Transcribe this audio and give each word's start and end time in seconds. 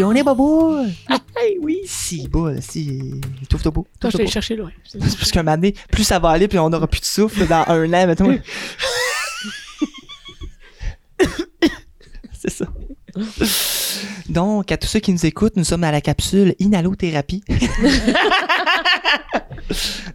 Johnny 0.00 0.22
Bobo! 0.22 0.78
Hey, 1.36 1.58
oui. 1.60 1.82
Si, 1.84 2.26
bas, 2.26 2.58
si. 2.62 3.20
Touffe-toi 3.50 3.70
pas. 3.70 3.82
Toi, 3.82 3.90
je 3.92 4.00
touffe-toi 4.00 4.16
t'ai 4.16 4.24
pas. 4.24 4.30
cherché 4.30 4.56
loin. 4.56 4.70
Parce 4.98 5.30
qu'un 5.30 5.42
moment 5.42 5.58
donné, 5.58 5.74
plus 5.92 6.04
ça 6.04 6.18
va 6.18 6.30
aller, 6.30 6.48
plus 6.48 6.58
on 6.58 6.72
aura 6.72 6.86
plus 6.86 7.02
de 7.02 7.04
souffle 7.04 7.46
dans 7.46 7.66
un 7.68 7.92
an, 7.92 8.06
mettons. 8.06 8.34
C'est 12.32 12.48
ça. 12.48 12.64
Donc, 14.30 14.72
à 14.72 14.78
tous 14.78 14.88
ceux 14.88 15.00
qui 15.00 15.12
nous 15.12 15.26
écoutent, 15.26 15.56
nous 15.56 15.64
sommes 15.64 15.84
à 15.84 15.92
la 15.92 16.00
capsule 16.00 16.54
Inhalothérapie. 16.60 17.44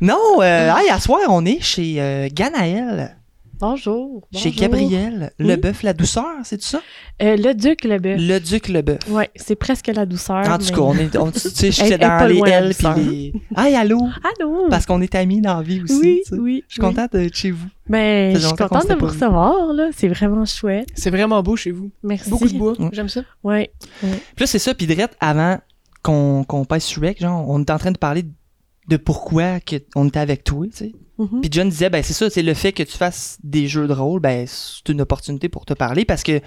non, 0.02 0.42
euh, 0.42 0.76
hey, 0.78 0.90
à 0.90 1.00
soir, 1.00 1.22
on 1.30 1.46
est 1.46 1.62
chez 1.62 2.02
euh, 2.02 2.28
Ganaël, 2.34 3.18
Bonjour. 3.60 4.28
chez 4.34 4.50
bonjour. 4.50 4.62
Gabriel, 4.62 5.32
le 5.38 5.54
Oui. 5.54 5.58
bœuf 5.58 5.84
la 5.84 5.94
douceur, 5.94 6.26
c'est 6.44 6.62
ça? 6.62 6.82
Euh, 7.22 7.38
le 7.38 7.54
duc, 7.54 7.84
le 7.86 8.00
bœuf. 8.00 8.18
Le 8.20 8.40
duc 8.40 8.68
le 8.68 8.82
bœuf. 8.82 9.00
Ouais, 9.10 9.30
c'est 9.36 9.56
presque 9.56 9.88
la 9.88 10.06
douceur. 10.06 10.48
En 10.50 10.58
tout 10.58 10.66
cas, 10.74 10.82
on 10.82 10.96
est, 10.98 11.16
on- 11.18 11.32
tu 11.32 11.40
sais, 11.40 11.70
elle 11.82 11.94
est 11.94 11.98
dans 11.98 12.28
les 12.28 12.42
L 12.52 12.74
puis 12.78 12.88
les. 13.04 13.34
Hey, 13.56 13.76
allô! 13.76 14.00
Allô? 14.40 14.68
Parce 14.70 14.86
qu'on 14.86 15.02
est 15.02 15.16
amis 15.16 15.42
dans 15.42 15.58
la 15.58 15.64
vie 15.64 15.82
aussi. 15.82 16.00
oui, 16.00 16.22
tu 16.26 16.36
sais. 16.36 16.40
oui. 16.42 16.64
Je 16.68 16.74
suis 16.74 16.82
contente 16.82 17.14
d'être 17.14 17.36
chez 17.36 17.52
vous. 17.52 17.68
Mais 17.88 18.34
Ça 18.34 18.40
je 18.40 18.48
suis 18.48 18.56
contente 18.56 18.90
de 18.90 18.96
vous 18.96 19.06
recevoir, 19.08 19.74
là. 19.74 19.90
C'est 19.96 20.08
vraiment 20.10 20.44
chouette. 20.46 20.88
C'est 20.96 21.10
vraiment 21.12 21.42
beau 21.42 21.56
chez 21.56 21.72
vous. 21.72 21.92
Merci. 22.04 22.30
Beaucoup 22.30 22.48
de 22.50 22.58
bois. 22.58 22.74
J'aime 22.92 23.10
ça. 23.10 23.22
Ouais. 23.44 23.72
Puis 24.02 24.10
là, 24.40 24.48
c'est 24.48 24.60
ça. 24.60 24.74
Puis 24.74 24.86
direct, 24.88 25.16
avant 25.20 25.58
qu'on 26.04 26.44
qu'on 26.44 26.66
passe 26.66 26.86
sur 26.86 27.02
Rec, 27.04 27.20
genre, 27.22 27.50
on 27.50 27.62
était 27.62 27.72
en 27.74 27.78
train 27.80 27.92
de 27.92 27.98
parler 27.98 28.26
de 28.88 28.98
pourquoi 28.98 29.60
que 29.60 29.78
on 29.96 30.08
était 30.08 30.20
avec 30.20 30.44
toi, 30.44 30.66
tu 30.68 30.78
sais. 30.78 30.92
Mhm. 31.18 31.42
Puis 31.42 31.50
John 31.52 31.70
disait, 31.70 31.90
ben 31.90 32.04
c'est 32.04 32.14
ça, 32.14 32.30
c'est 32.30 32.42
le 32.44 32.54
fait 32.54 32.74
que 32.74 32.84
tu 32.84 32.98
fasses 32.98 33.38
des 33.44 33.68
jeux 33.68 33.88
de 33.88 33.94
rôle, 33.94 34.20
ben 34.20 34.46
c'est 34.48 34.90
une 34.90 35.02
opportunité 35.02 35.48
pour 35.50 35.66
te 35.66 35.74
parler 35.74 36.04
parce 36.06 36.24
que 36.24 36.40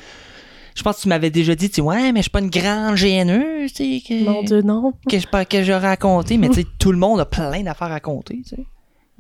je 0.75 0.83
pense 0.83 0.97
que 0.99 1.03
tu 1.03 1.09
m'avais 1.09 1.31
déjà 1.31 1.55
dit, 1.55 1.69
tu 1.69 1.77
sais, 1.77 1.81
ouais, 1.81 2.13
mais 2.13 2.19
je 2.21 2.25
suis 2.25 2.31
pas 2.31 2.41
une 2.41 2.51
grande 2.51 2.95
gêneuse, 2.97 3.73
tu 3.73 3.99
sais, 3.99 4.03
que, 4.07 4.25
Mon 4.25 4.43
Dieu, 4.43 4.63
non. 4.63 4.93
que 5.09 5.19
je 5.19 5.27
pas 5.27 5.45
que 5.45 5.63
je 5.65 5.73
raconté, 5.73 6.37
mais 6.39 6.49
tu 6.51 6.57
sais, 6.63 6.67
tout 6.79 6.93
le 6.93 6.99
monde 6.99 7.19
a 7.19 7.25
plein 7.27 7.63
d'affaires 7.63 7.89
à 7.89 7.93
raconter, 7.95 8.43
tu 8.47 8.57
sais. 8.57 8.67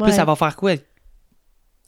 Puis 0.03 0.13
ça 0.13 0.25
va 0.25 0.37
faire 0.37 0.55
quoi? 0.55 0.75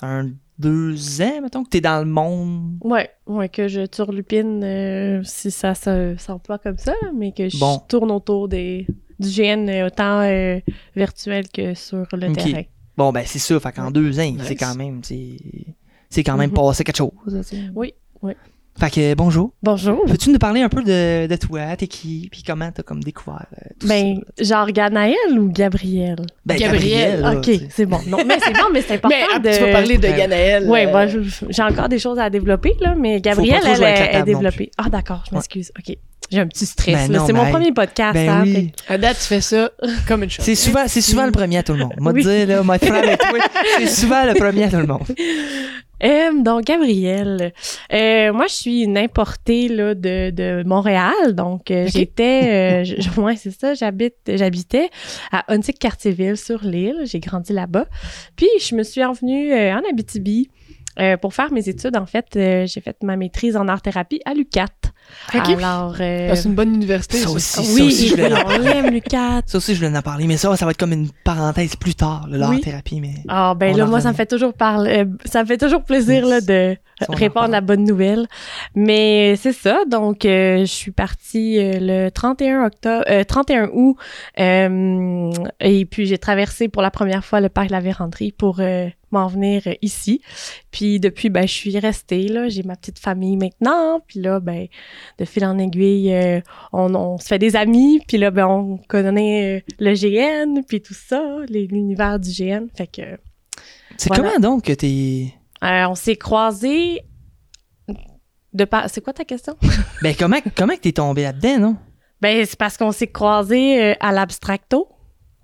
Un, 0.02 0.30
deux 0.58 1.20
ans, 1.20 1.40
mettons, 1.42 1.62
que 1.62 1.68
t'es 1.70 1.80
dans 1.80 2.00
le 2.00 2.10
monde? 2.10 2.78
Ouais, 2.82 3.10
ouais, 3.26 3.48
que 3.48 3.68
je 3.68 3.86
turlupine, 3.86 4.62
euh, 4.64 5.20
si 5.24 5.50
ça 5.50 5.74
se- 5.74 6.16
s'emploie 6.18 6.58
comme 6.58 6.78
ça, 6.78 6.94
mais 7.14 7.32
que 7.32 7.48
je 7.48 7.58
Bon. 7.58 7.78
tourne 7.88 8.10
autour 8.10 8.48
des, 8.48 8.86
du 9.18 9.28
GN 9.28 9.68
euh, 9.68 9.86
autant 9.86 10.22
euh, 10.22 10.58
virtuel 10.96 11.48
que 11.48 11.74
sur 11.74 12.06
le 12.12 12.32
terrain. 12.32 12.62
Bon, 13.00 13.12
ben 13.12 13.24
c'est 13.26 13.38
ça, 13.38 13.58
fait 13.58 13.72
qu'en 13.72 13.90
deux 13.90 14.20
ans, 14.20 14.30
Nice. 14.30 14.42
c'est 14.44 14.56
quand 14.56 14.74
même, 14.74 15.00
c'est 15.02 16.22
quand 16.22 16.36
même 16.36 16.50
Mhm. 16.50 16.54
passé 16.56 16.84
quelque 16.84 16.98
chose, 16.98 17.10
tu 17.26 17.42
sais. 17.42 17.62
Oui, 17.74 17.94
oui. 18.20 18.34
Fait 18.80 18.90
que 18.90 19.14
bonjour. 19.14 19.52
Bonjour. 19.62 20.04
Peux-tu 20.06 20.30
nous 20.30 20.38
parler 20.38 20.62
un 20.62 20.70
peu 20.70 20.82
de, 20.82 21.26
de 21.26 21.36
toi, 21.36 21.76
t'es 21.76 21.86
qui, 21.86 22.28
puis 22.32 22.42
comment 22.42 22.70
t'as 22.72 22.82
comme 22.82 23.02
découvert 23.04 23.44
euh, 23.58 23.68
tout 23.78 23.86
Ben, 23.86 24.20
ça? 24.38 24.44
genre 24.44 24.66
Ganaël 24.72 25.14
ou 25.38 25.50
Gabriel? 25.52 26.16
Ben, 26.46 26.56
Gabriel, 26.56 27.20
là, 27.20 27.32
ok, 27.36 27.50
c'est 27.68 27.84
bon. 27.84 27.98
Non, 28.06 28.18
mais 28.26 28.38
c'est 28.42 28.54
bon, 28.54 28.68
mais 28.72 28.80
c'est 28.80 28.94
important 28.94 29.14
Mais 29.14 29.26
ah, 29.34 29.38
de... 29.38 29.50
tu 29.54 29.60
vas 29.64 29.72
parler 29.72 29.98
de. 29.98 30.08
Ganaël. 30.08 30.66
Ouais, 30.66 30.86
euh, 30.86 31.08
je- 31.08 31.46
j'ai 31.50 31.62
encore 31.62 31.90
des 31.90 31.98
choses 31.98 32.18
à 32.18 32.30
développer, 32.30 32.72
là, 32.80 32.94
mais 32.98 33.20
Gabrielle, 33.20 33.60
trop 33.60 33.74
elle, 33.84 34.16
est- 34.16 34.22
développée. 34.22 34.70
Ah, 34.78 34.88
d'accord, 34.88 35.24
je 35.26 35.32
Ouais. 35.32 35.36
m'excuse. 35.36 35.70
OK. 35.78 35.96
J'ai 36.30 36.38
un 36.38 36.46
petit 36.46 36.64
stress. 36.64 36.94
Ben 37.08 37.12
là. 37.12 37.18
non, 37.18 37.26
c'est 37.26 37.32
mon 37.32 37.50
premier 37.50 37.72
podcast. 37.72 38.14
Ben 38.14 38.28
hein, 38.30 38.42
oui. 38.46 38.72
fait 38.86 38.94
À 38.94 38.96
date, 38.98 39.18
tu 39.18 39.24
fais 39.24 39.40
ça 39.42 39.70
comme 40.08 40.22
une 40.22 40.30
chose. 40.30 40.44
C'est 40.44 40.54
souvent, 40.54 40.84
c'est 40.86 41.00
souvent 41.02 41.26
le 41.26 41.32
premier 41.32 41.58
à 41.58 41.62
tout 41.62 41.72
le 41.72 41.80
monde. 41.80 41.94
Moi, 41.98 42.12
Oui. 42.12 42.22
te 42.22 42.28
dire, 42.28 42.46
là, 42.56 42.62
moi, 42.62 42.76
c'est 42.78 43.86
souvent 43.88 44.24
le 44.24 44.34
premier 44.34 44.64
à 44.64 44.68
tout 44.70 44.76
le 44.76 44.86
monde. 44.86 45.02
Euh, 46.02 46.42
donc, 46.42 46.64
Gabrielle, 46.64 47.52
euh, 47.92 48.32
moi, 48.32 48.46
je 48.48 48.54
suis 48.54 48.82
une 48.82 48.96
importée 48.98 49.68
là, 49.68 49.94
de, 49.94 50.30
de 50.30 50.62
Montréal. 50.64 51.34
Donc, 51.34 51.70
euh, 51.70 51.84
Ok. 51.86 51.92
j'étais... 51.92 52.84
Euh, 52.84 52.84
ouais, 53.22 53.36
c'est 53.36 53.50
ça. 53.50 53.74
J'habite, 53.74 54.14
j'habitais 54.26 54.90
à 55.32 55.44
Huntsic-Cartierville, 55.52 56.36
sur 56.36 56.64
l'île. 56.64 57.02
J'ai 57.04 57.20
grandi 57.20 57.52
là-bas. 57.52 57.86
Puis, 58.36 58.48
je 58.60 58.74
me 58.74 58.82
suis 58.82 59.04
envenue 59.04 59.52
euh, 59.52 59.74
en 59.74 59.82
Abitibi 59.90 60.48
pour 61.22 61.32
faire 61.32 61.50
mes 61.50 61.66
études. 61.66 61.96
En 61.96 62.04
fait, 62.04 62.26
j'ai 62.34 62.80
fait 62.82 62.96
ma 63.02 63.16
maîtrise 63.16 63.56
en 63.56 63.68
art-thérapie 63.68 64.20
à 64.26 64.34
l'UQAT. 64.34 64.66
Alors... 65.32 65.94
euh, 66.00 66.28
Ah, 66.32 66.36
c'est 66.36 66.48
une 66.48 66.54
bonne 66.54 66.74
université. 66.74 67.18
Ça 67.18 67.30
aussi. 67.30 67.64
Ça 67.66 67.72
oui, 67.74 67.82
aussi, 67.82 68.08
je 68.08 68.14
voulais 68.16 68.32
en 68.32 68.46
on 68.46 68.58
l'aime, 68.58 68.90
l'UQAT. 68.90 69.42
Ça 69.46 69.58
aussi, 69.58 69.74
je 69.74 69.84
voulais 69.84 69.96
en 69.96 70.02
parler, 70.02 70.26
mais 70.26 70.36
ça, 70.36 70.54
ça 70.56 70.64
va 70.64 70.70
être 70.72 70.76
comme 70.78 70.92
une 70.92 71.10
parenthèse 71.24 71.76
plus 71.76 71.94
tard, 71.94 72.26
le 72.28 72.34
Oui. 72.34 72.38
l'art-thérapie, 72.40 73.00
mais... 73.00 73.14
Ah 73.28 73.54
ben 73.56 73.76
là 73.76 73.86
moi 73.86 74.00
ça 74.00 74.10
me 74.10 74.14
fait 74.16 74.26
toujours 74.26 74.52
parler 74.54 74.98
euh, 74.98 75.04
ça 75.24 75.42
me 75.42 75.46
fait 75.48 75.58
toujours 75.58 75.82
plaisir 75.84 76.26
là 76.26 76.40
de 76.40 76.76
répondre 77.08 77.22
reparle. 77.46 77.50
la 77.52 77.60
bonne 77.60 77.84
nouvelle. 77.84 78.26
Mais 78.74 79.36
c'est 79.36 79.52
ça 79.52 79.80
donc 79.88 80.24
euh, 80.24 80.60
je 80.60 80.64
suis 80.64 80.90
partie 80.90 81.58
euh, 81.58 81.78
le 81.80 82.10
31 82.10 82.64
octobre 82.66 83.04
euh, 83.08 83.24
31 83.24 83.70
août 83.72 83.96
euh, 84.38 85.30
et 85.60 85.84
puis 85.86 86.06
j'ai 86.06 86.18
traversé 86.18 86.68
pour 86.68 86.82
la 86.82 86.90
première 86.90 87.24
fois 87.24 87.40
le 87.40 87.48
parc 87.48 87.68
de 87.68 87.72
la 87.72 87.80
Vérandrie 87.80 88.32
pour 88.32 88.58
euh, 88.60 88.88
m'en 89.12 89.26
venir 89.26 89.62
ici. 89.82 90.20
Puis 90.70 91.00
depuis 91.00 91.30
ben 91.30 91.42
je 91.46 91.52
suis 91.52 91.78
restée 91.78 92.28
là, 92.28 92.48
j'ai 92.48 92.62
ma 92.62 92.76
petite 92.76 92.98
famille 92.98 93.36
maintenant, 93.36 94.00
puis 94.06 94.20
là 94.20 94.38
ben 94.40 94.66
de 95.18 95.24
fil 95.24 95.44
en 95.44 95.58
aiguille 95.58 96.12
euh, 96.14 96.40
on, 96.72 96.94
on 96.94 97.18
se 97.18 97.26
fait 97.26 97.38
des 97.38 97.56
amis, 97.56 98.00
puis 98.06 98.18
là 98.18 98.30
ben 98.30 98.46
on 98.46 98.78
connaît 98.88 99.58
euh, 99.58 99.72
le 99.78 99.94
GN 99.94 100.62
puis 100.66 100.80
tout 100.80 100.94
ça, 100.94 101.22
l'univers 101.48 102.18
du 102.18 102.30
GN, 102.30 102.66
fait 102.76 102.86
que 102.86 103.02
C'est 103.96 104.08
Voilà. 104.08 104.22
comment 104.22 104.38
donc 104.40 104.64
que 104.64 104.72
t'es... 104.72 105.32
euh, 105.64 105.86
on 105.88 105.94
s'est 105.94 106.16
croisés 106.16 107.00
de 108.52 108.64
par... 108.64 108.90
C'est 108.90 109.00
quoi 109.00 109.12
ta 109.12 109.24
question? 109.24 109.56
Ben, 110.02 110.14
comment, 110.18 110.38
comment 110.56 110.74
que 110.74 110.80
t'es 110.80 110.92
tombé 110.92 111.22
là-dedans, 111.22 111.58
non? 111.58 111.76
Ben, 112.20 112.44
c'est 112.44 112.58
parce 112.58 112.76
qu'on 112.76 112.92
s'est 112.92 113.06
croisés 113.06 113.82
euh, 113.82 113.94
à 114.00 114.12
l'abstracto. 114.12 114.88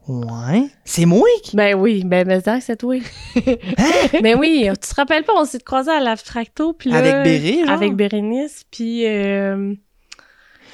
Ouais. 0.09 0.69
C'est 0.85 1.05
moi 1.05 1.27
qui... 1.43 1.57
Ben 1.57 1.75
oui, 1.75 2.03
ben, 2.05 2.27
mais 2.27 2.41
ça, 2.41 2.61
c'est 2.61 2.77
toi. 2.77 2.97
Hein? 2.97 3.43
ben 4.23 4.39
oui, 4.39 4.69
tu 4.81 4.89
te 4.89 4.95
rappelles 4.95 5.25
pas, 5.25 5.33
on 5.37 5.45
s'est 5.45 5.59
croisés 5.59 5.91
à 5.91 6.01
l'abstracto, 6.01 6.73
puis 6.73 6.91
là... 6.91 6.99
Avec 6.99 7.15
Béré, 7.25 7.65
genre? 7.65 7.71
Avec 7.71 7.95
Bérénice, 7.95 8.65
puis... 8.71 9.07
Euh, 9.07 9.75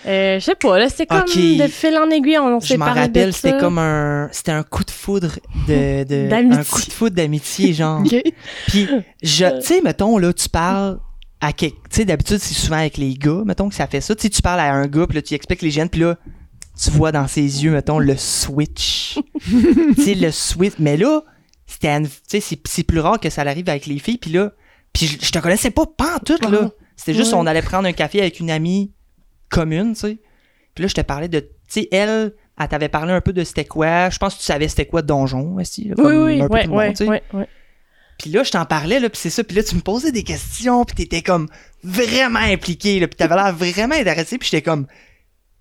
euh, 0.06 0.40
je 0.40 0.44
sais 0.44 0.54
pas, 0.54 0.78
là, 0.78 0.88
c'était 0.88 1.06
comme 1.06 1.24
de 1.24 1.66
fil 1.68 1.96
en 1.96 2.10
aiguille, 2.10 2.38
on, 2.38 2.56
on 2.56 2.60
Je 2.60 2.66
s'est 2.66 2.76
m'en 2.76 2.86
parlé 2.86 3.00
de 3.02 3.06
rappelle, 3.06 3.32
ça. 3.32 3.38
c'était 3.48 3.58
comme 3.58 3.78
un... 3.78 4.28
C'était 4.32 4.52
un 4.52 4.64
coup 4.64 4.84
de 4.84 4.90
foudre 4.90 5.38
de... 5.66 6.32
Un 6.32 6.64
coup 6.64 6.80
de 6.80 6.92
foudre 6.92 7.16
d'amitié, 7.16 7.72
genre. 7.72 8.02
Puis, 8.66 8.88
je, 9.22 9.60
tu 9.60 9.66
sais, 9.66 9.80
mettons, 9.80 10.18
là, 10.18 10.32
tu 10.32 10.48
parles 10.48 10.98
à 11.40 11.52
tu 11.52 11.70
sais, 11.90 12.04
d'habitude, 12.04 12.38
c'est 12.38 12.54
souvent 12.54 12.76
avec 12.76 12.96
les 12.98 13.14
gars, 13.14 13.42
mettons 13.44 13.68
que 13.68 13.74
ça 13.74 13.86
fait 13.86 14.00
ça. 14.00 14.14
Tu 14.14 14.22
sais, 14.22 14.28
tu 14.28 14.42
parles 14.42 14.60
à 14.60 14.72
un 14.72 14.86
gars, 14.86 15.06
puis 15.06 15.16
là, 15.16 15.22
tu 15.22 15.34
expliques 15.34 15.62
les 15.62 15.70
gènes, 15.70 15.88
puis 15.88 16.00
là, 16.00 16.16
tu 16.82 16.90
vois 16.90 17.12
dans 17.12 17.28
ses 17.28 17.64
yeux, 17.64 17.70
mettons, 17.72 17.98
le 17.98 18.16
switch. 18.16 19.18
tu 19.44 20.02
sais, 20.02 20.14
le 20.14 20.30
switch. 20.30 20.74
Mais 20.78 20.96
là, 20.96 21.22
c'était, 21.66 22.00
c'est, 22.40 22.82
plus 22.84 22.98
rare 23.00 23.20
que 23.20 23.30
ça 23.30 23.42
arrive 23.42 23.68
avec 23.68 23.86
les 23.86 23.98
filles, 23.98 24.18
puis 24.18 24.30
là, 24.32 24.52
puis 24.92 25.06
je, 25.06 25.24
je 25.24 25.30
te 25.30 25.38
connaissais 25.38 25.70
pas 25.70 25.84
pantoute, 25.86 26.48
là. 26.50 26.70
C'était 26.96 27.14
juste, 27.14 27.32
Ouais. 27.32 27.38
on 27.40 27.46
allait 27.46 27.62
prendre 27.62 27.88
un 27.88 27.92
café 27.92 28.20
avec 28.20 28.40
une 28.40 28.50
amie 28.50 28.92
commune, 29.48 29.94
tu 29.94 30.00
sais. 30.00 30.18
Puis 30.74 30.82
là, 30.82 30.88
je 30.88 30.94
te 30.94 31.00
parlais 31.00 31.28
de, 31.28 31.40
tu 31.40 31.46
sais, 31.68 31.88
elle, 31.92 32.34
elle 32.58 32.68
t'avait 32.68 32.88
parlé 32.88 33.12
un 33.12 33.20
peu 33.20 33.32
de 33.32 33.44
c'était 33.44 33.64
quoi. 33.64 34.10
Je 34.10 34.18
pense 34.18 34.34
que 34.34 34.38
tu 34.40 34.44
savais 34.44 34.68
c'était 34.68 34.86
quoi 34.86 35.02
Donjon, 35.02 35.56
aussi. 35.56 35.84
là, 35.84 35.94
Oui, 35.98 36.04
comme 36.04 36.24
oui, 36.24 36.40
un 36.40 36.48
peu 36.48 36.52
ouais, 36.54 36.62
tout 36.64 36.68
le 36.68 36.70
monde, 36.70 36.78
ouais, 36.78 36.90
tu 36.92 36.96
sais. 37.04 37.08
ouais, 37.08 37.22
ouais. 37.32 37.48
Puis 38.18 38.30
là, 38.30 38.42
je 38.44 38.50
t'en 38.50 38.64
parlais, 38.66 39.00
là, 39.00 39.08
puis 39.08 39.18
c'est 39.20 39.30
ça. 39.30 39.42
Puis 39.42 39.56
là, 39.56 39.62
tu 39.62 39.74
me 39.74 39.80
posais 39.80 40.12
des 40.12 40.22
questions, 40.22 40.84
puis 40.84 40.94
t'étais 40.96 41.22
comme 41.22 41.48
vraiment 41.82 42.38
impliqué, 42.40 43.00
là, 43.00 43.08
puis 43.08 43.16
t'avais 43.16 43.34
l'air 43.34 43.54
vraiment 43.54 43.94
intéressé, 43.94 44.38
puis 44.38 44.48
j'étais 44.50 44.62
comme... 44.62 44.86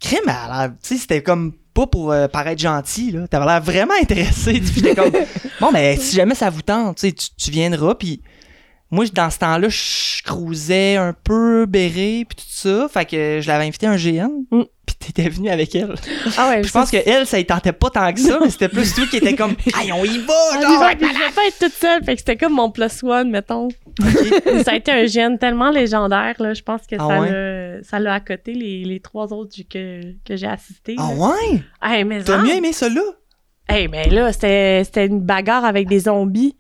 Crème, 0.02 0.24
elle 0.28 0.72
Tu 0.84 0.90
sais, 0.90 0.98
c'était 0.98 1.24
comme 1.24 1.54
pas 1.74 1.88
pour 1.88 2.12
euh, 2.12 2.28
paraître 2.28 2.62
gentil, 2.62 3.12
là. 3.12 3.28
T'avais 3.30 3.46
l'air 3.46 3.62
vraiment 3.62 3.94
intéressé. 4.02 4.54
Puis 4.54 4.72
j'étais 4.76 4.96
comme... 4.96 5.12
Bon, 5.62 5.72
ben, 5.72 5.98
si 5.98 6.16
jamais 6.16 6.36
ça 6.36 6.50
vous 6.50 6.62
tente, 6.64 6.98
tu- 6.98 7.14
tu 7.14 7.52
viendras, 7.52 7.96
puis... 7.96 8.22
Moi, 8.92 9.06
dans 9.14 9.30
ce 9.30 9.40
temps-là, 9.40 9.70
je 9.70 10.22
cruisais 10.24 10.98
un 10.98 11.14
peu 11.14 11.66
béré, 11.66 12.26
puis 12.28 12.36
tout 12.36 12.44
ça. 12.52 12.88
Fait 12.92 13.06
que 13.06 13.40
je 13.42 13.48
l'avais 13.48 13.66
invité 13.66 13.88
à 13.88 13.92
un 13.92 13.96
GN, 13.96 14.30
Mm. 14.52 14.64
puis 14.86 14.96
t'étais 15.00 15.30
venu 15.30 15.50
avec 15.50 15.74
elle. 15.76 15.96
Ah 16.38 16.50
ouais, 16.50 16.64
je 16.64 16.72
pense 16.72 16.92
que 16.92 16.98
elle, 17.06 17.26
ça 17.26 17.40
y 17.40 17.46
tentait 17.46 17.72
pas 17.72 17.90
tant 17.90 18.12
que 18.14 18.20
ça, 18.20 18.38
mais 18.42 18.50
c'était 18.50 18.68
plus 18.68 18.94
toi 18.94 19.06
qui 19.10 19.18
étais 19.18 19.34
comme... 19.36 19.56
Aïe, 19.80 19.92
on 19.94 20.04
y 20.04 20.18
va, 20.20 20.34
genre! 20.62 20.90
je 21.00 21.06
vais 21.06 21.32
pas 21.34 21.48
être 21.48 21.58
toute 21.60 21.74
seule, 21.74 22.04
fait 22.04 22.14
que 22.16 22.20
c'était 22.20 22.36
comme 22.38 22.54
mon 22.54 22.70
plus 22.70 23.02
one, 23.02 23.30
mettons. 23.32 23.70
Ça 24.66 24.72
a 24.72 24.76
été 24.76 24.92
un 24.92 25.06
gène 25.06 25.38
tellement 25.40 25.72
légendaire, 25.72 26.36
là. 26.40 26.54
Je 26.54 26.62
pense 26.62 26.82
que 26.86 26.96
Ah 27.00 27.08
ça 27.08 27.20
ouais? 27.22 27.32
l'a 27.32 27.84
ça 27.84 28.00
l'a 28.00 28.14
accoté 28.16 28.54
les, 28.54 28.84
les 28.84 29.00
trois 29.00 29.32
autres 29.34 29.56
que, 29.70 30.02
que 30.26 30.36
j'ai 30.36 30.48
assistés. 30.48 30.96
Ah 31.00 31.10
là. 31.18 31.28
ouais? 31.30 31.62
Hey, 31.82 32.04
mais 32.04 32.24
T'as 32.24 32.38
mieux 32.42 32.54
aimé 32.56 32.74
ça 32.74 32.90
là? 32.90 33.02
Hey, 33.70 33.88
mais 33.88 34.10
là, 34.10 34.32
c'était 34.34 34.84
c'était 34.84 35.06
une 35.08 35.22
bagarre 35.22 35.64
avec 35.66 35.88
des 35.88 36.02
zombies. 36.02 36.58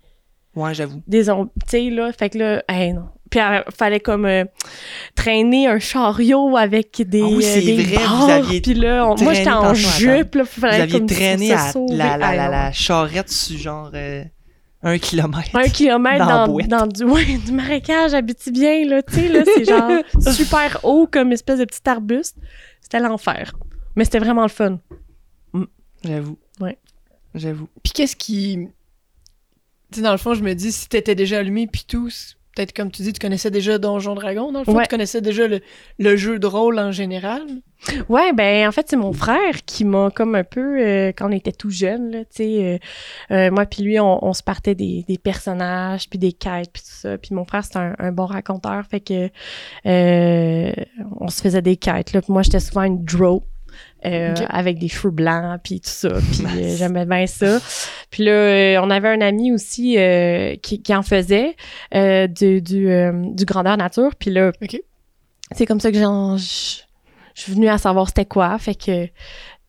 Ouais, 0.55 0.73
j'avoue. 0.73 1.01
Des 1.07 1.23
zombies, 1.23 1.49
tu 1.65 1.69
sais, 1.69 1.89
là. 1.89 2.11
Fait 2.11 2.29
que 2.29 2.37
là, 2.37 2.63
hey, 2.67 2.93
non. 2.93 3.05
Puis 3.29 3.39
il 3.39 3.63
fallait 3.73 4.01
comme 4.01 4.25
euh, 4.25 4.43
traîner 5.15 5.65
un 5.67 5.79
chariot 5.79 6.57
avec 6.57 7.01
des, 7.07 7.21
Ah 7.21 7.27
oui, 7.27 7.41
c'est 7.43 7.59
euh, 7.59 7.65
des 7.77 7.83
vrai, 7.83 7.95
barres, 7.95 8.17
vous 8.25 8.29
aviez 8.29 8.61
Puis 8.61 8.73
là, 8.73 9.07
on- 9.07 9.15
moi, 9.23 9.33
j'étais 9.33 9.49
en 9.49 9.73
jupe, 9.73 10.35
là. 10.35 10.43
Vous 10.43 10.61
Fallait 10.61 10.81
aviez 10.81 10.97
comme 10.99 11.07
traîné 11.07 11.53
à 11.53 11.71
la, 11.89 12.17
la, 12.17 12.31
Hey, 12.31 12.37
la, 12.37 12.49
la 12.49 12.71
charrette 12.73 13.29
sur 13.29 13.57
genre 13.57 13.89
euh, 13.93 14.23
un 14.83 14.97
kilomètre. 14.97 15.55
un 15.55 15.69
kilomètre 15.69 16.27
Dans 16.27 16.47
dans, 16.47 16.67
dans 16.67 16.87
du, 16.87 17.03
ouais, 17.05 17.37
du 17.37 17.53
marécage 17.53 18.11
bien 18.51 18.85
là, 18.85 19.01
tu 19.03 19.13
sais, 19.13 19.27
là, 19.29 19.43
c'est 19.45 19.63
genre 19.63 19.89
super 20.33 20.79
haut 20.83 21.07
comme 21.09 21.31
espèce 21.31 21.59
de 21.59 21.65
petit 21.65 21.87
arbuste. 21.89 22.35
C'était 22.81 22.99
l'enfer. 22.99 23.53
Mais 23.95 24.03
c'était 24.03 24.19
vraiment 24.19 24.41
le 24.43 24.49
fun. 24.49 24.79
J'avoue. 26.03 26.37
Ouais. 26.59 26.77
J'avoue. 27.35 27.67
Puis 27.83 27.93
qu'est-ce 27.93 28.15
qui. 28.15 28.67
Tu 29.91 29.97
sais, 29.99 30.01
dans 30.03 30.11
le 30.11 30.17
fond, 30.17 30.33
je 30.33 30.43
me 30.43 30.53
dis, 30.53 30.71
si 30.71 30.87
t'étais 30.89 31.15
déjà 31.15 31.39
allumé, 31.39 31.67
puis 31.67 31.83
tout, 31.87 32.09
c'est- 32.09 32.35
peut-être 32.55 32.73
comme 32.73 32.91
tu 32.91 33.01
dis, 33.01 33.13
tu 33.13 33.19
connaissais 33.19 33.49
déjà 33.51 33.77
Donjon 33.77 34.13
Dragon, 34.13 34.51
dans 34.51 34.59
le 34.59 34.65
fond, 34.65 34.73
Ouais. 34.75 34.83
tu 34.83 34.89
connaissais 34.89 35.21
déjà 35.21 35.47
le, 35.47 35.61
le 35.99 36.15
jeu 36.17 36.37
de 36.37 36.47
rôle 36.47 36.79
en 36.79 36.91
général. 36.91 37.41
Ouais, 38.09 38.31
ben 38.33 38.67
en 38.67 38.71
fait, 38.71 38.85
c'est 38.89 38.95
mon 38.97 39.11
frère 39.13 39.63
qui 39.65 39.85
m'a 39.85 40.11
comme 40.13 40.35
un 40.35 40.43
peu, 40.43 40.79
euh, 40.81 41.11
quand 41.15 41.29
on 41.29 41.31
était 41.31 41.53
tout 41.53 41.69
jeune, 41.71 42.11
là, 42.11 42.19
tu 42.19 42.25
sais, 42.31 42.79
euh, 43.31 43.33
euh, 43.35 43.51
moi 43.51 43.65
puis 43.65 43.81
lui, 43.83 43.99
on, 43.99 44.23
on 44.23 44.33
se 44.33 44.43
partait 44.43 44.75
des, 44.75 45.03
des 45.07 45.17
personnages, 45.17 46.07
puis 46.09 46.19
des 46.19 46.31
quêtes, 46.33 46.71
puis 46.73 46.83
tout 46.83 46.89
ça. 46.93 47.17
Puis 47.17 47.33
mon 47.33 47.43
frère, 47.45 47.63
c'était 47.63 47.79
un, 47.79 47.95
un 47.97 48.11
bon 48.11 48.25
raconteur, 48.27 48.85
fait 48.85 48.99
que 48.99 49.29
on 49.85 51.27
se 51.29 51.41
faisait 51.41 51.61
des 51.61 51.77
quêtes, 51.77 52.13
là. 52.13 52.21
Puis 52.21 52.31
moi, 52.33 52.43
j'étais 52.43 52.59
souvent 52.59 52.83
une 52.83 53.03
draw. 53.03 53.43
Euh, 54.05 54.33
avec 54.49 54.79
des 54.79 54.87
cheveux 54.87 55.11
blancs 55.11 55.59
puis 55.63 55.79
tout 55.79 55.89
ça 55.89 56.09
puis 56.31 56.45
euh, 56.45 56.75
j'aimais 56.75 57.05
bien 57.05 57.27
ça. 57.27 57.59
Puis 58.09 58.23
là 58.23 58.31
euh, 58.31 58.79
on 58.81 58.89
avait 58.89 59.09
un 59.09 59.21
ami 59.21 59.51
aussi 59.51 59.97
qui, 60.61 60.81
qui 60.81 60.95
en 60.95 61.03
faisait 61.03 61.55
du 61.93 62.61
du, 62.61 62.87
du 63.35 63.45
grandeur 63.45 63.77
nature 63.77 64.15
puis 64.17 64.31
là 64.31 64.51
c'est 65.51 65.65
comme 65.65 65.79
ça 65.79 65.91
que 65.91 65.99
j'en 65.99 66.37
je 66.37 66.81
suis 67.35 67.53
venue 67.53 67.69
à 67.69 67.77
savoir 67.77 68.07
c'était 68.07 68.25
quoi. 68.25 68.57
Fait 68.57 68.75
que 68.75 69.07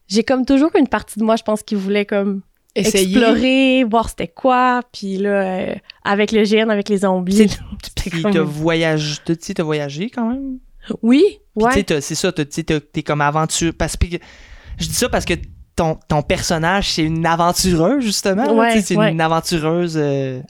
j'ai 0.09 0.25
comme 0.25 0.45
toujours 0.45 0.71
une 0.77 0.89
partie 0.89 1.19
de 1.19 1.25
moi 1.25 1.37
je 1.37 1.43
pense 1.43 1.63
qui 1.63 1.75
voulait 1.75 2.07
comme 2.07 2.43
Essayer. 2.75 3.05
explorer 3.05 3.85
voir 3.85 4.09
c'était 4.09 4.29
quoi. 4.29 4.81
Puis 4.93 5.19
là 5.19 5.75
avec 6.05 6.33
le 6.33 6.45
GN 6.45 6.71
avec 6.71 6.89
les 6.89 6.99
zombies. 6.99 7.47
Puis 7.97 8.23
comme- 8.23 8.39
voyagé, 8.39 9.17
t'as 9.25 9.63
voyagé 9.63 10.11
quand 10.11 10.29
même? 10.29 10.59
Oui 11.03 11.23
Puis 11.71 11.85
tu 11.85 11.89
sais, 11.89 11.95
ouais 11.95 12.01
c'est 12.01 12.15
ça, 12.15 12.33
tu 12.33 12.47
t'es 12.65 13.03
comme 13.03 13.21
aventure. 13.21 13.73
Parce 13.77 13.97
que 13.97 14.07
je 14.79 14.87
dis 14.87 14.95
ça 14.95 15.09
parce 15.09 15.25
que 15.25 15.35
ton, 15.77 15.99
ton 16.09 16.23
personnage, 16.23 16.93
c'est 16.93 17.03
une 17.05 17.25
aventureuse, 17.27 18.05
justement. 18.05 18.55
Ouais, 18.55 18.81
c'est 18.83 18.97
ouais. 18.97 19.11
une 19.13 19.21
aventureuse 19.21 19.95
euh, 19.97 20.41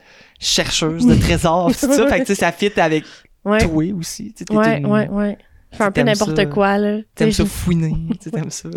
chercheuse 0.41 1.07
de 1.07 1.15
trésors, 1.15 1.71
tout 1.81 1.93
ça. 1.93 2.09
Fait 2.09 2.21
que 2.21 2.25
tu 2.25 2.35
sais, 2.35 2.41
ça 2.41 2.53
fit 2.53 2.73
avec 2.81 3.05
ouais 3.45 3.59
toi 3.59 3.85
aussi. 3.99 4.35
Ouais 4.51 4.79
une- 4.79 4.87
ouais 4.87 5.09
ouais 5.09 5.39
fais 5.75 5.85
un 5.85 5.91
peu 5.91 6.03
n'importe 6.03 6.51
quoi 6.51 6.77
là 6.77 6.99
T'aimes 7.15 7.33
ça 7.33 7.45
fouiner, 7.47 7.95
t'aimes 8.31 8.51
ça. 8.51 8.69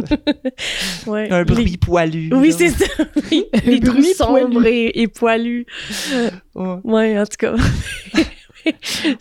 ouais. 1.07 1.29
Un 1.29 1.39
Les- 1.39 1.43
bruit 1.45 1.77
poilu. 1.77 2.29
oui 2.33 2.53
c'est 2.57 2.69
ça 2.69 2.85
oui 3.31 3.45
les 3.65 3.79
bruit 3.79 3.79
bruits 3.81 4.13
sombres 4.13 4.65
et, 4.65 5.01
et 5.01 5.07
poilus 5.09 5.65
Ouais. 6.55 6.77
ouais 6.85 7.19
en 7.19 7.25
tout 7.25 7.35
cas 7.37 7.53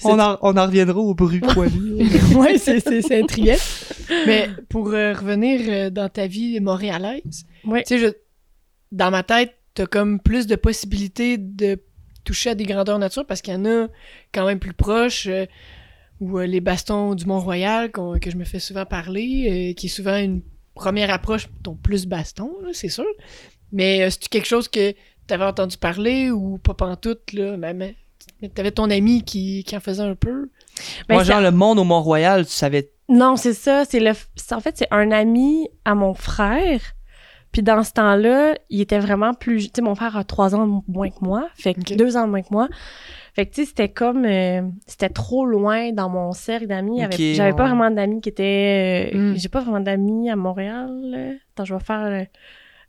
On, 0.04 0.18
en, 0.18 0.38
on 0.42 0.56
en 0.56 0.66
reviendra 0.66 0.98
au 0.98 1.14
bruit 1.14 1.40
poilu. 1.40 1.96
ouais, 2.36 2.58
c'est, 2.58 2.80
c'est, 2.80 3.02
c'est 3.02 3.22
intriguant. 3.22 3.56
Mais 4.26 4.48
pour 4.68 4.88
euh, 4.88 5.12
revenir 5.12 5.60
euh, 5.68 5.90
dans 5.90 6.08
ta 6.08 6.26
vie 6.26 6.60
montréalaise, 6.60 7.44
Ouais. 7.64 7.82
tu 7.82 7.98
sais, 7.98 7.98
je- 7.98 8.12
dans 8.92 9.10
ma 9.10 9.22
tête, 9.22 9.54
t'as 9.74 9.86
comme 9.86 10.20
plus 10.20 10.46
de 10.46 10.56
possibilités 10.56 11.36
de 11.38 11.78
toucher 12.24 12.50
à 12.50 12.54
des 12.54 12.64
grandeurs 12.64 12.98
nature 12.98 13.26
parce 13.26 13.42
qu'il 13.42 13.52
y 13.54 13.56
en 13.56 13.64
a 13.66 13.88
quand 14.32 14.46
même 14.46 14.58
plus 14.58 14.72
proches, 14.72 15.26
euh, 15.26 15.46
ou 16.20 16.38
euh, 16.38 16.46
les 16.46 16.60
bastons 16.60 17.14
du 17.14 17.26
Mont-Royal 17.26 17.90
que 17.90 18.30
je 18.30 18.36
me 18.36 18.44
fais 18.44 18.60
souvent 18.60 18.86
parler, 18.86 19.70
euh, 19.70 19.74
qui 19.74 19.86
est 19.86 19.90
souvent 19.90 20.16
une 20.16 20.42
première 20.74 21.10
approche, 21.10 21.48
ton 21.62 21.74
plus 21.74 22.06
baston, 22.06 22.50
c'est 22.72 22.88
sûr. 22.88 23.04
Mais 23.72 24.02
euh, 24.02 24.10
c'est 24.10 24.28
quelque 24.28 24.46
chose 24.46 24.68
que 24.68 24.94
t'avais 25.26 25.44
entendu 25.44 25.76
parler 25.76 26.30
ou 26.30 26.58
pas 26.58 26.74
pantoute, 26.74 27.32
là, 27.32 27.56
même... 27.56 27.92
T'avais 28.48 28.70
ton 28.72 28.90
ami 28.90 29.22
qui, 29.22 29.64
qui 29.64 29.76
en 29.76 29.80
faisait 29.80 30.02
un 30.02 30.14
peu. 30.14 30.50
Ben, 31.08 31.14
Moi, 31.16 31.24
genre, 31.24 31.40
le 31.40 31.50
monde 31.50 31.78
au 31.78 31.84
Mont-Royal, 31.84 32.44
tu 32.44 32.52
savais. 32.52 32.90
Non, 33.08 33.36
c'est 33.36 33.52
ça. 33.54 33.84
C'est 33.84 34.00
le. 34.00 34.12
c'est- 34.36 34.54
En 34.54 34.60
fait, 34.60 34.76
c'est 34.78 34.88
un 34.90 35.10
ami 35.10 35.68
à 35.84 35.94
mon 35.94 36.14
frère. 36.14 36.80
Puis 37.52 37.62
dans 37.62 37.84
ce 37.84 37.92
temps-là, 37.92 38.56
il 38.68 38.80
était 38.80 38.98
vraiment 38.98 39.32
plus. 39.32 39.66
Tu 39.66 39.70
sais, 39.76 39.82
mon 39.82 39.94
frère 39.94 40.16
a 40.16 40.24
trois 40.24 40.56
ans 40.56 40.82
moins 40.88 41.10
que 41.10 41.22
moi. 41.22 41.48
Fait 41.54 41.74
que 41.74 41.94
deux 41.94 42.16
ans 42.16 42.26
moins 42.26 42.42
que 42.42 42.48
moi. 42.50 42.68
Fait 43.34 43.46
que 43.46 43.54
tu 43.54 43.62
sais, 43.62 43.68
c'était 43.68 43.88
comme. 43.88 44.24
euh, 44.24 44.62
c'était 44.86 45.08
trop 45.08 45.44
loin 45.46 45.92
dans 45.92 46.08
mon 46.08 46.32
cercle 46.32 46.66
d'amis. 46.66 47.00
J'avais 47.34 47.52
pas 47.52 47.66
vraiment 47.66 47.90
d'amis 47.92 48.20
qui 48.20 48.28
étaient. 48.30 49.12
euh, 49.14 49.32
Mm. 49.32 49.36
J'ai 49.36 49.48
pas 49.48 49.60
vraiment 49.60 49.78
d'amis 49.80 50.30
à 50.30 50.36
Montréal. 50.36 50.88
là. 51.04 51.18
Attends, 51.54 51.64
je 51.64 51.74
vais 51.74 51.84
faire. 51.84 52.06
euh, 52.06 52.24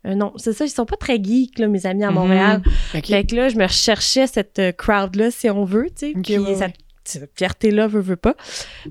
euh, 0.06 0.14
non, 0.14 0.32
c'est 0.36 0.52
ça, 0.52 0.64
ils 0.64 0.70
sont 0.70 0.86
pas 0.86 0.96
très 0.96 1.22
geeks, 1.22 1.58
là, 1.58 1.68
mes 1.68 1.84
amis 1.86 2.04
à 2.04 2.08
Mhm. 2.10 2.14
Montréal. 2.14 2.62
Ok. 2.94 3.06
Fait 3.06 3.24
que 3.24 3.34
là, 3.34 3.48
je 3.48 3.56
me 3.56 3.64
recherchais 3.64 4.26
cette 4.26 4.58
euh, 4.58 4.72
crowd-là, 4.72 5.30
si 5.30 5.50
on 5.50 5.64
veut, 5.64 5.86
tu 5.96 6.08
sais. 6.08 6.12
Puis 6.22 6.38
ouais, 6.38 6.54
cette, 6.54 7.22
ouais. 7.22 7.28
fierté-là, 7.36 7.86
veut, 7.86 8.00
veut 8.00 8.16
pas. 8.16 8.34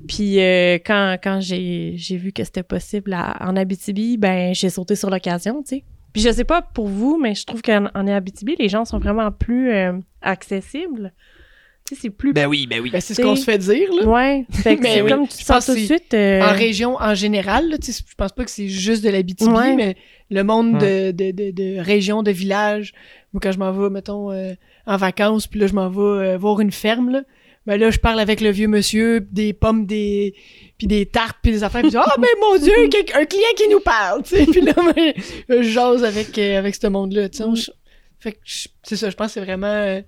Puis 0.08 0.40
euh, 0.40 0.74
quand, 0.84 1.16
quand 1.22 1.40
j'ai, 1.40 1.94
j'ai 1.96 2.16
vu 2.16 2.32
que 2.32 2.44
c'était 2.44 2.62
possible 2.62 3.12
à- 3.12 3.36
en 3.40 3.56
Abitibi, 3.56 4.16
ben 4.18 4.54
j'ai 4.54 4.70
sauté 4.70 4.94
sur 4.96 5.10
l'occasion, 5.10 5.62
tu 5.62 5.76
sais. 5.76 5.84
Puis 6.12 6.22
je 6.22 6.30
sais 6.30 6.44
pas 6.44 6.62
pour 6.62 6.88
vous, 6.88 7.18
mais 7.22 7.34
je 7.34 7.44
trouve 7.44 7.60
qu'en 7.60 7.86
en 7.94 8.06
Abitibi, 8.08 8.56
les 8.58 8.68
gens 8.70 8.84
sont 8.86 8.98
vraiment 8.98 9.30
plus 9.30 9.70
euh, 9.70 9.92
accessibles. 10.22 11.12
Tu 11.88 11.94
sais, 11.94 12.00
c'est 12.02 12.10
plus... 12.10 12.32
Ben 12.32 12.46
oui, 12.46 12.66
ben 12.66 12.80
oui. 12.80 12.90
Ben, 12.90 13.00
c'est 13.00 13.14
ce 13.14 13.22
qu'on 13.22 13.36
se 13.36 13.44
fait 13.44 13.58
dire, 13.58 13.88
là. 13.94 14.06
Ouais, 14.08 14.46
fait 14.50 14.76
que 14.76 14.82
Mais 14.82 14.94
c'est 14.94 15.02
oui, 15.02 15.10
comme 15.10 15.28
tu 15.28 15.44
sens 15.44 15.66
tout 15.66 15.74
de 15.74 15.78
suite... 15.78 16.14
euh, 16.14 16.40
En 16.42 16.52
région, 16.52 16.96
en 16.96 17.14
général, 17.14 17.68
là, 17.68 17.78
tu 17.78 17.92
sais, 17.92 18.02
je 18.08 18.14
pense 18.16 18.32
pas 18.32 18.44
que 18.44 18.50
c'est 18.50 18.66
juste 18.66 19.04
de 19.04 19.10
l'Abitibi, 19.10 19.50
Ouais. 19.52 19.76
mais 19.76 19.96
le 20.30 20.42
monde 20.42 20.78
de, 20.78 21.10
de, 21.12 21.30
de, 21.30 21.50
de 21.50 21.78
région, 21.80 22.22
de 22.22 22.30
village, 22.30 22.92
ou 23.32 23.38
quand 23.40 23.52
je 23.52 23.58
m'en 23.58 23.72
vais, 23.72 23.90
mettons, 23.90 24.32
euh, 24.32 24.54
en 24.86 24.96
vacances, 24.96 25.46
puis 25.46 25.60
là, 25.60 25.66
je 25.66 25.74
m'en 25.74 25.88
vais 25.88 26.00
euh, 26.34 26.36
voir 26.38 26.60
une 26.60 26.72
ferme, 26.72 27.10
là, 27.10 27.22
ben 27.66 27.80
là, 27.80 27.90
je 27.90 27.98
parle 27.98 28.20
avec 28.20 28.40
le 28.40 28.50
vieux 28.50 28.68
monsieur, 28.68 29.20
des 29.32 29.52
pommes, 29.52 29.86
des 29.86 30.34
puis 30.78 30.86
des 30.86 31.06
tartes, 31.06 31.38
puis 31.42 31.50
des 31.52 31.64
affaires, 31.64 31.80
puis 31.80 31.90
je 31.90 31.96
dis 31.96 32.04
«Ah, 32.06 32.14
ben 32.18 32.28
mon 32.40 32.58
Dieu, 32.58 32.72
un 33.14 33.24
client 33.24 33.48
qui 33.56 33.68
nous 33.68 33.80
parle!» 33.80 34.22
tu 34.24 34.36
sais, 34.36 34.46
Puis 34.46 34.60
là, 34.60 34.72
moi, 34.80 34.92
je 35.48 35.62
jase 35.62 36.04
avec, 36.04 36.36
euh, 36.38 36.58
avec 36.58 36.74
ce 36.76 36.86
monde-là, 36.86 37.28
tu 37.28 37.38
sais. 37.38 37.44
Mm. 37.46 37.56
Fait 38.20 38.32
que 38.32 38.38
c'est 38.44 38.96
ça, 38.96 39.10
je 39.10 39.16
pense 39.16 39.28
que 39.28 39.32
c'est 39.34 39.40
vraiment 39.44 40.00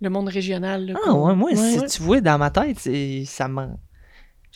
le 0.00 0.10
monde 0.10 0.28
régional. 0.28 0.86
là, 0.86 0.94
Ah 1.06 1.14
ouais, 1.14 1.34
moi, 1.34 1.50
Ouais. 1.52 1.56
si 1.88 1.96
tu 1.98 2.02
vois, 2.02 2.20
dans 2.20 2.36
ma 2.38 2.50
tête, 2.50 2.78
ça 3.26 3.48
me... 3.48 3.66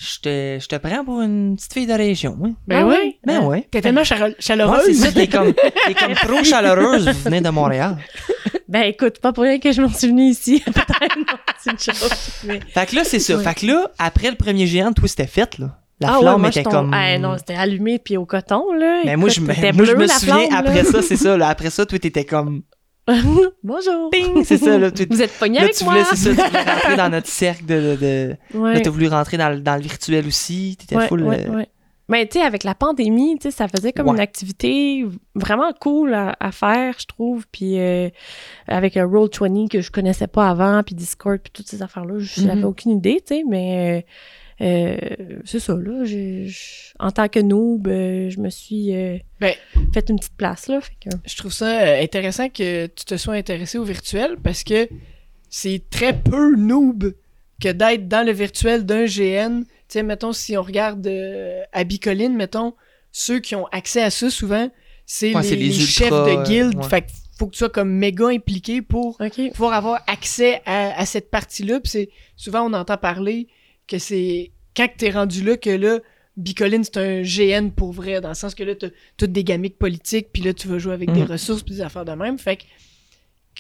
Je 0.01 0.21
te, 0.21 0.59
je 0.63 0.69
te 0.69 0.77
prends 0.77 1.05
pour 1.05 1.21
une 1.23 1.57
petite 1.57 1.73
fille 1.73 1.87
de 1.87 1.93
région, 1.93 2.37
oui. 2.39 2.55
Ben 2.69 2.83
Ah 2.83 2.87
ouais? 2.87 3.19
Ben 3.27 3.41
ouais. 3.45 3.67
T'es 3.69 3.81
tellement 3.81 4.05
chale- 4.05 4.23
Ouais, 4.23 4.37
chaleureuse. 4.39 4.83
c'est 4.87 4.95
ça, 4.95 5.13
t'es 5.13 5.27
comme, 5.27 5.53
t'es 5.53 5.95
comme 5.95 6.15
trop 6.15 6.45
chaleureuse, 6.45 7.09
vous 7.09 7.23
venez 7.25 7.41
de 7.41 7.49
Montréal. 7.51 7.97
Ben 8.69 8.83
écoute, 8.83 9.19
pas 9.21 9.33
pour 9.33 9.43
rien 9.43 9.59
que 9.59 9.73
je 9.73 9.83
m'en 9.83 9.89
suis 9.89 10.07
venue 10.09 10.29
ici. 10.29 10.61
Peut-être, 10.67 11.17
non, 11.19 11.25
c'est 11.59 11.71
une 11.73 11.79
chose. 11.79 12.11
Mais... 12.45 12.61
Fait 12.73 12.87
que 12.89 12.95
là, 12.95 13.03
c'est 13.03 13.19
ça. 13.19 13.37
Ouais. 13.37 13.43
Fait 13.43 13.55
que 13.55 13.67
là, 13.67 13.91
après 13.99 14.31
le 14.31 14.37
premier 14.37 14.69
géant, 14.69 14.93
toi, 14.93 15.09
c'était 15.09 15.27
fait, 15.27 15.59
là. 15.59 15.77
La 16.01 16.11
ah 16.11 16.15
ouais, 16.15 16.21
flamme 16.21 16.41
moi, 16.43 16.49
était 16.51 16.63
comme... 16.63 16.95
Ah, 16.95 17.19
non, 17.19 17.37
c'était 17.39 17.57
allumé 17.57 17.99
puis 17.99 18.17
au 18.17 18.25
coton, 18.25 18.73
là. 18.73 19.01
Mais 19.05 19.17
moi, 19.17 19.31
je 19.31 19.41
me, 19.41 19.47
moi, 19.47 19.57
je 19.85 19.93
bleu, 19.95 19.97
me 19.97 20.07
souviens, 20.07 20.47
flamme, 20.47 20.55
après 20.65 20.85
ça, 20.85 21.03
c'est 21.03 21.17
ça, 21.17 21.37
là. 21.37 21.49
Après 21.49 21.71
ça, 21.71 21.85
toi, 21.87 21.99
t'étais 21.99 22.25
comme... 22.25 22.63
Bonjour. 23.63 24.11
C'est 24.45 24.59
ça, 24.59 24.79
là. 24.79 24.91
tu- 24.91 25.07
Vous 25.11 25.23
êtes 25.23 25.33
pognés 25.39 25.57
Là, 25.59 25.65
avec 25.65 25.75
tu 25.77 25.85
moi. 25.85 25.95
voulais, 25.95 26.05
c'est 26.11 26.17
ça, 26.17 26.31
tu 26.31 26.49
voulais 26.51 26.63
rentrer 26.63 26.97
dans 26.97 27.09
notre 27.09 27.27
cercle 27.29 27.65
de... 27.65 27.75
de, 27.75 27.97
de- 27.97 28.59
Ouais. 28.59 28.75
Là, 28.75 28.81
t'as 28.81 28.91
voulu 28.91 29.09
rentrer 29.09 29.37
dans, 29.37 29.49
le- 29.51 29.61
dans 29.61 29.77
le 29.77 29.83
virtuel 29.83 30.27
aussi. 30.27 30.77
T'étais 30.79 30.97
ouais, 30.97 31.09
full... 31.09 31.23
ouais, 31.23 31.47
euh, 31.49 31.57
ouais. 31.57 31.69
Mais 32.11 32.27
tu 32.27 32.39
sais, 32.39 32.45
avec 32.45 32.65
la 32.65 32.75
pandémie, 32.75 33.37
tu 33.39 33.43
sais, 33.43 33.51
ça 33.51 33.69
faisait 33.69 33.93
comme 33.93 34.09
une 34.09 34.19
activité 34.21 35.05
vraiment 35.35 35.71
cool 35.79 36.15
à, 36.15 36.35
à 36.41 36.53
faire, 36.53 36.95
je 36.99 37.05
trouve. 37.05 37.47
Puis 37.53 37.79
euh, 37.79 38.09
avec 38.67 38.97
un 38.97 39.07
Roll20 39.07 39.69
que 39.69 39.83
je 39.83 39.91
connaissais 39.91 40.27
pas 40.27 40.49
avant, 40.49 40.83
puis 40.83 40.95
Discord, 40.95 41.39
puis 41.39 41.53
toutes 41.53 41.69
ces 41.69 41.83
affaires-là, 41.83 42.15
je 42.19 42.41
n'avais 42.43 42.61
Mhm. 42.61 42.65
aucune 42.67 42.93
idée, 42.93 43.21
tu 43.27 43.35
sais. 43.37 43.43
Mais 43.47 43.99
euh, 43.99 44.07
euh, 44.61 44.97
c'est 45.45 45.61
ça, 45.61 45.75
là. 45.75 46.05
je- 46.05 46.93
en 46.99 47.11
tant 47.11 47.29
que 47.29 47.39
noob, 47.41 47.87
euh, 47.89 48.29
je 48.31 48.41
me 48.41 48.51
suis 48.51 48.95
euh, 48.95 49.17
Ben, 49.41 49.55
fait 49.95 50.09
une 50.11 50.19
petite 50.19 50.37
place, 50.37 50.67
là. 50.69 50.81
Fait 50.81 50.95
que... 51.01 51.17
je 51.27 51.37
trouve 51.37 51.53
ça 51.53 51.81
euh, 51.83 52.03
intéressant 52.03 52.49
que 52.49 52.87
tu 52.87 53.05
te 53.05 53.17
sois 53.17 53.35
intéressé 53.35 53.79
au 53.79 53.85
virtuel 53.85 54.37
parce 54.43 54.65
que 54.65 54.89
c'est 55.49 55.83
très 55.91 56.13
peu 56.13 56.57
noob 56.57 57.15
que 57.63 57.69
d'être 57.73 58.09
dans 58.09 58.27
le 58.27 58.33
virtuel 58.33 58.85
d'un 58.85 59.05
GN. 59.07 59.63
Tu 59.63 59.69
sais, 59.89 60.03
mettons, 60.03 60.33
si 60.33 60.57
on 60.57 60.63
regarde 60.63 61.07
euh, 61.07 61.63
à 61.73 61.85
Bicoline, 61.85 62.35
mettons, 62.37 62.75
ceux 63.13 63.41
qui 63.41 63.55
ont 63.55 63.67
accès 63.69 64.03
à 64.03 64.11
ça 64.11 64.29
souvent, 64.31 64.69
c'est 65.07 65.35
Ouais, 65.35 65.43
les, 65.43 65.49
c'est 65.49 65.57
les 65.57 65.69
les 65.69 65.81
ultras, 65.81 65.87
chefs 65.87 66.11
de 66.11 66.45
guild. 66.45 66.75
ouais. 66.77 66.89
Fait 66.89 67.03
que 67.03 67.07
faut 67.39 67.47
que 67.47 67.53
tu 67.53 67.59
sois 67.59 67.71
comme 67.71 67.91
méga 67.91 68.27
impliqué 68.29 68.83
pour 68.83 69.17
pouvoir 69.53 69.73
avoir 69.73 70.03
accès 70.09 70.61
à, 70.67 71.01
à 71.01 71.07
cette 71.07 71.31
partie-là. 71.31 71.79
Puis 71.81 71.91
c'est 71.91 72.09
souvent 72.37 72.69
on 72.69 72.73
entend 72.75 72.97
parler 72.97 73.47
que 73.89 73.99
c'est 73.99 74.53
quand 74.77 74.87
que 74.89 74.97
t'es 74.97 75.11
rendu 75.11 75.43
là 75.43 75.57
que 75.57 75.71
là 75.71 75.99
Bicoline 76.37 76.85
c'est 76.85 76.99
un 76.99 77.23
GN 77.23 77.71
pour 77.71 77.93
vrai 77.93 78.21
dans 78.21 78.29
le 78.29 78.35
sens 78.35 78.55
que 78.55 78.63
là 78.63 78.75
t'as 78.77 78.89
toutes 79.17 79.33
des 79.33 79.43
gamiques 79.43 79.79
politiques 79.79 80.29
puis 80.33 80.43
là 80.43 80.53
tu 80.55 80.69
vas 80.69 80.79
jouer 80.79 80.93
avec 80.95 81.11
des 81.13 81.23
Mhm. 81.23 81.31
ressources 81.33 81.63
puis 81.65 81.75
des 81.75 81.81
affaires 81.81 82.05
de 82.05 82.13
même. 82.13 82.39
Fait 82.39 82.57
que 82.59 82.63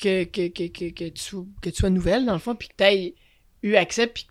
que, 0.00 0.24
que, 0.24 0.68
que, 0.68 0.90
que, 0.90 1.08
tu, 1.08 1.36
que 1.60 1.70
tu 1.70 1.76
sois 1.76 1.90
nouvelle 1.90 2.24
dans 2.24 2.34
le 2.34 2.38
fond 2.38 2.54
puis 2.54 2.68
que 2.68 2.74
t'aies 2.76 3.14
eu 3.64 3.74
accès 3.74 4.06
puis 4.06 4.28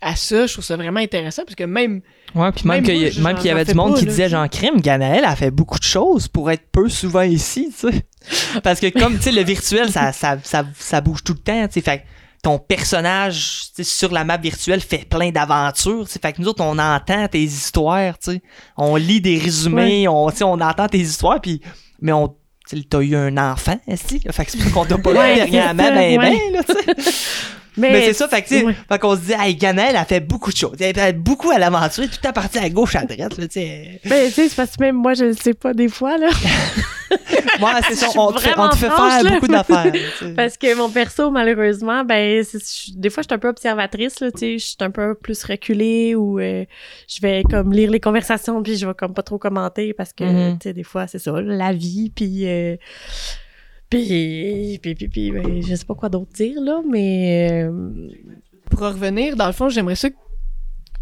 à 0.00 0.16
ça, 0.16 0.46
je 0.46 0.54
trouve 0.54 0.64
ça 0.64 0.76
vraiment 0.76 1.00
intéressant 1.00 1.44
parce 1.44 1.54
que 1.54 1.64
même 1.64 2.00
Ouais, 2.34 2.50
puis 2.50 2.66
même 2.66 2.76
Même 2.76 2.84
qu'il 2.84 2.96
y, 2.96 3.10
qu'il 3.10 3.44
y 3.46 3.50
avait 3.50 3.64
du 3.66 3.74
monde 3.74 3.92
pas, 3.92 3.98
qui 3.98 4.06
là, 4.06 4.10
disait 4.10 4.28
genre 4.30 4.48
crime, 4.48 4.80
Ganaël 4.80 5.24
a 5.26 5.36
fait 5.36 5.50
beaucoup 5.50 5.78
de 5.78 5.84
choses 5.84 6.28
pour 6.28 6.50
être 6.50 6.64
peu 6.72 6.88
souvent 6.88 7.20
ici, 7.22 7.68
tu 7.78 7.90
sais. 7.92 8.06
Parce 8.62 8.80
que 8.80 8.86
comme 8.88 9.16
tu 9.18 9.24
sais 9.24 9.32
le 9.32 9.42
virtuel 9.42 9.90
ça, 9.92 10.12
ça, 10.12 10.38
ça, 10.42 10.64
ça 10.78 11.00
bouge 11.02 11.22
tout 11.22 11.34
le 11.34 11.40
temps, 11.40 11.66
tu 11.68 11.74
sais 11.74 11.80
fait 11.82 12.04
ton 12.42 12.58
personnage 12.58 13.68
sur 13.82 14.12
la 14.12 14.24
map 14.24 14.36
virtuelle 14.36 14.80
fait 14.80 15.08
plein 15.08 15.30
d'aventures. 15.30 16.06
Fait 16.08 16.32
que 16.32 16.42
nous 16.42 16.48
autres, 16.48 16.64
on 16.64 16.78
entend 16.78 17.28
tes 17.28 17.42
histoires, 17.42 18.18
tu 18.18 18.32
sais. 18.32 18.42
On 18.76 18.96
lit 18.96 19.20
des 19.20 19.38
résumés, 19.38 20.08
on, 20.08 20.28
tu 20.30 20.38
sais, 20.38 20.44
on 20.44 20.60
entend 20.60 20.88
tes 20.88 20.98
histoires, 20.98 21.40
puis 21.40 21.60
mais 22.00 22.12
on 22.12 22.34
t'as 22.88 23.00
eu 23.00 23.14
un 23.16 23.36
enfant, 23.36 23.78
est-ce 23.86 24.16
que 24.16 24.32
Fait 24.32 24.44
que 24.44 24.50
c'est 24.50 24.58
pour 24.58 24.66
ça 24.66 24.72
qu'on 24.72 24.84
t'a 24.84 24.98
pas 24.98 25.12
Ouais, 25.12 25.44
vu 25.44 25.50
dernièrement, 25.50 25.84
ça, 25.84 25.90
ben, 25.90 26.18
ouais. 26.18 26.18
ben, 26.18 26.52
là, 26.52 26.62
tu 26.62 26.72
sais. 26.72 27.12
Mais, 27.76 28.04
c'est 28.04 28.12
ça, 28.12 28.28
fait 28.28 28.42
que, 28.42 28.66
ouais. 28.66 28.76
fait 28.86 28.98
qu'on 28.98 29.16
se 29.16 29.20
dit, 29.22 29.32
hey, 29.32 29.56
Ganel, 29.56 29.96
elle 29.96 30.04
fait 30.04 30.20
beaucoup 30.20 30.52
de 30.52 30.56
choses. 30.56 30.76
Elle 30.78 30.94
fait 30.94 31.14
beaucoup 31.14 31.50
à 31.50 31.58
l'aventure, 31.58 32.04
tout 32.04 32.28
à 32.28 32.30
partir 32.30 32.62
à 32.62 32.68
gauche, 32.68 32.94
à 32.96 33.04
droite, 33.06 33.38
là, 33.38 33.48
tu 33.48 33.52
sais. 33.54 34.00
Ben, 34.04 34.26
tu 34.28 34.34
sais, 34.34 34.48
c'est 34.50 34.56
parce 34.56 34.76
que 34.76 34.82
même 34.82 34.96
moi, 34.96 35.14
je 35.14 35.24
le 35.24 35.32
sais 35.32 35.54
pas 35.54 35.72
des 35.72 35.88
fois, 35.88 36.18
là. 36.18 36.28
Moi, 37.60 37.72
c'est 37.88 37.94
ça, 37.94 38.08
on 38.16 38.32
te 38.32 38.40
fait, 38.40 38.54
on 38.56 38.68
te 38.68 38.76
fait 38.76 38.88
vraiment 38.88 39.10
faire 39.10 39.22
là. 39.24 39.30
beaucoup 39.30 39.48
d'affaires. 39.48 39.92
tu 39.92 39.98
sais. 40.26 40.34
Parce 40.34 40.56
que 40.56 40.74
mon 40.76 40.88
perso, 40.90 41.30
malheureusement, 41.30 42.04
ben, 42.04 42.42
des 42.96 43.10
fois, 43.10 43.22
je 43.22 43.28
suis 43.28 43.34
un 43.34 43.38
peu 43.38 43.48
observatrice, 43.48 44.20
là, 44.20 44.30
tu 44.32 44.38
sais, 44.38 44.58
je 44.58 44.64
suis 44.64 44.76
un 44.80 44.90
peu 44.90 45.14
plus 45.14 45.42
reculée 45.44 46.14
ou 46.14 46.38
euh, 46.40 46.64
je 47.08 47.20
vais 47.20 47.42
comme 47.48 47.72
lire 47.72 47.90
les 47.90 48.00
conversations 48.00 48.62
puis 48.62 48.76
je 48.76 48.86
vais 48.86 48.94
comme 48.94 49.14
pas 49.14 49.22
trop 49.22 49.38
commenter 49.38 49.92
parce 49.94 50.12
que, 50.12 50.24
Mhm. 50.24 50.58
tu 50.58 50.68
sais, 50.68 50.72
des 50.72 50.82
fois, 50.84 51.06
c'est 51.06 51.18
ça, 51.18 51.32
la 51.40 51.72
vie, 51.72 52.10
puis... 52.14 52.46
euh, 52.48 52.76
puis, 53.90 54.78
puis, 54.80 54.94
puis, 54.94 55.08
puis, 55.08 55.30
ben, 55.30 55.62
je 55.62 55.74
sais 55.74 55.84
pas 55.84 55.94
quoi 55.94 56.08
d'autre 56.08 56.32
dire, 56.32 56.60
là, 56.60 56.80
mais... 56.88 57.62
euh, 57.64 58.08
Pour 58.70 58.80
revenir, 58.80 59.36
dans 59.36 59.46
le 59.46 59.52
fond, 59.52 59.68
j'aimerais 59.68 59.96
ça 59.96 60.08
que 60.08 60.16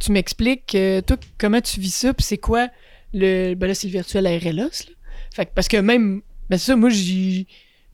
tu 0.00 0.10
m'expliques, 0.12 0.74
euh, 0.74 1.00
toi, 1.02 1.16
comment 1.38 1.60
tu 1.60 1.78
vis 1.78 1.94
ça, 1.94 2.12
puis 2.14 2.24
c'est 2.24 2.38
quoi 2.38 2.68
le. 3.12 3.54
Ben 3.54 3.66
là, 3.66 3.74
c'est 3.74 3.86
le 3.86 3.92
virtuel 3.92 4.26
RLOS, 4.26 4.86
là. 4.88 4.94
Fait 5.34 5.46
que, 5.46 5.50
parce 5.54 5.68
que 5.68 5.76
même. 5.76 6.22
Ben, 6.48 6.58
c'est 6.58 6.66
ça, 6.72 6.76
moi, 6.76 6.90
j'y- 6.90 7.46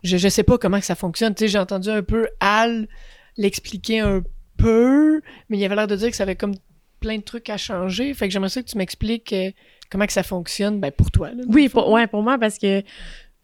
je, 0.03 0.17
je 0.17 0.29
sais 0.29 0.43
pas 0.43 0.57
comment 0.59 0.79
que 0.81 0.87
ça 0.87 0.95
fonctionne. 0.95 1.35
Tu 1.35 1.41
sais, 1.41 1.49
j'ai 1.49 1.59
entendu 1.59 1.91
un 1.91 2.03
peu 2.03 2.29
Al 2.41 2.89
l'expliquer 3.37 4.01
un 4.01 4.23
peu, 4.57 5.21
mais 5.51 5.59
il 5.59 5.65
avait 5.65 5.75
l'air 5.77 5.87
de 5.87 5.97
dire 5.97 6.09
que 6.11 6.17
ça 6.17 6.23
avait 6.23 6.37
comme 6.37 6.55
plein 7.01 7.19
de 7.19 7.23
trucs 7.23 7.51
à 7.51 7.57
changer. 7.59 8.15
Fait 8.15 8.27
que 8.29 8.33
j'aimerais 8.33 8.49
ça 8.49 8.63
que 8.63 8.69
tu 8.69 8.79
m'expliques 8.79 9.33
euh, 9.35 9.51
comment 9.91 10.07
que 10.07 10.13
ça 10.15 10.23
fonctionne, 10.23 10.81
ben, 10.81 10.91
pour 10.91 11.11
toi, 11.11 11.29
là. 11.31 11.43
oui, 11.49 11.69
pour, 11.69 11.91
ouais, 11.91 12.07
pour 12.07 12.23
moi, 12.23 12.39
parce 12.39 12.57
que 12.59 12.83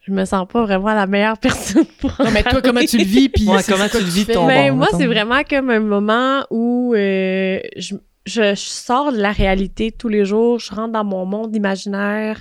je 0.07 0.11
me 0.13 0.25
sens 0.25 0.49
pas 0.51 0.63
vraiment 0.65 0.95
la 0.95 1.07
meilleure 1.07 1.37
personne 1.41 1.85
pour 2.01 2.11
Non, 2.19 2.31
mais 2.33 2.43
toi, 2.43 2.63
comment 2.63 2.81
tu 2.81 2.97
le 2.97 3.05
vis, 3.05 3.29
puis 3.29 3.47
Ouais, 3.47 3.61
comment 3.69 3.89
tu 3.89 3.99
le 3.99 4.05
vis, 4.05 4.25
ton- 4.27 4.47
Ben, 4.47 4.71
bon, 4.71 4.79
moi, 4.79 4.89
c'est 4.97 5.07
vraiment 5.07 5.43
comme 5.45 5.69
un 5.69 5.81
moment 5.81 6.47
où 6.51 6.95
euh, 6.95 7.61
je, 7.77 7.95
je, 8.25 8.43
je 8.55 8.55
sors 8.57 9.13
de 9.13 9.19
la 9.19 9.33
réalité 9.33 9.93
tous 9.93 10.09
les 10.09 10.25
jours, 10.25 10.59
je 10.59 10.75
rentre 10.75 10.93
dans 10.93 11.05
mon 11.05 11.27
monde 11.27 11.55
imaginaire, 11.55 12.41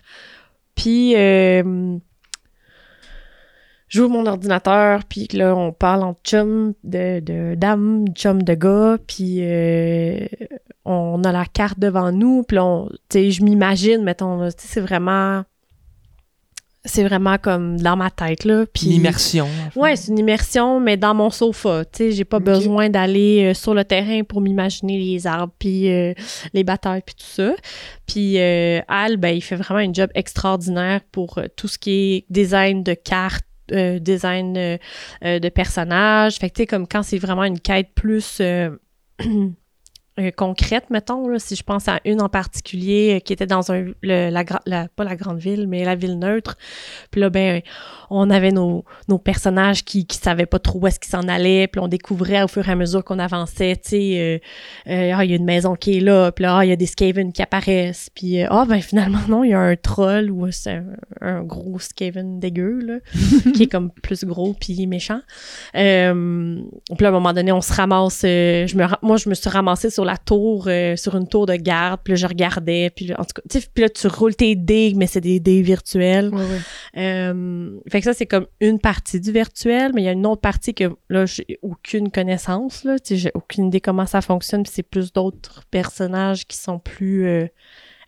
puis 0.76 1.16
euh, 1.16 1.98
j'ouvre 3.88 4.10
mon 4.12 4.26
ordinateur, 4.26 5.04
puis 5.06 5.28
là, 5.34 5.56
on 5.56 5.72
parle 5.72 6.04
en 6.04 6.16
chum 6.24 6.74
de, 6.84 7.20
de 7.20 7.56
dame, 7.56 8.06
chum 8.16 8.42
de 8.44 8.54
gars, 8.54 8.98
puis 9.06 9.40
euh, 9.42 10.26
on 10.86 11.24
a 11.24 11.32
la 11.32 11.46
carte 11.46 11.80
devant 11.80 12.12
nous, 12.12 12.44
puis 12.44 12.58
on- 12.60 12.90
tu 13.10 13.20
sais, 13.20 13.32
je 13.32 13.44
m'imagine, 13.44 14.04
mettons, 14.04 14.46
tu 14.46 14.52
sais, 14.52 14.56
c'est 14.68 14.82
vraiment... 14.82 15.44
C'est 16.84 17.04
vraiment 17.04 17.38
comme 17.38 17.80
dans 17.80 17.96
ma 17.96 18.10
tête, 18.10 18.44
là. 18.44 18.66
Puis 18.66 18.88
L'immersion. 18.88 19.48
Ouais, 19.76 19.96
c'est 19.96 20.12
une 20.12 20.18
immersion, 20.18 20.80
mais 20.80 20.98
dans 20.98 21.14
mon 21.14 21.30
sofa. 21.30 21.86
Tu 21.86 21.98
sais, 21.98 22.12
j'ai 22.12 22.26
pas 22.26 22.40
besoin 22.40 22.90
d'aller 22.90 23.52
euh, 23.52 23.54
sur 23.54 23.76
le 23.76 23.86
terrain 23.86 24.24
pour 24.24 24.42
m'imaginer 24.42 24.98
les 24.98 25.28
arbres, 25.28 25.54
puis 25.60 25.92
euh, 25.92 26.14
les 26.54 26.64
batailles, 26.64 27.04
puis 27.06 27.14
tout 27.14 27.24
ça. 27.24 27.54
Puis 28.08 28.40
euh, 28.40 28.80
Al, 28.88 29.18
ben, 29.18 29.30
il 29.30 29.42
fait 29.42 29.56
vraiment 29.56 29.80
un 29.80 29.94
job 29.94 30.10
extraordinaire 30.16 31.02
pour 31.12 31.40
tout 31.56 31.68
ce 31.68 31.78
qui 31.78 31.92
est 31.92 32.26
design 32.32 32.82
de 32.82 32.96
cartes, 32.96 33.46
euh, 33.72 34.00
design 34.00 34.54
de 34.54 35.50
personnages. 35.50 36.38
Fait 36.38 36.50
que, 36.50 36.56
tu 36.56 36.62
sais, 36.64 36.68
comme 36.68 36.88
quand 36.88 37.04
c'est 37.04 37.20
vraiment 37.20 37.44
une 37.44 37.60
quête 37.60 37.90
plus... 37.94 38.42
euh, 40.22 40.28
euh, 40.28 40.32
concrète, 40.36 40.86
mettons, 40.90 41.28
là, 41.28 41.40
si 41.40 41.56
je 41.56 41.64
pense 41.64 41.88
à 41.88 42.00
une 42.06 42.22
en 42.22 42.30
particulier 42.30 43.16
euh, 43.16 43.20
qui 43.20 43.34
était 43.34 43.46
dans 43.48 43.72
un, 43.72 43.86
le- 44.02 44.30
la, 44.30 44.44
la- 44.66 44.88
pas 44.90 45.04
la 45.04 45.16
grande 45.16 45.40
ville, 45.40 45.68
mais 45.68 45.84
la 45.86 45.96
ville 45.96 46.20
neutre. 46.20 46.58
Puis 47.12 47.22
là, 47.22 47.30
ben, 47.30 47.62
on 48.10 48.30
avait 48.30 48.52
nos, 48.52 48.84
nos 49.08 49.18
personnages 49.18 49.84
qui, 49.84 50.06
qui 50.06 50.18
savaient 50.18 50.46
pas 50.46 50.60
trop 50.60 50.80
où 50.80 50.88
est-ce 50.88 51.00
qu'ils 51.00 51.12
s'en 51.12 51.28
allaient, 51.28 51.68
puis 51.68 51.80
on 51.82 51.88
découvrait 51.88 52.44
au 52.44 52.48
fur 52.48 52.68
et 52.68 52.72
à 52.72 52.76
mesure 52.76 53.04
qu'on 53.04 53.20
avançait, 53.20 53.76
tu 53.78 53.90
sais, 53.90 54.42
euh, 54.88 54.92
euh, 54.92 55.12
ah, 55.16 55.24
il 55.26 55.32
y 55.32 55.34
a 55.34 55.38
une 55.38 55.46
maison 55.46 55.76
qui 55.76 55.98
est 55.98 56.02
là, 56.02 56.32
puis 56.32 56.44
là, 56.44 56.58
ah, 56.58 56.66
il 56.66 56.70
y 56.70 56.74
a 56.74 56.76
des 56.76 56.86
Skaven 56.86 57.32
qui 57.32 57.42
apparaissent, 57.42 58.10
puis 58.14 58.42
ah, 58.44 58.66
ben 58.68 58.82
finalement, 58.82 59.20
non, 59.30 59.44
il 59.44 59.52
y 59.52 59.54
a 59.54 59.60
un 59.60 59.76
troll 59.76 60.30
ou 60.30 60.52
c'est 60.52 60.72
un, 60.72 60.86
un 61.22 61.44
gros 61.44 61.80
Skaven 61.80 62.40
dégueu, 62.40 62.80
là, 62.82 62.96
qui 63.56 63.64
est 63.64 63.68
comme 63.72 63.92
plus 63.92 64.24
gros 64.26 64.54
puis 64.60 64.86
méchant. 64.88 65.22
Puis 65.74 67.04
là, 67.04 67.08
à 67.08 67.12
un 67.12 67.12
moment 67.12 67.34
donné, 67.34 67.52
on 67.52 67.62
se 67.62 67.74
ramasse, 67.74 68.22
je 68.24 68.76
me, 68.78 68.86
moi, 69.02 69.18
je 69.18 69.30
me 69.30 69.34
suis 69.34 69.50
ramassée 69.50 69.90
sur 69.90 70.06
la 70.06 70.11
tour, 70.18 70.66
euh, 70.68 70.96
sur 70.96 71.16
une 71.16 71.28
tour 71.28 71.46
de 71.46 71.56
garde, 71.56 72.02
puis 72.04 72.12
là, 72.14 72.16
je 72.16 72.28
regardais, 72.28 72.90
puis 72.90 73.08
là, 73.08 73.16
en 73.20 73.24
tout 73.24 73.34
cas, 73.36 73.60
puis 73.74 73.84
là, 73.84 73.90
tu 73.90 74.08
roules 74.08 74.36
tes 74.36 74.56
dés, 74.56 74.94
mais 74.96 75.08
c'est 75.08 75.22
des 75.22 75.40
dés 75.40 75.62
virtuels. 75.62 76.32
Euh, 76.98 77.80
fait 77.90 78.00
que 78.00 78.06
ça, 78.06 78.14
c'est 78.14 78.26
comme 78.26 78.48
une 78.60 78.80
partie 78.80 79.20
du 79.20 79.32
virtuel, 79.32 79.92
mais 79.94 80.02
il 80.02 80.06
y 80.06 80.10
a 80.10 80.14
une 80.14 80.26
autre 80.26 80.42
partie 80.42 80.74
que 80.74 80.96
là, 81.10 81.26
j'ai 81.26 81.60
aucune 81.62 82.12
connaissance, 82.12 82.84
là. 82.84 83.00
Tu 83.00 83.10
sais, 83.10 83.18
j'ai 83.18 83.32
aucune 83.34 83.68
idée 83.68 83.82
comment 83.82 84.06
ça 84.06 84.22
fonctionne, 84.22 84.64
puis 84.64 84.72
c'est 84.74 84.84
plus 84.84 85.14
d'autres 85.14 85.64
personnages 85.72 86.46
qui 86.46 86.58
sont 86.58 86.80
plus 86.80 87.26
euh, 87.26 87.48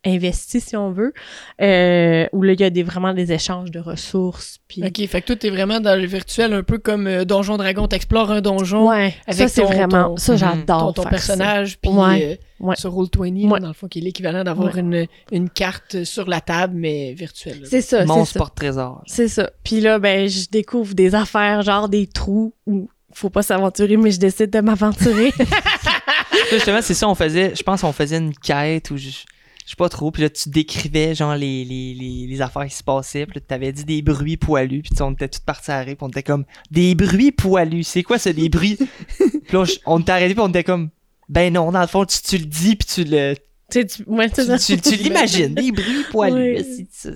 investis, 0.05 0.63
si 0.65 0.75
on 0.75 0.91
veut. 0.91 1.13
Euh, 1.61 2.25
où 2.33 2.41
là, 2.41 2.53
il 2.53 2.59
y 2.59 2.63
a 2.63 2.69
des, 2.69 2.83
vraiment 2.83 3.13
des 3.13 3.31
échanges 3.31 3.71
de 3.71 3.79
ressources, 3.79 4.59
puis... 4.67 4.83
Ok, 4.83 5.07
fait 5.07 5.21
que 5.21 5.27
toi, 5.27 5.35
t'es 5.35 5.49
vraiment 5.49 5.79
dans 5.79 5.99
le 5.99 6.05
virtuel, 6.07 6.53
un 6.53 6.63
peu 6.63 6.77
comme 6.77 7.07
euh, 7.07 7.25
Donjon 7.25 7.57
Dragon. 7.57 7.87
T'explores 7.87 8.31
un 8.31 8.41
donjon, 8.41 8.89
Ouais, 8.89 9.15
avec 9.27 9.39
ça, 9.39 9.47
c'est 9.47 9.61
ton- 9.61 9.67
vraiment... 9.67 10.03
ton- 10.09 10.17
ça, 10.17 10.33
Mhm. 10.33 10.37
j'adore 10.39 10.93
ton, 10.93 11.03
ton 11.03 11.09
personnage, 11.09 11.77
puis 11.79 11.91
Ouais, 11.91 12.37
euh, 12.61 12.65
ouais. 12.67 12.75
sur 12.75 12.91
Roll20, 12.93 13.49
Ouais. 13.49 13.59
dans 13.59 13.67
le 13.69 13.73
fond, 13.73 13.87
qui 13.87 13.99
est 13.99 14.01
l'équivalent 14.01 14.43
d'avoir 14.43 14.73
Ouais. 14.75 14.81
une, 14.81 15.07
une 15.31 15.49
carte 15.49 16.03
sur 16.03 16.27
la 16.27 16.41
table, 16.41 16.73
mais 16.75 17.13
virtuelle. 17.13 17.59
ça. 17.63 17.69
C'est 17.69 17.81
ça, 17.81 17.99
c'est 18.01 18.05
Mon 18.05 18.25
ça. 18.25 18.31
sport 18.31 18.53
trésor. 18.53 19.03
C'est 19.07 19.27
ça. 19.29 19.49
Puis 19.63 19.79
là, 19.79 19.99
ben, 19.99 20.27
je 20.27 20.49
découvre 20.49 20.93
des 20.95 21.15
affaires, 21.15 21.61
genre 21.61 21.87
des 21.87 22.07
trous 22.07 22.53
où 22.65 22.89
faut 23.15 23.29
pas 23.29 23.43
s'aventurer, 23.43 23.95
mais 23.95 24.09
je 24.09 24.19
décide 24.19 24.49
de 24.49 24.59
m'aventurer. 24.59 25.31
Justement, 26.51 26.81
c'est 26.81 26.93
ça, 26.95 27.07
on 27.07 27.15
faisait, 27.15 27.53
je 27.55 27.63
pense 27.63 27.81
qu'on 27.81 27.91
faisait 27.91 28.17
une 28.17 28.33
quête 28.33 28.89
ou 28.91 28.97
je, 28.97 29.09
je 29.65 29.69
sais 29.71 29.75
pas 29.77 29.89
trop, 29.89 30.11
puis 30.11 30.23
là, 30.23 30.29
tu 30.29 30.49
décrivais, 30.49 31.15
genre, 31.15 31.35
les, 31.35 31.63
les, 31.63 31.93
les, 31.93 32.27
les 32.27 32.41
affaires 32.41 32.65
qui 32.65 32.75
se 32.75 32.83
passaient, 32.83 33.25
puis 33.25 33.35
là, 33.39 33.41
t'avais 33.47 33.71
dit 33.71 33.85
des 33.85 34.01
bruits 34.01 34.37
poilus, 34.37 34.81
puis 34.81 34.91
on 35.01 35.11
était 35.13 35.27
tous 35.29 35.39
partis 35.39 35.71
à 35.71 35.79
rire, 35.79 35.95
puis 35.95 36.03
on 36.05 36.09
était 36.09 36.23
comme, 36.23 36.45
des 36.71 36.95
bruits 36.95 37.31
poilus, 37.31 37.83
c'est 37.83 38.03
quoi 38.03 38.17
ça, 38.19 38.33
des 38.33 38.49
bruits? 38.49 38.77
puis 39.17 39.29
là, 39.53 39.63
on 39.85 40.01
t'a 40.01 40.15
arrêté, 40.15 40.33
puis 40.33 40.43
on 40.43 40.49
était 40.49 40.63
comme, 40.65 40.89
ben 41.29 41.53
non, 41.53 41.71
dans 41.71 41.81
le 41.81 41.87
fond, 41.87 42.05
tu, 42.05 42.21
tu 42.21 42.37
le 42.37 42.45
dis, 42.45 42.75
puis 42.75 42.87
tu 42.93 43.03
le, 43.09 43.35
tu 43.71 43.85
tu, 43.87 44.03
ouais, 44.07 44.29
tu, 44.29 44.41
tu, 44.65 44.77
tu 44.81 44.95
l'imagines, 45.03 45.53
des 45.55 45.71
bruits 45.71 46.03
poilus. 46.11 46.61
Ça, 46.91 47.09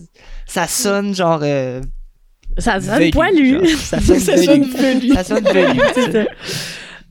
ça 0.48 0.68
sonne, 0.68 1.14
genre, 1.14 1.42
euh, 1.44 1.82
Ça 2.58 2.80
sonne 2.80 2.98
velu, 3.00 3.12
poilu. 3.12 3.68
genre. 3.68 3.78
Ça 3.80 4.00
sonne 4.02 4.20
Ça 4.20 4.38
sonne 4.38 4.64
velu. 4.64 5.14
Ça 5.14 5.24
sonne 5.26 5.44
velu. 5.44 6.28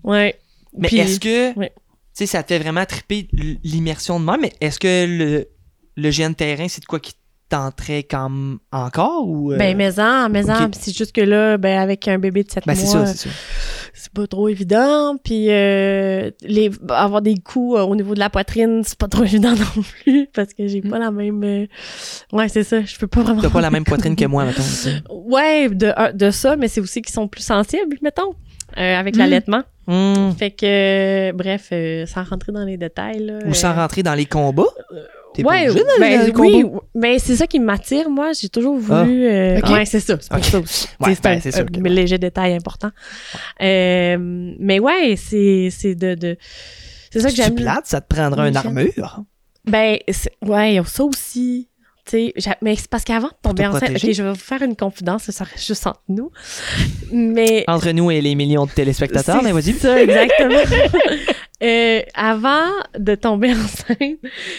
Ouais. 0.02 0.34
Mais 0.76 0.88
Puis- 0.88 0.98
est-ce 0.98 1.20
que, 1.20 1.56
ouais. 1.58 1.72
Tu 2.16 2.24
sais, 2.24 2.26
ça 2.26 2.42
te 2.42 2.48
fait 2.48 2.58
vraiment 2.58 2.86
triper 2.86 3.28
l'immersion 3.62 4.18
de 4.18 4.24
moi, 4.24 4.38
mais 4.40 4.52
est-ce 4.62 4.78
que 4.80 5.04
le, 5.06 5.48
le 5.96 6.10
de 6.10 6.32
terrain, 6.34 6.66
c'est 6.66 6.80
de 6.80 6.86
quoi 6.86 6.98
qui 6.98 7.12
tenterait 7.50 8.04
comme 8.04 8.58
encore 8.72 9.28
ou. 9.28 9.52
euh, 9.52 9.56
Ben, 9.58 9.76
mais-en, 9.76 10.28
mais-en. 10.30 10.64
ok. 10.64 10.70
Puis 10.72 10.80
c'est 10.82 10.96
juste 10.96 11.12
que 11.12 11.20
là, 11.20 11.58
ben, 11.58 11.78
avec 11.78 12.08
un 12.08 12.18
bébé 12.18 12.42
de 12.42 12.50
7 12.50 12.64
ben, 12.66 12.74
c'est 12.74 12.96
mois, 12.96 13.06
c'est 13.06 14.12
pas 14.12 14.26
trop 14.26 14.48
évident. 14.48 15.16
Puis 15.22 15.50
euh, 15.50 16.30
les, 16.40 16.70
avoir 16.88 17.20
des 17.22 17.36
coups 17.36 17.78
euh, 17.78 17.82
au 17.82 17.94
niveau 17.94 18.14
de 18.14 18.18
la 18.18 18.30
poitrine, 18.30 18.82
c'est 18.84 18.98
pas 18.98 19.08
trop 19.08 19.24
évident 19.24 19.52
non 19.54 19.82
plus, 20.02 20.26
parce 20.34 20.54
que 20.54 20.66
j'ai 20.66 20.80
pas 20.80 20.98
la 20.98 21.10
même... 21.10 21.44
euh, 21.44 21.66
Ouais, 22.32 22.48
c'est 22.48 22.64
ça, 22.64 22.82
je 22.82 22.96
peux 22.98 23.06
pas 23.06 23.22
vraiment... 23.22 23.42
T'as 23.42 23.50
pas 23.50 23.60
la 23.60 23.70
même 23.70 23.84
poitrine 23.86 24.16
que 24.16 24.24
moi, 24.24 24.44
mettons. 24.46 24.62
Ouais, 25.10 25.68
de, 25.68 25.92
de 26.16 26.30
ça, 26.30 26.56
mais 26.56 26.68
c'est 26.68 26.80
aussi 26.80 27.02
qu'ils 27.02 27.14
sont 27.14 27.28
plus 27.28 27.42
sensibles, 27.44 27.96
mettons, 28.02 28.34
avec 28.76 29.14
Mm. 29.16 29.18
l'allaitement. 29.18 29.62
Hmm. 29.86 30.32
Fait 30.38 30.50
que, 30.50 30.66
euh, 31.30 31.32
bref, 31.32 31.68
euh, 31.72 32.06
sans 32.06 32.24
rentrer 32.24 32.50
dans 32.52 32.64
les 32.64 32.76
détails, 32.76 33.20
là... 33.20 33.38
Ou 33.46 33.54
sans 33.54 33.70
euh, 33.70 33.74
rentrer 33.74 34.02
dans 34.02 34.14
les 34.14 34.26
combats? 34.26 34.64
T'es 35.32 35.42
pas 35.44 35.50
ouais, 35.50 35.68
obligé 35.68 35.84
d'aller 35.84 35.98
ben, 36.00 36.18
dans 36.18 36.24
les 36.24 36.32
oui, 36.56 36.62
combats. 36.62 36.80
mais 36.94 37.18
c'est 37.18 37.36
ça 37.36 37.46
qui 37.46 37.60
m'attire, 37.60 38.08
moi. 38.10 38.32
J'ai 38.32 38.48
toujours 38.48 38.76
voulu... 38.78 39.26
euh, 39.26 39.58
Ok. 39.58 39.68
Ouais, 39.70 39.84
c'est 39.84 40.00
ça, 40.00 40.16
c'est 40.20 40.28
pour 40.28 40.38
Ok. 40.38 40.44
ça 40.44 40.58
aussi. 40.60 40.88
Ouais, 40.98 41.14
c'est 41.14 41.22
ben, 41.22 41.40
un- 41.62 41.64
que- 41.66 41.88
léger 41.88 42.18
détail 42.18 42.54
important. 42.54 42.90
Euh, 43.62 44.16
mais 44.58 44.78
ouais, 44.78 45.14
c'est 45.16 45.68
c'est 45.70 45.94
de... 45.94 46.14
de 46.14 46.36
c'est 47.10 47.20
ça 47.20 47.28
que 47.30 47.34
j'aime. 47.36 47.54
plate, 47.54 47.86
ça 47.86 48.00
te 48.00 48.12
prendrait 48.14 48.48
une 48.48 48.56
armure. 48.56 49.22
Ben, 49.66 49.98
c'est- 50.08 50.32
ouais, 50.42 50.80
ça 50.86 51.04
aussi. 51.04 51.68
Tu 52.06 52.10
sais, 52.12 52.32
j'a- 52.36 52.56
mais 52.62 52.76
c'est 52.76 52.88
parce 52.88 53.02
qu'avant 53.02 53.28
de 53.28 53.32
tomber 53.42 53.64
te 53.64 53.68
enceinte, 53.68 53.98
je 53.98 54.22
vais 54.22 54.30
vous 54.30 54.34
faire 54.36 54.62
une 54.62 54.76
confidence, 54.76 55.28
ça 55.30 55.44
reste 55.44 55.66
juste 55.66 55.86
entre 55.86 56.02
nous. 56.08 56.30
Mais 57.12 57.64
Entre 57.66 57.90
nous 57.90 58.10
et 58.12 58.20
les 58.20 58.34
millions 58.36 58.64
de 58.66 58.70
téléspectateurs, 58.70 59.42
mais 59.42 59.52
vas-y. 59.52 59.72
ça, 59.74 60.00
exactement. 60.00 60.60
Euh, 61.62 62.02
avant 62.12 62.68
de 62.98 63.14
tomber 63.14 63.50
enceinte, 63.52 64.18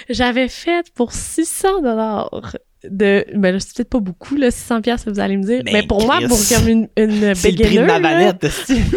j'avais 0.09 0.47
fait 0.47 0.83
pour 0.95 1.11
600 1.13 1.83
dollars 1.83 2.57
de 2.83 3.23
ben 3.35 3.53
là, 3.53 3.59
c'est 3.59 3.75
peut-être 3.75 3.89
pas 3.89 3.99
beaucoup 3.99 4.35
là 4.35 4.49
600 4.49 4.81
pièces 4.81 5.07
vous 5.07 5.19
allez 5.19 5.37
me 5.37 5.43
dire 5.43 5.61
Ben, 5.63 5.73
mais 5.73 5.83
pour 5.85 6.03
moi 6.03 6.17
pour 6.27 6.39
comme 6.49 6.67
une, 6.67 6.87
une 6.97 7.35
C'est 7.35 7.51
le 7.51 7.63
prix 7.63 7.77
de 7.77 7.83
ma 7.83 7.99
valette, 7.99 8.47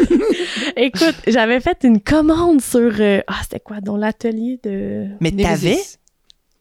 écoute 0.77 1.15
j'avais 1.27 1.61
fait 1.61 1.79
une 1.85 2.01
commande 2.01 2.63
sur 2.63 2.91
euh, 3.01 3.21
ah 3.27 3.41
c'était 3.43 3.61
quoi 3.61 3.81
dans 3.83 3.97
l'atelier 3.99 4.59
de 4.63 5.07
Mais 5.21 5.31
t'avais? 5.33 5.79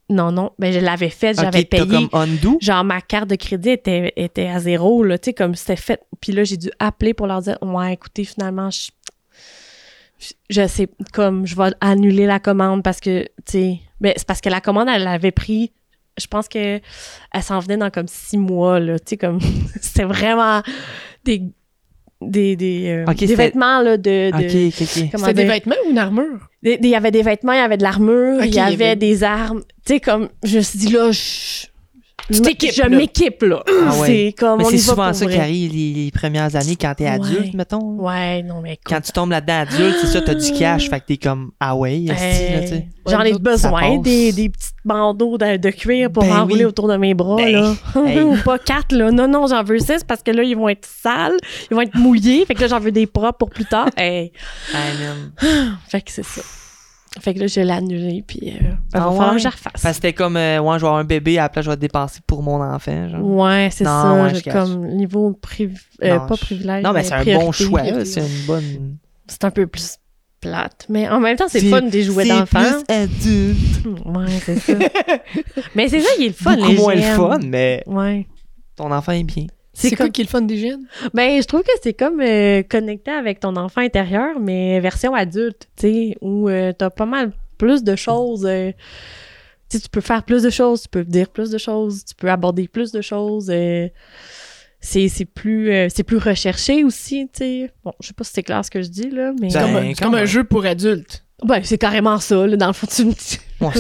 Non 0.10 0.32
non 0.32 0.52
ben 0.58 0.74
je 0.74 0.80
l'avais 0.80 1.10
fait 1.10 1.36
j'avais 1.40 1.66
payé 1.66 1.86
comme 1.86 2.10
undo? 2.14 2.58
genre 2.62 2.84
ma 2.84 3.00
carte 3.00 3.30
de 3.30 3.36
crédit 3.36 3.70
était, 3.70 4.12
était 4.16 4.48
à 4.48 4.60
zéro 4.60 5.04
là 5.04 5.18
tu 5.20 5.26
sais 5.30 5.34
comme 5.34 5.54
c'était 5.54 5.76
fait 5.76 6.02
puis 6.20 6.32
là 6.32 6.44
j'ai 6.44 6.58
dû 6.58 6.72
appeler 6.80 7.14
pour 7.14 7.28
leur 7.28 7.42
dire 7.42 7.58
ouais 7.62 7.94
écoutez 7.94 8.24
finalement 8.24 8.70
je 8.72 8.90
je 10.50 10.68
sais 10.68 10.90
comme 11.14 11.46
je 11.46 11.56
vais 11.56 11.72
annuler 11.80 12.26
la 12.26 12.40
commande 12.40 12.84
parce 12.84 13.00
que 13.00 13.24
tu 13.46 13.52
sais 13.52 13.80
ben 14.02 14.14
c'est 14.18 14.28
parce 14.28 14.42
que 14.42 14.50
la 14.50 14.62
commande 14.62 14.90
elle 14.90 15.08
avait 15.08 15.32
pris 15.32 15.72
je 16.18 16.28
pense 16.28 16.48
que 16.48 16.82
elle 17.32 17.44
s'en 17.44 17.60
venait 17.60 17.78
dans 17.78 17.90
comme 17.90 18.08
six 18.08 18.38
mois 18.38 18.80
là 18.80 19.00
tu 19.00 19.12
sais 19.12 19.18
comme 19.18 19.40
c'était 19.82 20.06
vraiment 20.06 20.62
des 21.24 21.44
des 22.22 22.56
des, 22.56 23.04
euh, 23.08 23.14
des 23.14 23.36
vêtements 23.36 23.82
là 23.82 23.98
de, 23.98 24.32
de 24.32 24.68
Ok, 24.70 24.74
ok, 24.82 24.88
ok. 24.98 25.12
comment 25.12 25.26
C'était 25.28 25.44
des 25.44 25.50
vêtements 25.50 25.76
ou 25.86 25.90
une 25.92 25.98
armure? 25.98 26.50
Il 26.64 26.86
y 26.86 26.96
avait 26.96 27.12
des 27.12 27.22
vêtements, 27.22 27.54
il 27.54 27.58
y 27.58 27.62
avait 27.62 27.78
de 27.78 27.84
l'armure, 27.84 28.44
il 28.44 28.54
y 28.54 28.60
avait- 28.60 28.96
des 28.98 29.24
armes. 29.24 29.62
Tu 29.86 29.94
sais, 29.94 30.00
comme, 30.02 30.28
je 30.44 30.58
me 30.58 30.62
suis 30.62 30.78
dit, 30.80 30.92
là, 30.92 31.12
je, 31.12 31.68
Tu 32.32 32.38
je 32.38 32.42
t'équipes, 32.44 32.74
je 32.74 32.82
là. 32.84 32.90
m'équipe, 32.90 33.42
là. 33.42 33.64
Ah 33.68 34.00
ouais. 34.00 34.08
C'est 34.08 34.36
comme, 34.38 34.60
Mais 34.60 34.66
on 34.66 34.70
c'est 34.70 34.78
souvent 34.78 35.14
ça 35.14 35.26
vrai. 35.26 35.34
qui 35.36 35.40
arrive 35.42 35.74
les, 35.74 35.94
les 36.06 36.12
premières 36.12 36.56
années 36.56 36.76
quand 36.80 36.94
t'es 36.96 37.06
Ouais. 37.06 37.10
adulte, 37.10 37.54
mettons. 37.56 37.96
Ouais, 38.00 38.44
non, 38.44 38.62
mais 38.62 38.74
écoute. 38.74 38.84
Quand 38.88 39.02
tu 39.02 39.12
tombes 39.12 39.32
là-dedans 39.32 39.62
adulte, 39.62 39.96
c'est 40.02 40.08
ça, 40.08 40.22
t'as 40.22 40.36
du 40.36 40.52
cash, 40.52 40.90
fait 40.90 41.00
que 41.00 41.06
t'es 41.08 41.18
comme, 41.18 41.52
ah 41.60 41.76
ouais, 41.76 42.06
sais. 42.16 42.88
J'en 43.08 43.22
ai 43.22 43.34
besoin, 43.34 43.98
des, 43.98 44.32
des 44.32 44.50
petites 44.50 44.76
bandeaux 44.86 45.38
de, 45.40 45.58
de 45.58 45.70
cuir 45.72 46.12
pour 46.12 46.22
Ben 46.24 46.38
enrouler 46.42 46.66
oui. 46.66 46.66
autour 46.66 46.88
de 46.88 46.98
mes 46.98 47.16
bras, 47.16 47.38
Ben, 47.38 47.52
là. 47.52 47.74
hey. 48.06 48.20
Ou 48.22 48.36
pas 48.46 48.60
quatre, 48.60 48.92
là. 48.96 49.10
Non, 49.12 49.28
non, 49.28 49.48
j'en 49.48 49.64
veux 49.64 49.80
six 49.80 50.04
parce 50.08 50.22
que 50.22 50.30
là, 50.30 50.44
ils 50.44 50.56
vont 50.56 50.70
être 50.70 50.86
sales, 50.86 51.38
ils 51.72 51.74
vont 51.76 51.82
être 51.82 51.96
mouillés. 51.96 52.46
Fait 52.46 52.54
que 52.54 52.62
là, 52.62 52.68
j'en 52.68 52.80
veux 52.80 52.92
des 52.92 53.08
propres 53.08 53.38
pour 53.40 53.50
plus 53.50 53.66
tard. 53.66 53.90
Hey. 53.98 54.32
Fait 55.90 56.02
que 56.02 56.12
c'est 56.12 56.24
ça. 56.24 56.42
Fait 57.20 57.34
que 57.34 57.40
là, 57.40 57.48
je 57.48 57.60
l'ai 57.60 57.72
annulé, 57.72 58.24
puis 58.26 58.40
euh, 58.62 58.72
Ah 58.94 59.00
va 59.00 59.06
falloir 59.06 59.30
ouais? 59.30 59.36
que 59.38 59.42
je 59.42 59.48
refasse. 59.48 59.74
Parce 59.74 59.84
que 59.84 59.94
c'était 59.94 60.14
comme, 60.14 60.38
euh, 60.38 60.60
ouais, 60.60 60.76
je 60.78 60.82
vais 60.82 60.88
avoir 60.88 60.96
un 60.98 61.04
bébé, 61.04 61.40
à 61.40 61.44
la 61.44 61.50
place, 61.50 61.66
je 61.66 61.72
vais 61.72 61.78
dépenser 61.78 62.20
pour 62.28 62.44
mon 62.44 62.62
enfant, 62.62 63.10
genre. 63.10 63.24
Ouais, 63.26 63.70
c'est 63.72 63.84
ça. 63.84 64.14
ouais, 64.32 64.42
cache. 64.42 64.54
comme 64.54 64.88
niveau 64.90 65.34
priv... 65.34 65.82
euh, 66.04 66.18
Non, 66.20 66.28
pas 66.28 66.36
je- 66.36 66.42
privilège. 66.46 66.84
Non, 66.84 66.94
mais 66.94 67.00
mais 67.00 67.04
c'est 67.06 67.14
un 67.32 67.40
bon 67.40 67.52
choix, 67.52 67.82
c'est 68.06 68.22
une 68.22 68.46
bonne... 68.46 68.98
C'est 69.28 69.44
un 69.44 69.52
peu 69.52 69.66
plus 69.68 69.98
plate. 70.42 70.86
Mais 70.90 71.10
en 71.10 71.20
même 71.20 71.36
temps, 71.36 71.48
c'est 71.50 71.60
C'est- 71.60 71.70
fun 71.70 71.82
des 71.82 72.04
jouets 72.04 72.24
c'est 72.26 72.30
d'enfants. 72.30 72.62
plus 72.62 72.94
adulte. 72.96 73.86
Ouais, 74.06 74.26
c'est 74.46 74.60
ça. 74.60 74.74
mais 75.76 75.88
c'est 75.90 76.00
ça 76.02 76.10
qui 76.16 76.26
est 76.26 76.28
le 76.30 76.34
fun, 76.34 76.56
Beaucoup 76.56 76.68
les 76.70 76.78
moins 76.78 76.96
le 76.96 77.02
GM. 77.02 77.16
fun, 77.16 77.40
mais 77.46 77.84
Ouais. 77.88 78.28
ton 78.76 78.92
enfant 78.92 79.12
est 79.14 79.24
bien. 79.24 79.46
C'est 79.88 79.96
comme- 79.96 80.08
quoi 80.08 80.10
qui 80.12 80.22
est 80.22 80.24
le 80.26 80.30
fun 80.30 80.42
des 80.42 80.58
jeunes? 80.58 80.86
Ben, 81.14 81.42
je 81.42 81.48
trouve 81.48 81.62
que 81.64 81.72
c'est 81.82 81.94
comme 81.94 82.20
euh, 82.22 82.64
connecté 82.64 83.12
avec 83.12 83.40
ton 83.40 83.56
enfant 83.56 83.82
intérieur, 83.82 84.40
mais 84.40 84.80
version 84.80 85.14
adulte, 85.16 85.68
tu 85.78 85.88
sais, 85.88 86.18
où 86.22 86.50
euh, 86.50 86.74
t'as 86.78 86.90
pas 86.90 87.06
mal 87.06 87.32
plus 87.58 87.84
de 87.84 87.96
choses. 87.96 88.46
euh, 88.46 88.72
tu 89.70 89.78
sais, 89.78 89.84
tu 89.84 89.90
peux 89.90 90.02
faire 90.02 90.24
plus 90.24 90.42
de 90.44 90.50
choses, 90.50 90.82
tu 90.84 90.90
peux 90.90 91.04
dire 91.04 91.30
plus 91.30 91.50
de 91.52 91.58
choses, 91.58 92.04
tu 92.06 92.16
peux 92.16 92.30
aborder 92.30 92.68
plus 92.68 92.92
de 92.92 93.02
choses. 93.02 93.50
euh, 93.52 93.88
c'est 94.82 95.10
c'est 95.10 95.26
plus 95.26 95.72
euh, 95.72 95.88
c'est 95.94 96.04
plus 96.04 96.18
recherché 96.18 96.84
aussi, 96.86 97.28
tu 97.34 97.40
sais. 97.40 97.72
Bon, 97.84 97.92
je 98.00 98.08
sais 98.08 98.14
pas 98.14 98.24
si 98.24 98.32
c'est 98.34 98.44
clair 98.44 98.64
ce 98.64 98.72
que 98.72 98.82
je 98.82 98.88
dis 98.88 99.10
là, 99.10 99.34
mais 99.40 99.50
Ben, 99.50 99.62
Comme 99.62 99.82
c'est 99.84 99.94
quand 99.96 100.06
comme 100.06 100.16
un 100.16 100.26
jeu 100.26 100.44
pour 100.46 100.66
adultes. 100.66 101.26
ben 101.46 101.62
c'est 101.64 101.78
carrément 101.78 102.18
ça 102.20 102.48
là, 102.48 102.56
dans 102.56 102.68
le 102.68 102.74
fond 102.74 102.88
tu 102.88 103.06
me 103.06 103.12
dis. 103.12 103.40
Ouais, 103.60 103.72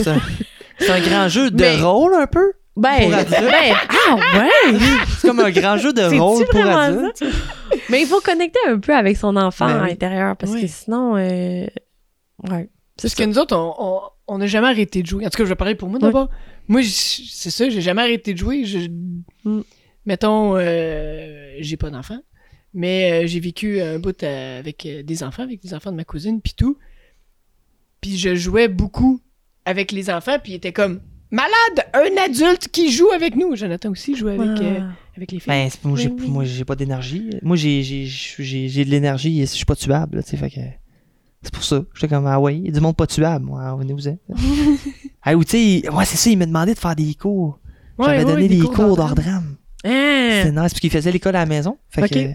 c'est 0.77 0.89
un, 0.91 0.99
grand 1.01 1.29
jeu 1.29 1.51
de 1.51 1.55
Mais- 1.61 1.81
rôle, 1.81 2.13
un 2.15 2.27
peu. 2.27 2.51
Ben, 2.79 3.09
ben 3.09 3.25
ah 4.07 4.15
ouais. 4.15 4.79
C'est 5.19 5.27
comme 5.27 5.39
un 5.39 5.51
grand 5.51 5.77
jeu 5.77 5.93
de 5.93 6.01
rôle 6.19 6.45
pour 6.47 6.65
adultes. 6.65 7.23
Mais 7.89 8.01
il 8.01 8.07
faut 8.07 8.21
connecter 8.21 8.59
un 8.67 8.79
peu 8.79 8.95
avec 8.95 9.17
son 9.17 9.35
enfant 9.35 9.67
Ben 9.67 9.79
à 9.79 9.83
oui. 9.83 9.89
l'intérieur 9.89 10.37
parce 10.37 10.53
que 10.55 10.67
sinon 10.67 11.15
euh, 11.17 11.65
ouais. 12.49 12.69
C'est 12.97 13.03
Parce 13.03 13.15
ça. 13.15 13.23
que 13.23 13.29
nous 13.29 13.37
autres, 13.39 13.55
on- 13.55 13.75
on 13.79 14.01
on 14.31 14.37
n'a 14.37 14.45
jamais 14.45 14.67
arrêté 14.67 15.01
de 15.01 15.07
jouer. 15.07 15.25
En 15.25 15.29
tout 15.29 15.37
cas, 15.37 15.43
je 15.45 15.49
vais 15.49 15.55
parler 15.55 15.73
pour 15.73 15.89
moi 15.89 15.97
Ouais. 15.97 16.03
d'abord. 16.07 16.29
Moi, 16.67 16.81
c'est 16.83 17.49
ça, 17.49 17.67
j'ai 17.67 17.81
jamais 17.81 18.03
arrêté 18.03 18.33
de 18.33 18.37
jouer. 18.37 18.63
Je- 18.65 18.87
Mm. 19.43 19.61
Mettons, 20.05 20.55
euh, 20.55 21.55
j'ai 21.59 21.77
pas 21.77 21.89
d'enfants, 21.89 22.19
mais 22.75 23.23
euh, 23.23 23.27
j'ai 23.27 23.39
vécu 23.39 23.81
un 23.81 23.97
bout 23.99 24.21
euh, 24.23 24.59
avec 24.59 24.87
des 25.03 25.23
enfants, 25.23 25.41
avec 25.43 25.61
des 25.63 25.73
enfants 25.73 25.91
de 25.91 25.95
ma 25.95 26.03
cousine, 26.03 26.41
puis 26.41 26.53
tout. 26.55 26.77
Puis 28.01 28.17
je 28.17 28.35
jouais 28.35 28.67
beaucoup 28.67 29.19
avec 29.65 29.91
les 29.91 30.09
enfants, 30.11 30.37
puis 30.41 30.51
il 30.53 30.55
était 30.55 30.73
comme 30.73 31.01
malade, 31.31 31.85
un 31.93 32.23
adulte 32.23 32.67
qui 32.69 32.91
joue 32.91 33.09
avec 33.11 33.35
nous. 33.35 33.55
Jonathan 33.55 33.91
aussi 33.91 34.15
jouait 34.15 34.33
avec, 34.39 34.61
euh, 34.61 34.79
Ah. 34.81 34.91
avec 35.17 35.31
les 35.31 35.39
filles. 35.39 35.47
Ben, 35.47 35.69
c'est- 35.69 35.83
moi, 35.85 35.97
j'ai, 35.97 36.09
Oui, 36.09 36.15
oui. 36.21 36.29
moi, 36.29 36.43
j'ai 36.45 36.65
pas 36.65 36.75
d'énergie. 36.75 37.29
Moi, 37.41 37.55
j'ai, 37.55 37.83
j'ai, 37.83 38.05
j'ai, 38.05 38.67
j'ai 38.69 38.85
de 38.85 38.89
l'énergie 38.89 39.39
et 39.41 39.45
je 39.45 39.51
suis 39.51 39.65
pas 39.65 39.75
tuable, 39.75 40.17
là, 40.17 40.23
tu 40.23 40.29
sais, 40.31 40.37
fait 40.37 40.49
que... 40.49 40.59
C'est 41.41 41.53
pour 41.53 41.63
ça. 41.63 41.81
J'étais 41.93 42.09
comme, 42.13 42.27
ah 42.27 42.37
ouais, 42.39 42.57
il 42.57 42.65
y 42.65 42.67
a 42.67 42.71
du 42.71 42.81
monde 42.81 42.97
pas 42.97 43.07
tuable, 43.07 43.45
moi, 43.45 43.73
venez-vous-en. 43.77 44.17
ah, 45.23 45.35
ou 45.35 45.43
tu 45.45 45.51
sais, 45.81 45.89
ouais, 45.89 46.05
c'est 46.05 46.17
ça, 46.17 46.29
il 46.29 46.37
m'a 46.37 46.45
demandé 46.45 46.73
de 46.73 46.79
faire 46.79 46.95
des 46.95 47.13
cours. 47.13 47.59
Ouais, 47.97 48.05
J'avais 48.07 48.17
ouais, 48.25 48.25
donné 48.33 48.47
des 48.49 48.57
des 48.57 48.65
cours 48.67 48.95
d'ordre 48.97 49.15
drame. 49.15 49.55
Hein? 49.85 50.29
C'était 50.43 50.51
nice, 50.51 50.59
parce 50.59 50.79
qu'il 50.81 50.89
faisait 50.89 51.11
l'école 51.11 51.35
à 51.37 51.39
la 51.39 51.45
maison. 51.45 51.77
Fait 51.89 52.03
Ok. 52.03 52.09
que, 52.09 52.29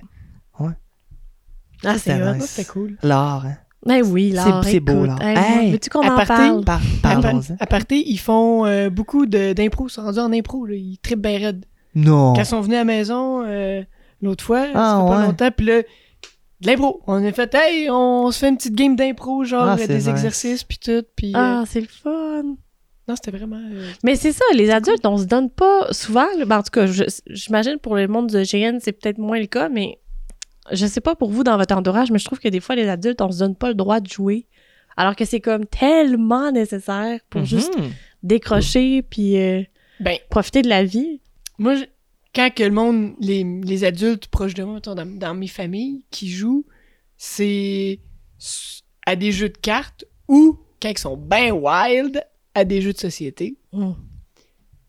Ah, 1.87 1.99
c'est 1.99 2.13
c'était 2.13 2.33
nice. 2.35 2.47
C'était 2.47 2.71
cool. 2.71 2.97
l'art, 3.03 3.45
hein. 3.45 3.57
Ben 3.87 4.03
oui, 4.03 4.31
là. 4.31 4.61
C'est- 4.62 4.81
beau, 4.81 5.05
là. 5.05 5.16
Hey, 5.20 5.73
Veux-tu 5.73 5.90
qu'on 5.90 6.01
en 6.07 6.25
parle? 6.25 6.64
Par, 6.64 6.81
À, 7.61 7.66
parté, 7.66 8.03
ils 8.07 8.18
font 8.18 8.64
euh, 8.64 8.88
beaucoup 8.90 9.27
de- 9.27 9.53
d'impro. 9.53 9.87
Ils 9.88 9.90
sont 9.90 10.03
rendus 10.03 10.18
en 10.20 10.33
impro. 10.33 10.64
Là. 10.66 10.75
Ils 10.75 10.99
trippent 10.99 11.20
bien 11.23 11.38
raide. 11.38 11.64
Non. 11.94 12.33
Quand 12.35 12.40
ils 12.42 12.47
sont 12.47 12.61
venus 12.61 12.77
à 12.77 12.81
la 12.81 12.85
maison 12.85 13.42
euh, 13.47 13.83
l'autre 14.23 14.42
fois, 14.44 14.66
Ah, 14.75 14.97
ça 14.99 15.05
fait 15.07 15.12
pas 15.20 15.27
longtemps, 15.27 15.51
puis 15.57 15.66
là, 15.66 15.83
de 16.61 16.66
l'impro. 16.66 17.03
On 17.07 17.25
a 17.25 17.33
fait, 17.33 17.55
hey, 17.55 17.88
on 17.90 18.31
se 18.31 18.38
fait 18.38 18.49
une 18.49 18.57
petite 18.57 18.75
game 18.75 18.97
d'impro, 18.97 19.44
genre 19.44 19.64
Ah, 19.68 19.77
euh, 19.79 19.87
des 19.87 19.94
nice. 19.97 20.09
exercices, 20.09 20.64
puis 20.64 20.79
tout. 20.79 21.05
Puis, 21.14 21.29
euh, 21.29 21.38
Ah, 21.38 21.64
c'est 21.66 21.81
le 21.81 21.87
fun. 21.87 22.42
non, 23.07 23.14
c'était 23.16 23.37
vraiment. 23.37 23.57
euh, 23.73 23.90
Mais 24.03 24.16
c'est 24.16 24.33
ça, 24.33 24.44
les 24.55 24.70
adultes, 24.70 25.05
on 25.07 25.18
se 25.18 25.25
donne 25.25 25.51
pas 25.51 25.87
souvent. 25.92 26.27
là, 26.38 26.44
ben, 26.47 26.59
en 26.59 26.62
tout 26.62 26.70
cas, 26.73 26.87
j'imagine 27.29 27.79
pour 27.81 27.97
le 27.97 28.09
monde 28.09 28.29
de 28.31 28.42
GN, 28.42 28.79
c'est 28.81 28.92
peut-être 28.92 29.18
moins 29.18 29.38
le 29.38 29.47
cas, 29.47 29.68
mais 29.68 29.99
je 30.72 30.87
sais 30.87 31.00
pas 31.00 31.14
pour 31.14 31.31
vous 31.31 31.44
dans 31.44 31.57
votre 31.57 31.74
entourage, 31.77 32.11
mais 32.11 32.18
je 32.18 32.24
trouve 32.24 32.38
que 32.40 32.48
des 32.48 32.61
fois, 32.61 32.74
les 32.74 32.88
adultes, 32.88 33.20
on 33.20 33.31
se 33.31 33.38
donne 33.38 33.57
pas 33.57 33.68
le 33.68 33.74
droit 33.74 34.00
de 34.00 34.09
jouer. 34.09 34.46
Alors 34.96 35.16
que 35.16 35.24
c'est 35.24 35.40
comme 35.40 35.66
tellement 35.66 36.53
nécessaire 36.53 37.20
pour 37.29 37.40
Mhm. 37.42 37.46
juste 37.46 37.74
décrocher 38.22 39.03
puis 39.03 39.37
euh, 39.38 39.62
Ben, 40.00 40.16
profiter 40.31 40.62
de 40.62 40.68
la 40.68 40.85
vie. 40.85 41.20
moi, 41.59 41.74
je- 41.74 41.85
quand 42.35 42.53
que 42.55 42.62
le 42.64 42.70
monde, 42.70 43.14
les, 43.20 43.44
les 43.44 43.85
adultes 43.85 44.27
proches 44.29 44.55
de 44.55 44.64
moi, 44.64 44.81
dans, 44.81 44.94
dans 45.07 45.35
mes 45.35 45.46
familles, 45.48 46.05
qui 46.11 46.29
jouent, 46.31 46.64
c'est 47.16 48.00
à 49.07 49.16
des 49.16 49.33
jeux 49.33 49.48
de 49.50 49.59
cartes 49.59 50.05
ou, 50.29 50.59
quand 50.81 50.88
ils 50.90 50.98
sont 50.98 51.16
ben 51.16 51.53
wild, 51.53 52.22
à 52.55 52.64
des 52.64 52.81
jeux 52.81 52.92
de 52.92 52.98
société. 52.98 53.57
Mm. 53.72 53.92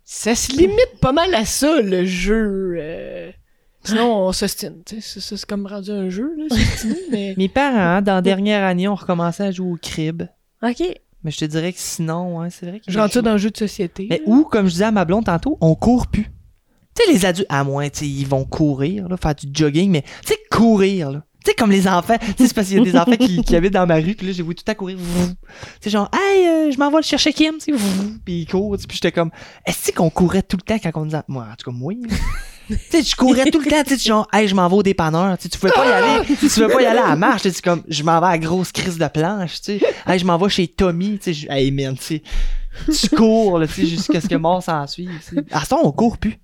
Ça 0.04 0.36
se 0.36 0.52
limite 0.52 1.00
pas 1.02 1.12
mal 1.12 1.34
à 1.34 1.46
ça, 1.46 1.82
le 1.82 2.06
jeu. 2.06 2.76
euh, 2.80 3.32
Sinon, 3.86 4.28
on 4.28 4.32
s'ostine. 4.32 4.82
c'est 5.00 5.46
comme 5.46 5.68
rendu 5.68 5.92
un 5.92 6.10
jeu, 6.10 6.36
là, 6.38 6.46
mais... 7.12 7.36
Mes 7.38 7.50
parents, 7.50 7.98
hein, 7.98 8.02
dans 8.02 8.16
la 8.16 8.22
dernière 8.22 8.64
année, 8.64 8.88
ont 8.88 8.96
recommencé 8.96 9.44
à 9.44 9.52
jouer 9.52 9.72
au 9.72 9.78
crib. 9.82 10.24
OK. 10.64 10.84
Mais 11.24 11.32
je 11.32 11.38
te 11.40 11.46
dirais 11.46 11.74
que 11.74 11.80
sinon, 11.80 12.40
ouais, 12.40 12.50
c'est 12.52 12.68
vrai 12.68 12.80
que. 12.80 12.92
Je 12.92 13.00
rentre 13.00 13.20
dans 13.22 13.32
le 13.32 13.40
jeu 13.40 13.50
de 13.50 13.58
société. 13.58 14.06
Mais 14.10 14.22
ou, 14.28 14.44
comme 14.44 14.68
je 14.68 14.74
disais 14.74 14.86
à 14.86 14.92
ma 14.92 15.06
blonde 15.06 15.26
tantôt, 15.26 15.58
on 15.60 15.74
court 15.74 16.06
plus. 16.06 16.28
Tu 16.96 17.04
sais, 17.04 17.12
les 17.12 17.26
adultes, 17.26 17.48
à 17.50 17.64
moins, 17.64 17.90
tu 17.90 18.06
ils 18.06 18.28
vont 18.28 18.46
courir, 18.46 19.10
là, 19.10 19.18
faire 19.18 19.34
du 19.34 19.48
jogging, 19.52 19.92
mais 19.92 20.04
tu 20.24 20.34
sais, 20.34 20.40
courir, 20.52 21.12
là. 21.12 21.24
Tu 21.44 21.52
sais, 21.52 21.56
comme 21.56 21.72
les 21.72 21.88
enfants. 21.88 22.18
Tu 22.20 22.26
sais, 22.26 22.48
c'est 22.48 22.54
parce 22.54 22.68
qu'il 22.68 22.78
y 22.78 22.80
a 22.80 22.84
des 22.84 22.96
enfants 22.96 23.18
qui, 23.18 23.44
qui 23.44 23.56
habitent 23.56 23.74
dans 23.74 23.88
ma 23.88 23.96
rue, 23.96 24.14
puis 24.16 24.28
là, 24.28 24.34
j'ai 24.34 24.44
vu 24.44 24.54
tout 24.54 24.64
à 24.68 24.76
courir. 24.76 24.98
Tu 24.98 25.04
sais, 25.82 25.90
genre, 25.90 26.10
hey, 26.14 26.48
euh, 26.48 26.72
je 26.72 26.78
m'en 26.78 26.92
vais 26.92 26.98
le 26.98 27.04
chercher 27.04 27.34
Kim, 27.34 27.56
tu 27.58 27.76
sais, 27.76 27.84
puis 28.24 28.42
ils 28.42 28.48
courent, 28.48 28.78
puis 28.78 28.96
j'étais 28.96 29.12
comme, 29.12 29.32
est-ce 29.66 29.92
qu'on 29.92 30.12
courait 30.12 30.44
tout 30.44 30.58
le 30.58 30.62
temps 30.62 30.78
quand 30.78 31.02
on 31.02 31.06
disait, 31.06 31.22
moi, 31.28 31.48
en 31.52 31.56
tout 31.56 31.72
cas, 31.72 31.76
moi. 31.76 31.94
Tu 32.68 32.76
sais, 32.90 33.04
je 33.04 33.16
courais 33.16 33.46
tout 33.52 33.60
le 33.60 33.66
temps, 33.70 33.84
tu 33.84 33.98
sais, 33.98 34.08
genre, 34.10 34.28
hey, 34.34 34.48
je 34.48 34.56
m'en 34.56 34.68
vais 34.68 34.76
au 34.76 34.84
dépanneur, 34.84 35.38
tu 35.38 35.44
sais, 35.44 35.50
tu 35.50 35.58
pouvais 35.60 35.72
pas 35.74 35.86
y 35.86 35.92
aller, 35.92 36.26
tu 36.26 36.36
pouvais 36.48 36.68
pas 36.68 36.82
y 36.82 36.86
aller 36.86 37.00
à 37.00 37.10
la 37.10 37.16
marche, 37.16 37.44
tu 37.44 37.52
sais, 37.52 37.62
comme, 37.62 37.84
je 37.88 38.04
m'en 38.04 38.20
vais 38.20 38.28
à 38.28 38.32
la 38.32 38.38
grosse 38.40 38.72
crise 38.72 38.98
de 38.98 39.08
planche, 39.08 39.62
tu 39.62 39.80
sais, 39.80 39.82
hey, 40.08 40.20
je 40.20 40.26
m'en 40.26 40.38
vais 40.38 40.50
chez 40.50 40.68
Tommy, 40.68 41.18
tu 41.20 41.26
sais, 41.26 41.34
je- 41.34 41.48
hey, 41.52 41.72
man, 41.72 41.96
tu 41.98 42.04
sais, 42.04 42.24
tu 43.10 43.16
cours, 43.16 43.60
là, 43.60 43.68
tu 43.68 43.74
sais, 43.74 43.86
jusqu'à 43.86 44.20
ce 44.22 44.28
que 44.28 44.36
mort 44.36 44.62
s'en 44.64 44.86
suive, 44.88 45.10
tu 45.30 45.36
sais. 45.36 45.44
À 45.52 45.64
ça, 45.66 45.78
on 45.84 45.92
court 45.92 46.18
plus. 46.18 46.38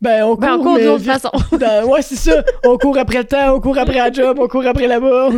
Ben, 0.00 0.22
on 0.22 0.36
court, 0.36 0.38
Ben, 0.38 0.52
on 0.52 0.62
court 0.62 0.74
mais 0.74 0.80
d'une 0.82 0.88
autre 0.90 1.02
vite. 1.02 1.12
façon. 1.12 1.30
Dans- 1.58 1.86
ouais, 1.90 2.02
c'est 2.02 2.14
ça. 2.14 2.44
On 2.64 2.78
court 2.78 2.96
après 2.98 3.18
le 3.18 3.24
temps, 3.24 3.56
on 3.56 3.60
court 3.60 3.76
après 3.76 3.96
la 3.98 4.12
job, 4.12 4.38
on 4.40 4.46
court 4.46 4.64
après 4.64 4.86
là-bas. 4.86 5.30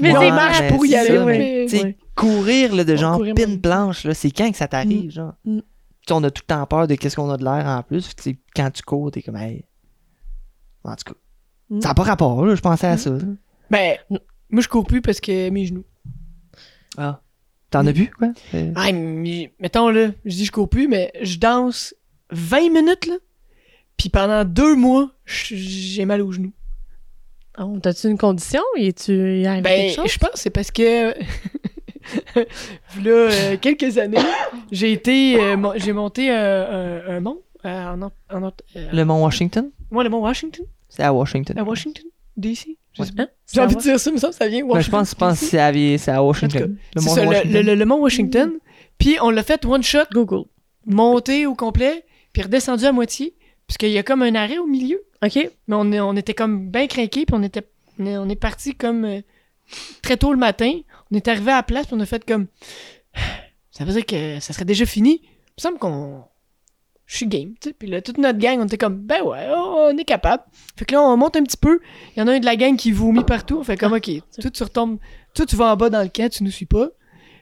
Mais 0.00 0.16
on 0.16 0.20
c'est- 0.20 0.30
marche 0.32 0.60
mais 0.62 0.68
pour 0.70 0.84
y 0.84 0.96
aller. 0.96 1.16
ça, 1.16 1.24
mais, 1.24 1.38
mais- 1.38 1.66
tu 1.68 1.76
sais, 1.76 1.82
ouais. 1.84 1.96
courir, 2.16 2.74
là, 2.74 2.82
de 2.82 2.94
On 2.94 2.96
genre, 2.96 3.16
courait 3.18 3.34
pin 3.34 3.46
même. 3.46 3.60
planche, 3.60 4.02
là, 4.02 4.14
c'est 4.14 4.32
quand 4.32 4.50
que 4.50 4.56
ça 4.56 4.66
t'arrive, 4.66 5.12
genre? 5.12 5.34
Mm. 5.44 5.60
On 6.10 6.22
a 6.24 6.30
tout 6.30 6.42
le 6.42 6.54
temps 6.54 6.66
peur 6.66 6.86
de 6.86 6.94
qu'est-ce 6.94 7.16
qu'on 7.16 7.30
a 7.30 7.36
de 7.36 7.44
l'air 7.44 7.66
en 7.66 7.82
plus, 7.82 8.14
quand 8.54 8.70
tu 8.70 8.82
cours, 8.82 9.10
t'es 9.10 9.22
comme, 9.22 9.36
hey. 9.36 9.64
En 10.84 10.94
tout 10.96 11.12
cas. 11.12 11.18
Mm. 11.70 11.80
Ça 11.82 11.88
n'a 11.88 11.94
pas 11.94 12.02
rapport, 12.04 12.44
là, 12.46 12.54
je 12.54 12.60
pensais 12.60 12.86
à 12.86 12.96
ça, 12.96 13.10
là. 13.10 13.18
Ben, 13.70 13.96
moi, 14.50 14.62
je 14.62 14.68
cours 14.68 14.86
plus 14.86 15.02
parce 15.02 15.20
que 15.20 15.50
mes 15.50 15.66
genoux. 15.66 15.84
Ah. 16.96 17.20
T'en 17.70 17.86
as 17.86 17.92
vu, 17.92 18.10
quoi? 18.16 18.28
Euh, 18.54 18.72
Ah, 18.76 18.90
mais, 18.92 19.52
mettons, 19.60 19.90
là, 19.90 20.08
je 20.24 20.30
dis 20.34 20.46
je 20.46 20.52
cours 20.52 20.70
plus, 20.70 20.88
mais 20.88 21.12
je 21.20 21.36
danse 21.38 21.94
20 22.30 22.72
minutes, 22.72 23.06
là. 23.06 23.16
Puis 23.98 24.08
pendant 24.08 24.44
deux 24.44 24.74
mois, 24.74 25.10
j'ai 25.26 26.04
mal 26.06 26.22
au 26.22 26.32
genou. 26.32 26.52
Oh, 27.58 27.78
T'as-tu 27.82 28.08
une 28.08 28.16
condition? 28.16 28.62
Y 28.76 28.94
tu 28.94 29.42
Ben, 29.42 29.62
quelque 29.62 29.96
chose? 29.96 30.10
je 30.12 30.18
pense 30.18 30.30
que 30.30 30.38
c'est 30.38 30.50
parce 30.50 30.70
que. 30.70 31.12
là, 32.36 33.10
euh, 33.10 33.56
quelques 33.60 33.98
années, 33.98 34.18
j'ai 34.70 34.92
été. 34.92 35.40
euh, 35.40 35.56
mon- 35.56 35.72
j'ai 35.76 35.92
monté 35.92 36.30
euh, 36.30 37.02
un, 37.08 37.16
un 37.16 37.20
mont. 37.20 37.38
euh, 37.64 37.86
en, 37.94 38.02
Ont- 38.02 38.10
en, 38.30 38.42
Ont- 38.44 38.52
euh, 38.76 38.88
Le 38.92 39.04
Mont 39.04 39.22
Washington? 39.24 39.70
ouais, 39.90 40.04
le 40.04 40.10
mont 40.10 40.20
Washington. 40.20 40.64
C'est 40.88 41.02
à 41.02 41.12
Washington. 41.12 41.58
À 41.58 41.64
Washington, 41.64 42.04
D.C. 42.36 42.76
Je 42.94 43.02
sais 43.04 43.12
pas. 43.12 43.24
Hein? 43.24 43.28
J'ai 43.52 43.60
envie 43.60 43.76
de 43.76 43.80
dire 43.80 44.00
ça, 44.00 44.10
mais 44.10 44.18
ça, 44.18 44.32
ça 44.32 44.48
vient. 44.48 44.66
Ben, 44.66 44.80
je 44.80 44.90
pense, 44.90 45.10
je 45.10 45.14
pense 45.14 45.40
que 45.40 45.46
c'est 45.46 45.58
à, 45.58 45.72
c'est 45.98 46.10
à 46.10 46.22
Washington. 46.22 46.76
Le 46.94 47.00
C'est 47.00 47.08
Mont 47.08 47.14
ça, 47.14 47.22
le, 47.22 47.28
Washington. 47.28 47.52
le- 47.52 47.62
le- 47.62 47.74
le 47.74 47.84
mont 47.84 47.96
Washington. 48.00 48.52
Puis 48.98 49.16
on 49.20 49.30
l'a 49.30 49.42
fait 49.42 49.64
one 49.64 49.82
shot, 49.82 50.04
Google. 50.12 50.44
monté 50.86 51.46
au 51.46 51.54
complet, 51.54 52.04
puis 52.32 52.42
redescendu 52.42 52.84
à 52.86 52.92
moitié. 52.92 53.34
Parce 53.66 53.76
qu'il 53.78 53.90
y 53.90 53.98
a 53.98 54.02
comme 54.02 54.22
un 54.22 54.34
arrêt 54.34 54.58
au 54.58 54.66
milieu. 54.66 55.02
OK. 55.24 55.34
Mais 55.36 55.76
on, 55.76 55.92
est- 55.92 56.00
on 56.00 56.16
était 56.16 56.34
comme 56.34 56.70
bien 56.70 56.86
craqués, 56.86 57.26
puis 57.26 57.34
on 57.36 57.42
était 57.42 57.62
on 58.00 58.06
est, 58.06 58.16
on 58.16 58.28
est 58.28 58.36
parti 58.36 58.74
comme 58.74 59.04
euh, 59.04 59.20
très 60.02 60.16
tôt 60.16 60.32
le 60.32 60.38
matin. 60.38 60.72
On 61.10 61.16
est 61.16 61.28
arrivé 61.28 61.52
à 61.52 61.56
la 61.56 61.62
place, 61.62 61.86
puis 61.86 61.96
on 61.96 62.00
a 62.00 62.06
fait 62.06 62.24
comme 62.24 62.46
ça 63.70 63.84
veut 63.84 63.92
dire 63.92 64.06
que 64.06 64.40
ça 64.40 64.52
serait 64.52 64.64
déjà 64.64 64.86
fini. 64.86 65.20
Il 65.22 65.28
me 65.58 65.62
semble 65.62 65.78
qu'on 65.78 66.24
je 67.06 67.16
suis 67.16 67.26
game, 67.26 67.54
tu 67.60 67.70
sais. 67.70 67.72
Puis 67.72 67.88
là, 67.88 68.02
toute 68.02 68.18
notre 68.18 68.38
gang, 68.38 68.60
on 68.60 68.66
était 68.66 68.76
comme 68.76 68.98
ben 68.98 69.22
ouais, 69.22 69.48
on 69.50 69.96
est 69.96 70.04
capable. 70.04 70.42
Fait 70.76 70.84
que 70.84 70.94
là, 70.94 71.02
on 71.02 71.16
monte 71.16 71.36
un 71.36 71.42
petit 71.42 71.56
peu. 71.56 71.80
Il 72.14 72.20
y 72.20 72.22
en 72.22 72.28
a 72.28 72.32
un 72.32 72.40
de 72.40 72.44
la 72.44 72.56
gang 72.56 72.76
qui 72.76 72.92
vomit 72.92 73.24
partout. 73.24 73.58
On 73.58 73.64
fait 73.64 73.78
comme 73.78 73.94
ok, 73.94 74.10
toi 74.40 74.50
tu 74.50 74.62
retombes, 74.62 74.98
toi 75.32 75.46
tu 75.46 75.56
vas 75.56 75.72
en 75.72 75.76
bas 75.76 75.90
dans 75.90 76.02
le 76.02 76.08
camp, 76.08 76.30
tu 76.30 76.44
nous 76.44 76.50
suis 76.50 76.66
pas. 76.66 76.88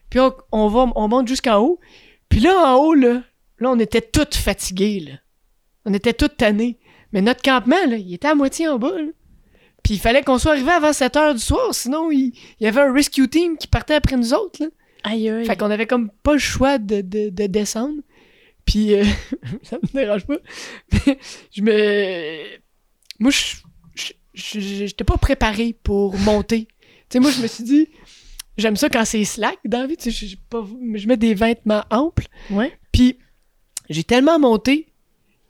Puis 0.08 0.20
on, 0.20 0.32
on 0.52 0.68
va, 0.68 0.92
on 0.94 1.08
monte 1.08 1.26
jusqu'en 1.26 1.58
haut. 1.58 1.80
Puis 2.28 2.40
là, 2.40 2.74
en 2.74 2.76
haut, 2.76 2.94
là, 2.94 3.22
là, 3.58 3.70
on 3.70 3.78
était 3.78 4.02
toutes 4.02 4.34
fatigués, 4.34 5.00
là. 5.00 5.12
On 5.84 5.94
était 5.94 6.12
toutes 6.12 6.36
tannés. 6.36 6.78
Mais 7.12 7.22
notre 7.22 7.42
campement, 7.42 7.86
là, 7.88 7.96
il 7.96 8.14
était 8.14 8.28
à 8.28 8.34
moitié 8.34 8.68
en 8.68 8.78
bas, 8.78 8.96
là. 8.96 9.10
Puis 9.86 9.94
il 9.94 10.00
fallait 10.00 10.22
qu'on 10.22 10.36
soit 10.36 10.50
arrivé 10.50 10.72
avant 10.72 10.92
7 10.92 11.14
heures 11.16 11.34
du 11.34 11.40
soir, 11.40 11.72
sinon 11.72 12.10
il, 12.10 12.32
il 12.58 12.64
y 12.64 12.66
avait 12.66 12.80
un 12.80 12.92
rescue 12.92 13.28
team 13.28 13.56
qui 13.56 13.68
partait 13.68 13.94
après 13.94 14.16
nous 14.16 14.34
autres, 14.34 14.60
là. 14.64 14.68
Aïe, 15.04 15.30
aïe. 15.30 15.46
Fait 15.46 15.56
qu'on 15.56 15.70
avait 15.70 15.86
comme 15.86 16.10
pas 16.24 16.32
le 16.32 16.40
choix 16.40 16.78
de, 16.78 17.02
de, 17.02 17.28
de 17.28 17.46
descendre. 17.46 18.00
Puis 18.64 18.94
euh, 18.94 19.04
ça 19.62 19.78
me 19.80 19.86
dérange 19.92 20.26
pas. 20.26 20.38
Mais 20.92 21.18
je 21.52 21.62
me. 21.62 22.58
Moi, 23.20 23.30
J'étais 24.34 25.04
pas 25.04 25.18
préparé 25.18 25.76
pour 25.84 26.18
monter. 26.18 26.66
Tu 26.66 27.04
sais, 27.12 27.20
moi, 27.20 27.30
je 27.30 27.40
me 27.40 27.46
suis 27.46 27.62
dit, 27.62 27.88
j'aime 28.58 28.74
ça 28.74 28.88
quand 28.90 29.04
c'est 29.04 29.24
slack 29.24 29.58
dans 29.64 29.82
la 29.82 29.86
vie. 29.86 29.96
Tu 29.96 30.10
sais, 30.10 30.26
je 30.26 31.06
mets 31.06 31.16
des 31.16 31.34
vêtements 31.34 31.84
amples. 31.90 32.26
Ouais. 32.50 32.76
Puis 32.90 33.20
j'ai 33.88 34.02
tellement 34.02 34.40
monté 34.40 34.88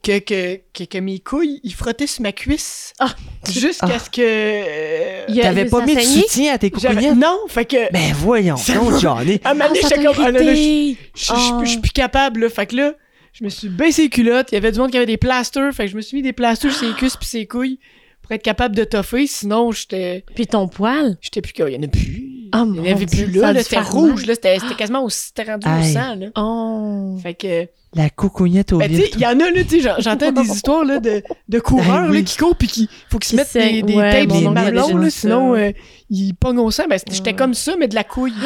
que, 0.07 0.19
que, 0.21 0.61
que, 0.73 0.85
que 0.85 0.99
mes 0.99 1.19
couilles, 1.19 1.61
ils 1.65 1.75
frottaient 1.75 2.07
sur 2.07 2.23
ma 2.23 2.33
cuisse. 2.33 2.93
Ah. 3.01 3.15
Jusqu'à 3.51 3.87
Ah. 3.95 3.99
ce 3.99 4.09
que. 4.11 4.21
euh, 4.23 5.43
T'avais 5.43 5.65
pas 5.65 5.85
mis 5.85 5.95
de 5.97 6.01
soutien 6.01 6.55
à 6.55 6.59
tes 6.59 6.71
coucougnettes? 6.71 7.17
Non, 7.17 7.39
fait 7.49 7.65
que. 7.65 7.91
Ben 7.93 8.13
voyons 8.15 8.55
va. 8.57 8.99
Johnny. 8.99 9.41
À 9.45 9.51
un 9.51 9.55
moment 9.55 9.65
Ah, 9.67 9.69
donné, 9.69 9.81
ça 9.83 9.89
j'étais 9.89 10.03
t'a 10.05 10.13
comme. 10.15 10.25
ah, 10.27 10.31
là, 10.31 10.41
là, 10.43 10.55
je- 10.55 11.33
Oh. 11.33 11.65
suis 11.65 11.79
plus 11.79 11.91
capable, 11.91 12.41
là. 12.41 12.49
Fait 12.51 12.67
que 12.67 12.77
là, 12.77 12.95
je 13.33 13.45
me 13.45 13.49
suis 13.49 13.69
baissé 13.69 14.03
les 14.03 14.09
culottes. 14.09 14.49
Il 14.53 14.55
y 14.55 14.59
avait 14.59 14.73
du 14.73 14.79
monde 14.79 14.91
qui 14.91 14.97
avait 14.97 15.07
des 15.07 15.17
plasters. 15.17 15.73
Fait 15.75 15.87
que 15.87 15.91
je 15.91 15.97
me 15.97 16.01
suis 16.03 16.17
mis 16.17 16.23
des 16.23 16.33
plasters 16.33 16.73
sur 16.73 16.87
ses 16.89 16.95
cuisses 16.95 17.17
puis 17.17 17.27
ses 17.27 17.47
couilles 17.47 17.79
pour 18.23 18.33
être 18.33 18.43
capable 18.43 18.77
de 18.77 18.85
toffer. 18.85 19.27
Sinon, 19.27 19.73
j'étais. 19.73 20.25
Puis 20.35 20.47
ton 20.47 20.69
poil? 20.69 21.17
J'étais 21.21 21.41
plus. 21.41 21.53
Il 21.59 21.75
y 21.75 21.77
en 21.77 21.83
a 21.83 21.89
plus. 21.89 22.23
Oh, 22.55 22.59
il 22.59 22.59
y 22.59 22.61
en 22.61 22.67
mon 22.67 22.85
avait 22.93 23.07
Dieu, 23.07 23.27
plus 23.27 23.41
là. 23.41 23.53
là, 23.53 23.63
C'était 23.63 23.81
rouge. 23.81 24.21
mal. 24.21 24.27
Là, 24.29 24.35
c'était 24.35 24.75
quasiment 24.77 25.03
au, 25.05 25.11
c'était 25.11 25.43
rendu 25.43 25.67
au 25.67 25.83
sang, 25.93 26.15
là. 26.15 26.27
Oh. 26.37 27.19
Fait 27.23 27.35
que. 27.35 27.67
La 27.97 28.11
coucougnette 28.11 28.73
au 28.75 28.79
Ben, 28.79 28.91
il 28.93 29.19
y 29.21 29.27
en 29.27 29.41
a, 29.41 29.51
là, 29.51 29.63
tu 29.65 29.69
sais, 29.69 29.81
j'en- 29.81 29.95
j'entends 29.99 30.31
des 30.31 30.43
histoires, 30.53 30.85
là, 30.85 31.01
de, 31.01 31.23
de 31.49 31.59
coureurs, 31.59 32.03
Ben 32.03 32.11
oui. 32.11 32.19
là, 32.19 32.23
qui 32.23 32.37
courent 32.37 32.55
puis 32.57 32.69
qui, 32.69 32.91
faut 33.11 33.19
qu'ils 33.19 33.31
se 33.31 33.37
mettent 33.37 33.73
des, 33.73 33.83
des 33.83 33.95
Ouais, 33.95 34.27
tapes 34.27 34.29
déjà 34.39 34.93
là, 34.99 35.11
sinon, 35.11 35.55
euh, 35.55 35.71
ils 36.11 36.35
pognent 36.35 36.59
au 36.59 36.71
sang. 36.71 36.85
Ben, 36.91 36.99
j'étais 37.11 37.31
Ouais. 37.31 37.37
comme 37.37 37.55
ça, 37.55 37.75
mais 37.79 37.89
de 37.89 37.95
la 37.95 38.05
couille. 38.05 38.35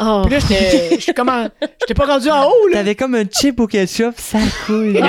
Oh. 0.00 0.22
Puis 0.24 0.32
là, 0.32 0.38
j'étais, 0.40 0.96
j'étais 1.00 1.14
comme 1.14 1.28
en- 1.28 1.48
j'étais 1.80 1.94
pas 1.94 2.06
rendu 2.06 2.28
en 2.30 2.44
haut, 2.46 2.68
là. 2.68 2.78
T'avais 2.78 2.94
comme 2.94 3.14
un 3.14 3.24
chip 3.30 3.58
au 3.60 3.66
ketchup, 3.66 4.14
ça 4.16 4.38
couille. 4.66 4.98
Oh, 5.02 5.04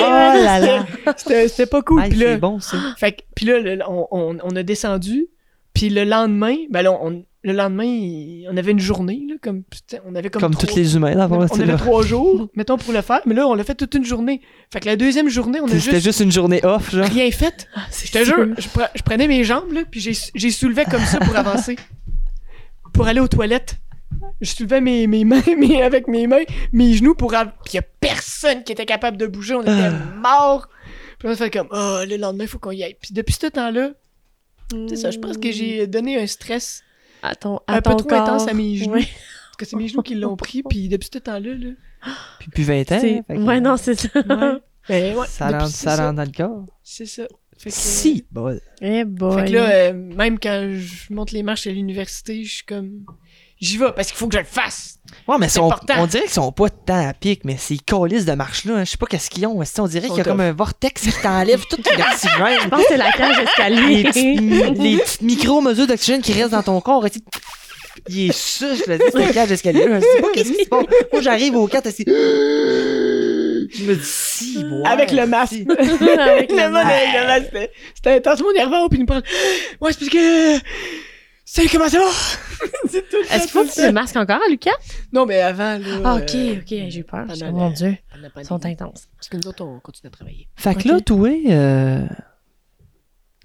oh 0.00 0.02
là 0.44 0.60
là. 0.60 0.86
C'était, 1.16 1.48
c'était 1.48 1.66
pas 1.66 1.82
cool. 1.82 2.02
Puis 2.08 2.18
là, 2.18 2.26
c'est 2.34 2.38
bon 2.38 2.60
ça. 2.60 2.76
Fait 2.98 3.12
que, 3.12 3.22
puis 3.34 3.46
là, 3.46 3.58
on, 3.88 4.06
on, 4.10 4.36
on 4.42 4.56
a 4.56 4.62
descendu. 4.62 5.26
Puis 5.72 5.88
le 5.90 6.04
lendemain, 6.04 6.54
ben 6.70 6.82
là, 6.82 6.92
on, 6.92 7.24
le 7.44 7.52
lendemain, 7.52 7.84
il- 7.84 8.48
on 8.50 8.56
avait 8.56 8.72
une 8.72 8.80
journée, 8.80 9.22
là, 9.28 9.34
comme, 9.42 9.62
putain, 9.62 9.98
on 10.06 10.14
avait 10.14 10.30
comme 10.30 10.40
Comme 10.42 10.54
trois- 10.54 10.66
tous 10.66 10.76
les 10.76 10.96
humains, 10.96 11.14
là, 11.14 11.28
on 11.30 11.40
avait, 11.40 11.52
on 11.52 11.54
avait 11.56 11.66
là. 11.66 11.76
trois 11.76 12.02
jours, 12.04 12.48
mettons, 12.56 12.78
pour 12.78 12.92
le 12.92 13.02
faire. 13.02 13.20
Mais 13.26 13.34
là, 13.34 13.46
on 13.46 13.54
l'a 13.54 13.62
fait 13.64 13.74
toute 13.74 13.94
une 13.94 14.04
journée. 14.04 14.40
Fait 14.72 14.80
que 14.80 14.86
la 14.86 14.96
deuxième 14.96 15.28
journée, 15.28 15.60
on 15.60 15.66
a 15.66 15.68
C'était 15.68 15.96
juste 16.00 16.04
juste 16.04 16.20
une 16.20 16.32
journée 16.32 16.64
off, 16.64 16.90
genre. 16.94 17.04
rien 17.06 17.30
fait. 17.30 17.68
Je 18.04 18.10
te 18.10 18.24
jure, 18.24 18.46
je, 18.58 18.68
pre- 18.68 18.88
je 18.94 19.02
prenais 19.02 19.28
mes 19.28 19.44
jambes, 19.44 19.72
là, 19.72 19.82
puis 19.90 20.00
j'ai, 20.00 20.50
soulevé 20.50 20.84
comme 20.90 21.04
ça 21.04 21.18
pour 21.20 21.36
avancer. 21.36 21.76
Pour 22.92 23.06
aller 23.06 23.20
aux 23.20 23.28
toilettes. 23.28 23.76
Je 24.40 24.48
soulevais 24.50 24.80
mes, 24.80 25.06
mes 25.06 25.24
mains, 25.24 25.42
mes, 25.58 25.82
avec 25.82 26.08
mes 26.08 26.26
mains, 26.26 26.44
mes 26.72 26.94
genoux 26.94 27.14
pour... 27.14 27.34
av- 27.34 27.52
Puis 27.64 27.74
y 27.74 27.78
a 27.78 27.82
personne 27.82 28.62
qui 28.64 28.72
était 28.72 28.86
capable 28.86 29.16
de 29.16 29.26
bouger, 29.26 29.54
on 29.54 29.62
était 29.62 29.70
Ah. 29.72 29.90
morts. 30.22 30.68
Puis 31.18 31.28
on 31.28 31.32
a 31.32 31.36
fait 31.36 31.50
comme, 31.50 31.68
oh, 31.70 31.98
le 32.08 32.16
lendemain, 32.16 32.46
faut 32.46 32.58
qu'on 32.58 32.70
y 32.70 32.82
aille. 32.84 32.96
Puis 33.00 33.12
depuis 33.12 33.34
ce 33.38 33.48
temps-là, 33.48 33.90
c'est 34.88 34.96
ça, 34.96 35.10
je 35.10 35.18
pense 35.18 35.36
que 35.38 35.50
j'ai 35.52 35.86
donné 35.86 36.18
un 36.18 36.26
stress 36.26 36.82
À 37.26 37.34
ton, 37.34 37.60
un 37.68 37.74
à 37.74 37.82
peu 37.82 37.90
ton 37.90 37.96
trop 37.96 38.08
corps. 38.10 38.20
intense 38.22 38.48
à 38.48 38.54
mes 38.54 38.76
genoux. 38.76 38.92
Ouais. 38.94 39.00
Parce 39.02 39.56
que 39.58 39.64
c'est 39.64 39.76
mes 39.76 39.88
genoux 39.88 40.02
qui 40.02 40.14
l'ont 40.14 40.36
pris, 40.36 40.62
puis 40.62 40.88
depuis 40.88 41.08
ce 41.12 41.18
temps-là, 41.18 41.54
là... 41.54 41.70
Puis 42.38 42.48
depuis 42.48 42.64
20 42.64 42.92
ans. 42.92 43.00
Que- 43.00 43.42
Ouais, 43.44 43.60
non, 43.60 43.76
c'est 43.76 43.94
ça. 43.98 44.08
Ouais. 44.14 44.58
Ben 44.88 45.16
ouais, 45.16 45.26
Ça 45.28 45.48
rentre, 45.48 45.68
ça 45.68 45.96
ça. 45.96 46.04
rentre 46.06 46.16
dans 46.16 46.24
le 46.24 46.32
corps. 46.36 46.66
C'est 46.82 47.06
ça. 47.06 47.22
Fait 47.56 47.70
que, 47.70 47.74
Si, 47.76 48.26
bol. 48.30 48.60
Eh 48.82 49.04
boy. 49.04 49.38
Fait 49.40 49.48
que 49.48 49.52
là, 49.54 49.70
euh, 49.70 49.92
même 49.94 50.38
quand 50.38 50.70
je 50.74 51.14
monte 51.14 51.32
les 51.32 51.42
marches 51.42 51.66
à 51.66 51.70
l'université, 51.70 52.44
je 52.44 52.52
suis 52.56 52.64
comme. 52.64 53.06
J'y 53.64 53.78
vais 53.78 53.92
parce 53.92 54.08
qu'il 54.08 54.16
faut 54.16 54.26
que 54.28 54.34
je 54.34 54.40
le 54.40 54.44
fasse. 54.46 54.98
Ouais, 55.28 55.36
mais 55.38 55.48
C'est 55.48 55.54
sont- 55.58 55.66
important. 55.70 55.94
on 55.98 56.06
dirait 56.06 56.24
qu'ils 56.24 56.32
sont 56.32 56.52
pas 56.52 56.68
tant 56.68 57.08
à 57.08 57.12
pic, 57.14 57.42
mais 57.44 57.56
ces 57.56 57.78
colis 57.78 58.24
de 58.24 58.32
marche-là, 58.32 58.74
hein, 58.78 58.84
je 58.84 58.90
sais 58.90 58.96
pas 58.96 59.06
qu'est-ce 59.06 59.30
qu'ils 59.30 59.46
ont. 59.46 59.62
On 59.78 59.86
dirait 59.86 60.08
qu'il 60.08 60.16
y 60.16 60.20
a 60.20 60.24
tough. 60.24 60.32
comme 60.32 60.40
un 60.40 60.52
vortex 60.52 61.02
qui 61.02 61.12
t'enlève 61.22 61.64
tout 61.70 61.76
Je 61.84 61.96
l'oxygène. 61.98 62.68
pense 62.70 62.80
que 62.82 62.86
c'est 62.88 62.96
la 62.96 63.10
cage 63.12 63.38
les, 63.38 63.44
d'escalier. 63.44 64.02
les 64.74 64.96
petites 64.98 65.22
micro-mesures 65.22 65.86
d'oxygène 65.86 66.20
qui 66.20 66.32
restent 66.32 66.50
dans 66.50 66.62
ton 66.62 66.80
corps. 66.80 67.08
tu 67.10 67.20
Il 68.08 68.28
est 68.30 68.32
ça, 68.34 68.66
je 68.74 68.90
le 68.90 68.98
dis, 68.98 69.04
c'est 69.12 69.22
une 69.22 69.30
cage 69.32 69.48
d'escalier. 69.48 69.86
Je 69.88 70.00
sais 70.00 70.20
pas 70.20 70.28
qu'est-ce 70.34 70.52
qui 70.52 70.64
se 70.64 70.68
passe. 70.68 70.84
Moi, 71.12 71.22
j'arrive 71.22 71.56
au 71.56 71.66
4 71.68 71.86
assis. 71.86 72.04
Je 72.06 73.82
me 73.84 73.94
dis, 73.94 74.00
si, 74.04 74.58
ouais, 74.58 74.86
Avec 74.88 75.10
le 75.12 75.26
masque. 75.26 75.54
si. 75.54 75.66
Avec 76.18 76.50
le 76.50 76.56
le 76.56 76.68
monde 76.68 76.76
avec 76.76 77.08
le 77.14 77.26
masque, 77.26 77.44
c'était- 77.52 77.70
C'était 77.94 78.10
intense. 78.16 78.42
Mon 78.42 78.52
nerveux, 78.52 78.88
puis 78.90 78.98
il 78.98 79.02
me 79.02 79.06
parle. 79.06 79.22
Ouais, 79.80 79.92
c'est 79.92 79.98
parce 80.00 80.10
que. 80.10 80.58
Salut, 81.56 81.68
comment 81.70 81.88
ça 81.88 81.98
va? 82.00 82.10
c'est 82.90 83.08
tout 83.08 83.16
Est-ce 83.30 83.42
qu'il 83.42 83.50
faut 83.50 83.64
que 83.64 83.72
tu 83.72 83.86
le 83.86 83.92
masques 83.92 84.16
encore, 84.16 84.40
Lucas? 84.50 84.72
Non, 85.12 85.24
mais 85.24 85.40
avant, 85.40 85.78
là. 85.78 85.86
Ah, 86.02 86.14
ok, 86.16 86.34
euh, 86.34 86.56
ok, 86.56 86.66
j'ai 86.68 86.98
eu 86.98 87.04
peur. 87.04 87.26
pendant 87.28 87.34
Oh, 87.34 87.44
la- 87.44 87.50
Mon 87.52 87.70
Dieu, 87.70 87.96
pendant 88.12 88.28
la 88.34 88.42
ils 88.42 88.44
sont 88.44 88.66
intenses. 88.66 89.06
Parce 89.16 89.28
que 89.28 89.36
nous 89.36 89.46
autres, 89.46 89.64
on 89.64 89.78
continue 89.78 90.08
à 90.08 90.10
travailler. 90.10 90.48
Fait 90.56 90.74
que 90.74 90.78
Ok. 90.80 90.84
là, 90.86 91.00
toi, 91.00 91.28
euh, 91.28 92.06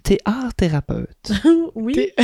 t'es 0.02 0.18
art 0.24 0.52
thérapeute. 0.54 1.30
oui. 1.76 1.92
T'es- 1.94 2.14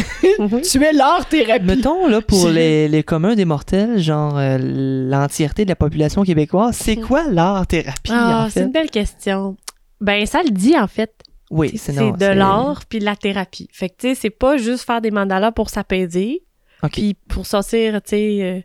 Oui. 0.41 0.63
Tu 0.69 0.83
es 0.83 0.93
l'art 0.93 1.29
thérapie. 1.29 1.65
Mettons, 1.65 2.09
là, 2.09 2.21
pour 2.21 2.43
C'est- 2.49 2.53
les, 2.53 2.89
les 2.89 3.05
communs 3.05 3.37
des 3.37 3.45
mortels, 3.45 3.99
genre 4.01 4.37
euh, 4.39 4.59
l'entièreté 4.61 5.65
de 5.65 5.69
la 5.69 5.77
population 5.77 6.25
québécoise, 6.25 6.75
c'est 6.77 6.97
quoi 6.97 7.29
l'art 7.31 7.65
thérapie, 7.69 8.11
Ah, 8.13 8.47
en 8.47 8.51
c'est 8.51 8.59
fait? 8.61 8.67
une 8.67 8.73
belle 8.73 8.91
question. 8.91 9.57
Ben, 10.01 10.27
ça 10.27 10.43
le 10.43 10.51
dit, 10.51 10.77
en 10.77 10.89
fait. 10.89 11.13
Oui, 11.51 11.77
C'est 11.79 11.93
de 11.93 12.27
l'art 12.27 12.85
puis 12.87 12.99
de 12.99 13.05
la 13.05 13.15
thérapie. 13.17 13.69
Fait 13.73 13.89
que, 13.89 13.95
tu 13.99 14.09
sais, 14.09 14.15
c'est 14.15 14.31
pas 14.31 14.57
juste 14.57 14.85
faire 14.85 15.01
des 15.01 15.11
mandalas 15.13 15.53
pour 15.53 15.71
s'apaiser, 15.71 16.43
Ok. 16.83 16.93
puis 16.93 17.15
pour 17.29 17.47
sortir, 17.47 18.03
tu 18.03 18.11
sais, 18.11 18.39
euh, 18.43 18.61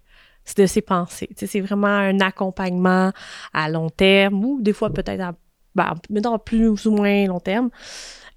de 0.58 0.66
ses 0.66 0.82
pensées. 0.82 1.28
Tu 1.30 1.36
sais, 1.40 1.48
c'est 1.48 1.60
vraiment 1.62 1.88
un 1.88 2.20
accompagnement 2.20 3.12
à 3.54 3.70
long 3.70 3.90
terme 3.90 4.44
ou 4.44 4.62
des 4.62 4.74
fois 4.74 4.90
peut-être 4.92 5.22
à, 5.22 5.34
ben, 5.76 5.94
mettons, 6.10 6.38
plus 6.40 6.86
ou 6.88 6.92
moins 6.92 7.28
long 7.28 7.40
terme, 7.40 7.70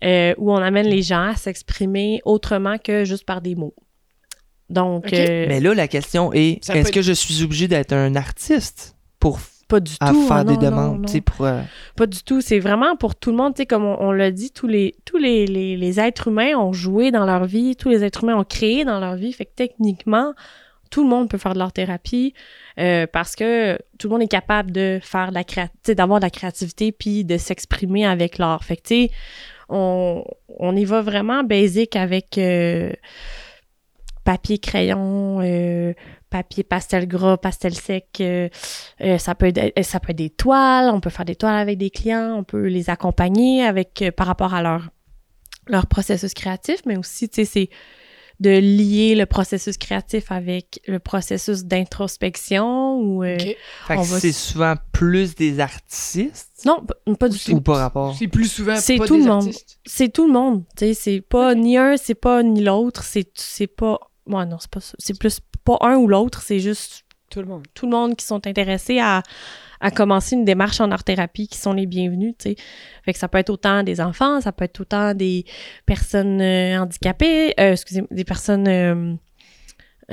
euh, 0.05 0.35
où 0.37 0.53
on 0.53 0.57
amène 0.57 0.87
les 0.87 1.03
gens 1.03 1.31
à 1.31 1.37
s'exprimer 1.37 2.21
autrement 2.27 2.77
que 2.79 3.05
juste 3.05 3.25
par 3.25 3.41
des 3.41 3.55
mots. 3.55 3.75
Donc, 4.71 5.13
euh, 5.13 5.47
Mais 5.49 5.61
là, 5.61 5.75
la 5.75 5.89
question 5.89 6.33
est, 6.33 6.65
peut 6.67 6.73
est-ce 6.77 6.89
être- 6.89 6.95
que 6.95 7.03
je 7.03 7.13
suis 7.13 7.43
obligé 7.43 7.69
d'être 7.69 7.93
un 7.93 8.15
artiste 8.17 8.97
pour 9.19 9.39
pas 9.69 9.81
du 9.81 9.93
à 10.01 10.11
tout. 10.11 10.27
faire 10.27 10.37
ah, 10.39 10.45
des 10.45 10.55
non, 10.55 10.61
demandes, 10.61 10.99
non. 11.01 11.05
tu 11.07 11.13
sais, 11.13 11.21
pour... 11.21 11.45
euh, 11.47 11.61
Pas 11.97 12.07
du 12.07 12.23
tout. 12.23 12.41
C'est 12.41 12.59
vraiment 12.59 12.97
pour 12.97 13.15
tout 13.17 13.31
le 13.31 13.37
monde. 13.37 13.55
Tu 13.55 13.63
sais, 13.63 13.67
comme 13.67 13.85
on, 13.85 13.97
on 14.01 14.13
l'a 14.13 14.31
dit, 14.31 14.51
tous 14.51 14.67
les, 14.67 14.95
tous 15.05 15.17
les, 15.19 15.47
les, 15.47 15.77
les 15.77 16.01
êtres 16.01 16.29
humains 16.29 16.55
ont 16.57 16.73
joué 16.73 17.11
dans 17.11 17.27
leur 17.27 17.45
vie, 17.45 17.77
tous 17.77 17.89
les 17.89 18.05
êtres 18.05 18.25
humains 18.25 18.37
ont 18.37 18.45
créé 18.45 18.85
dans 18.85 19.01
leur 19.01 19.17
vie. 19.17 19.33
Fait 19.33 19.45
que 19.47 19.53
techniquement, 19.57 20.35
tout 20.91 21.03
le 21.03 21.09
monde 21.09 21.29
peut 21.29 21.39
faire 21.39 21.55
de 21.55 21.59
l'art 21.59 21.73
thérapie 21.73 22.35
euh, 22.79 23.07
parce 23.13 23.35
que 23.35 23.77
tout 23.99 24.09
le 24.09 24.13
monde 24.13 24.23
est 24.23 24.29
capable 24.29 24.71
de 24.71 25.01
faire 25.03 25.31
de 25.31 25.35
la 25.35 25.43
créa- 25.43 25.69
tu 25.69 25.75
sais, 25.87 25.95
d'avoir 25.95 26.21
de 26.21 26.25
la 26.25 26.31
créativité 26.31 26.93
puis 26.93 27.25
de 27.25 27.37
s'exprimer 27.37 28.07
avec 28.07 28.39
l'art. 28.39 28.63
Fait 28.65 28.77
que, 28.77 28.83
tu 28.83 28.95
sais, 28.95 29.11
on, 29.69 30.25
on 30.59 30.77
y 30.77 30.85
va 30.85 31.01
vraiment 31.01 31.43
basic 31.43 31.97
avec 31.97 32.39
euh, 32.39 32.93
papier, 34.25 34.59
crayon, 34.59 35.41
euh, 35.43 35.93
papier 36.35 36.65
pastel 36.65 37.07
gras, 37.07 37.37
pastel 37.37 37.75
sec. 37.75 38.07
euh, 38.21 38.49
euh, 39.03 39.19
ça 39.19 39.37
peut 39.37 39.47
être, 39.47 39.73
euh, 39.79 39.83
ça 39.85 40.01
peut 40.01 40.11
être 40.11 40.19
des 40.19 40.31
toiles. 40.31 40.91
On 40.93 40.99
peut 41.01 41.11
faire 41.11 41.25
des 41.25 41.37
toiles 41.37 41.55
avec 41.55 41.79
des 41.79 41.91
clients. 41.91 42.35
On 42.37 42.43
peut 42.43 42.67
les 42.67 42.91
accompagner 42.91 43.65
avec 43.65 44.03
euh, 44.03 44.11
par 44.11 44.27
rapport 44.27 44.53
à 44.53 44.61
leur 44.61 44.91
leur 45.69 45.87
processus 45.87 46.35
créatif, 46.35 46.81
mais 46.87 46.97
aussi, 46.97 47.29
tu 47.29 47.37
sais, 47.37 47.45
c'est 47.45 47.69
de 48.41 48.51
lier 48.51 49.15
le 49.15 49.27
processus 49.27 49.79
créatif 49.79 50.33
avec 50.33 50.81
le 50.89 50.99
processus 50.99 51.65
d'introspection 51.65 52.97
ou 52.99 53.23
euh, 53.23 53.39
On 53.91 54.03
va 54.03 54.19
c'est 54.19 54.33
souvent 54.33 54.75
plus 54.93 55.37
des 55.37 55.61
artistes? 55.61 56.67
Non, 56.67 56.85
pas 57.17 57.29
du 57.29 57.39
tout. 57.39 57.53
ou 57.53 57.61
pas 57.61 57.79
rapport? 57.79 58.17
C'est 58.19 58.27
plus 58.27 58.49
souvent 58.51 58.75
C'est 58.77 58.99
tout 58.99 59.17
des 59.19 59.23
le 59.23 59.29
monde. 59.29 59.51
C'est 59.87 60.13
tout 60.13 60.27
le 60.27 60.33
monde, 60.33 60.65
tu 60.77 60.87
sais, 60.87 60.95
c'est 60.95 61.21
pas 61.21 61.55
ni 61.55 61.79
un, 61.79 61.97
c'est 61.97 62.17
pas 62.17 62.43
ni 62.43 62.61
l'autre, 62.61 63.05
c'est 63.05 63.31
c'est 63.37 63.69
pas 63.69 64.01
ouais 64.27 64.47
non, 64.47 64.57
c'est 64.59 64.71
pas 64.71 64.81
ça. 64.81 64.95
C'est 64.99 65.19
plus 65.19 65.41
pas 65.65 65.79
un 65.81 65.97
ou 65.97 66.07
l'autre, 66.09 66.43
c'est 66.43 66.61
juste 66.61 67.05
Tout 67.31 67.41
le 67.41 67.47
monde. 67.47 67.67
tout 67.75 67.87
le 67.87 67.93
monde 67.93 68.17
qui 68.17 68.25
sont 68.27 68.47
intéressés 68.47 68.99
à, 68.99 69.23
à 69.81 69.91
commencer 69.91 70.37
une 70.37 70.45
démarche 70.45 70.81
en 70.81 70.91
art-thérapie 70.91 71.49
qui 71.49 71.59
sont 71.59 71.73
les 71.73 71.87
bienvenus, 71.87 72.35
tu 72.39 72.51
sais. 72.51 72.57
Fait 73.05 73.13
que 73.13 73.19
ça 73.19 73.29
peut 73.29 73.39
être 73.39 73.51
autant 73.51 73.83
des 73.83 74.01
enfants, 74.01 74.41
ça 74.41 74.53
peut 74.53 74.65
être 74.65 74.81
autant 74.81 75.15
des 75.15 75.45
personnes 75.87 76.41
euh, 76.41 76.79
handicapées, 76.81 77.55
euh, 77.61 77.73
excusez 77.73 78.03
des 78.11 78.25
personnes, 78.25 78.69
euh, 78.69 79.15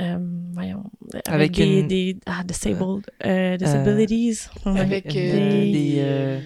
euh, 0.00 0.18
voyons, 0.54 0.84
avec, 1.12 1.28
Avec 1.28 1.52
des, 1.52 1.80
une- 1.80 1.86
des- 1.88 2.16
ah, 2.26 2.42
disabled, 2.44 3.04
euh, 3.26 3.56
disabilities. 3.58 4.48
Avec 4.64 5.06
des, 5.08 5.94
euh, 5.98 6.40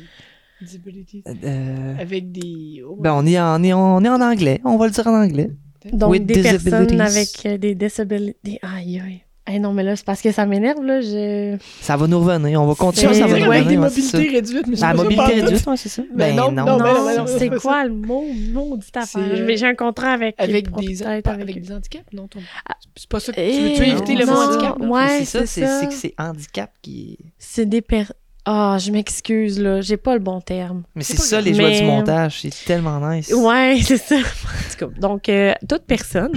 disabilities. 0.60 1.22
Euh, 1.44 1.96
Avec 1.98 2.32
des. 2.32 2.82
oh, 2.84 2.96
ben, 2.98 3.12
on 3.14 3.24
est, 3.26 3.38
en, 3.38 3.60
on, 3.60 3.62
est, 3.64 3.72
en- 3.72 3.96
on 3.98 4.04
est 4.04 4.08
en 4.08 4.20
anglais. 4.20 4.60
On 4.64 4.76
va 4.76 4.86
le 4.86 4.92
dire 4.92 5.06
en 5.06 5.22
anglais. 5.22 5.50
Donc, 5.92 6.10
with 6.10 6.26
des 6.26 6.42
personnes 6.42 7.00
avec 7.00 7.28
euh, 7.46 7.58
des 7.58 7.74
disabilities. 7.74 8.58
Aïe, 8.62 9.00
aïe. 9.04 9.22
Eh 9.48 9.60
non, 9.60 9.72
mais 9.72 9.84
là, 9.84 9.94
c'est 9.94 10.04
parce 10.04 10.20
que 10.22 10.32
ça 10.32 10.44
m'énerve, 10.44 10.82
là. 10.82 11.00
Je... 11.00 11.56
Ça 11.80 11.96
va 11.96 12.08
nous 12.08 12.18
revenir. 12.18 12.60
On 12.60 12.66
va 12.66 12.74
continuer, 12.74 13.14
ça 13.14 13.28
va 13.28 13.34
ouais, 13.34 13.44
revenir. 13.46 13.64
des 13.68 13.76
ouais, 13.76 13.76
mobilités 13.76 14.28
réduites, 14.28 14.66
mais 14.66 14.74
La 14.76 14.92
mobilité 14.92 15.40
réduite, 15.40 15.64
ouais, 15.68 15.76
c'est 15.76 15.88
ça? 15.88 16.02
Ben 16.16 16.34
non, 16.34 16.50
non, 16.50 16.64
non, 16.66 16.78
ben 16.78 16.94
non, 16.94 17.06
ben 17.06 17.16
non, 17.18 17.26
c'est 17.28 17.38
c'est 17.38 17.50
quoi 17.60 17.84
le 17.84 17.92
mot? 17.92 18.24
Maudite 18.52 18.96
affaire. 18.96 19.46
J'ai- 19.56 19.64
un 19.66 19.76
contrat 19.76 20.14
avec... 20.14 20.34
Avec 20.38 20.68
des, 20.74 21.00
avec- 21.04 21.28
avec 21.28 21.62
des 21.62 21.72
handicaps? 21.72 22.12
Non, 22.12 22.26
ton... 22.26 22.40
Ah. 22.68 22.74
c'est 22.96 23.08
pas 23.08 23.20
ça 23.20 23.32
que 23.32 23.36
tu 23.36 23.46
Eh, 23.46 23.60
veux, 23.62 23.72
tu 23.74 23.80
veux 23.82 23.86
éviter 23.86 24.14
le 24.16 24.24
non, 24.26 24.32
mot 24.32 24.38
handicap? 24.40 24.78
non? 24.80 24.90
Ouais, 24.90 25.18
c'est 25.24 25.46
ça, 25.46 25.46
c'est 25.46 25.86
que 25.86 25.94
c'est 25.94 26.14
handicap 26.18 26.72
qui. 26.82 27.16
C'est 27.38 27.66
des 27.66 27.82
per... 27.82 28.06
Ah, 28.48 28.78
je 28.80 28.92
m'excuse, 28.92 29.58
là. 29.60 29.80
J'ai 29.80 29.96
pas 29.96 30.14
le 30.14 30.20
bon 30.20 30.40
terme. 30.40 30.84
Mais 30.94 31.02
C'est 31.02 31.16
c'est 31.16 31.22
ça, 31.22 31.40
les 31.40 31.52
joies 31.52 31.68
du 31.70 31.80
Mais- 31.82 31.86
montage. 31.86 32.40
C'est 32.42 32.64
tellement 32.64 33.00
nice. 33.10 33.32
Ouais, 33.34 33.78
c'est 33.82 33.96
ça. 33.98 34.14
En 34.16 34.20
tout 34.20 34.86
cas, 34.90 35.00
donc, 35.00 35.28
euh, 35.28 35.52
toute 35.68 35.82
personne 35.84 36.30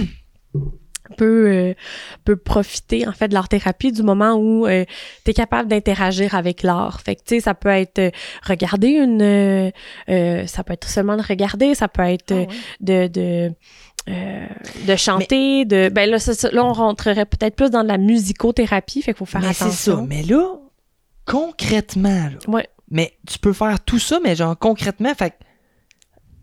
peut, 1.16 1.48
euh, 1.48 1.74
peut 2.24 2.36
profiter, 2.36 3.06
en 3.06 3.12
fait, 3.12 3.28
de 3.28 3.34
l'art-thérapie 3.34 3.92
du 3.92 4.02
moment 4.02 4.34
où 4.34 4.66
tu 4.66 5.30
es 5.30 5.34
capable 5.34 5.68
d'interagir 5.68 6.34
avec 6.34 6.62
l'art. 6.62 7.00
Fait 7.00 7.16
que, 7.16 7.20
tu 7.24 7.34
sais, 7.36 7.40
ça 7.40 7.54
peut 7.54 7.68
être 7.68 7.98
euh, 7.98 8.10
regarder 8.46 8.88
une... 8.88 9.22
euh, 9.22 9.70
euh, 10.08 10.46
ça 10.46 10.62
peut 10.64 10.72
être 10.72 10.88
seulement 10.88 11.16
de 11.16 11.22
regarder, 11.22 11.74
ça 11.74 11.88
peut 11.88 12.02
être 12.02 12.32
Ah 12.32 12.34
euh, 12.34 12.46
ouais. 12.46 13.08
de... 13.08 13.08
de 13.08 13.52
euh, 14.08 14.46
de 14.86 14.96
chanter, 14.96 15.66
de 15.66 15.90
ben 15.90 16.08
là, 16.08 16.18
ça- 16.18 16.32
ça- 16.32 16.50
là 16.50 16.64
on 16.64 16.72
rentrerait 16.72 17.26
peut-être 17.26 17.54
plus 17.54 17.70
dans 17.70 17.82
de 17.82 17.88
la 17.88 17.98
musicothérapie, 17.98 19.02
fait 19.02 19.12
qu'il 19.12 19.18
faut 19.18 19.26
faire 19.26 19.42
mais 19.42 19.52
c'est 19.52 19.64
attention. 19.64 19.96
ça. 19.98 20.04
Mais 20.08 20.22
là, 20.22 20.54
concrètement, 21.30 22.28
là. 22.30 22.38
Ouais. 22.48 22.68
Mais 22.90 23.16
tu 23.26 23.38
peux 23.38 23.52
faire 23.52 23.80
tout 23.84 23.98
ça, 23.98 24.18
mais 24.22 24.34
genre 24.34 24.58
concrètement, 24.58 25.14
fait 25.14 25.30
que, 25.30 25.36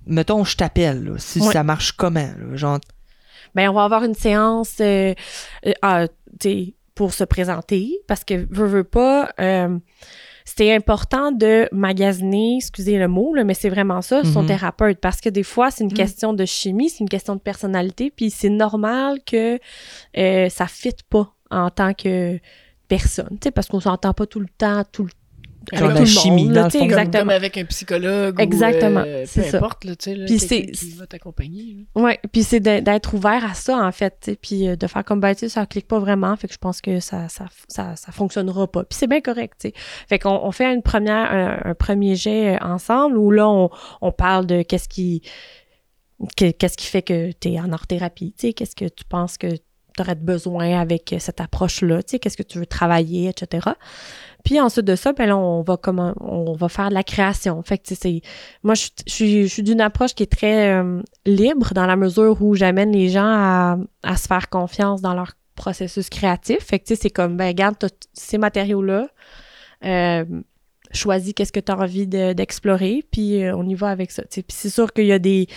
mettons, 0.05 0.43
je 0.45 0.55
t'appelle, 0.55 1.03
là, 1.03 1.13
si 1.17 1.39
Ouais. 1.41 1.51
ça 1.51 1.63
marche 1.63 1.91
comment, 1.91 2.19
là, 2.39 2.55
genre, 2.55 2.79
ben 3.55 3.69
on 3.69 3.73
va 3.73 3.83
avoir 3.85 4.03
une 4.03 4.13
séance 4.13 4.75
euh, 4.81 5.13
euh, 5.65 5.73
ah, 5.81 6.05
pour 6.95 7.13
se 7.13 7.23
présenter 7.23 7.99
parce 8.07 8.23
que 8.23 8.47
veux, 8.49 8.65
veux 8.67 8.83
pas 8.83 9.31
euh, 9.39 9.77
c'était 10.45 10.73
important 10.73 11.31
de 11.31 11.67
magasiner, 11.71 12.55
excusez 12.57 12.97
le 12.97 13.07
mot, 13.09 13.33
là, 13.35 13.43
mais 13.43 13.53
c'est 13.53 13.69
vraiment 13.69 14.01
ça, 14.01 14.23
son 14.23 14.41
Mhm. 14.43 14.47
thérapeute. 14.47 14.99
Parce 15.01 15.19
que 15.19 15.27
des 15.29 15.43
fois, 15.43 15.71
c'est 15.71 15.83
une 15.83 15.89
Mhm. 15.91 15.97
question 15.97 16.33
de 16.33 16.45
chimie, 16.45 16.89
c'est 16.89 16.99
une 17.01 17.09
question 17.09 17.35
de 17.35 17.41
personnalité, 17.41 18.11
puis 18.15 18.29
c'est 18.31 18.49
normal 18.49 19.19
que 19.25 19.59
ça 20.49 20.67
fitte 20.67 21.03
pas 21.03 21.33
en 21.51 21.69
tant 21.69 21.93
que 21.93 22.39
personne, 22.87 23.29
tu 23.41 23.45
sais, 23.45 23.51
parce 23.51 23.67
qu'on 23.67 23.79
s'entend 23.79 24.13
pas 24.13 24.25
tout 24.25 24.39
le 24.39 24.49
temps, 24.57 24.83
tout 24.91 25.03
le 25.05 25.09
avec 25.73 25.97
la 25.99 26.05
chimie, 26.05 26.45
monde, 26.45 26.53
dans 26.53 26.63
le 26.63 26.69
fond. 26.69 26.79
Exactement. 26.81 27.19
Comme 27.23 27.29
avec 27.31 27.57
un 27.57 27.65
psychologue 27.65 28.39
Exactement, 28.39 29.01
ou 29.01 29.05
euh, 29.05 29.25
peu 29.25 29.41
ça. 29.43 29.57
importe, 29.57 29.83
là, 29.83 29.97
tu 29.97 30.03
sais, 30.11 30.15
là, 30.15 30.25
Puis 30.25 30.37
quelqu'un 30.39 30.47
c'est- 30.47 30.71
qui 30.71 30.91
va 30.93 31.07
t'accompagner. 31.07 31.85
Ouais, 31.93 32.17
puis 32.31 32.43
c'est 32.43 32.61
d'être 32.61 33.13
ouvert 33.13 33.43
à 33.43 33.53
ça 33.53 33.77
en 33.85 33.91
fait, 33.91 34.15
tu 34.21 34.31
sais, 34.31 34.37
puis 34.41 34.69
euh, 34.69 34.77
de 34.77 34.87
faire 34.87 35.03
comme 35.03 35.19
ben 35.19 35.33
tu 35.33 35.39
sais 35.41 35.49
ça 35.49 35.65
clique 35.65 35.85
pas 35.89 35.99
vraiment, 35.99 36.33
fait 36.37 36.47
que 36.47 36.53
je 36.53 36.57
pense 36.57 36.79
que 36.79 37.01
ça 37.01 37.27
ça 37.27 37.47
ça, 37.67 37.97
ça 37.97 38.11
fonctionnera 38.13 38.65
pas. 38.71 38.85
Puis 38.85 38.97
c'est 38.97 39.07
bien 39.07 39.19
correct, 39.19 39.55
tu 39.59 39.67
sais. 39.67 39.73
Fait 40.07 40.19
qu'on 40.19 40.39
on 40.41 40.51
fait 40.53 40.73
une 40.73 40.81
première 40.81 41.29
un, 41.33 41.59
un 41.71 41.73
premier 41.75 42.15
jet 42.15 42.55
euh, 42.55 42.59
ensemble 42.65 43.17
où 43.17 43.29
là 43.29 43.49
on, 43.49 43.69
on 43.99 44.11
parle 44.13 44.45
de 44.45 44.61
qu'est-ce 44.61 44.87
qui 44.87 45.21
que- 46.37 46.51
qu'est-ce 46.51 46.77
qui 46.77 46.87
fait 46.87 47.01
que 47.01 47.31
tu 47.33 47.49
es 47.49 47.59
en 47.59 47.73
art 47.73 47.87
thérapie, 47.87 48.33
tu 48.37 48.47
sais, 48.47 48.53
qu'est-ce 48.53 48.75
que 48.75 48.85
tu 48.85 49.03
penses 49.03 49.37
que 49.37 49.47
tu 49.97 50.03
aurais 50.03 50.15
besoin 50.15 50.79
avec 50.79 51.11
euh, 51.13 51.19
cette 51.19 51.41
approche-là, 51.41 52.03
tu 52.03 52.11
sais, 52.11 52.19
qu'est-ce 52.19 52.37
que 52.37 52.43
tu 52.43 52.59
veux 52.59 52.65
travailler, 52.65 53.27
etc. 53.29 53.67
Puis 54.45 54.61
ensuite 54.61 54.85
de 54.85 54.95
ça, 54.95 55.11
ben 55.13 55.25
là, 55.27 55.35
on 55.37 55.61
va 55.61 55.75
comment 55.77 56.13
on 56.21 56.53
va 56.53 56.69
faire 56.69 56.89
de 56.89 56.93
la 56.93 57.03
création. 57.03 57.61
Fait 57.63 57.77
que 57.77 57.83
tu 57.87 57.95
sais, 57.95 58.21
moi 58.63 58.75
je, 58.75 58.81
suis- 58.83 58.91
je 59.05 59.11
suis 59.13 59.43
je 59.43 59.47
suis 59.53 59.63
d'une 59.63 59.81
approche 59.81 60.13
qui 60.15 60.23
est 60.23 60.31
très 60.31 60.73
euh, 60.73 61.01
libre 61.25 61.73
dans 61.73 61.85
la 61.85 61.95
mesure 61.97 62.41
où 62.41 62.55
j'amène 62.55 62.91
les 62.93 63.09
gens 63.09 63.25
à, 63.27 63.77
à 64.03 64.15
se 64.15 64.27
faire 64.27 64.49
confiance 64.49 65.01
dans 65.01 65.13
leur 65.13 65.33
processus 65.55 66.09
créatif. 66.09 66.59
Fait 66.59 66.79
que 66.79 66.85
tu 66.85 66.95
sais, 66.95 67.01
c'est 67.01 67.09
comme 67.09 67.35
ben 67.35 67.53
t- 67.53 67.87
ces 68.13 68.37
matériaux 68.37 68.81
là. 68.83 69.07
Euh, 69.83 70.23
choisis 70.91 71.33
qu'est-ce 71.33 71.51
que 71.51 71.59
tu 71.59 71.71
as 71.71 71.77
envie 71.77 72.07
de- 72.07 72.31
d'explorer, 72.33 73.03
puis 73.11 73.43
euh, 73.43 73.55
on 73.57 73.67
y 73.67 73.73
va 73.75 73.89
avec 73.89 74.11
ça. 74.11 74.23
Puis 74.31 74.43
c'est 74.49 74.69
sûr 74.69 74.93
qu'il 74.93 75.05
y 75.05 75.11
a 75.11 75.19
des... 75.19 75.47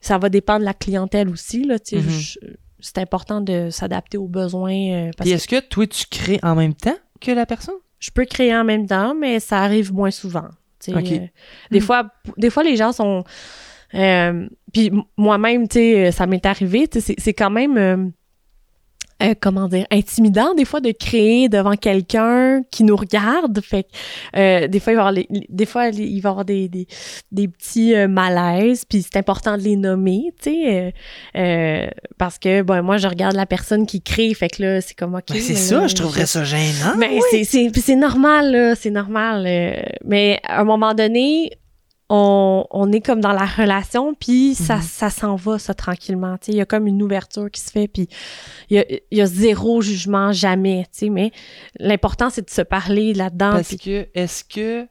Ça 0.00 0.18
va 0.18 0.28
dépendre 0.28 0.60
de 0.60 0.64
la 0.64 0.74
clientèle 0.74 1.28
aussi, 1.28 1.64
là. 1.64 1.76
Mhm. 1.92 2.00
Je- 2.00 2.38
C'est 2.80 2.98
important 2.98 3.40
de 3.40 3.70
s'adapter 3.70 4.18
aux 4.18 4.28
besoins. 4.28 4.72
euh, 4.72 5.10
parce 5.16 5.28
est-ce 5.28 5.48
que 5.48 5.60
toi, 5.60 5.86
tu 5.86 6.04
crées 6.10 6.38
en 6.42 6.54
même 6.54 6.74
temps 6.74 6.96
que 7.20 7.32
la 7.32 7.46
personne? 7.46 7.74
je 8.00 8.10
peux 8.10 8.24
créer 8.24 8.54
en 8.54 8.64
même 8.64 8.86
temps, 8.86 9.14
mais 9.14 9.40
ça 9.40 9.58
arrive 9.58 9.92
moins 9.92 10.10
souvent. 10.10 10.48
Euh, 10.88 11.26
des, 11.70 11.80
fois, 11.80 12.08
des 12.36 12.50
fois, 12.50 12.62
les 12.62 12.76
gens 12.76 12.92
sont... 12.92 13.24
euh, 13.94 14.48
puis 14.72 14.92
moi-même, 15.16 15.66
tu 15.66 15.74
sais, 15.74 16.12
ça 16.12 16.26
m'est 16.26 16.44
arrivé, 16.46 16.88
c'est 16.92 17.34
quand 17.34 17.50
même... 17.50 18.12
euh, 19.22 19.34
comment 19.40 19.66
dire, 19.68 19.84
intimidant 19.90 20.54
des 20.54 20.64
fois 20.64 20.80
de 20.80 20.92
créer 20.92 21.48
devant 21.48 21.74
quelqu'un 21.74 22.62
qui 22.70 22.84
nous 22.84 22.94
regarde. 22.96 23.60
Fait 23.62 23.84
que, 23.84 23.88
euh, 24.38 24.68
des 24.68 24.78
fois, 24.80 24.92
il 24.92 24.96
va 24.96 25.02
y 25.02 25.06
avoir, 25.06 25.12
les- 25.12 25.28
des 25.48 25.66
fois, 25.66 25.88
il 25.88 26.20
va 26.20 26.28
y 26.28 26.30
avoir 26.30 26.44
des, 26.44 26.68
des, 26.68 26.86
des 27.32 27.48
petits 27.48 27.94
euh, 27.94 28.06
malaises, 28.08 28.84
puis 28.84 29.02
c'est 29.02 29.16
important 29.18 29.56
de 29.56 29.62
les 29.62 29.76
nommer, 29.76 30.32
tu 30.42 30.50
sais, 30.50 30.92
euh, 31.36 31.38
euh, 31.40 31.90
parce 32.16 32.38
que, 32.38 32.62
bon, 32.62 32.82
moi, 32.84 32.96
je 32.98 33.08
regarde 33.08 33.34
la 33.34 33.46
personne 33.46 33.86
qui 33.86 34.00
crée, 34.02 34.32
fait 34.34 34.48
que 34.48 34.62
là, 34.62 34.80
c'est 34.80 34.94
comme, 34.94 35.14
OK. 35.14 35.24
Ben, 35.30 35.40
c'est 35.40 35.54
ça, 35.54 35.86
je 35.86 35.94
trouverais 35.94 36.26
ça 36.26 36.44
gênant. 36.44 36.94
mais 36.96 37.18
c'est- 37.30 37.44
c'est 37.44 37.70
puis 37.70 37.80
c'est 37.82 37.96
normal, 37.96 38.52
là, 38.52 38.74
c'est 38.74 38.90
normal. 38.90 39.44
euh, 39.46 39.72
mais 40.04 40.40
à 40.44 40.60
un 40.60 40.64
moment 40.64 40.94
donné, 40.94 41.50
on, 42.10 42.64
on 42.70 42.90
est 42.92 43.00
comme 43.00 43.20
dans 43.20 43.32
la 43.32 43.44
relation, 43.44 44.14
puis 44.14 44.54
ça, 44.54 44.76
Mhm. 44.76 44.82
ça 44.82 45.10
s'en 45.10 45.36
va, 45.36 45.58
ça, 45.58 45.74
tranquillement. 45.74 46.38
tu 46.38 46.46
sais. 46.46 46.52
Il 46.52 46.56
y 46.58 46.60
a 46.60 46.64
comme 46.66 46.86
une 46.86 47.02
ouverture 47.02 47.50
qui 47.50 47.60
se 47.60 47.70
fait, 47.70 47.86
puis 47.88 48.08
il 48.70 48.76
y 48.76 48.78
a, 48.80 48.84
il 49.10 49.18
y 49.18 49.20
a 49.20 49.26
zéro 49.26 49.82
jugement, 49.82 50.32
jamais. 50.32 50.84
tu 50.92 51.00
sais. 51.00 51.08
Mais 51.10 51.32
l'important, 51.78 52.30
c'est 52.30 52.44
de 52.46 52.50
se 52.50 52.62
parler 52.62 53.12
là-dedans. 53.14 53.50
Parce 53.52 53.76
que, 53.76 54.08
est-ce 54.14 54.42
que 54.44 54.86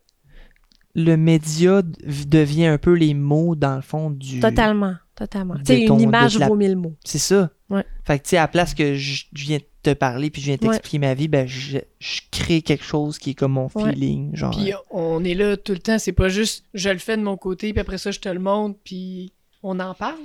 le 0.97 1.15
média 1.15 1.81
devient 1.83 2.65
un 2.65 2.77
peu 2.79 2.93
les 2.93 3.13
mots, 3.13 3.55
dans 3.55 3.75
le 3.75 3.81
fond, 3.83 4.10
du... 4.10 4.39
Totalement, 4.39 4.95
totalement. 5.15 5.53
de 5.53 5.60
Tu 5.60 5.65
sais, 5.81 5.86
ton- 5.86 5.95
une 5.95 6.01
image 6.01 6.38
la- 6.39 6.47
vaut 6.47 6.55
mille 6.55 6.75
mots. 6.75 6.95
C'est 7.05 7.19
ça. 7.19 7.51
Ouais. 7.69 7.86
Fait 8.03 8.17
que, 8.17 8.23
tu 8.23 8.29
sais, 8.31 8.38
à 8.38 8.41
la 8.41 8.47
place 8.47 8.73
que 8.73 8.95
je, 8.95 9.25
je 9.31 9.43
viens 9.45 9.57
de 9.60 9.63
te 9.83 9.93
parler 9.93 10.29
puis 10.31 10.41
je 10.41 10.47
viens 10.47 10.55
de 10.55 10.62
t'expliquer 10.62 10.97
ma 10.99 11.13
vie, 11.13 11.27
ben, 11.27 11.47
je, 11.47 11.77
je 11.99 12.21
crée 12.31 12.62
quelque 12.63 12.83
chose 12.83 13.19
qui 13.19 13.29
est 13.29 13.33
comme 13.36 13.51
mon 13.53 13.69
Ouais. 13.75 13.91
feeling, 13.93 14.36
genre... 14.36 14.51
Puis 14.57 14.73
on 14.89 15.23
est 15.23 15.36
là 15.36 15.55
tout 15.55 15.73
le 15.73 15.79
temps, 15.79 15.99
c'est 15.99 16.13
pas 16.13 16.29
juste 16.29 16.65
je 16.73 16.89
le 16.89 16.97
fais 16.97 17.15
de 17.15 17.21
mon 17.21 17.38
côté, 17.38 17.71
puis 17.73 17.79
après 17.79 17.97
ça 17.99 18.10
je 18.12 18.19
te 18.19 18.27
le 18.29 18.39
montre, 18.39 18.79
puis 18.83 19.31
on 19.63 19.79
en 19.79 19.93
parle. 19.93 20.15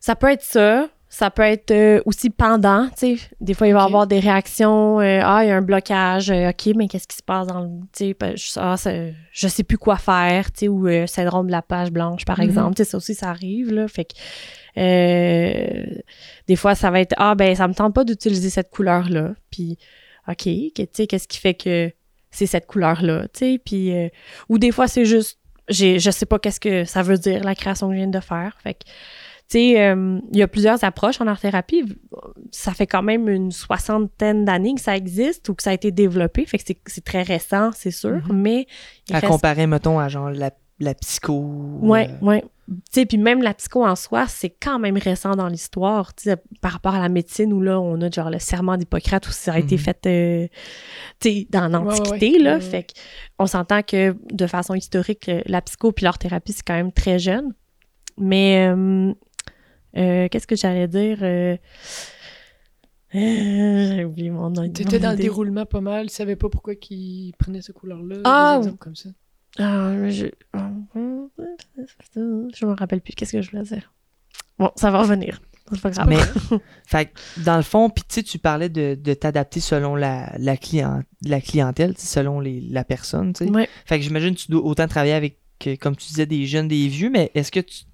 Ça 0.00 0.14
peut 0.14 0.30
être 0.30 0.42
ça. 0.44 0.88
Ça 1.10 1.30
peut 1.30 1.42
être 1.42 1.70
euh, 1.70 2.02
aussi 2.04 2.28
pendant, 2.28 2.86
tu 2.90 3.16
sais. 3.16 3.30
Des 3.40 3.54
fois, 3.54 3.66
il 3.66 3.72
va 3.72 3.80
y 3.80 3.84
avoir 3.84 4.06
des 4.06 4.20
réactions. 4.20 5.00
euh, 5.00 5.20
ah, 5.24 5.42
il 5.42 5.48
y 5.48 5.50
a 5.50 5.56
un 5.56 5.62
blocage. 5.62 6.30
euh, 6.30 6.50
OK, 6.50 6.66
mais 6.76 6.86
qu'est-ce 6.86 7.08
qui 7.08 7.16
se 7.16 7.22
passe 7.22 7.46
dans 7.46 7.60
le... 7.62 7.68
Tu 7.92 8.08
sais, 8.08 8.16
ben, 8.18 8.36
je, 8.36 8.50
ah, 8.56 8.76
je 9.32 9.48
sais 9.48 9.62
plus 9.64 9.78
quoi 9.78 9.96
faire, 9.96 10.52
tu 10.52 10.58
sais, 10.60 10.68
ou 10.68 10.86
syndrome 11.06 11.46
de 11.46 11.52
la 11.52 11.62
page 11.62 11.90
blanche, 11.90 12.24
par 12.26 12.38
Mhm. 12.38 12.44
exemple. 12.44 12.74
Tu 12.76 12.84
sais, 12.84 12.90
ça 12.90 12.96
aussi, 12.98 13.14
ça 13.14 13.30
arrive, 13.30 13.72
là. 13.72 13.88
Fait 13.88 14.04
que... 14.04 14.14
des 16.46 16.56
fois, 16.56 16.74
ça 16.74 16.90
va 16.90 17.00
être... 17.00 17.14
Ah, 17.16 17.34
ben, 17.34 17.54
ça 17.54 17.66
me 17.68 17.74
tente 17.74 17.94
pas 17.94 18.04
d'utiliser 18.04 18.50
cette 18.50 18.70
couleur-là. 18.70 19.34
Puis, 19.50 19.78
OK, 20.28 20.42
tu 20.44 20.72
sais, 20.92 21.06
qu'est-ce 21.06 21.28
qui 21.28 21.38
fait 21.38 21.54
que 21.54 21.90
c'est 22.30 22.46
cette 22.46 22.66
couleur-là, 22.66 23.22
tu 23.32 23.38
sais. 23.38 23.60
Puis... 23.64 23.92
ou 24.48 24.58
des 24.58 24.72
fois, 24.72 24.88
c'est 24.88 25.04
juste... 25.04 25.38
J'ai, 25.70 25.98
je 25.98 26.10
sais 26.10 26.24
pas 26.24 26.38
qu'est-ce 26.38 26.60
que 26.60 26.84
ça 26.86 27.02
veut 27.02 27.18
dire, 27.18 27.44
la 27.44 27.54
création 27.54 27.88
que 27.88 27.92
je 27.94 27.98
viens 27.98 28.06
de 28.08 28.20
faire. 28.20 28.56
Fait 28.62 28.72
que 28.72 28.80
sais, 29.48 29.80
euh, 29.82 30.18
il 30.32 30.38
y 30.38 30.42
a 30.42 30.48
plusieurs 30.48 30.82
approches 30.84 31.20
en 31.20 31.26
art-thérapie. 31.26 31.84
Ça 32.50 32.72
fait 32.72 32.86
quand 32.86 33.02
même 33.02 33.28
une 33.28 33.50
soixantaine 33.52 34.44
d'années 34.44 34.74
que 34.74 34.80
ça 34.80 34.96
existe 34.96 35.48
ou 35.48 35.54
que 35.54 35.62
ça 35.62 35.70
a 35.70 35.72
été 35.74 35.90
développé. 35.90 36.44
Fait 36.46 36.58
que 36.58 36.64
c'est- 36.66 36.80
c'est 36.86 37.04
très 37.04 37.22
récent, 37.22 37.70
c'est 37.74 37.90
sûr, 37.90 38.20
Mhm. 38.28 38.40
mais 38.42 38.66
il 39.08 39.16
À 39.16 39.20
reste- 39.20 39.30
comparer, 39.32 39.66
mettons, 39.66 39.98
à 39.98 40.08
genre 40.08 40.30
la, 40.30 40.50
la 40.80 40.94
psycho. 40.94 41.34
Ouais, 41.80 42.08
euh, 42.22 42.24
ouais. 42.26 42.44
Tu 42.68 42.74
sais, 42.90 43.06
puis 43.06 43.16
même 43.16 43.40
la 43.42 43.54
psycho 43.54 43.82
en 43.82 43.96
soi, 43.96 44.26
c'est 44.28 44.50
quand 44.50 44.78
même 44.78 44.98
récent 44.98 45.34
dans 45.34 45.48
l'histoire, 45.48 46.14
tu 46.14 46.24
sais, 46.24 46.36
par 46.60 46.72
rapport 46.72 46.94
à 46.94 47.00
la 47.00 47.08
médecine 47.08 47.50
où 47.54 47.62
là, 47.62 47.80
on 47.80 47.98
a 48.02 48.10
genre 48.10 48.28
le 48.28 48.38
serment 48.38 48.76
d'Hippocrate 48.76 49.26
où 49.26 49.30
ça 49.32 49.54
a 49.54 49.58
été 49.58 49.76
Mhm. 49.76 49.80
fait, 49.80 50.06
euh, 50.06 50.46
tu 51.18 51.30
sais, 51.30 51.46
dans 51.48 51.66
l'Antiquité, 51.68 52.32
ouais. 52.32 52.38
là. 52.38 52.54
Ouais. 52.56 52.60
Fait 52.60 52.86
qu'on 53.38 53.46
s'entend 53.46 53.80
que 53.82 54.14
de 54.30 54.46
façon 54.46 54.74
historique, 54.74 55.30
euh, 55.30 55.40
la 55.46 55.62
psycho 55.62 55.92
puis 55.92 56.04
l'art-thérapie, 56.04 56.52
c'est 56.52 56.62
quand 56.66 56.74
même 56.74 56.92
très 56.92 57.18
jeune. 57.18 57.54
Mais, 58.18 58.68
euh, 58.70 59.14
euh, 59.96 60.28
qu'est-ce 60.28 60.46
que 60.46 60.56
j'allais 60.56 60.88
dire? 60.88 61.18
Euh, 61.22 61.56
euh, 63.14 63.94
J'ai 63.96 64.04
oublié 64.04 64.30
mon 64.30 64.50
nom. 64.50 64.68
T'étais 64.68 64.98
dans 64.98 65.12
le 65.12 65.16
déroulement 65.16 65.66
pas 65.66 65.80
mal, 65.80 66.08
tu 66.08 66.14
savais 66.14 66.36
pas 66.36 66.48
pourquoi 66.48 66.74
qu'ils 66.74 67.32
prenaient 67.38 67.62
ce 67.62 67.72
couleur-là. 67.72 68.16
Ah, 68.24 68.56
des 68.56 68.66
exemples 68.66 68.78
comme 68.78 68.96
ça. 68.96 69.08
Ah, 69.58 69.90
mais 69.92 70.10
je... 70.10 70.26
je 72.14 72.66
me 72.66 72.74
rappelle 72.74 73.00
plus. 73.00 73.14
Qu'est-ce 73.14 73.32
que 73.32 73.42
je 73.42 73.50
voulais 73.50 73.62
dire? 73.62 73.92
Bon, 74.58 74.70
ça 74.76 74.90
va 74.90 75.00
revenir. 75.00 75.40
C'est 75.72 75.80
pas 75.80 75.90
grave. 75.90 76.08
Mais, 76.08 76.58
fait 76.86 77.06
que, 77.06 77.44
dans 77.44 77.56
le 77.56 77.62
fond, 77.62 77.90
puis 77.90 78.04
tu 78.08 78.14
sais, 78.16 78.22
tu 78.22 78.38
parlais 78.38 78.68
de, 78.68 78.96
de 79.00 79.14
t'adapter 79.14 79.60
selon 79.60 79.96
la, 79.96 80.32
la, 80.38 80.56
client, 80.56 81.02
la 81.24 81.40
clientèle, 81.40 81.96
selon 81.98 82.40
les, 82.40 82.60
la 82.60 82.84
personne, 82.84 83.32
tu 83.32 83.44
sais. 83.44 83.50
Ouais. 83.50 83.68
Fait 83.84 83.98
que 83.98 84.04
j'imagine 84.04 84.34
que 84.34 84.40
tu 84.40 84.50
dois 84.50 84.62
autant 84.62 84.88
travailler 84.88 85.12
avec, 85.12 85.38
comme 85.80 85.96
tu 85.96 86.08
disais, 86.08 86.26
des 86.26 86.46
jeunes, 86.46 86.68
des 86.68 86.88
vieux, 86.88 87.10
mais 87.10 87.30
est-ce 87.34 87.52
que 87.52 87.60
tu, 87.60 87.84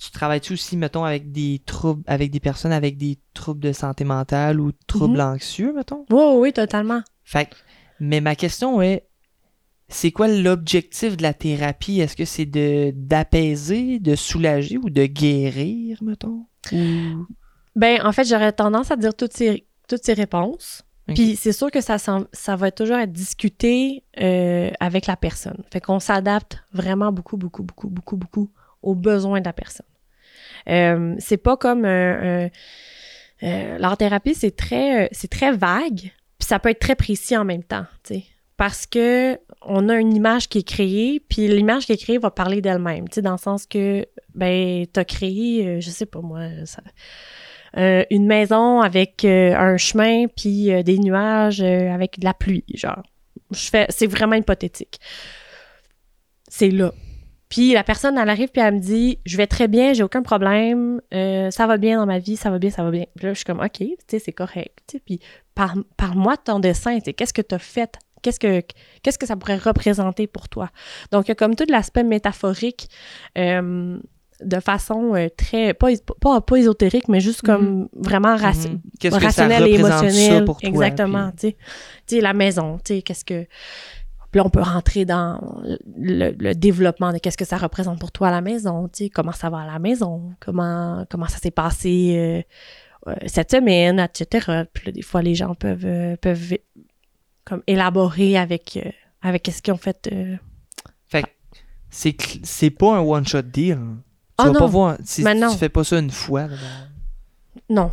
tu 0.00 0.10
travailles-tu 0.10 0.54
aussi, 0.54 0.76
mettons, 0.78 1.04
avec 1.04 1.30
des 1.30 1.60
troubles, 1.66 2.02
avec 2.06 2.30
des 2.30 2.40
personnes 2.40 2.72
avec 2.72 2.96
des 2.96 3.18
troubles 3.34 3.60
de 3.60 3.72
santé 3.72 4.04
mentale 4.04 4.58
ou 4.58 4.72
troubles 4.86 5.18
Mhm. 5.18 5.34
anxieux, 5.34 5.72
mettons? 5.74 6.06
Oui, 6.10 6.22
oui, 6.24 6.36
oui, 6.38 6.52
totalement. 6.52 7.02
Fait 7.22 7.50
mais 8.00 8.22
ma 8.22 8.34
question 8.34 8.80
est, 8.80 9.06
c'est 9.88 10.10
quoi 10.10 10.26
l'objectif 10.28 11.16
de 11.18 11.22
la 11.22 11.34
thérapie? 11.34 12.00
Est-ce 12.00 12.16
que 12.16 12.24
c'est 12.24 12.46
de 12.46 12.92
d'apaiser, 12.96 13.98
de 13.98 14.14
soulager 14.16 14.78
ou 14.78 14.88
de 14.88 15.04
guérir, 15.04 15.98
mettons? 16.02 16.46
Ou... 16.72 17.26
Ben, 17.76 18.00
en 18.04 18.12
fait, 18.12 18.24
j'aurais 18.24 18.52
tendance 18.52 18.90
à 18.90 18.96
dire 18.96 19.14
toutes 19.14 19.34
ces, 19.34 19.66
toutes 19.88 20.04
ces 20.04 20.14
réponses. 20.14 20.82
Puis 21.08 21.34
c'est 21.34 21.52
sûr 21.52 21.72
que 21.72 21.80
ça, 21.80 21.96
ça 21.98 22.56
va 22.56 22.70
toujours 22.70 22.96
être 22.98 23.12
discuté 23.12 24.04
euh, 24.20 24.70
avec 24.78 25.06
la 25.06 25.16
personne. 25.16 25.60
Fait 25.72 25.80
qu'on 25.80 25.98
s'adapte 25.98 26.62
vraiment 26.72 27.10
beaucoup, 27.10 27.36
beaucoup, 27.36 27.64
beaucoup, 27.64 27.88
beaucoup, 27.88 28.16
beaucoup 28.16 28.48
aux 28.82 28.94
besoins 28.94 29.40
de 29.40 29.44
la 29.46 29.52
personne. 29.52 29.86
Euh, 30.68 31.14
c'est 31.18 31.36
pas 31.36 31.56
comme 31.56 31.84
euh, 31.84 32.46
euh, 32.46 32.48
euh, 33.42 33.78
l'art-thérapie, 33.78 34.34
c'est 34.34 34.54
très, 34.54 35.04
euh, 35.04 35.08
c'est 35.12 35.30
très 35.30 35.52
vague, 35.52 36.12
puis 36.38 36.46
ça 36.46 36.58
peut 36.58 36.70
être 36.70 36.80
très 36.80 36.96
précis 36.96 37.36
en 37.36 37.44
même 37.44 37.62
temps, 37.62 37.86
tu 38.04 38.14
sais. 38.14 38.24
Parce 38.56 38.86
que 38.86 39.38
on 39.62 39.88
a 39.88 39.96
une 39.96 40.14
image 40.14 40.48
qui 40.48 40.58
est 40.58 40.68
créée, 40.68 41.20
puis 41.28 41.48
l'image 41.48 41.86
qui 41.86 41.92
est 41.92 42.02
créée 42.02 42.18
va 42.18 42.30
parler 42.30 42.60
d'elle-même, 42.60 43.08
tu 43.08 43.16
sais, 43.16 43.22
dans 43.22 43.32
le 43.32 43.38
sens 43.38 43.66
que, 43.66 44.06
ben, 44.34 44.86
t'as 44.92 45.04
créé, 45.04 45.80
je 45.80 45.90
sais 45.90 46.04
pas 46.04 46.20
moi, 46.20 46.42
ça, 46.66 46.82
une 48.10 48.26
maison 48.26 48.80
avec 48.82 49.24
un 49.24 49.78
chemin 49.78 50.26
puis 50.26 50.70
des 50.84 50.98
nuages 50.98 51.62
avec 51.62 52.18
de 52.18 52.24
la 52.26 52.34
pluie, 52.34 52.64
genre. 52.74 53.02
Je 53.50 53.70
fais, 53.70 53.86
c'est 53.88 54.06
vraiment 54.06 54.36
hypothétique. 54.36 55.00
C'est 56.48 56.70
là. 56.70 56.92
Puis 57.50 57.72
la 57.74 57.84
personne, 57.84 58.16
elle 58.16 58.28
arrive 58.30 58.48
puis 58.48 58.62
elle 58.62 58.74
me 58.76 58.78
dit, 58.80 59.18
je 59.26 59.36
vais 59.36 59.46
très 59.48 59.68
bien, 59.68 59.92
j'ai 59.92 60.02
aucun 60.04 60.22
problème, 60.22 61.00
euh, 61.12 61.50
ça 61.50 61.66
va 61.66 61.76
bien 61.76 61.98
dans 61.98 62.06
ma 62.06 62.18
vie, 62.20 62.36
ça 62.36 62.48
va 62.48 62.58
bien, 62.58 62.70
ça 62.70 62.82
va 62.84 62.90
bien. 62.90 63.04
Puis 63.16 63.26
là, 63.26 63.32
je 63.32 63.38
suis 63.38 63.44
comme, 63.44 63.60
ok, 63.60 63.70
tu 63.78 63.96
sais, 64.08 64.18
c'est 64.20 64.32
correct. 64.32 64.96
Puis 65.04 65.18
par, 65.54 65.74
parle-moi 65.98 66.36
de 66.36 66.42
ton 66.44 66.60
dessin, 66.60 66.96
tu 66.98 67.06
sais, 67.06 67.12
qu'est-ce 67.12 67.34
que 67.34 67.42
tu 67.42 67.54
as 67.54 67.58
fait? 67.58 67.96
Qu'est-ce 68.22 68.38
que, 68.40 68.62
qu'est-ce 69.02 69.18
que 69.18 69.26
ça 69.26 69.34
pourrait 69.36 69.56
représenter 69.58 70.26
pour 70.26 70.48
toi? 70.48 70.70
Donc, 71.10 71.26
il 71.26 71.30
y 71.30 71.32
a 71.32 71.34
comme 71.34 71.54
tout 71.56 71.64
l'aspect 71.68 72.04
métaphorique 72.04 72.88
euh, 73.38 73.98
de 74.42 74.60
façon 74.60 75.14
euh, 75.14 75.28
très, 75.36 75.74
pas, 75.74 75.88
pas, 76.20 76.40
pas 76.42 76.56
ésotérique, 76.56 77.08
mais 77.08 77.20
juste 77.20 77.42
comme 77.42 77.88
vraiment 77.94 78.36
raci- 78.36 78.68
Mhm. 78.70 78.80
Qu'est-ce 79.00 79.14
que 79.16 79.20
ça 79.22 79.26
rationnel 79.26 79.62
et 79.68 79.76
représente 79.76 79.90
ça 79.90 80.06
émotionnel. 80.06 80.44
pour 80.44 80.60
toi? 80.60 80.68
Exactement, 80.68 81.30
tu 81.32 81.48
sais. 81.48 81.56
Tu 82.06 82.14
sais, 82.16 82.20
la 82.20 82.32
maison, 82.32 82.78
tu 82.84 82.94
sais, 82.96 83.02
qu'est-ce 83.02 83.24
que... 83.24 83.46
Puis 84.30 84.38
là, 84.38 84.46
on 84.46 84.50
peut 84.50 84.60
rentrer 84.62 85.04
dans 85.04 85.40
le, 85.96 86.30
le 86.38 86.54
développement 86.54 87.12
de 87.12 87.18
qu'est-ce 87.18 87.36
que 87.36 87.44
ça 87.44 87.56
représente 87.56 87.98
pour 87.98 88.12
toi 88.12 88.28
à 88.28 88.30
la 88.30 88.40
maison, 88.40 88.88
tu 88.88 89.04
sais, 89.04 89.10
comment 89.10 89.32
ça 89.32 89.50
va 89.50 89.60
à 89.60 89.66
la 89.66 89.78
maison, 89.78 90.32
comment, 90.40 91.04
comment 91.10 91.26
ça 91.26 91.38
s'est 91.38 91.50
passé 91.50 92.44
euh, 93.06 93.10
euh, 93.10 93.14
cette 93.26 93.50
semaine, 93.50 93.98
etc. 93.98 94.64
Puis 94.72 94.86
là, 94.86 94.92
des 94.92 95.02
fois, 95.02 95.22
les 95.22 95.34
gens 95.34 95.54
peuvent, 95.54 95.84
euh, 95.86 96.16
peuvent 96.16 96.54
comme 97.44 97.62
élaborer 97.66 98.36
avec, 98.36 98.76
euh, 98.84 98.88
avec 99.22 99.42
qu'est-ce 99.42 99.62
qu'ils 99.62 99.72
ont 99.72 99.78
fait. 99.78 100.08
Fait 101.08 101.22
que 101.22 101.28
c'est 101.88 102.16
c'est 102.44 102.70
pas 102.70 102.96
un 102.96 103.00
one-shot 103.00 103.42
deal. 103.42 103.74
Tu 103.74 103.80
Ah 104.38 104.44
vas 104.44 104.52
non. 104.52 104.58
pas 104.60 104.66
voir. 104.66 104.96
Si 105.04 105.24
tu 105.24 105.58
fais 105.58 105.68
pas 105.68 105.82
ça 105.82 105.98
une 105.98 106.10
fois. 106.10 106.46
là, 106.46 106.56
Non. 107.68 107.90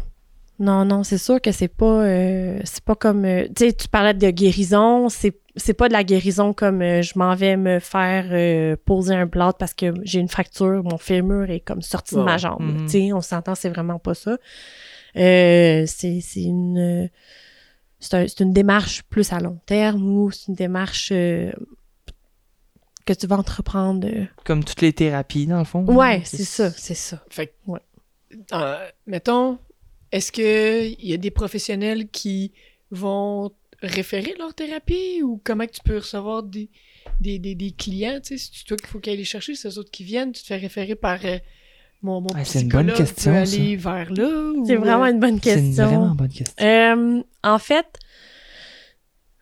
Non, 0.60 0.86
non, 0.86 1.04
c'est 1.04 1.18
sûr 1.20 1.40
que 1.40 1.52
c'est 1.52 1.68
pas 1.68 2.04
euh, 2.04 2.60
c'est 2.64 2.84
pas 2.84 2.96
comme 2.96 3.26
euh, 3.26 3.48
tu 3.56 3.66
sais 3.68 3.74
tu 3.74 3.88
parlais 3.88 4.16
de 4.16 4.30
guérison, 4.32 5.08
c'est 5.10 5.38
c'est 5.56 5.74
pas 5.76 5.88
de 5.88 5.94
la 5.94 6.04
guérison 6.04 6.54
comme 6.54 6.82
euh, 6.82 7.02
je 7.04 7.14
m'en 7.18 7.36
vais 7.36 7.58
me 7.58 7.80
faire 7.80 8.26
euh, 8.32 8.76
poser 8.86 9.14
un 9.16 9.28
plâtre 9.28 9.58
parce 9.60 9.74
que 9.76 9.94
j'ai 10.04 10.20
une 10.20 10.30
fracture, 10.30 10.84
mon 10.84 10.98
fémur 10.98 11.50
est 11.52 11.60
comme 11.60 11.82
sorti 11.84 12.16
de 12.16 12.22
ma 12.22 12.38
jambe. 12.38 12.62
Mhm. 12.62 12.86
Tu 12.86 12.90
sais, 12.90 13.14
on 13.14 13.22
s'entend, 13.22 13.54
c'est 13.56 13.70
vraiment 13.70 14.00
pas 14.00 14.14
ça. 14.16 14.38
Euh, 15.16 15.84
c'est 15.88 16.22
c'est 16.22 16.44
une 16.44 17.10
c'est 18.00 18.14
un- 18.16 18.28
c'est 18.28 18.40
une 18.42 18.54
démarche 18.54 19.04
plus 19.04 19.32
à 19.34 19.40
long 19.40 19.60
terme 19.68 20.04
ou 20.04 20.32
c'est 20.32 20.48
une 20.48 20.56
démarche 20.56 21.10
euh, 21.12 21.52
que 23.06 23.14
tu 23.14 23.26
vas 23.28 23.38
entreprendre. 23.38 24.08
euh. 24.08 24.26
Comme 24.44 24.64
toutes 24.64 24.82
les 24.82 24.94
thérapies, 24.94 25.48
dans 25.48 25.60
le 25.60 25.66
fond. 25.66 25.86
Ouais, 25.86 26.22
c'est 26.26 26.44
ça, 26.44 26.70
c'est 26.72 26.94
ça. 26.96 27.24
Fait 27.30 27.48
que, 27.48 27.54
Ouais. 27.68 27.80
euh, 28.54 28.86
mettons, 29.06 29.58
est-ce 30.12 30.32
qu'il 30.32 31.06
y 31.08 31.14
a 31.14 31.18
des 31.18 31.32
professionnels 31.32 32.08
qui 32.10 32.52
vont 32.92 33.52
référer 33.82 34.34
leur 34.40 34.54
thérapie 34.54 35.22
ou 35.24 35.40
comment 35.44 35.66
que 35.66 35.72
tu 35.74 35.82
peux 35.84 35.98
recevoir 35.98 36.44
des, 36.44 36.70
des, 37.22 37.40
des, 37.40 37.56
des 37.56 37.72
clients? 37.72 38.20
tu 38.24 38.38
sais, 38.38 38.50
C'est 38.54 38.64
toi 38.66 38.78
qu'il 38.78 38.88
faut 38.88 39.00
qu'ils 39.00 39.12
aillent 39.12 39.18
les 39.20 39.24
chercher, 39.26 39.56
c'est 39.56 39.68
eux 39.68 39.78
autres 39.78 39.92
qui 39.92 40.04
viennent, 40.04 40.32
tu 40.32 40.42
te 40.42 40.48
fais 40.48 40.58
référer 40.58 40.96
par 40.96 41.20
euh, 41.26 41.38
mon, 42.02 42.22
mon 42.22 42.28
Ouais, 42.34 42.46
c'est 42.46 42.62
une 42.62 42.70
bonne 42.70 42.88
psychologue 42.92 43.08
question, 43.14 43.36
aller 43.36 43.76
vers 43.76 44.12
là? 44.14 44.52
ou, 44.56 44.66
C'est 44.66 44.76
vraiment 44.76 45.04
euh, 45.06 45.12
une 45.12 45.20
bonne 45.20 45.36
C'est 45.44 45.54
question. 45.56 45.84
une 45.84 45.90
vraiment 45.90 46.16
bonne 46.16 46.30
question. 46.30 46.66
Euh, 46.66 47.24
en 47.44 47.60
fait, 47.60 47.86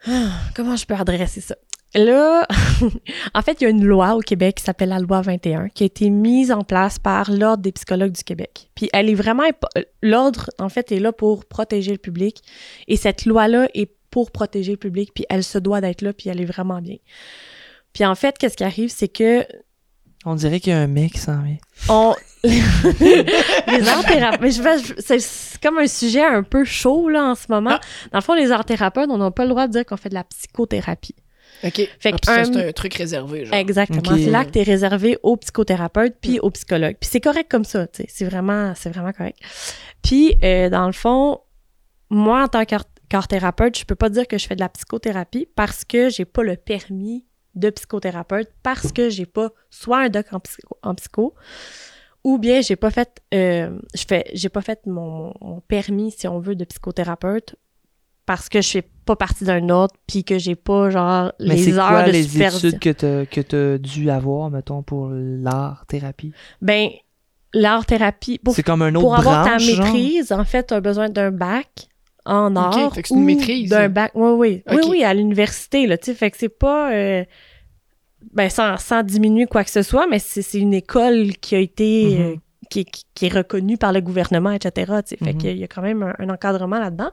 ah, 0.08 0.32
comment 0.56 0.76
je 0.76 0.86
peux 0.86 0.94
adresser 0.94 1.42
ça? 1.42 1.56
Là, 1.96 2.46
en 3.34 3.42
fait, 3.42 3.58
il 3.62 3.64
y 3.64 3.68
a 3.68 3.70
une 3.70 3.86
loi 3.86 4.16
au 4.16 4.20
Québec 4.20 4.56
qui 4.58 4.64
s'appelle 4.64 4.90
la 4.90 5.00
loi 5.00 5.22
21 5.22 5.70
qui 5.70 5.84
a 5.84 5.86
été 5.86 6.10
mise 6.10 6.52
en 6.52 6.64
place 6.64 7.00
par 7.00 7.32
l'Ordre 7.32 7.64
des 7.64 7.72
psychologues 7.72 8.12
du 8.12 8.24
Québec. 8.24 8.70
Puis 8.76 8.90
elle 8.94 9.10
est 9.10 9.16
vraiment... 9.16 9.44
impo- 9.44 9.84
L'Ordre, 10.02 10.50
en 10.60 10.70
fait, 10.70 10.92
est 10.92 11.00
là 11.00 11.12
pour 11.12 11.46
protéger 11.46 11.92
le 11.92 11.98
public. 11.98 12.42
Et 12.88 12.98
cette 12.98 13.26
loi-là 13.26 13.68
est 13.74 13.90
pour 14.12 14.32
protéger 14.32 14.72
le 14.74 14.78
public, 14.78 15.12
puis 15.14 15.26
elle 15.30 15.44
se 15.44 15.58
doit 15.58 15.82
d'être 15.82 16.02
là, 16.02 16.14
puis 16.14 16.30
elle 16.30 16.40
est 16.40 16.46
vraiment 16.46 16.82
bien. 16.82 16.98
Puis 17.94 18.06
en 18.06 18.16
fait, 18.16 18.38
qu'est-ce 18.38 18.56
qui 18.58 18.64
arrive, 18.64 18.90
c'est 18.90 19.08
que 19.10 19.46
On 20.26 20.36
dirait 20.36 20.60
qu'il 20.60 20.72
y 20.72 20.76
a 20.76 20.80
un 20.80 20.88
mec 20.88 21.14
qui 21.14 21.20
s'en 21.20 21.42
vient. 21.42 21.58
on 21.90 22.14
les 22.44 23.88
arts 23.90 24.06
thérapeutes 24.06 24.42
mais 24.42 24.52
je 24.52 24.62
vais- 24.62 24.78
je- 24.80 24.94
c'est 25.00 25.20
c'est 25.20 25.60
comme 25.62 25.80
un 25.80 25.88
sujet 25.88 26.24
un 26.24 26.44
peu 26.44 26.64
chaud 26.64 27.10
là 27.10 27.24
en 27.24 27.36
ce 27.36 27.46
moment 27.50 27.72
Ah. 27.74 27.80
dans 28.12 28.20
le 28.20 28.24
fond 28.24 28.36
les 28.36 28.52
arts 28.52 28.66
thérapeutes 28.66 29.10
on 29.10 29.18
n'a 29.18 29.32
pas 29.32 29.44
le 29.46 29.50
droit 29.50 29.66
de 29.68 29.72
dire 29.72 29.84
qu'on 29.86 29.98
fait 29.98 30.10
de 30.10 30.14
la 30.14 30.24
psychothérapie 30.26 31.16
OK. 31.64 31.74
Fait 31.76 31.90
Ah, 32.06 32.12
que 32.12 32.16
puis 32.18 32.26
ça, 32.26 32.42
un- 32.42 32.44
c'est 32.46 32.68
un 32.68 32.72
truc 32.74 32.94
réservé, 32.96 33.46
genre. 33.46 33.56
exactement. 33.56 34.02
C'est 34.18 34.30
l'acte 34.30 34.56
est 34.58 34.64
réservé 34.64 35.18
aux 35.24 35.38
psychothérapeutes 35.38 36.16
puis 36.22 36.40
aux 36.40 36.52
psychologues 36.52 36.98
puis 37.00 37.10
c'est 37.10 37.22
correct 37.22 37.50
comme 37.50 37.64
ça 37.64 37.88
tu 37.88 38.04
sais. 38.04 38.06
C'est 38.10 38.26
vraiment 38.26 38.74
c'est 38.76 38.90
vraiment 38.90 39.14
correct. 39.14 39.38
Puis 40.04 40.36
euh, 40.44 40.70
dans 40.70 40.86
le 40.88 40.94
fond 40.94 41.40
moi 42.10 42.44
en 42.44 42.48
tant 42.48 42.66
qu'art 42.66 42.86
qu'art 43.10 43.28
thérapeute 43.28 43.78
je 43.78 43.86
peux 43.86 43.96
pas 43.96 44.10
dire 44.10 44.28
que 44.28 44.38
je 44.38 44.46
fais 44.48 44.56
de 44.56 44.60
la 44.62 44.70
psychothérapie 44.70 45.48
parce 45.56 45.86
que 45.86 46.10
j'ai 46.10 46.26
pas 46.26 46.44
le 46.44 46.56
permis 46.56 47.26
de 47.56 47.70
psychothérapeute 47.70 48.50
parce 48.64 48.92
que 48.92 49.10
j'ai 49.10 49.26
pas 49.26 49.50
soit 49.70 50.00
un 50.02 50.10
doc 50.10 50.26
en 50.34 50.40
psycho, 50.40 50.78
en 50.84 50.94
psycho 50.96 51.34
ou 52.24 52.38
bien 52.38 52.62
j'ai 52.62 52.76
pas 52.76 52.92
fait 52.92 53.22
euh, 53.34 53.80
je 53.96 54.04
fais 54.08 54.26
j'ai 54.34 54.50
pas 54.50 54.62
fait 54.62 54.86
mon, 54.88 55.34
mon 55.42 55.62
permis 55.62 56.12
si 56.12 56.28
on 56.28 56.40
veut 56.40 56.56
de 56.56 56.66
psychothérapeute 56.66 57.56
parce 58.26 58.50
que 58.50 58.62
je 58.62 58.70
fais 58.70 58.84
pas 59.06 59.16
partie 59.16 59.44
d'un 59.44 59.70
autre 59.70 59.94
puis 60.08 60.24
que 60.24 60.38
j'ai 60.40 60.56
pas 60.56 60.90
genre 60.90 61.32
Mais 61.40 61.56
les 61.56 61.64
c'est 61.64 61.74
heures 61.74 61.88
quoi 61.88 62.04
de 62.04 62.12
les 62.12 62.24
supervision. 62.24 62.70
études 62.70 62.80
que 62.80 62.90
t'as 62.90 63.26
que 63.26 63.42
t'as 63.42 63.78
dû 63.78 64.10
avoir, 64.10 64.50
mettons, 64.50 64.82
pour 64.82 65.10
l'art-thérapie? 65.12 66.34
Ben 66.62 66.90
l'art 67.54 67.86
thérapie 67.86 68.40
pour, 68.44 68.54
C'est 68.56 68.64
comme 68.64 68.82
un 68.82 68.90
autre 68.96 69.02
pour 69.02 69.16
avoir 69.16 69.46
ta 69.46 69.58
genre? 69.58 69.86
maîtrise 69.86 70.32
en 70.32 70.44
fait 70.44 70.68
tu 70.68 70.74
as 70.74 70.82
besoin 70.82 71.10
d'un 71.10 71.32
bac 71.32 71.88
en 72.26 72.56
art 72.56 72.92
une 73.12 73.18
ou 73.18 73.20
maîtrise, 73.24 73.70
d'un 73.70 73.82
là. 73.84 73.88
bac 73.90 74.12
oui 74.16 74.32
oui 74.32 74.64
oui 74.72 74.82
oui 74.90 75.04
à 75.04 75.14
l'université 75.14 75.86
là 75.88 75.98
tu 75.98 76.06
sais 76.06 76.14
fait 76.16 76.32
que 76.32 76.38
c'est 76.38 76.50
pas 76.50 76.92
euh, 76.92 77.24
ben 78.34 78.50
sans, 78.50 78.78
sans 78.78 79.04
diminuer 79.04 79.46
quoi 79.46 79.64
que 79.64 79.70
ce 79.70 79.84
soit 79.84 80.08
mais 80.08 80.20
c'est 80.20 80.42
c'est 80.42 80.60
une 80.60 80.74
école 80.74 81.34
qui 81.38 81.56
a 81.56 81.60
été 81.60 82.20
euh, 82.20 82.36
qui, 82.70 82.80
est- 82.82 83.04
qui 83.14 83.26
est 83.28 83.34
reconnu 83.34 83.78
par 83.78 83.94
le 83.94 84.02
gouvernement, 84.02 84.50
etc. 84.52 84.92
tu 85.08 85.10
sais. 85.10 85.18
Fait 85.24 85.34
Mhm. 85.34 85.38
qu'il 85.38 85.58
y 85.58 85.64
a 85.64 85.68
quand 85.68 85.84
même 85.84 86.02
un, 86.02 86.16
un 86.18 86.30
encadrement 86.30 86.80
là-dedans. 86.80 87.12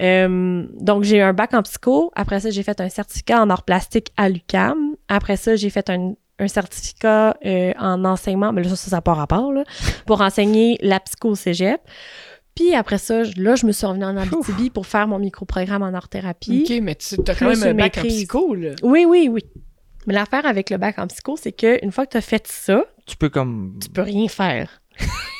Euh, 0.00 0.66
donc, 0.78 1.04
j'ai 1.04 1.18
eu 1.18 1.20
un 1.22 1.32
bac 1.32 1.54
en 1.54 1.62
psycho. 1.62 2.10
Après 2.14 2.40
ça, 2.40 2.50
j'ai 2.50 2.62
fait 2.62 2.80
un 2.80 2.88
certificat 2.88 3.40
en 3.42 3.50
art 3.50 3.62
plastique 3.64 4.12
à 4.16 4.28
l'UCAM. 4.28 4.96
Après 5.08 5.36
ça, 5.36 5.56
j'ai 5.56 5.70
fait 5.70 5.88
un, 5.90 6.12
un 6.38 6.48
certificat 6.48 7.36
euh, 7.44 7.72
en 7.78 8.04
enseignement, 8.04 8.52
mais 8.52 8.62
là, 8.62 8.70
ça, 8.70 8.76
ça 8.76 8.96
n'a 8.96 9.02
pas 9.02 9.14
rapport, 9.14 9.52
là, 9.52 9.64
pour 10.06 10.20
enseigner 10.20 10.78
la 10.82 11.00
psycho 11.00 11.30
au 11.30 11.34
cégep. 11.34 11.80
Puis 12.54 12.74
après 12.74 12.98
ça, 12.98 13.22
là, 13.36 13.54
je 13.54 13.66
me 13.66 13.72
suis 13.72 13.86
revenue 13.86 14.06
en 14.06 14.16
Abitibi 14.16 14.70
pour 14.70 14.86
faire 14.86 15.06
mon 15.06 15.18
microprogramme 15.18 15.82
en 15.82 15.92
art-thérapie. 15.92 16.64
Ok, 16.68 16.78
mais 16.82 16.94
tu 16.94 17.16
as 17.26 17.34
quand 17.34 17.48
même 17.48 17.62
un 17.62 17.74
bac 17.74 17.98
en 17.98 18.02
psycho, 18.02 18.54
là. 18.54 18.70
Oui, 18.82 19.04
oui, 19.06 19.28
oui. 19.30 19.42
Mais 20.06 20.14
l'affaire 20.14 20.46
avec 20.46 20.70
le 20.70 20.78
bac 20.78 20.98
en 20.98 21.06
psycho, 21.06 21.36
c'est 21.36 21.52
que 21.52 21.84
une 21.84 21.92
fois 21.92 22.06
que 22.06 22.12
tu 22.12 22.16
as 22.16 22.22
fait 22.22 22.46
ça, 22.46 22.84
Tu 23.06 23.16
peux 23.16 23.28
comme. 23.28 23.78
tu 23.82 23.90
peux 23.90 24.02
rien 24.02 24.28
faire. 24.28 24.80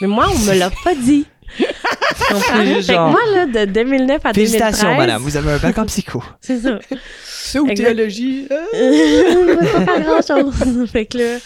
Mais 0.03 0.09
moi, 0.09 0.27
on 0.31 0.39
me 0.41 0.59
l'a 0.59 0.71
pas 0.85 0.95
dit. 0.95 1.25
C'est 1.49 2.83
Fait 2.83 2.95
que 2.95 3.11
moi, 3.11 3.21
là, 3.33 3.47
de 3.47 3.73
2009 3.73 4.21
à 4.25 4.33
2013... 4.33 4.35
Félicitations, 4.35 4.97
madame, 4.97 5.23
vous 5.23 5.37
avez 5.37 5.53
un 5.53 5.59
bac 5.59 5.79
en 5.79 5.87
psycho. 5.87 6.23
C'est 6.41 6.59
ça. 6.59 6.79
Ça 6.91 7.63
ou 7.63 7.69
théologie? 7.73 8.49
euh, 8.51 9.45
vais 9.47 9.57
pas 9.57 9.85
faire 9.85 10.01
grand-chose. 10.03 10.91
fait 10.91 11.07
que 11.07 11.19
là, 11.19 11.39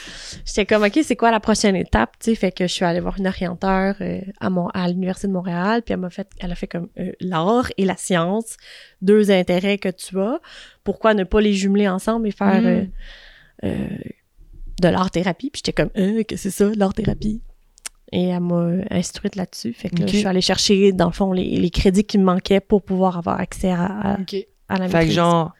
j'étais 0.46 0.64
comme, 0.64 0.82
OK, 0.84 0.98
c'est 1.03 1.16
quoi 1.16 1.30
la 1.30 1.40
prochaine 1.40 1.76
étape? 1.76 2.12
Tu 2.18 2.30
sais, 2.30 2.34
fait 2.34 2.53
que 2.53 2.66
je 2.66 2.72
suis 2.72 2.84
allée 2.84 3.01
voir 3.01 3.18
une 3.18 3.26
orienteur 3.26 3.96
euh, 4.01 4.20
à, 4.40 4.48
mon, 4.48 4.68
à 4.68 4.88
l'Université 4.88 5.28
de 5.28 5.32
Montréal, 5.32 5.82
puis 5.82 5.92
elle 5.92 6.01
m'a 6.01 6.09
fait, 6.11 6.28
elle 6.38 6.53
a 6.53 6.55
fait 6.55 6.66
comme 6.68 6.88
euh, 6.98 7.12
l'art 7.20 7.68
et 7.76 7.84
la 7.84 7.96
science, 7.96 8.57
deux 9.03 9.30
intérêts 9.30 9.76
que 9.76 9.90
tu 9.90 10.18
as. 10.18 10.40
Pourquoi 10.84 11.12
ne 11.12 11.24
pas 11.24 11.40
les 11.42 11.53
jumeler 11.53 11.88
ensemble 11.88 12.28
et 12.28 12.32
faire 12.32 12.62
Mm. 12.62 12.66
euh, 12.66 12.84
euh, 13.64 13.86
de 14.80 14.88
l'art-thérapie? 14.88 15.51
Puis 15.51 15.62
j'étais 15.64 15.74
comme, 15.74 15.90
euh, 15.98 16.22
qu'est-ce 16.24 16.44
que 16.44 16.51
c'est 16.51 16.64
ça, 16.64 16.70
l'art-thérapie? 16.74 17.42
Et 18.12 18.24
elle 18.28 18.40
m'a 18.40 18.70
instruite 18.90 19.36
là-dessus. 19.36 19.72
Fait 19.72 19.88
que 19.88 20.00
là, 20.00 20.06
je 20.06 20.16
suis 20.16 20.26
allée 20.26 20.40
chercher, 20.40 20.92
dans 20.92 21.06
le 21.06 21.12
fond, 21.12 21.32
les, 21.32 21.56
les 21.56 21.70
crédits 21.70 22.04
qui 22.04 22.18
me 22.18 22.24
manquaient 22.24 22.61
pour 22.61 22.82
pouvoir 22.82 23.18
avoir 23.18 23.38
accès 23.40 23.70
à, 23.70 23.84
à, 23.84 24.16
la 24.78 24.88
Fait 24.88 24.92
que 24.92 24.96
maîtrise. 24.96 25.12
genre, 25.12 25.52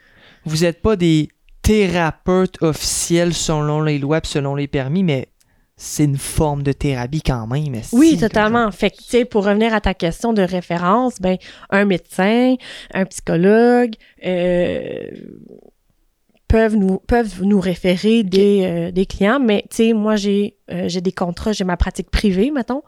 vous 0.45 0.65
êtes 0.65 0.83
pas 0.83 0.97
des 0.97 1.29
thérapeutes 1.63 2.61
officiels 2.63 3.35
selon 3.35 3.83
les 3.83 3.99
lois 3.99 4.21
pis 4.21 4.31
selon 4.31 4.55
les 4.57 4.67
permis, 4.67 5.05
mais 5.05 5.29
c'est 5.77 6.05
une 6.05 6.19
forme 6.19 6.63
de 6.63 6.73
thérapie 6.73 7.23
quand 7.23 7.47
même. 7.47 7.75
esti, 7.75 7.97
Oui, 7.97 8.19
totalement. 8.19 8.71
Fait 8.71 8.91
que, 8.91 8.97
tu 8.97 9.05
sais, 9.05 9.25
pour 9.25 9.47
revenir 9.47 9.73
à 9.73 9.81
ta 9.81 9.95
question 9.95 10.33
de 10.33 10.43
référence, 10.43 11.21
ben, 11.21 11.37
un 11.71 11.85
médecin, 11.87 12.57
un 12.93 13.05
psychologue, 13.07 13.95
euh, 14.27 15.07
peuvent 16.51 16.77
nous, 16.77 16.99
peuvent 16.99 17.43
nous 17.45 17.61
référer 17.61 18.23
des, 18.25 18.63
euh, 18.65 18.91
des 18.91 19.07
clients, 19.07 19.39
mais, 19.41 19.63
tu 19.71 19.77
sais, 19.77 19.93
moi, 19.93 20.17
j'ai, 20.17 20.57
euh, 20.71 20.89
j'ai 20.89 21.01
des 21.01 21.13
contrats, 21.13 21.53
j'ai 21.53 21.65
ma 21.65 21.77
pratique 21.77 22.11
privée, 22.11 22.51
mettons. 22.51 22.83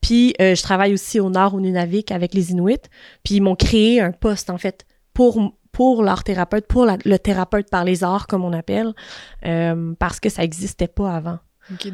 Puis, 0.00 0.34
euh, 0.40 0.54
je 0.54 0.62
travaille 0.62 0.92
aussi 0.92 1.18
au 1.20 1.30
nord, 1.30 1.54
au 1.54 1.60
Nunavik, 1.60 2.10
avec 2.12 2.34
les 2.34 2.50
Inuits. 2.50 2.76
Puis, 3.24 3.36
ils 3.36 3.40
m'ont 3.40 3.54
créé 3.56 4.00
un 4.00 4.12
poste, 4.12 4.50
en 4.50 4.58
fait, 4.58 4.84
pour, 5.14 5.54
pour 5.72 6.02
leur 6.02 6.22
thérapeute, 6.24 6.66
pour 6.66 6.84
la- 6.84 6.98
le 7.04 7.18
thérapeute 7.18 7.70
par 7.70 7.84
les 7.84 8.04
arts, 8.04 8.26
comme 8.26 8.44
on 8.44 8.52
appelle, 8.52 8.92
parce 9.98 10.20
que 10.20 10.28
ça 10.28 10.42
n'existait 10.42 10.88
pas 10.88 11.14
avant. 11.16 11.38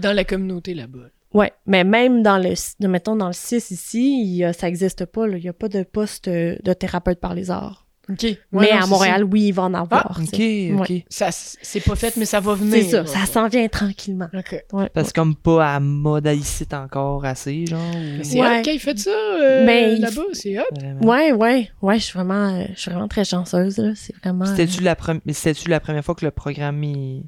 Dans 0.03 0.14
la 0.16 0.24
communauté 0.24 0.74
là-bas. 0.74 1.11
Ouais, 1.34 1.53
mais 1.66 1.84
même 1.84 2.22
dans 2.22 2.38
le, 2.38 2.55
mettons, 2.88 3.14
dans 3.14 3.26
le 3.26 3.32
6 3.34 3.70
ici, 3.70 4.22
il 4.24 4.55
ça 4.55 4.66
n'existe 4.66 5.05
pas, 5.05 5.26
là. 5.26 5.36
Il 5.36 5.42
n'y 5.42 5.49
a 5.49 5.53
pas 5.53 5.68
de 5.68 5.82
poste 5.82 6.28
de 6.28 6.72
thérapeute 6.72 7.20
par 7.20 7.34
les 7.34 7.51
arts. 7.51 7.86
Ok. 8.11 8.22
Ouais, 8.22 8.38
mais 8.52 8.72
non, 8.72 8.82
à 8.82 8.86
Montréal, 8.86 9.24
oui, 9.24 9.48
il 9.48 9.52
va 9.52 9.64
en 9.64 9.74
avoir. 9.74 10.18
sais. 10.24 10.72
Ok. 10.74 10.88
Ouais. 10.88 11.04
Ça, 11.11 11.28
c'est 11.30 11.80
pas 11.80 11.94
fait, 11.94 12.16
mais 12.16 12.24
ça 12.24 12.40
va 12.40 12.54
venir. 12.54 12.72
C'est 12.82 12.90
ça, 12.90 13.04
ça 13.06 13.26
s'en 13.26 13.48
vient 13.48 13.68
tranquillement. 13.68 14.28
Ok. 14.34 14.64
Ouais, 14.72 14.88
Parce 14.94 15.09
que 15.12 15.20
comme 15.20 15.34
pas 15.36 15.74
à 15.74 15.80
mode 15.80 16.26
ici 16.26 16.64
encore 16.72 17.24
assez, 17.26 17.66
genre. 17.66 17.80
ou- 17.94 18.16
Mais 18.18 18.24
c'est 18.24 18.40
Ouais. 18.40 18.61
hot 18.61 18.62
qu'il 18.62 18.80
fait 18.80 18.98
ça 18.98 19.11
euh, 19.11 19.66
Ben, 19.66 19.96
il 19.96 20.00
là-bas, 20.00 20.22
c'est 20.32 20.59
hot. 20.59 20.62
Vraiment. 20.74 21.06
ouais, 21.06 21.32
ouais, 21.32 21.70
ouais, 21.82 21.98
je 21.98 22.04
suis 22.04 22.14
vraiment, 22.14 22.54
euh, 22.54 22.64
je 22.74 22.80
suis 22.80 22.90
vraiment 22.90 23.09
très 23.09 23.24
chanceuse, 23.24 23.76
là. 23.78 23.92
C'est 23.94 24.16
vraiment... 24.16 24.44
euh, 24.46 24.48
C'était-tu 24.48 24.82
la, 24.82 24.94
pre- 24.94 25.20
c'était-tu 25.32 25.68
la 25.68 25.80
première 25.80 26.04
fois 26.04 26.14
que 26.14 26.24
le 26.24 26.30
programme 26.30 26.82
il... 26.84 27.24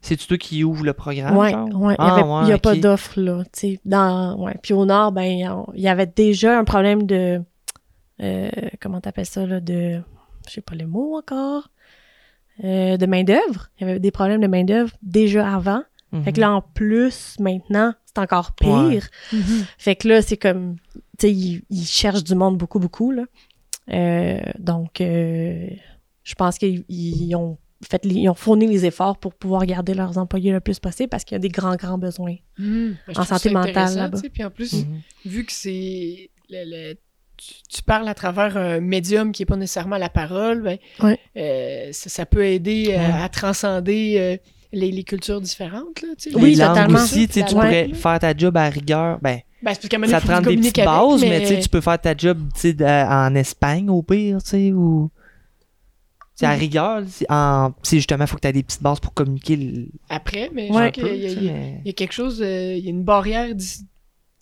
C'est-tu 0.00 0.26
toi 0.28 0.38
qui 0.38 0.62
ouvre 0.62 0.84
le 0.84 0.92
programme? 0.92 1.36
Ouais, 1.36 1.50
genre? 1.50 1.68
ouais. 1.80 1.94
Il 1.94 1.96
Ah, 1.98 2.22
n'y 2.44 2.48
ouais, 2.48 2.52
a 2.52 2.58
pas 2.58 2.76
d'offre, 2.76 3.18
là. 3.20 3.42
tu 3.52 3.60
sais. 3.60 3.80
Dans, 3.84 4.36
ouais. 4.38 4.54
Puis 4.62 4.72
au 4.72 4.84
nord, 4.86 5.10
ben, 5.10 5.22
il 5.24 5.40
y 5.40 5.44
a- 5.44 5.64
il 5.74 5.80
y 5.80 5.88
avait 5.88 6.06
déjà 6.06 6.56
un 6.58 6.64
problème 6.64 7.04
de. 7.04 7.40
euh, 8.22 8.50
comment 8.80 9.00
t'appelles 9.00 9.26
ça, 9.26 9.44
là? 9.46 9.58
De. 9.60 10.00
Je 10.48 10.54
sais 10.54 10.60
pas 10.60 10.74
le 10.74 10.86
mot 10.86 11.16
encore. 11.16 11.70
euh, 12.64 12.96
de 12.96 13.06
main-d'œuvre. 13.06 13.68
Il 13.78 13.86
y 13.86 13.90
avait 13.90 14.00
des 14.00 14.10
problèmes 14.10 14.40
de 14.40 14.48
main-d'œuvre 14.48 14.92
déjà 15.02 15.54
avant. 15.54 15.82
Mhm. 16.10 16.24
Fait 16.24 16.32
que 16.32 16.40
là, 16.40 16.50
en 16.52 16.60
plus, 16.62 17.36
maintenant, 17.38 17.94
c'est 18.04 18.18
encore 18.18 18.52
pire. 18.52 18.68
Ouais. 18.88 19.00
Mhm. 19.32 19.64
Fait 19.78 19.94
que 19.94 20.08
là, 20.08 20.22
c'est 20.22 20.36
comme. 20.38 20.76
Tu 21.18 21.28
sais, 21.28 21.32
ils, 21.32 21.84
cherchent 21.84 22.24
du 22.24 22.34
monde 22.34 22.56
beaucoup, 22.58 22.78
beaucoup, 22.80 23.12
là. 23.12 23.24
Euh, 23.92 24.40
donc, 24.58 25.00
euh, 25.00 25.68
je 26.24 26.34
pense 26.34 26.58
qu'ils 26.58 26.84
ils 26.88 27.34
ont 27.36 27.58
fait, 27.88 28.04
ils 28.04 28.28
ont 28.28 28.34
fourni 28.34 28.66
les 28.66 28.84
efforts 28.86 29.18
pour 29.18 29.34
pouvoir 29.34 29.64
garder 29.64 29.94
leurs 29.94 30.18
employés 30.18 30.50
le 30.50 30.58
plus 30.60 30.80
possible 30.80 31.08
parce 31.10 31.24
qu'il 31.24 31.36
y 31.36 31.36
a 31.36 31.40
des 31.40 31.48
grands, 31.48 31.76
grands 31.76 31.98
besoins. 31.98 32.36
Mhm. 32.58 32.96
Ben, 33.06 33.18
En 33.18 33.24
santé 33.24 33.50
mentale, 33.50 33.94
là-bas. 33.94 34.16
tu 34.18 34.22
sais, 34.24 34.30
Puis 34.30 34.42
en 34.44 34.50
plus, 34.50 34.84
vu 35.24 35.44
que 35.44 35.52
c'est. 35.52 36.30
le- 36.50 36.64
le- 36.92 36.98
tu, 37.38 37.54
tu 37.68 37.82
parles 37.82 38.06
à 38.08 38.14
travers 38.14 38.56
un 38.58 38.80
médium 38.80 39.32
qui 39.32 39.42
n'est 39.42 39.46
pas 39.46 39.56
nécessairement 39.56 39.96
la 39.96 40.10
parole, 40.10 40.62
ben, 40.62 40.78
Ouais. 41.02 41.18
euh, 41.36 41.88
ça, 41.92 42.10
ça 42.10 42.26
peut 42.26 42.44
aider 42.44 42.88
euh, 42.90 42.98
Ouais. 42.98 43.22
à 43.22 43.28
transcender 43.30 44.16
euh, 44.18 44.36
les, 44.72 44.90
les 44.90 45.04
cultures 45.04 45.40
différentes. 45.40 46.02
Là, 46.02 46.08
tu 46.18 46.30
sais. 46.30 46.36
Oui, 46.36 46.56
totalement. 46.56 46.98
aussi, 46.98 47.26
tu 47.28 47.34
sais, 47.40 47.46
tu 47.46 47.54
Ouais. 47.54 47.60
pourrais 47.62 47.88
faire 47.94 48.18
ta 48.18 48.36
job 48.36 48.56
à 48.56 48.68
rigueur. 48.68 49.18
Ben, 49.22 49.38
Ben, 49.62 49.74
c'est 49.80 49.88
parce 49.90 50.10
ça 50.10 50.20
te 50.20 50.26
prend 50.26 50.42
que 50.42 50.50
des 50.50 50.56
petites 50.58 50.78
avec, 50.78 50.90
bases, 50.90 51.20
mais, 51.22 51.40
tu 51.40 51.46
sais, 51.46 51.58
tu 51.60 51.68
peux 51.68 51.80
faire 51.80 51.98
ta 52.00 52.14
job 52.16 52.38
tu 52.54 52.60
sais, 52.60 52.72
de- 52.74 52.84
en 52.84 53.34
Espagne 53.34 53.88
au 53.90 54.02
pire, 54.02 54.42
tu 54.42 54.50
sais, 54.50 54.72
ou. 54.72 55.10
C'est 56.34 56.46
à 56.46 56.52
rigueur, 56.52 57.02
c'est 57.08 57.26
en- 57.28 57.72
tu 57.82 57.90
sais, 57.90 57.96
justement, 57.96 58.22
il 58.22 58.26
faut 58.28 58.36
que 58.36 58.42
tu 58.42 58.46
aies 58.46 58.52
des 58.52 58.62
petites 58.62 58.80
bases 58.82 59.00
pour 59.00 59.12
communiquer. 59.12 59.56
le- 59.56 59.86
Après, 60.08 60.50
mais 60.54 60.70
Ouais. 60.70 60.92
je 60.94 61.00
trouve 61.00 61.10
qu'il 61.12 61.16
y, 61.24 61.44
y 61.46 61.48
a- 61.48 61.52
mais- 61.52 61.80
il 61.84 61.88
y 61.88 61.90
a 61.90 61.92
quelque 61.94 62.12
chose, 62.12 62.40
euh, 62.40 62.74
il 62.76 62.84
y 62.84 62.86
a 62.86 62.90
une 62.90 63.02
barrière 63.02 63.52
d'ici- 63.56 63.84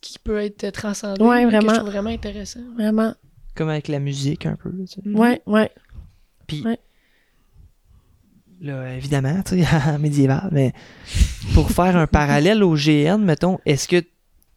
qui 0.09 0.19
peut 0.19 0.39
être 0.41 0.71
transcendée. 0.71 1.23
Ouais, 1.23 1.45
que 1.45 1.49
vraiment. 1.51 1.73
je 1.75 1.79
trouve 1.81 1.91
vraiment 1.91 2.11
intéressant. 2.11 2.61
Vraiment. 2.77 3.15
Comme 3.55 3.69
avec 3.71 3.89
la 3.89 3.99
musique, 4.01 4.47
un 4.47 4.57
peu. 4.57 4.71
tu 4.71 4.87
sais. 4.87 5.01
Mhm. 5.05 5.19
Ouais, 5.19 5.41
ouais. 5.47 5.71
Puis, 6.47 6.63
Ouais. 6.63 6.79
là, 8.61 8.95
évidemment, 8.95 9.43
tu 9.43 9.63
sais, 9.63 9.67
médiéval, 9.99 10.49
mais 10.53 10.73
pour 11.55 11.71
faire 11.71 11.97
un 11.97 12.07
parallèle 12.07 12.63
au 12.63 12.75
GN, 12.75 13.19
mettons, 13.19 13.59
est-ce 13.67 13.89
que, 13.89 14.03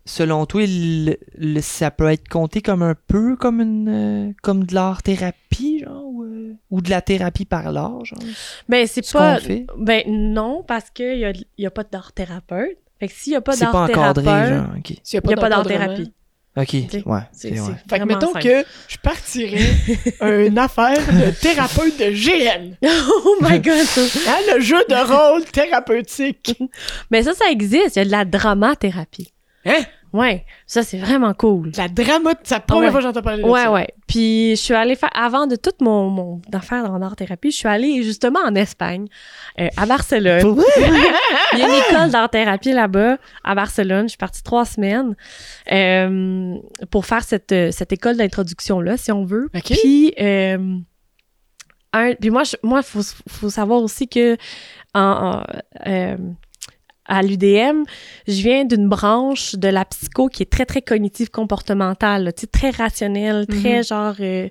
selon 0.05 0.45
toi, 0.45 0.63
le- 0.65 1.17
le- 1.37 1.61
ça 1.61 1.91
peut 1.91 2.07
être 2.11 2.27
compté 2.27 2.61
comme 2.61 2.81
un 2.83 2.95
peu 3.07 3.35
comme 3.35 3.61
une 3.61 3.89
euh, 3.89 4.33
comme 4.41 4.63
de 4.65 4.73
l'art-thérapie, 4.73 5.79
genre, 5.79 6.03
ou, 6.05 6.23
euh, 6.23 6.53
ou 6.71 6.81
de 6.81 6.89
la 6.89 7.01
thérapie 7.01 7.45
par 7.45 7.71
l'art, 7.71 8.03
genre, 8.05 8.19
Ben, 8.67 8.85
c'est 8.87 9.03
ce 9.05 9.13
pas. 9.13 9.39
Ben, 9.77 10.03
non, 10.07 10.63
parce 10.67 10.89
qu'il 10.89 11.17
n'y 11.17 11.25
a, 11.25 11.33
y 11.57 11.65
a 11.65 11.71
pas 11.71 11.83
d'art 11.83 12.11
thérapeute. 12.13 12.77
Fait 12.99 13.07
que 13.07 13.13
s'il 13.13 13.31
n'y 13.31 13.37
a 13.37 13.41
pas 13.41 13.53
C'est 13.53 13.65
pas 13.65 13.71
d'art 13.71 13.83
encadré, 13.83 14.23
thérapeute, 14.23 14.49
genre, 14.49 14.65
ok. 14.77 14.85
S'il 15.03 15.21
il 15.23 15.27
n'y 15.27 15.33
a 15.33 15.37
pas 15.37 15.49
d'art 15.49 15.65
thérapie. 15.65 16.13
Ok, 16.57 16.73
ouais, 17.05 17.19
C'est 17.31 17.51
ouais. 17.51 17.75
Fait 17.89 17.99
que 17.99 18.03
mettons 18.05 18.33
simple. 18.33 18.43
que 18.43 18.65
je 18.87 18.97
partirais 18.97 19.69
une 20.47 20.57
affaire 20.57 20.97
de 20.97 21.31
thérapeute 21.31 21.97
de 21.97 22.09
GN. 22.11 22.75
oh 23.23 23.35
my 23.41 23.59
god! 23.61 23.85
Hein, 24.27 24.37
le 24.55 24.59
jeu 24.59 24.83
de 24.89 24.95
rôle 25.31 25.45
thérapeutique. 25.45 26.59
Mais 27.11 27.23
ça, 27.23 27.33
ça 27.33 27.49
existe. 27.51 27.95
Il 27.95 27.99
y 27.99 28.01
a 28.01 28.05
de 28.05 28.11
la 28.11 28.25
dramathérapie. 28.25 29.31
Hein? 29.65 29.83
Ouais, 30.11 30.45
ça, 30.65 30.81
c'est 30.83 30.97
vraiment 30.97 31.33
cool. 31.33 31.71
La 31.77 31.87
drama, 31.87 32.31
c'est 32.43 32.55
la 32.55 32.59
première 32.61 32.85
Ouais. 32.85 32.91
fois 32.91 32.99
que 32.99 33.05
j'entends 33.05 33.21
parler 33.21 33.43
de 33.43 33.47
Ouais, 33.47 33.63
ça. 33.63 33.71
ouais. 33.71 33.87
Puis 34.07 34.51
je 34.51 34.61
suis 34.61 34.73
allée 34.73 34.95
faire, 34.95 35.11
avant 35.13 35.45
de 35.45 35.55
toute 35.55 35.81
mon, 35.81 36.09
mon 36.09 36.41
affaire 36.51 36.89
en 36.91 37.01
art 37.01 37.15
thérapie, 37.15 37.51
je 37.51 37.57
suis 37.57 37.67
allée 37.67 38.01
justement 38.01 38.39
en 38.43 38.55
Espagne, 38.55 39.07
euh, 39.59 39.67
à 39.77 39.85
Barcelone. 39.85 40.59
Il 41.53 41.59
y 41.59 41.61
a 41.61 41.67
une 41.67 41.73
école 41.95 42.09
d'art 42.09 42.29
thérapie 42.29 42.71
là-bas, 42.71 43.17
à 43.43 43.53
Barcelone. 43.55 44.03
Je 44.05 44.09
suis 44.09 44.17
partie 44.17 44.41
trois 44.41 44.65
semaines 44.65 45.15
euh, 45.71 46.55
pour 46.89 47.05
faire 47.05 47.23
cette, 47.23 47.51
euh, 47.51 47.71
cette 47.71 47.91
école 47.91 48.17
d'introduction-là, 48.17 48.97
si 48.97 49.11
on 49.11 49.25
veut. 49.25 49.49
Puis, 49.63 50.13
euh, 50.19 50.77
un, 51.93 52.13
puis 52.15 52.29
moi, 52.29 52.43
je- 52.43 52.55
moi, 52.63 52.81
faut, 52.83 53.01
faut 53.27 53.49
savoir 53.49 53.81
aussi 53.81 54.07
que 54.07 54.37
en, 54.93 55.01
en, 55.01 55.43
euh, 55.87 56.17
à 57.09 57.21
l'UDM, 57.21 57.83
je 58.27 58.41
viens 58.41 58.63
d'une 58.63 58.87
branche 58.87 59.55
de 59.55 59.67
la 59.67 59.83
psycho 59.83 60.27
qui 60.29 60.43
est 60.43 60.51
très, 60.51 60.65
très 60.65 60.81
cognitive 60.81 61.29
comportementale, 61.31 62.31
tu 62.35 62.41
sais, 62.41 62.47
très 62.47 62.69
rationnelle, 62.69 63.45
très 63.47 63.77
Mhm. 63.79 63.83
genre, 63.83 64.15
euh, 64.19 64.47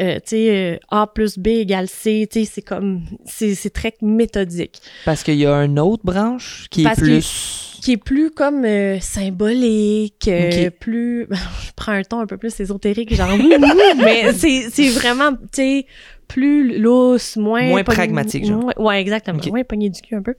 euh, 0.00 0.14
tu 0.16 0.20
sais, 0.26 0.50
euh, 0.50 0.78
A 0.90 1.06
plus 1.06 1.38
B 1.38 1.48
égale 1.48 1.88
C, 1.88 2.26
tu 2.30 2.40
sais, 2.40 2.50
c'est 2.54 2.62
comme, 2.62 3.02
c'est 3.26 3.72
très 3.72 3.94
méthodique. 4.00 4.80
Parce 5.04 5.22
qu'il 5.22 5.34
y 5.36 5.46
a 5.46 5.54
une 5.64 5.78
autre 5.78 6.04
branche 6.04 6.66
qui 6.70 6.84
Parce 6.84 6.98
est 6.98 7.02
plus... 7.02 7.68
Qui 7.82 7.92
est 7.92 7.96
plus 7.96 8.30
comme 8.30 8.64
euh, 8.64 9.00
symbolique, 9.00 10.28
euh, 10.28 10.70
plus, 10.70 11.26
je 11.30 11.70
prends 11.74 11.92
un 11.92 12.02
ton 12.02 12.20
un 12.20 12.26
peu 12.26 12.36
plus 12.36 12.58
ésotérique, 12.60 13.12
genre, 13.14 13.36
mais 13.96 14.32
c'est 14.34 14.68
c'est 14.70 14.88
vraiment, 14.90 15.32
tu 15.32 15.38
sais, 15.52 15.86
plus 16.32 16.78
lousse, 16.78 17.36
moins... 17.36 17.68
Moins 17.68 17.82
pogné- 17.82 17.94
pragmatique, 17.96 18.46
genre. 18.46 18.60
moins- 18.62 18.74
ouais, 18.78 19.00
exactement. 19.00 19.38
Ok. 19.38 19.46
Moins 19.48 19.64
pogné 19.64 19.90
du 19.90 20.00
cul 20.00 20.14
un 20.14 20.22
peu. 20.22 20.34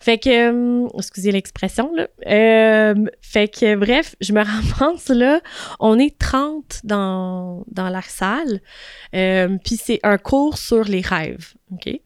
Fait 0.00 0.18
que... 0.18 0.84
euh, 0.84 0.88
excusez 0.96 1.32
l'expression, 1.32 1.92
là. 1.94 2.08
Euh, 2.26 2.94
fait 3.20 3.48
que, 3.48 3.74
bref, 3.76 4.14
je 4.20 4.32
me 4.32 4.42
ramasse, 4.80 5.08
là. 5.08 5.40
On 5.80 5.98
est 5.98 6.16
30 6.18 6.80
dans, 6.84 7.64
dans 7.70 7.88
la 7.88 8.02
salle. 8.02 8.60
Euh, 9.14 9.58
Puis 9.64 9.76
c'est 9.76 10.00
un 10.02 10.18
cours 10.18 10.56
sur 10.58 10.84
les 10.84 11.00
rêves, 11.02 11.52
OK? 11.72 12.00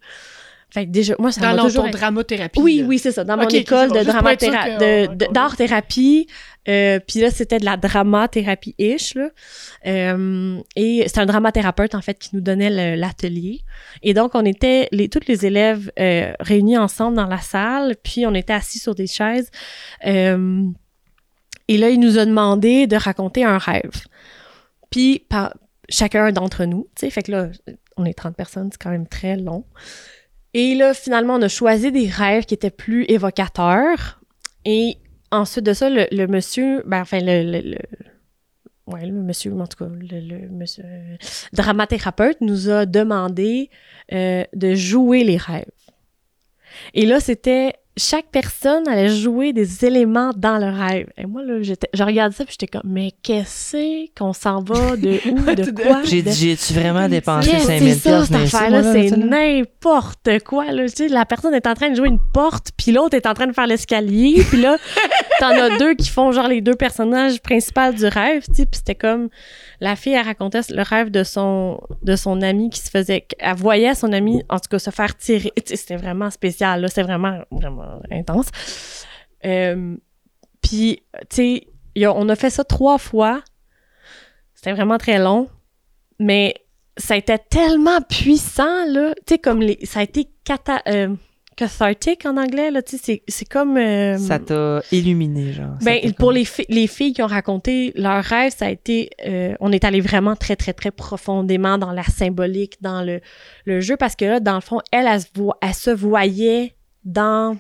Fait 0.73 0.87
que 0.87 0.91
déjà, 0.91 1.15
moi, 1.19 1.33
ça 1.33 1.41
Dans 1.41 1.57
m'a 1.57 1.63
toujours... 1.63 1.89
dramathérapie. 1.91 2.61
Oui, 2.61 2.79
là. 2.79 2.87
oui, 2.87 2.99
c'est 2.99 3.11
ça. 3.13 3.25
Dans 3.25 3.37
mon 3.37 3.43
Ok, 3.43 3.49
ok, 3.51 3.55
école 3.55 3.89
bon. 3.89 3.99
de 3.99 4.05
dramathérapie, 4.05 4.79
que- 5.19 5.33
d'art-thérapie, 5.33 6.27
euh, 6.69 7.01
puis 7.07 7.21
là, 7.21 7.31
c'était 7.31 7.59
de 7.59 7.65
la 7.65 7.77
dramathérapie-ish, 7.77 9.15
là. 9.17 9.31
Euh, 9.87 10.61
et 10.77 11.05
c'est 11.09 11.19
un 11.19 11.27
dramathérapeute, 11.27 11.95
en 11.97 12.01
fait, 12.03 12.15
qui 12.19 12.31
nous 12.37 12.41
donnait 12.41 12.71
le- 12.71 13.01
l'atelier. 13.01 13.63
Et 14.03 14.15
donc, 14.15 14.33
on 14.35 14.45
était, 14.45 14.89
les, 14.93 15.09
tous 15.09 15.27
les 15.27 15.45
élèves 15.45 15.91
euh, 15.99 16.33
réunis 16.39 16.79
ensemble 16.79 17.17
dans 17.17 17.27
la 17.27 17.39
salle, 17.41 17.97
puis 18.03 18.25
on 18.27 18.35
était 18.35 18.53
assis 18.53 18.79
sur 18.79 18.95
des 18.95 19.07
chaises. 19.09 19.51
Et 21.69 21.79
là, 21.79 21.89
il 21.91 22.01
nous 22.01 22.19
a 22.19 22.25
demandé 22.27 22.87
de 22.87 22.97
raconter 22.97 23.45
un 23.45 23.59
rêve. 23.59 23.91
Puis, 24.91 25.25
par, 25.29 25.55
chacun 25.89 26.33
d'entre 26.33 26.65
nous, 26.65 26.89
tu 26.97 27.07
sais, 27.07 27.11
fait 27.11 27.23
que 27.23 27.31
là, 27.33 27.49
on 27.97 28.05
est 28.05 28.15
30 28.15 28.35
personnes, 28.37 28.71
c'est 28.73 28.81
quand 28.83 28.91
même 28.91 29.07
très 29.07 29.37
long. 29.37 29.65
Et 30.55 30.75
là, 30.75 30.95
finalement, 30.95 31.35
on 31.35 31.43
a 31.43 31.49
choisi 31.49 31.93
des 31.93 32.09
rêves 32.09 32.45
qui 32.45 32.55
étaient 32.55 32.71
plus 32.71 33.05
évocateurs. 33.09 34.21
Et 34.65 34.99
ensuite 35.31 35.65
de 35.65 35.73
ça, 35.73 35.89
le, 35.91 36.27
monsieur, 36.27 36.83
ben, 36.87 37.01
enfin, 37.01 37.21
le, 37.23 37.77
ouais, 38.87 39.07
le 39.07 39.13
monsieur, 39.13 39.53
en 39.59 39.67
tout 39.67 39.85
cas, 39.85 39.91
le, 39.91 40.21
le 40.21 40.49
monsieur 40.49 40.85
euh, 40.85 41.17
dramathérapeute 41.53 42.41
nous 42.41 42.69
a 42.69 42.87
demandé 42.87 43.71
euh, 44.13 44.45
de 44.55 44.75
jouer 44.75 45.25
les 45.25 45.37
rêves. 45.37 45.71
Et 46.95 47.07
là, 47.07 47.21
c'était 47.21 47.75
chaque 48.01 48.27
personne 48.33 48.89
allait 48.89 49.09
jouer 49.09 49.53
des 49.53 49.85
éléments 49.85 50.33
dans 50.37 50.59
le 50.59 50.67
rêve. 50.67 51.09
Et 51.19 51.27
moi, 51.27 51.43
là, 51.43 51.61
j'étais, 51.61 51.89
je 51.93 52.03
regardais 52.03 52.35
ça, 52.35 52.45
puis 52.45 52.57
j'étais 52.59 52.67
comme, 52.67 52.91
mais 52.91 53.13
qu'est-ce 53.23 54.07
qu'on 54.19 54.33
s'en 54.33 54.63
va, 54.63 54.97
de 54.97 55.21
où, 55.31 55.55
de 55.55 55.71
quoi? 55.71 56.03
J'ai 56.05 56.23
dit, 56.23 56.33
j'ai-tu 56.33 56.73
vraiment 56.73 57.09
dépensé 57.09 57.51
Qu'est-ce 57.51 57.67
que 57.67 57.73
5000 57.73 57.95
c'est 57.95 58.09
ça, 58.09 58.25
cette 58.25 58.35
affaire-là? 58.37 58.93
C'est 58.93 59.11
là, 59.11 59.17
n'importe 59.19 60.31
quoi, 60.45 60.73
là. 60.73 60.89
Tu 60.89 60.97
sais, 60.97 61.09
la 61.09 61.27
personne 61.27 61.55
est 61.55 61.67
en 61.67 61.75
train 61.75 61.91
de 61.91 61.97
jouer 61.97 62.09
une 62.09 62.19
porte, 62.33 62.71
puis 62.77 62.93
l'autre 62.93 63.17
est 63.17 63.27
en 63.27 63.35
train 63.35 63.47
de 63.47 63.53
faire 63.53 63.67
l'escalier, 63.67 64.43
puis 64.49 64.63
là, 64.63 64.79
t'en 65.41 65.51
as 65.51 65.79
deux 65.79 65.95
qui 65.95 66.09
font 66.09 66.33
genre 66.33 66.49
les 66.49 66.63
deux 66.63 66.77
personnages 66.77 67.41
principaux 67.41 67.93
du 67.93 68.07
rêve, 68.07 68.45
tu 68.47 68.55
sais, 68.55 68.67
puis 68.67 68.79
c'était 68.79 68.95
comme... 68.95 69.29
La 69.83 69.97
fille, 69.97 70.13
elle 70.13 70.27
racontait 70.27 70.61
le 70.69 70.83
rêve 70.83 71.11
de 71.11 71.25
son, 71.25 71.81
de 72.03 72.17
son 72.17 72.43
ami 72.43 72.71
qui 72.71 72.81
se 72.81 72.91
faisait... 72.91 73.27
Elle 73.39 73.57
voyait 73.57 73.95
son 73.95 74.13
ami, 74.13 74.43
en 74.49 74.59
tout 74.59 74.69
cas, 74.71 74.79
se 74.79 74.91
faire 74.91 75.17
tirer. 75.17 75.53
Tu 75.57 75.63
sais, 75.67 75.77
c'était 75.77 75.97
vraiment 75.97 76.31
spécial, 76.31 76.83
là. 76.83 76.89
C'est 76.89 77.03
vraiment, 77.03 77.39
vraiment 77.51 77.90
intense. 78.11 78.49
Euh, 79.45 79.97
puis, 80.63 81.03
tu 81.31 81.37
sais, 81.37 81.67
on 82.07 82.29
a 82.29 82.37
fait 82.37 82.51
ça 82.51 82.65
trois 82.65 82.99
fois. 82.99 83.43
C'était 84.55 84.73
vraiment 84.73 84.99
très 84.99 85.19
long. 85.19 85.49
Mais 86.19 86.55
ça 86.99 87.15
a 87.15 87.17
été 87.17 87.35
tellement 87.49 88.01
puissant, 88.03 88.85
là. 88.89 89.15
Tu 89.27 89.35
sais, 89.35 89.39
comme 89.39 89.61
les. 89.61 89.79
Ça 89.85 90.01
a 90.01 90.03
été 90.03 90.29
cata, 90.45 90.83
euh, 90.87 91.15
cathartic 91.57 92.27
en 92.27 92.37
anglais, 92.37 92.71
là. 92.71 92.83
Tu 92.83 92.99
sais, 92.99 93.23
c'est- 93.27 93.49
comme. 93.49 93.79
euh, 93.79 94.19
Ça 94.19 94.39
t'a 94.39 94.83
illuminé, 94.93 95.55
genre. 95.55 95.79
Ben, 95.83 96.01
pour 96.13 96.27
comme- 96.29 96.35
les, 96.35 96.45
fi- 96.45 96.67
les 96.69 96.87
filles 96.87 97.15
qui 97.15 97.23
ont 97.23 97.27
raconté 97.27 97.93
leur 97.97 98.23
rêve, 98.23 98.53
ça 98.55 98.67
a 98.67 98.71
été. 98.71 99.09
euh, 99.27 99.55
on 99.61 99.73
est 99.73 99.85
allé 99.85 100.03
vraiment 100.03 100.37
très, 100.37 100.57
très, 100.57 100.75
très 100.75 100.91
profondément 100.91 101.79
dans 101.79 101.93
la 101.93 102.03
symbolique, 102.05 102.77
dans 102.83 103.03
le, 103.03 103.21
le 103.65 103.81
jeu, 103.81 103.97
parce 103.97 104.15
que 104.15 104.27
là, 104.27 104.41
dans 104.41 104.57
le 104.57 104.61
fond, 104.61 104.81
elle, 104.93 105.07
elle, 105.07 105.21
elle 105.63 105.75
se 105.75 105.91
voyait 105.91 106.75
dans. 107.05 107.57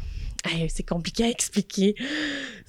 Hey, 0.49 0.68
c'est 0.74 0.82
compliqué 0.88 1.24
à 1.24 1.28
expliquer. 1.28 1.95
Tu 1.97 2.05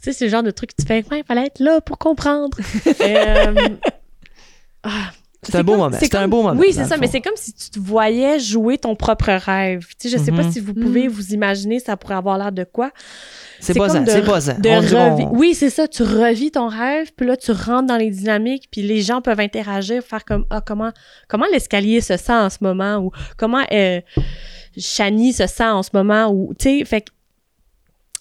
sais, 0.02 0.14
c'est 0.14 0.26
le 0.26 0.32
genre 0.32 0.44
de 0.44 0.52
truc 0.52 0.72
que 0.76 0.82
tu 0.82 0.88
fais, 0.88 1.04
ouais, 1.10 1.20
il 1.20 1.24
fallait 1.26 1.46
être 1.48 1.60
là 1.60 1.80
pour 1.82 1.98
comprendre. 1.98 2.58
Euh, 3.02 3.54
ah, 4.84 5.12
C'est 5.44 5.56
un 5.56 5.64
beau 5.64 5.78
moment. 5.78 5.98
c'est 6.00 6.14
un 6.16 6.28
beau 6.28 6.44
moment. 6.44 6.60
Oui, 6.60 6.68
c'est 6.74 6.86
ça, 6.86 6.98
mais 6.98 7.08
c'est 7.08 7.22
comme 7.22 7.36
si 7.36 7.54
tu 7.54 7.70
te 7.72 7.80
voyais 7.80 8.40
jouer 8.40 8.78
ton 8.78 8.96
propre 8.96 9.32
rêve. 9.32 9.86
Tu 10.00 10.10
sais, 10.10 10.18
je 10.18 10.24
sais 10.24 10.32
pas 10.32 10.44
Mhm. 10.44 10.52
si 10.52 10.60
vous 10.60 10.74
pouvez 10.74 11.04
Mhm. 11.08 11.14
vous 11.14 11.34
imaginer, 11.34 11.80
ça 11.80 11.98
pourrait 11.98 12.16
avoir 12.16 12.38
l'air 12.38 12.52
de 12.52 12.64
quoi. 12.64 12.92
C'est 13.60 13.74
comme 13.94 14.06
de- 14.06 14.12
c'est 14.12 14.22
revi- 15.16 15.28
on- 15.28 15.36
Oui, 15.38 15.54
c'est 15.56 15.70
ça, 15.70 15.88
tu 15.88 16.04
revis 16.04 16.52
ton 16.52 16.68
rêve, 16.68 17.12
puis 17.16 17.26
là, 17.28 17.38
tu 17.38 17.52
rentres 17.52 17.88
dans 17.88 17.98
les 17.98 18.10
dynamiques, 18.12 18.68
puis 18.72 18.82
les 18.82 19.02
gens 19.02 19.22
peuvent 19.22 19.40
interagir, 19.40 20.04
faire 20.04 20.26
comme, 20.26 20.46
ah, 20.50 20.62
comment, 20.66 20.92
comment 21.28 21.46
l'escalier 21.52 22.02
se 22.02 22.18
sent 22.18 22.34
en 22.34 22.50
ce 22.50 22.58
moment, 22.62 22.98
ou 22.98 23.12
comment 23.38 23.64
euh, 23.72 24.02
Shani 24.78 25.34
se 25.34 25.48
sent 25.48 25.64
en 25.70 25.84
ce 25.84 25.90
moment, 25.94 26.28
ou, 26.32 26.54
tu 26.58 26.80
sais, 26.80 26.86
fait 26.86 27.06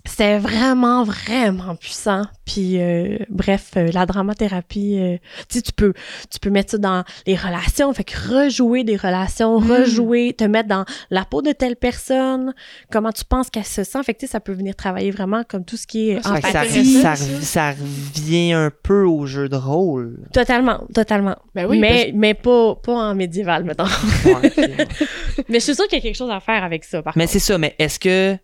c'est 0.07 0.39
vraiment, 0.39 1.05
vraiment 1.05 1.77
puissant. 1.77 2.23
Puis, 2.47 2.81
euh, 2.81 3.19
bref, 3.29 3.71
euh, 3.77 3.91
la 3.93 4.07
dramathérapie, 4.07 4.99
euh, 4.99 5.17
tu 5.49 5.59
sais, 5.59 5.63
tu 5.63 5.73
peux, 5.73 5.93
tu 6.31 6.39
peux 6.41 6.51
mettre 6.51 6.73
ça 6.73 6.79
dans 6.79 7.05
les 7.27 7.37
relations, 7.37 7.93
fait 7.93 8.05
que 8.05 8.17
rejouer 8.45 8.83
des 8.83 8.97
relations, 8.97 9.61
Mm. 9.61 9.71
rejouer, 9.71 10.33
te 10.33 10.45
mettre 10.45 10.69
dans 10.69 10.85
la 11.11 11.25
peau 11.25 11.43
de 11.43 11.53
telle 11.53 11.77
personne, 11.77 12.55
comment 12.91 13.13
tu 13.13 13.25
penses 13.25 13.51
qu'elle 13.51 13.65
se 13.65 13.85
sent, 13.85 14.03
fait 14.03 14.15
que, 14.15 14.21
tu 14.21 14.27
sais, 14.27 14.33
ça 14.33 14.41
peut 14.41 14.53
venir 14.53 14.75
travailler 14.75 15.11
vraiment 15.11 15.43
comme 15.49 15.65
tout 15.65 15.77
ce 15.77 15.87
qui 15.87 16.11
est 16.11 16.21
Ah, 16.25 16.37
Fait 16.37 16.43
que 16.43 16.49
ça, 16.49 16.61
empathie. 16.61 17.01
ça, 17.03 17.15
ça 17.17 17.71
revient 17.73 18.53
un 18.53 18.71
peu 18.83 19.05
au 19.05 19.27
jeu 19.27 19.49
de 19.49 19.57
rôle. 19.57 20.19
Totalement, 20.33 20.81
totalement. 20.95 21.37
Ben 21.55 21.67
oui, 21.69 21.79
mais 21.79 22.11
mais 22.15 22.35
pas, 22.35 22.75
pas 22.77 22.93
en 23.11 23.15
médiéval, 23.15 23.65
mettons. 23.65 23.85
Ouais, 24.25 24.51
mais 25.49 25.61
je 25.61 25.65
suis 25.65 25.75
sûre 25.75 25.87
qu'il 25.89 25.99
y 25.99 26.01
a 26.01 26.03
quelque 26.03 26.17
chose 26.17 26.31
à 26.31 26.41
faire 26.41 26.65
avec 26.65 26.85
ça, 26.85 27.03
par 27.03 27.17
mais 27.17 27.27
c'est 27.27 27.39
ça, 27.39 27.59
mais 27.59 27.75
est-ce 27.79 27.99
que. 28.01 28.37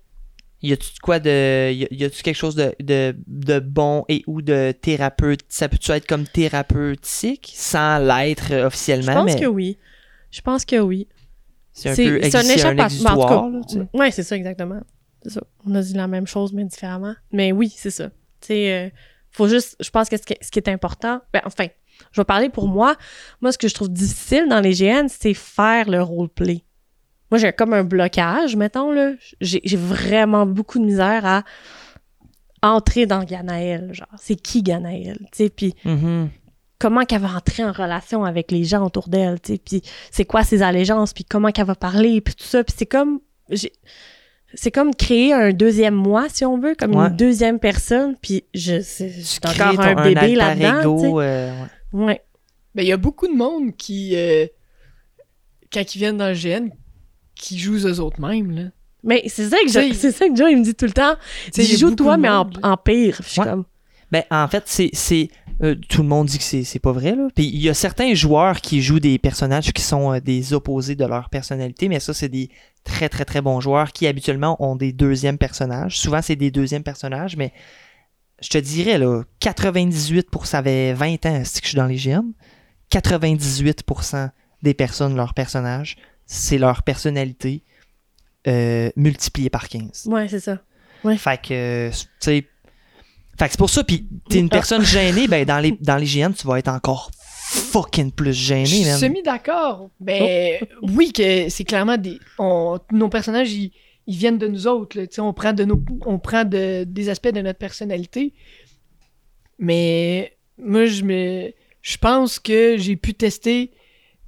Y 0.63 0.73
a-tu 0.73 0.89
quoi 1.03 1.19
de. 1.21 1.73
Y 1.73 2.05
a-tu 2.05 2.23
quelque 2.23 2.35
chose 2.37 2.55
de, 2.57 2.75
de, 2.81 3.15
de 3.27 3.59
bon 3.61 4.05
et 4.09 4.23
ou 4.27 4.41
de 4.43 4.73
thérapeute 4.73 5.41
Ça 5.49 5.69
peut-tu 5.69 5.91
être 5.93 6.07
comme 6.07 6.27
thérapeutique 6.27 7.53
sans 7.55 7.99
l'être 7.99 8.53
euh, 8.53 8.61
Je 8.63 8.67
officiellement, 8.67 9.15
pense 9.15 9.35
mais 9.35 9.41
que 9.41 9.47
oui. 9.47 9.79
Je 10.31 10.41
pense 10.41 10.65
que 10.65 10.77
oui. 10.81 11.09
c'est 11.73 11.91
un 11.91 11.95
peu 11.97 12.19
exi- 12.21 12.31
c'est 12.31 12.37
un 12.37 12.49
échappatoire. 12.49 13.51
Ouais, 13.95 14.11
c'est 14.11 14.23
ça, 14.23 14.37
exactement. 14.37 14.81
C'est 15.23 15.31
ça. 15.31 15.43
On 15.67 15.75
a 15.75 15.83
dit 15.83 15.95
la 15.95 16.09
même 16.09 16.27
chose, 16.27 16.53
mais 16.53 16.65
différemment. 16.65 17.15
Mais 17.33 17.53
oui, 17.53 17.73
c'est 17.77 17.91
ça. 17.91 18.09
Tu 18.41 18.49
sais, 18.49 18.73
euh, 18.73 18.91
faut 19.31 19.49
juste. 19.49 19.77
Je 19.81 19.91
pense 19.91 20.09
que 20.09 20.17
ce 20.17 20.23
qui, 20.23 20.35
ce 20.41 20.51
qui 20.51 20.59
est 20.59 20.69
important. 20.69 21.21
Ben, 21.33 21.43
enfin, 21.45 21.67
je 22.13 22.21
vais 22.21 22.25
parler 22.25 22.49
pour 22.49 22.67
moi. 22.69 22.97
Moi, 23.41 23.53
ce 23.53 23.59
que 23.59 23.69
je 23.69 23.75
trouve 23.75 23.91
difficile 23.93 24.47
dans 24.49 24.61
les 24.61 24.73
GN, 24.73 25.07
c'est 25.09 25.35
faire 25.35 25.89
le 25.91 26.03
roleplay. 26.03 26.63
Moi, 27.31 27.39
j'ai 27.39 27.53
comme 27.53 27.73
un 27.73 27.85
blocage, 27.85 28.55
mettons, 28.57 28.93
là. 28.93 29.13
J'ai 29.41 29.61
j'ai 29.65 29.77
vraiment 29.77 30.47
beaucoup 30.47 30.79
de 30.79 30.85
misère 30.85 31.25
à 31.27 31.43
entrer 32.63 33.07
dans 33.07 33.23
Ganaël. 33.25 33.91
Genre, 33.93 34.07
c'est 34.19 34.37
qui 34.37 34.63
Ganaël? 34.63 35.19
Tu 35.33 35.45
sais, 35.45 35.49
puis 35.51 35.75
Mhm. 35.85 36.29
comment 36.79 37.05
qu'elle 37.05 37.23
va 37.23 37.35
entrer 37.37 37.65
en 37.65 37.73
relation 37.73 38.25
avec 38.25 38.51
les 38.51 38.65
gens 38.65 38.85
autour 38.85 39.09
d'elle, 39.09 39.41
tu 39.41 39.53
sais, 39.55 39.59
puis 39.59 39.83
c'est 40.11 40.25
quoi 40.25 40.45
ses 40.45 40.63
allégeances, 40.63 41.13
puis 41.13 41.25
comment 41.25 41.51
qu'elle 41.51 41.67
va 41.67 41.75
parler, 41.75 42.21
puis 42.21 42.35
tout 42.35 42.45
ça, 42.45 42.63
puis 42.65 42.75
c'est 42.77 42.87
comme 42.87 43.21
j'ai- 43.51 43.73
c'est 44.55 44.71
comme 44.71 44.95
créer 44.95 45.33
un 45.33 45.53
deuxième 45.53 45.95
moi 45.95 46.29
si 46.29 46.45
on 46.45 46.59
veut, 46.59 46.75
comme 46.79 46.95
Ouais. 46.95 47.07
une 47.09 47.17
deuxième 47.17 47.59
personne, 47.59 48.17
puis 48.21 48.45
je 48.55 48.81
c'est 48.81 49.11
crées 49.43 49.63
encore 49.65 49.75
ton- 49.77 49.83
un 49.83 50.03
bébé 50.03 50.35
là-dedans, 50.37 50.81
ego, 50.81 50.97
tu 50.97 51.03
sais. 51.03 51.13
euh, 51.17 51.63
ouais. 51.93 52.05
Ouais. 52.05 52.23
Ben, 52.75 52.83
il 52.83 52.89
y 52.89 52.93
a 52.93 52.97
beaucoup 52.97 53.27
de 53.27 53.33
monde 53.35 53.75
qui, 53.77 54.13
euh, 54.17 54.47
quand 55.73 55.95
ils 55.95 55.99
viennent 55.99 56.17
dans 56.19 56.29
le 56.29 56.35
GN, 56.35 56.69
qui 57.37 57.59
jouent 57.59 57.87
eux 57.87 58.01
autres 58.01 58.21
mêmes, 58.21 58.51
là. 58.51 58.63
Mais 59.05 59.23
c'est 59.29 59.49
ça 59.49 59.57
que 59.65 59.69
je- 59.71 59.95
c'est 59.95 60.11
ça 60.11 60.29
que 60.29 60.35
Joe 60.35 60.49
il 60.51 60.57
me 60.59 60.65
dit 60.65 60.75
tout 60.75 60.87
le 60.87 60.93
temps, 60.93 61.15
Tu 61.47 61.63
sais, 61.63 61.65
il 61.65 61.71
y 61.73 61.75
a 61.75 61.79
joue 61.79 61.87
beaucoup 61.91 61.97
toi 62.05 62.17
mais 62.17 62.29
en, 62.29 62.45
monde, 62.45 62.59
là. 62.63 62.71
en 62.73 62.77
pire. 62.77 63.19
Je 63.23 63.29
suis 63.29 63.41
Ouais. 63.41 63.47
comme 63.47 63.65
Ben, 64.11 64.23
en 64.31 64.47
fait, 64.49 64.63
c'est. 64.67 64.91
c'est 64.93 65.29
euh, 65.63 65.75
tout 65.89 66.03
le 66.03 66.09
monde 66.09 66.27
dit 66.27 66.39
que 66.39 66.45
c'est 66.45 66.65
c'est 66.65 66.79
pas 66.79 66.93
vrai, 66.93 67.15
là. 67.17 67.29
Puis 67.35 67.47
il 67.47 67.61
y 67.61 67.69
a 67.69 67.75
certains 67.75 68.15
joueurs 68.15 68.61
qui 68.61 68.83
jouent 68.83 69.01
des 69.01 69.19
personnages 69.19 69.73
qui 69.73 69.83
sont 69.83 70.13
euh, 70.13 70.21
des 70.21 70.53
opposés 70.53 70.95
de 70.97 71.05
leur 71.05 71.29
personnalité, 71.31 71.89
mais 71.89 71.99
ça, 71.99 72.13
c'est 72.15 72.29
des 72.29 72.51
très, 72.85 73.09
très, 73.09 73.25
très 73.25 73.41
bons 73.41 73.61
joueurs 73.61 73.93
qui 73.93 74.07
habituellement 74.07 74.57
ont 74.63 74.77
des 74.77 74.93
deuxièmes 74.93 75.39
personnages. 75.39 75.99
Souvent, 75.99 76.21
c'est 76.23 76.37
des 76.37 76.51
deuxièmes 76.51 76.83
personnages, 76.85 77.37
mais 77.37 77.53
je 78.43 78.49
te 78.51 78.59
dirais, 78.59 78.99
là, 78.99 79.23
98%, 79.41 80.45
ça 80.45 80.63
fait 80.63 80.93
20 80.93 81.25
ans 81.27 81.43
c'est 81.45 81.61
que 81.61 81.65
je 81.67 81.71
suis 81.71 81.77
dans 81.77 81.87
les 81.87 81.97
GM, 81.97 82.33
98% 82.91 84.31
des 84.63 84.75
personnes, 84.75 85.17
leur 85.17 85.35
personnage, 85.35 85.97
c'est 86.27 86.59
leur 86.59 86.83
personnalité 86.83 87.63
euh, 88.47 88.91
multipliée 88.97 89.51
par 89.51 89.69
15. 89.69 90.07
ouais, 90.07 90.29
c'est 90.29 90.41
ça. 90.41 90.61
Fait 91.19 91.41
que, 91.41 91.55
euh, 91.55 91.91
tu 91.91 91.97
sais. 92.21 92.47
Fait 93.39 93.45
que 93.47 93.51
c'est 93.53 93.59
pour 93.59 93.71
ça, 93.71 93.85
puis 93.85 94.09
t'es 94.29 94.39
une 94.41 94.49
Ah. 94.51 94.57
personne 94.57 94.83
gênée, 94.85 95.29
ben 95.29 95.45
dans 95.45 95.59
les, 95.61 95.73
dans 95.81 95.97
les 95.99 96.07
GN, 96.07 96.33
tu 96.33 96.47
vas 96.47 96.59
être 96.59 96.69
encore 96.69 97.11
fucking 97.49 98.11
plus 98.11 98.33
Je 98.33 98.47
gêné, 98.47 98.67
suis 98.67 98.85
man. 98.85 98.99
semi-d'accord. 98.99 99.91
Ben, 100.01 100.59
oui, 100.83 101.13
que 101.13 101.49
c'est 101.49 101.65
clairement 101.65 101.97
des. 101.97 102.19
on- 102.39 102.79
nos 102.93 103.09
personnages, 103.09 103.53
ils, 103.53 103.73
ils 104.07 104.17
viennent 104.17 104.39
de 104.39 104.49
nous 104.49 104.67
autres. 104.67 104.99
là. 104.99 105.07
Tu 105.07 105.15
sais, 105.17 105.21
On 105.21 105.33
prend, 105.33 105.53
de 105.53 105.65
nos, 105.65 105.81
on 106.07 106.19
prend 106.19 106.45
de, 106.45 106.85
des 106.85 107.09
aspects 107.09 107.29
de 107.29 107.41
notre 107.43 107.59
personnalité. 107.59 108.33
Mais 109.59 110.37
moi, 110.59 110.87
je 110.87 111.03
me. 111.03 111.53
Je 111.83 111.97
pense 111.99 112.39
que 112.39 112.77
j'ai 112.79 112.97
pu 112.97 113.15
tester 113.15 113.71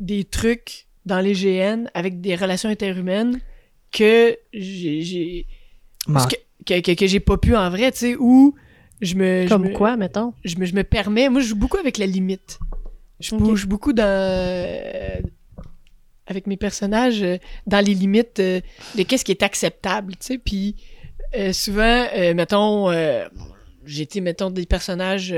des 0.01 0.25
trucs 0.25 0.87
dans 1.09 1.21
les 1.21 1.33
GN 1.35 1.89
avec 1.95 2.21
des 2.21 2.37
relations 2.37 2.69
interhumaines 2.69 3.41
que 3.91 4.37
j'ai, 4.53 5.47
que, 6.07 6.35
que, 6.67 6.81
que, 6.81 6.93
que 6.95 7.07
j'ai 7.07 7.21
pas 7.21 7.37
pu 7.39 7.57
en 7.57 7.69
vrai, 7.71 7.91
tu 7.93 7.99
sais, 7.99 8.17
où 8.19 8.55
je 9.01 9.15
me 9.17 9.45
je 9.45 9.49
Comme 9.49 9.69
me- 9.69 9.73
quoi, 9.73 9.97
mettons? 9.97 10.35
je 10.45 10.57
me, 10.57 10.67
je 10.67 10.75
me 10.75 10.85
permets, 10.85 11.29
moi 11.29 11.41
je 11.41 11.49
joue 11.49 11.57
beaucoup 11.57 11.79
avec 11.79 11.99
la 11.99 12.07
limite. 12.07 12.59
Je 13.21 13.35
Ok. 13.35 13.41
bouge 13.43 13.67
beaucoup 13.67 13.93
dans 13.93 14.05
euh, 14.07 15.17
avec 16.27 16.47
mes 16.47 16.57
personnages 16.57 17.23
euh, 17.23 17.39
dans 17.67 17.85
les 17.85 17.95
limites 17.95 18.39
euh, 18.39 18.61
de 18.97 19.03
qu'est-ce 19.03 19.25
qui 19.25 19.33
est 19.33 19.43
acceptable, 19.43 20.13
tu 20.13 20.27
sais, 20.27 20.39
puis 20.39 20.77
souvent 21.53 22.07
mettons 22.35 22.91
été 23.87 24.21
mettons 24.21 24.51
des 24.51 24.65
personnages 24.67 25.35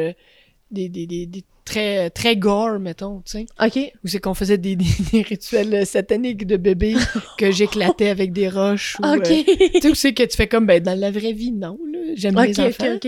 des, 0.71 0.89
des, 0.89 1.07
des, 1.07 1.27
des 1.27 1.45
très 1.65 2.11
très 2.11 2.37
gore 2.37 2.79
mettons, 2.79 3.21
tu 3.21 3.39
sais, 3.39 3.47
OK. 3.65 3.93
où 4.05 4.09
c'est 4.09 4.19
qu'on 4.21 4.35
faisait 4.35 4.59
des, 4.59 4.77
des, 4.77 4.87
des 5.13 5.23
rituels 5.23 5.87
sataniques 5.87 6.47
de 6.47 6.57
bébés 6.57 6.97
que 7.39 7.51
j'éclatais 7.53 8.09
avec 8.09 8.33
des 8.33 8.49
roches 8.49 8.97
ou, 9.01 9.07
OK. 9.07 9.31
euh, 9.31 9.43
tu 9.81 9.81
sais 9.81 9.95
c'est 9.95 10.15
que 10.15 10.23
tu 10.25 10.37
fais 10.37 10.49
comme 10.49 10.67
ben 10.67 10.83
dans 10.83 10.99
la 10.99 11.11
vraie 11.11 11.33
vie 11.33 11.53
non 11.53 11.79
là, 11.93 11.99
j'aime 12.17 12.37
OK, 12.37 12.47
les 12.47 12.61
enfants 12.61 12.99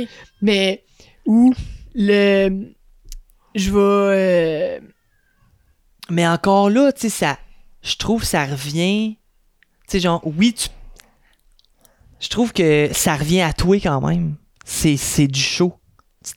mais 0.40 0.84
où 1.26 1.52
le 1.94 2.72
je 3.54 3.70
vais 3.70 3.78
euh, 3.78 4.80
Mais 6.10 6.26
encore 6.26 6.70
là, 6.70 6.92
tu 6.92 7.02
sais, 7.02 7.08
ça. 7.08 7.38
Je 7.82 7.96
trouve 7.96 8.24
ça 8.24 8.46
revient. 8.46 9.18
Tu 9.88 9.92
sais, 9.92 10.00
genre, 10.00 10.22
oui, 10.24 10.54
tu. 10.54 10.68
Je 12.20 12.28
trouve 12.28 12.52
que 12.52 12.88
ça 12.92 13.16
revient 13.16 13.40
à 13.40 13.52
toi 13.52 13.76
quand 13.76 14.00
même. 14.00 14.36
C'est, 14.64 14.96
c'est 14.96 15.26
du 15.26 15.40
show. 15.40 15.74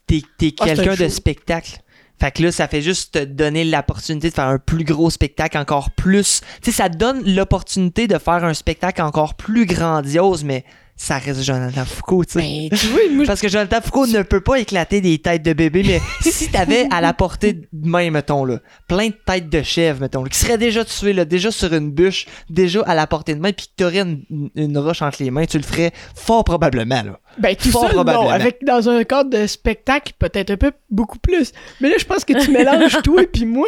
T'es, 0.07 0.21
Ah, 0.59 0.65
quelqu'un 0.65 0.95
de 0.95 1.07
spectacle. 1.07 1.79
Fait 2.19 2.31
que 2.31 2.43
là, 2.43 2.51
ça 2.51 2.67
fait 2.67 2.81
juste 2.81 3.15
te 3.15 3.23
donner 3.25 3.65
l'opportunité 3.65 4.29
de 4.29 4.33
faire 4.33 4.47
un 4.47 4.57
plus 4.57 4.85
gros 4.85 5.09
spectacle 5.09 5.57
encore 5.57 5.91
plus. 5.91 6.41
Tu 6.61 6.71
sais, 6.71 6.77
ça 6.77 6.89
te 6.89 6.95
donne 6.95 7.23
l'opportunité 7.35 8.07
de 8.07 8.17
faire 8.17 8.43
un 8.45 8.53
spectacle 8.53 9.01
encore 9.01 9.35
plus 9.35 9.65
grandiose, 9.65 10.43
mais 10.45 10.63
ça 10.97 11.17
reste 11.17 11.43
Jonathan 11.43 11.83
Foucault, 11.83 12.23
tu 12.23 12.39
sais. 12.39 12.69
ben 12.71 13.25
Parce 13.25 13.41
que 13.41 13.49
Jonathan 13.49 13.81
Foucault 13.81 14.07
ne 14.07 14.21
peut 14.21 14.39
pas 14.39 14.59
éclater 14.59 15.01
des 15.01 15.17
têtes 15.19 15.43
de 15.43 15.51
bébé, 15.53 15.83
mais 15.85 15.99
si 16.31 16.49
t'avais 16.49 16.87
à 16.91 17.01
la 17.01 17.13
portée 17.13 17.53
de 17.53 17.67
main, 17.73 18.09
mettons, 18.11 18.45
là, 18.45 18.59
plein 18.87 19.07
de 19.07 19.13
têtes 19.25 19.49
de 19.49 19.61
chèvre, 19.61 19.99
mettons, 20.01 20.23
là, 20.23 20.29
qui 20.29 20.37
seraient 20.39 20.57
déjà 20.57 20.85
tuées, 20.85 21.11
là, 21.13 21.25
déjà 21.25 21.51
sur 21.51 21.73
une 21.73 21.91
bûche, 21.91 22.25
déjà 22.49 22.81
à 22.83 22.95
la 22.95 23.07
portée 23.07 23.35
de 23.35 23.39
main, 23.41 23.51
puis 23.51 23.67
que 23.67 23.83
t'aurais 23.83 23.99
une, 24.01 24.49
une 24.55 24.77
roche 24.77 25.01
entre 25.01 25.21
les 25.21 25.31
mains, 25.31 25.45
tu 25.45 25.57
le 25.57 25.63
ferais 25.63 25.91
fort 26.15 26.43
probablement, 26.45 27.03
là. 27.03 27.19
ben 27.37 27.55
tout 27.55 27.69
fort 27.71 27.83
non 27.83 27.89
probablement. 27.89 28.29
avec 28.29 28.63
dans 28.63 28.87
un 28.87 29.03
cadre 29.03 29.29
de 29.29 29.47
spectacle 29.47 30.13
peut-être 30.17 30.51
un 30.51 30.57
peu 30.57 30.71
beaucoup 30.89 31.19
plus 31.19 31.51
mais 31.81 31.89
là 31.89 31.95
je 31.99 32.05
pense 32.05 32.23
que 32.23 32.31
tu 32.41 32.51
mélanges 32.51 32.97
toi 33.03 33.23
et 33.23 33.27
puis 33.27 33.45
moi 33.45 33.67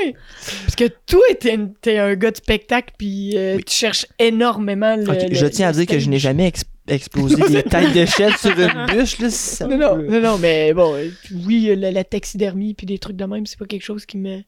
parce 0.63 0.75
que 0.77 0.85
toi 1.05 1.19
t'es, 1.37 1.99
un 1.99 2.15
gars 2.15 2.31
de 2.31 2.37
spectacle 2.37 2.93
puis 2.97 3.33
euh, 3.35 3.55
Oui. 3.57 3.63
tu 3.65 3.75
cherches 3.75 4.05
énormément 4.19 4.95
le, 4.95 5.03
je 5.33 5.45
tiens 5.47 5.67
à 5.67 5.71
dire 5.73 5.85
que 5.85 5.99
je 5.99 6.09
n'ai 6.09 6.19
jamais 6.19 6.47
ex- 6.47 6.63
explosé 6.87 7.35
des 7.49 7.63
têtes 7.69 7.93
de 7.93 8.05
chèvre 8.05 8.37
sur 8.37 8.51
une 8.57 8.85
bûche, 8.87 9.19
là. 9.19 9.29
ça 9.29 9.67
non, 9.67 9.77
non, 9.77 9.97
non, 9.97 10.21
non, 10.21 10.37
mais 10.37 10.73
bon, 10.73 10.95
euh, 10.95 11.09
oui, 11.45 11.73
la, 11.75 11.91
la 11.91 12.03
taxidermie 12.03 12.73
puis 12.73 12.85
des 12.85 12.97
trucs 12.99 13.17
de 13.17 13.25
même, 13.25 13.45
c'est 13.45 13.59
pas 13.59 13.65
quelque 13.65 13.83
chose 13.83 14.05
qui 14.05 14.17
me. 14.17 14.41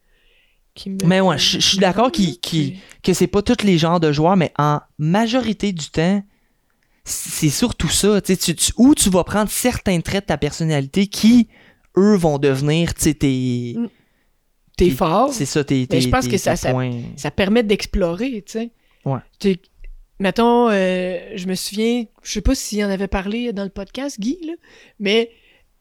Qui 0.76 0.92
me 0.92 0.98
Mais 1.06 1.20
ouais, 1.20 1.38
je 1.38 1.60
suis 1.60 1.78
d'accord 1.80 2.12
qu'il- 2.12 2.40
qu'il- 2.40 2.78
que 3.04 3.14
c'est 3.14 3.28
pas 3.28 3.42
tous 3.42 3.64
les 3.66 3.78
genres 3.78 4.00
de 4.00 4.12
joueurs, 4.12 4.38
mais 4.38 4.52
en 4.58 4.80
majorité 4.98 5.72
du 5.74 5.90
temps, 5.90 6.24
c'est 7.04 7.50
surtout 7.50 7.90
ça. 7.90 8.22
tu 8.22 8.36
sais, 8.36 8.54
Tu, 8.54 8.72
où 8.78 8.94
tu 8.96 9.10
vas 9.10 9.24
prendre 9.24 9.50
certains 9.50 10.00
traits 10.02 10.26
de 10.26 10.28
ta 10.28 10.38
personnalité 10.38 11.08
qui, 11.08 11.48
eux, 11.98 12.16
vont 12.16 12.38
devenir, 12.38 12.94
tu 12.94 13.02
sais, 13.02 13.14
tes. 13.16 13.76
Mm. 13.78 13.88
T'es 14.78 14.86
T'es- 14.86 14.92
fort. 14.92 15.34
C'est 15.34 15.46
ça, 15.46 15.64
tes, 15.64 15.88
Mais 15.92 16.00
je 16.02 16.08
pense 16.10 16.28
que 16.28 16.38
ça- 16.38 16.56
ça- 16.56 16.74
ça 17.18 17.32
permet 17.32 17.64
d'explorer, 17.64 18.44
tu 18.46 18.54
sais. 18.54 18.72
Ouais. 19.06 19.20
Mettons, 20.20 20.70
euh, 20.70 21.20
je 21.36 21.48
me 21.48 21.56
souviens, 21.56 22.06
je 22.24 22.32
sais 22.32 22.42
pas 22.42 22.56
s'il 22.56 22.84
en 22.84 22.90
avait 22.90 23.08
parlé 23.08 23.54
dans 23.54 23.64
le 23.64 23.70
podcast, 23.70 24.20
Guy, 24.20 24.38
là, 24.46 24.54
mais 25.00 25.32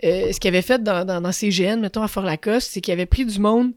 euh, 0.05 0.33
ce 0.33 0.39
qu'il 0.39 0.49
avait 0.49 0.63
fait 0.63 0.83
dans, 0.83 1.05
dans, 1.05 1.21
dans 1.21 1.33
CGN, 1.33 1.81
mettons, 1.81 2.03
à 2.03 2.09
Fort-Lacoste, 2.09 2.71
c'est 2.73 2.81
qu'il 2.81 2.93
avait 2.93 3.07
pris 3.07 3.27
du 3.27 3.41
monde 3.41 3.73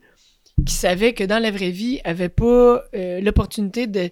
qui 0.65 0.73
savait 0.73 1.13
que 1.13 1.23
dans 1.23 1.39
la 1.39 1.49
vraie 1.49 1.71
vie, 1.71 1.99
avait 2.03 2.29
pas 2.29 2.83
euh, 2.93 3.21
l'opportunité 3.21 3.87
de, 3.87 4.11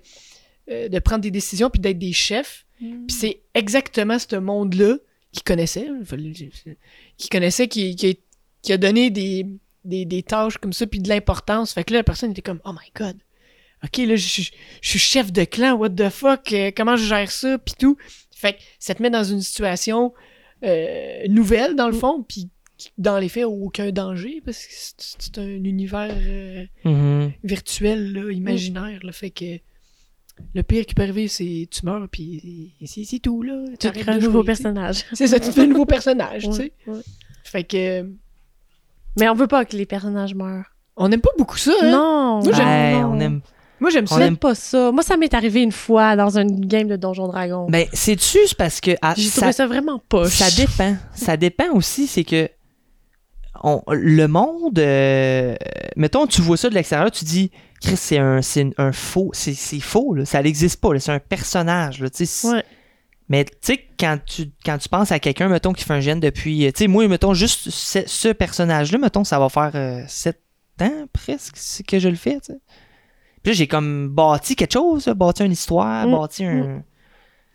euh, 0.71 0.89
de 0.89 0.99
prendre 0.99 1.21
des 1.21 1.31
décisions 1.31 1.69
puis 1.69 1.79
d'être 1.79 1.99
des 1.99 2.13
chefs. 2.13 2.65
Puis 2.79 3.03
c'est 3.09 3.41
exactement 3.53 4.17
ce 4.17 4.37
monde-là 4.37 4.95
qu'il 5.33 5.43
connaissait, 5.43 5.89
qui 7.17 7.27
connaissait, 7.29 7.67
qui, 7.67 7.95
qui, 7.95 8.07
a, 8.07 8.13
qui 8.61 8.73
a 8.73 8.77
donné 8.77 9.09
des, 9.09 9.45
des, 9.83 10.05
des 10.05 10.23
tâches 10.23 10.57
comme 10.57 10.71
ça, 10.71 10.87
puis 10.87 10.99
de 10.99 11.09
l'importance. 11.09 11.73
Fait 11.73 11.83
que 11.83 11.91
là, 11.91 11.99
la 11.99 12.03
personne 12.03 12.31
était 12.31 12.41
comme, 12.41 12.61
oh 12.63 12.71
my 12.71 12.89
god, 12.95 13.17
ok, 13.83 13.97
là, 13.97 14.15
je, 14.15 14.25
suis 14.81 14.99
chef 14.99 15.31
de 15.31 15.43
clan, 15.43 15.73
what 15.73 15.89
the 15.91 16.09
fuck, 16.09 16.51
euh, 16.53 16.71
comment 16.75 16.95
je 16.95 17.05
gère 17.05 17.31
ça, 17.31 17.57
puis 17.57 17.75
tout. 17.79 17.97
Fait 18.35 18.53
que 18.53 18.59
ça 18.79 18.95
te 18.95 19.01
met 19.01 19.09
dans 19.09 19.23
une 19.23 19.41
situation 19.41 20.13
euh, 20.63 21.27
nouvelle, 21.27 21.75
dans 21.75 21.87
le 21.87 21.93
fond, 21.93 22.23
puis 22.27 22.49
qui, 22.77 22.91
dans 22.97 23.17
les 23.19 23.27
faits, 23.29 23.45
aucun 23.45 23.91
danger, 23.91 24.41
parce 24.43 24.65
que 24.65 24.73
c'est 24.97 25.37
un 25.37 25.63
univers 25.63 26.15
euh, 26.15 26.65
Mhm. 26.85 27.33
virtuel, 27.43 28.13
là, 28.13 28.31
imaginaire, 28.31 28.99
là, 29.03 29.11
fait 29.11 29.31
que 29.31 29.59
le 30.53 30.63
pire 30.63 30.85
qui 30.85 30.93
peut 30.95 31.01
arriver, 31.01 31.27
c'est 31.27 31.67
tu 31.69 31.85
meurs, 31.85 32.07
puis 32.09 32.73
c'est 32.85 33.19
tout, 33.19 33.41
là. 33.41 33.65
Tu 33.77 33.91
crées 33.91 34.11
un 34.13 34.19
nouveau 34.19 34.43
personnage. 34.43 35.03
C'est 35.13 35.27
ça, 35.27 35.39
tu 35.39 35.47
te 35.49 35.51
fais 35.53 35.61
un 35.61 35.67
nouveau 35.67 35.85
personnage, 35.85 36.43
tu 36.43 36.53
sais. 36.53 36.73
Ouais, 36.87 36.93
ouais. 36.93 37.01
Fait 37.43 37.63
que... 37.65 38.09
Mais 39.17 39.27
on 39.27 39.33
veut 39.33 39.47
pas 39.47 39.65
que 39.65 39.75
les 39.75 39.85
personnages 39.85 40.33
meurent. 40.33 40.71
On 40.95 41.09
n'aime 41.09 41.21
pas 41.21 41.31
beaucoup 41.37 41.57
ça, 41.57 41.73
hein? 41.81 41.91
Non. 41.91 42.41
Hey, 42.43 43.01
non. 43.01 43.11
on 43.11 43.19
aime. 43.19 43.41
Moi, 43.79 43.89
j'aime 43.91 44.07
ça. 44.07 44.17
J'aime 44.17 44.37
pas 44.37 44.55
ça. 44.55 44.91
Moi, 44.91 45.03
ça 45.03 45.15
m'est 45.17 45.33
arrivé 45.33 45.61
une 45.61 45.71
fois 45.71 46.15
dans 46.15 46.37
une 46.37 46.65
game 46.65 46.87
de 46.87 46.95
Donjon 46.95 47.27
Dragon. 47.27 47.67
Ben, 47.69 47.85
c'est-tu 47.93 48.37
c'est 48.45 48.57
parce 48.57 48.81
que. 48.81 48.91
ah, 49.01 49.13
J'ai 49.17 49.29
ça, 49.29 49.41
trouvé 49.41 49.53
ça 49.53 49.67
vraiment 49.67 49.99
poche. 50.09 50.33
ça 50.33 50.49
dépend. 50.51 50.95
Ça 51.15 51.37
dépend 51.37 51.71
aussi, 51.73 52.07
c'est 52.07 52.23
que. 52.23 52.49
on- 53.63 53.81
le 53.91 54.27
monde. 54.27 54.79
euh, 54.79 55.55
mettons, 55.95 56.27
tu 56.27 56.41
vois 56.41 56.57
ça 56.57 56.69
de 56.69 56.75
l'extérieur, 56.75 57.11
tu 57.11 57.25
dis. 57.25 57.51
Chris, 57.81 57.95
c'est 57.95 58.17
un, 58.17 58.41
un 58.77 58.91
faux. 58.91 59.29
C'est 59.33 59.53
c'est 59.53 59.79
faux, 59.79 60.13
là. 60.13 60.25
Ça 60.25 60.41
n'existe 60.43 60.81
pas. 60.81 60.97
C'est 60.99 61.11
un 61.13 61.19
personnage, 61.19 61.99
là. 62.01 62.09
Tu 62.09 62.25
Ouais. 62.45 62.63
Mais 63.29 63.45
tu 63.45 63.51
sais, 63.61 63.85
quand 63.99 64.17
tu, 64.25 64.51
quand 64.65 64.77
tu 64.79 64.89
penses 64.89 65.11
à 65.11 65.19
quelqu'un, 65.19 65.47
mettons, 65.49 65.71
qui 65.71 65.83
fait 65.85 65.93
un 65.93 65.99
gène 65.99 66.19
depuis. 66.19 66.65
Tu 66.73 66.79
sais, 66.83 66.87
moi, 66.87 67.07
mettons, 67.07 67.33
juste 67.35 67.69
ce, 67.69 67.99
ce 68.05 68.29
personnage-là, 68.29 68.97
mettons, 68.97 69.23
ça 69.23 69.37
va 69.39 69.49
faire 69.49 69.71
euh, 69.75 70.01
sept 70.07 70.41
ans 70.81 71.05
presque 71.13 71.55
c'est 71.57 71.85
que 71.85 71.99
je 71.99 72.09
le 72.09 72.15
fais, 72.15 72.39
tu 72.43 72.53
sais. 72.53 72.59
Puis 73.43 73.51
là, 73.51 73.53
j'ai 73.53 73.67
comme 73.67 74.09
bâti 74.09 74.55
quelque 74.55 74.73
chose, 74.73 75.07
là, 75.07 75.13
bâti 75.13 75.43
une 75.43 75.51
histoire, 75.51 76.07
Mm, 76.07 76.11
bâti 76.11 76.45
un. 76.45 76.83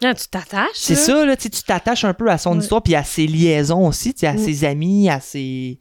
Ah, 0.02 0.12
tu 0.14 0.26
t'attaches. 0.28 0.68
C'est 0.74 0.96
ça, 0.96 1.24
là, 1.24 1.36
tu 1.36 1.48
t'attaches 1.50 2.04
un 2.04 2.14
peu 2.14 2.28
à 2.30 2.36
son 2.38 2.52
Ouais. 2.52 2.58
histoire, 2.58 2.82
puis 2.82 2.94
à 2.94 3.04
ses 3.04 3.26
liaisons 3.26 3.86
aussi, 3.86 4.14
à 4.22 4.32
Mm. 4.34 4.38
ses 4.38 4.64
amis, 4.64 5.08
à 5.08 5.20
ses. 5.20 5.78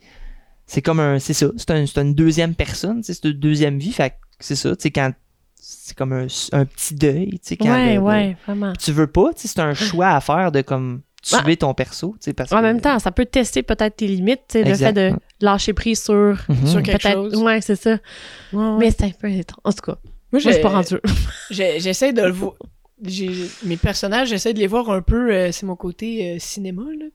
C'est 0.65 0.81
comme 0.81 0.99
un. 0.99 1.19
C'est 1.19 1.33
ça, 1.33 1.47
c'est 1.57 1.71
un- 1.71 1.85
c'est 1.85 1.99
une 2.01 2.13
deuxième 2.13 2.55
personne, 2.55 3.01
c'est 3.03 3.23
une 3.25 3.31
deuxième 3.33 3.79
vie, 3.79 3.91
fait 3.91 4.13
c'est 4.39 4.55
ça, 4.55 4.75
tu 4.75 4.91
quand. 4.91 5.11
C'est 5.55 5.95
comme 5.97 6.11
un, 6.13 6.27
un 6.51 6.65
petit 6.65 6.93
deuil, 6.95 7.31
tu 7.31 7.39
sais, 7.43 7.57
quand. 7.57 7.71
Ouais, 7.71 7.87
le- 7.89 7.93
le- 7.95 7.99
ouais, 8.01 8.37
vraiment. 8.45 8.73
tu 8.73 8.91
veux 8.91 9.07
pas, 9.07 9.29
c'est 9.35 9.59
un 9.59 9.73
choix 9.73 10.09
à 10.09 10.19
faire 10.21 10.51
de 10.51 10.61
comme 10.61 11.01
tuer 11.21 11.55
ton 11.55 11.73
perso, 11.73 12.15
tu 12.19 12.25
sais, 12.25 12.33
parce 12.33 12.51
En 12.51 12.57
que- 12.57 12.61
même 12.63 12.81
temps, 12.81 12.99
ça 12.99 13.11
peut 13.11 13.25
tester 13.25 13.63
peut-être 13.63 13.95
tes 13.95 14.07
limites, 14.07 14.41
tu 14.49 14.59
sais, 14.59 14.63
le 14.65 14.75
fait 14.75 14.91
de 14.93 15.13
lâcher 15.43 15.73
prise 15.73 16.01
sur 16.03 16.37
Mhm. 16.49 16.67
Sur 16.67 16.81
quelque 16.83 17.07
chose. 17.09 17.35
Ouais, 17.35 17.61
c'est 17.61 17.75
ça. 17.75 17.97
Ouais. 18.53 18.77
Mais 18.79 18.91
c'est 18.91 19.03
un 19.05 19.11
peu 19.11 19.29
étrange. 19.29 19.61
En 19.63 19.71
tout 19.71 19.81
cas, 19.81 19.97
moi, 20.31 20.39
je 20.39 20.49
suis 20.49 20.61
pas 20.61 20.69
rendue. 20.69 20.99
J'essaie 21.51 22.13
de 22.13 22.21
le 22.21 22.31
voir. 22.31 22.53
j'ai- 23.05 23.29
Mes 23.65 23.77
personnages, 23.77 24.29
j'essaie 24.29 24.53
de 24.53 24.59
les 24.59 24.67
voir 24.67 24.89
un 24.89 25.01
peu. 25.01 25.31
euh, 25.31 25.51
c'est 25.51 25.65
mon 25.65 25.75
côté 25.75 26.35
euh, 26.35 26.39
cinéma, 26.39 26.83
là. 26.99 27.05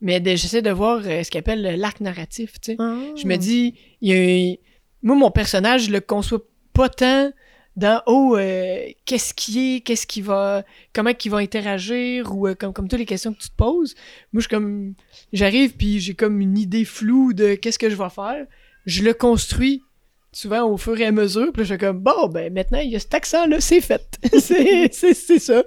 Mais 0.00 0.20
de- 0.20 0.30
j'essaie 0.36 0.62
de 0.62 0.70
voir 0.70 1.00
euh, 1.04 1.22
ce 1.22 1.30
euh, 1.66 1.76
l'arc 1.76 2.00
narratif, 2.00 2.52
tu 2.60 2.72
sais. 2.72 2.76
Je 3.16 3.26
me 3.26 3.36
dis, 3.36 3.74
il 4.00 4.08
y 4.10 4.12
a 4.12 4.16
un- 4.52 4.56
moi, 5.02 5.16
mon 5.16 5.30
personnage, 5.30 5.86
je 5.86 5.90
le 5.92 6.00
conçois 6.00 6.40
pas 6.72 6.88
tant 6.88 7.30
dans 7.78 8.02
oh, 8.06 8.36
euh, 8.36 8.88
qu'est-ce 9.04 9.32
qui 9.32 9.76
est, 9.76 9.80
qu'est-ce 9.80 10.06
qui 10.06 10.20
va, 10.20 10.64
comment 10.92 11.14
qu'il 11.14 11.30
va 11.30 11.38
interagir 11.38 12.34
ou 12.34 12.48
euh, 12.48 12.54
comme, 12.54 12.72
comme 12.72 12.88
toutes 12.88 12.98
les 12.98 13.06
questions 13.06 13.32
que 13.32 13.38
tu 13.38 13.48
te 13.48 13.56
poses. 13.56 13.94
Moi, 14.32 14.40
je 14.40 14.48
suis 14.48 14.48
comme, 14.48 14.94
j'arrive 15.32 15.76
puis 15.76 16.00
j'ai 16.00 16.14
comme 16.14 16.40
une 16.40 16.58
idée 16.58 16.84
floue 16.84 17.32
de 17.32 17.54
qu'est-ce 17.54 17.78
que 17.78 17.88
je 17.88 17.94
vais 17.94 18.10
faire. 18.10 18.46
Je 18.84 19.04
le 19.04 19.14
construis 19.14 19.82
souvent 20.32 20.68
au 20.68 20.76
fur 20.76 21.00
et 21.00 21.06
à 21.06 21.12
mesure. 21.12 21.52
Puis 21.52 21.62
là, 21.62 21.64
je 21.64 21.74
fais 21.74 21.78
comme, 21.78 22.00
bon, 22.00 22.26
ben 22.28 22.52
maintenant, 22.52 22.80
il 22.80 22.90
y 22.90 22.96
a 22.96 22.98
cet 22.98 23.14
accent-là, 23.14 23.60
c'est 23.60 23.80
fait. 23.80 24.18
c'est, 24.40 25.38
ça. 25.38 25.62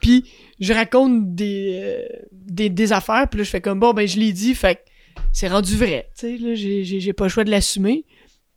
Puis 0.00 0.30
je 0.60 0.74
raconte 0.74 1.34
des, 1.34 1.80
euh, 1.82 2.06
des, 2.30 2.68
des 2.68 2.92
affaires, 2.92 3.26
puis 3.30 3.38
là, 3.38 3.44
je 3.44 3.50
fais 3.50 3.62
comme, 3.62 3.80
bon, 3.80 3.94
ben 3.94 4.06
je 4.06 4.18
l'ai 4.18 4.32
dit, 4.32 4.54
fait 4.54 4.84
c'est 5.32 5.48
rendu 5.48 5.76
vrai. 5.76 6.10
Tu 6.18 6.36
sais, 6.36 6.36
là, 6.36 6.54
j'ai 6.54 7.12
pas 7.14 7.24
le 7.24 7.30
choix 7.30 7.44
de 7.44 7.50
l'assumer. 7.50 8.04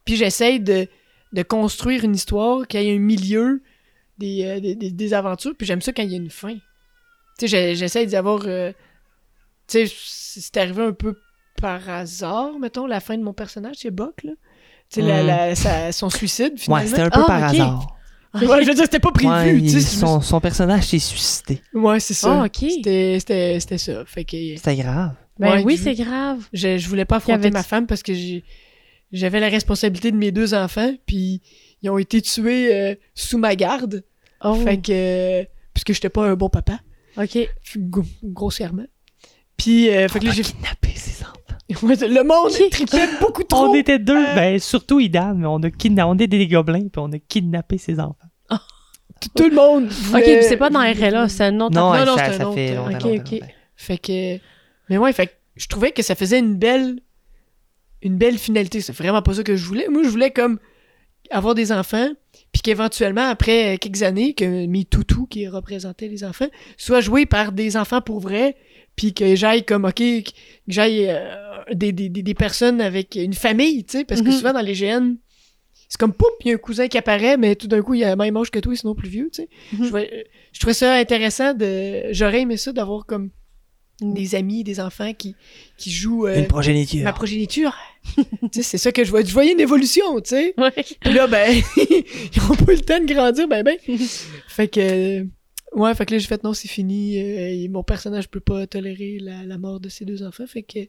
Puis 0.03 0.15
j'essaye 0.17 0.59
de, 0.59 0.87
de 1.33 1.43
construire 1.43 2.03
une 2.03 2.15
histoire, 2.15 2.67
qu'il 2.67 2.81
y 2.81 2.89
ait 2.89 2.95
un 2.95 2.99
milieu, 2.99 3.61
des, 4.17 4.43
euh, 4.45 4.59
des, 4.59 4.75
des- 4.75 4.91
des 4.91 5.13
aventures, 5.13 5.53
puis 5.57 5.65
j'aime 5.65 5.81
ça 5.81 5.91
quand 5.93 6.03
il 6.03 6.11
y 6.11 6.13
a 6.13 6.17
une 6.17 6.29
fin. 6.29 6.55
Tu 7.39 7.47
sais, 7.47 7.75
j'essaye 7.75 8.05
d'y 8.07 8.15
avoir... 8.15 8.41
euh, 8.45 8.71
tu 9.67 9.87
sais, 9.87 9.93
c'est 9.95 10.57
arrivé 10.57 10.83
un 10.83 10.91
peu 10.93 11.17
par 11.61 11.87
hasard, 11.89 12.59
mettons, 12.59 12.85
la 12.87 12.99
fin 12.99 13.17
de 13.17 13.23
mon 13.23 13.33
personnage, 13.33 13.75
c'est 13.79 13.91
Buck, 13.91 14.23
là. 14.23 14.31
Tu 14.89 15.01
sais, 15.01 15.07
la- 15.07 15.23
Mm. 15.23 15.27
la- 15.27 15.55
sa- 15.55 15.91
son 15.91 16.09
suicide, 16.09 16.53
Ouais, 16.53 16.57
finalement. 16.57 16.87
c'était 16.89 17.01
un 17.01 17.09
peu 17.09 17.21
Ah, 17.23 17.27
par 17.27 17.43
hasard. 17.43 17.97
Ouais, 18.33 18.63
je 18.63 18.67
veux 18.67 18.73
dire, 18.75 18.83
c'était 18.85 18.99
pas 18.99 19.11
prévu, 19.11 19.29
Ouais, 19.31 19.57
il- 19.57 19.81
son, 19.81 20.21
son 20.21 20.39
personnage 20.39 20.85
s'est 20.87 20.99
suicidé. 20.99 21.61
Ouais, 21.73 21.99
c'est 21.99 22.13
ça. 22.13 22.41
Ah, 22.41 22.45
ok. 22.45 22.55
C'était- 22.69 23.17
C'était 23.19 23.59
c'était 23.59 23.77
ça. 23.77 24.05
Fait 24.05 24.23
que 24.23 24.37
C'était 24.55 24.75
grave. 24.77 25.13
Ben 25.39 25.51
Ouais, 25.57 25.63
oui, 25.63 25.77
c'est 25.77 25.95
grave. 25.95 26.39
je, 26.53 26.77
je 26.77 26.87
voulais 26.87 27.03
pas 27.05 27.17
affronter 27.17 27.33
avait- 27.39 27.51
ma 27.51 27.63
femme 27.63 27.87
parce 27.87 28.03
que 28.03 28.13
j'ai 28.13 28.43
j'avais 29.11 29.39
la 29.39 29.49
responsabilité 29.49 30.11
de 30.11 30.17
mes 30.17 30.31
deux 30.31 30.53
enfants, 30.53 30.93
puis 31.05 31.41
ils 31.81 31.89
ont 31.89 31.97
été 31.97 32.21
tués 32.21 32.73
euh, 32.73 32.95
sous 33.15 33.37
ma 33.37 33.55
garde. 33.55 34.03
Oh, 34.43 34.55
Fait 34.55 34.77
que. 34.77 34.91
euh, 34.91 35.43
puisque 35.73 35.93
j'étais 35.93 36.09
pas 36.09 36.25
un 36.27 36.35
bon 36.35 36.49
papa, 36.49 36.79
ok. 37.17 37.37
gro- 37.77 38.03
grossièrement. 38.23 38.85
Puis, 39.57 39.89
euh, 39.89 40.07
fait 40.07 40.19
que 40.19 40.25
là, 40.25 40.31
j'ai 40.31 40.43
kidnappé 40.43 40.89
ses 40.95 41.23
enfants. 41.23 41.35
Le 41.69 42.23
monde 42.23 42.51
Qui- 42.51 42.69
tripait 42.69 43.07
beaucoup 43.19 43.43
trop. 43.49 43.67
On 43.67 43.75
était 43.75 43.99
deux, 43.99 44.17
Euh. 44.17 44.35
ben 44.35 44.59
surtout 44.59 44.99
Idan, 44.99 45.35
mais 45.35 45.45
on 45.47 45.57
a 45.63 45.69
kidnappé, 45.69 46.09
on 46.09 46.17
est 46.17 46.27
des 46.27 46.47
gobelins, 46.47 46.81
puis 46.91 46.97
on 46.97 47.11
a 47.11 47.19
kidnappé 47.19 47.77
ses 47.77 47.99
enfants. 47.99 48.15
Tout 49.35 49.49
le 49.49 49.55
monde. 49.55 49.85
Ok, 49.85 49.91
voulait- 49.91 50.37
puis 50.39 50.47
c'est 50.47 50.57
pas 50.57 50.71
dans 50.71 50.79
RLA, 50.79 51.29
c'est 51.29 51.43
un 51.43 51.59
autre 51.59 51.75
Non, 51.75 51.93
non, 51.93 52.05
non, 52.05 52.17
ça, 52.17 52.25
un 52.25 52.31
ça 52.33 52.45
autre, 52.47 52.55
fait 52.55 52.71
euh, 52.71 52.75
longtemps. 52.77 52.95
ok, 52.95 53.03
longtemps, 53.03 53.09
ok. 53.23 53.31
longtemps. 53.31 53.45
Fait 53.75 53.97
que. 53.99 54.37
Mais 54.89 54.97
ouais, 54.97 55.13
fait 55.13 55.27
que 55.27 55.31
je 55.57 55.67
trouvais 55.67 55.91
que 55.91 56.01
ça 56.01 56.15
faisait 56.15 56.39
une 56.39 56.55
belle. 56.57 56.99
Une 58.01 58.17
belle 58.17 58.37
finalité. 58.37 58.81
C'est 58.81 58.93
vraiment 58.95 59.21
pas 59.21 59.33
ça 59.35 59.43
que 59.43 59.55
je 59.55 59.65
voulais. 59.65 59.87
Moi, 59.89 60.03
je 60.03 60.09
voulais 60.09 60.31
comme 60.31 60.59
avoir 61.29 61.55
des 61.55 61.71
enfants, 61.71 62.09
puis 62.51 62.61
qu'éventuellement, 62.61 63.27
après 63.29 63.77
quelques 63.77 64.03
années, 64.03 64.33
que 64.33 64.65
mes 64.65 64.83
toutous 64.85 65.27
qui 65.27 65.47
représentaient 65.47 66.07
les 66.09 66.23
enfants 66.23 66.47
soient 66.77 66.99
joués 67.01 67.25
par 67.25 67.51
des 67.53 67.77
enfants 67.77 68.01
pour 68.01 68.19
vrai, 68.19 68.55
puis 68.97 69.13
que 69.13 69.35
j'aille 69.35 69.63
comme, 69.63 69.85
ok, 69.85 69.95
que 69.95 70.31
j'aille 70.67 71.05
euh, 71.09 71.63
des, 71.73 71.93
des, 71.93 72.09
des, 72.09 72.21
des 72.23 72.33
personnes 72.33 72.81
avec 72.81 73.15
une 73.15 73.33
famille, 73.33 73.85
tu 73.85 73.99
sais, 73.99 74.03
parce 74.03 74.21
que 74.21 74.27
Mhm. 74.27 74.33
souvent 74.33 74.53
dans 74.53 74.61
les 74.61 74.73
GN, 74.73 75.15
c'est 75.87 75.97
comme, 75.99 76.11
poup, 76.13 76.27
il 76.43 76.47
y 76.49 76.51
a 76.51 76.55
un 76.55 76.57
cousin 76.57 76.87
qui 76.89 76.97
apparaît, 76.97 77.37
mais 77.37 77.55
tout 77.55 77.67
d'un 77.67 77.81
coup, 77.81 77.93
il 77.93 78.03
a 78.03 78.09
le 78.11 78.15
même 78.17 78.35
âge 78.35 78.51
que 78.51 78.59
toi, 78.59 78.75
sinon 78.75 78.93
plus 78.95 79.09
vieux, 79.09 79.29
tu 79.31 79.43
sais. 79.43 79.49
Mhm. 79.73 79.83
je, 79.83 79.87
trouvais- 79.87 80.25
je 80.51 80.59
trouvais 80.59 80.73
ça 80.73 80.93
intéressant 80.95 81.53
de. 81.53 82.11
J'aurais 82.11 82.41
aimé 82.41 82.57
ça 82.57 82.73
d'avoir 82.73 83.05
comme. 83.05 83.29
Des 84.01 84.35
amis, 84.35 84.63
des 84.63 84.79
enfants 84.79 85.13
qui, 85.13 85.35
qui 85.77 85.91
jouent 85.91 86.27
euh, 86.27 86.39
Une 86.39 86.47
progéniture. 86.47 87.03
ma 87.03 87.13
progéniture. 87.13 87.75
tu 88.15 88.23
sais, 88.51 88.63
c'est 88.63 88.77
ça 88.77 88.91
que 88.91 89.03
je 89.03 89.09
voyais. 89.11 89.25
Je 89.25 89.33
voyais 89.33 89.51
une 89.53 89.59
évolution, 89.59 90.19
tu 90.21 90.29
sais. 90.31 90.53
Ouais. 90.57 90.71
Puis 90.99 91.13
là, 91.13 91.27
ben, 91.27 91.61
ils 91.77 92.41
ont 92.49 92.55
pas 92.55 92.73
eu 92.73 92.75
le 92.75 92.81
temps 92.81 92.99
de 92.99 93.05
grandir, 93.13 93.47
ben, 93.47 93.63
ben. 93.63 93.77
fait 94.47 94.67
que. 94.67 95.25
Ouais, 95.73 95.95
fait 95.95 96.05
que 96.05 96.13
là, 96.13 96.17
j'ai 96.17 96.27
fait 96.27 96.43
non, 96.43 96.53
c'est 96.53 96.67
fini. 96.67 97.17
euh, 97.21 97.63
et 97.63 97.67
mon 97.69 97.83
personnage 97.83 98.27
peut 98.29 98.39
pas 98.41 98.67
tolérer 98.67 99.19
la, 99.21 99.43
la 99.43 99.57
mort 99.57 99.79
de 99.79 99.87
ses 99.89 100.03
deux 100.05 100.23
enfants. 100.23 100.47
Fait 100.47 100.63
que. 100.63 100.79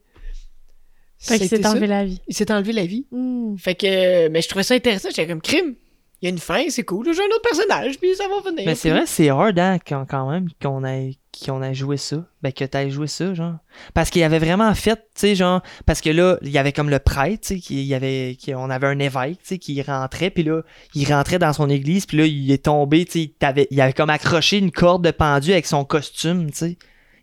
Fait 1.18 1.38
c'est 1.38 1.62
ça. 1.62 1.70
enlevé 1.70 1.86
la 1.86 2.04
vie. 2.04 2.20
Il 2.26 2.34
s'est 2.34 2.50
enlevé 2.50 2.72
la 2.72 2.84
vie. 2.86 3.06
Hmm. 3.12 3.56
Fait 3.56 3.74
que. 3.74 4.28
Mais 4.28 4.42
je 4.42 4.48
trouvais 4.48 4.64
ça 4.64 4.74
intéressant. 4.74 5.08
J'étais 5.10 5.28
comme 5.28 5.40
crime. 5.42 5.74
Il 6.20 6.26
y 6.26 6.28
a 6.28 6.30
une 6.30 6.38
fin, 6.38 6.62
c'est 6.68 6.84
cool. 6.84 7.04
J'ai 7.12 7.20
un 7.20 7.26
autre 7.26 7.42
personnage, 7.42 7.98
puis 7.98 8.14
ça 8.14 8.24
va 8.28 8.48
venir. 8.48 8.64
Mais 8.64 8.76
c'est 8.76 8.90
vrai, 8.90 9.06
c'est 9.06 9.28
hard, 9.28 9.58
hein, 9.58 9.78
quand, 9.84 10.06
quand 10.08 10.30
même, 10.30 10.46
qu'on 10.62 10.84
ait, 10.84 11.14
qu'on 11.46 11.62
ait 11.62 11.74
joué 11.74 11.96
ça. 11.96 12.24
Ben, 12.42 12.52
que 12.52 12.64
t'aies 12.64 12.90
joué 12.90 13.06
ça, 13.06 13.32
genre. 13.34 13.56
Parce 13.94 14.10
qu'il 14.10 14.22
avait 14.22 14.38
vraiment 14.38 14.74
fait, 14.74 14.96
tu 14.96 15.02
sais, 15.14 15.34
genre, 15.34 15.62
parce 15.86 16.00
que 16.00 16.10
là, 16.10 16.38
il 16.42 16.50
y 16.50 16.58
avait 16.58 16.72
comme 16.72 16.90
le 16.90 16.98
prêtre, 16.98 17.40
tu 17.42 17.54
sais, 17.54 17.60
qui, 17.60 17.82
il 17.82 17.86
y 17.86 17.94
avait, 17.94 18.36
qui, 18.38 18.54
on 18.54 18.68
avait 18.70 18.86
un 18.86 18.98
évêque, 18.98 19.38
tu 19.38 19.48
sais, 19.48 19.58
qui 19.58 19.80
rentrait, 19.82 20.30
puis 20.30 20.42
là, 20.42 20.62
il 20.94 21.10
rentrait 21.12 21.38
dans 21.38 21.52
son 21.52 21.70
église, 21.70 22.06
puis 22.06 22.18
là, 22.18 22.26
il 22.26 22.50
est 22.50 22.64
tombé, 22.64 23.04
tu 23.04 23.12
sais, 23.12 23.34
il, 23.70 23.80
avait 23.80 23.92
comme 23.92 24.10
accroché 24.10 24.58
une 24.58 24.70
corde 24.70 25.04
de 25.04 25.10
pendu 25.10 25.52
avec 25.52 25.66
son 25.66 25.84
costume, 25.84 26.50
tu 26.50 26.56
sais. 26.58 26.78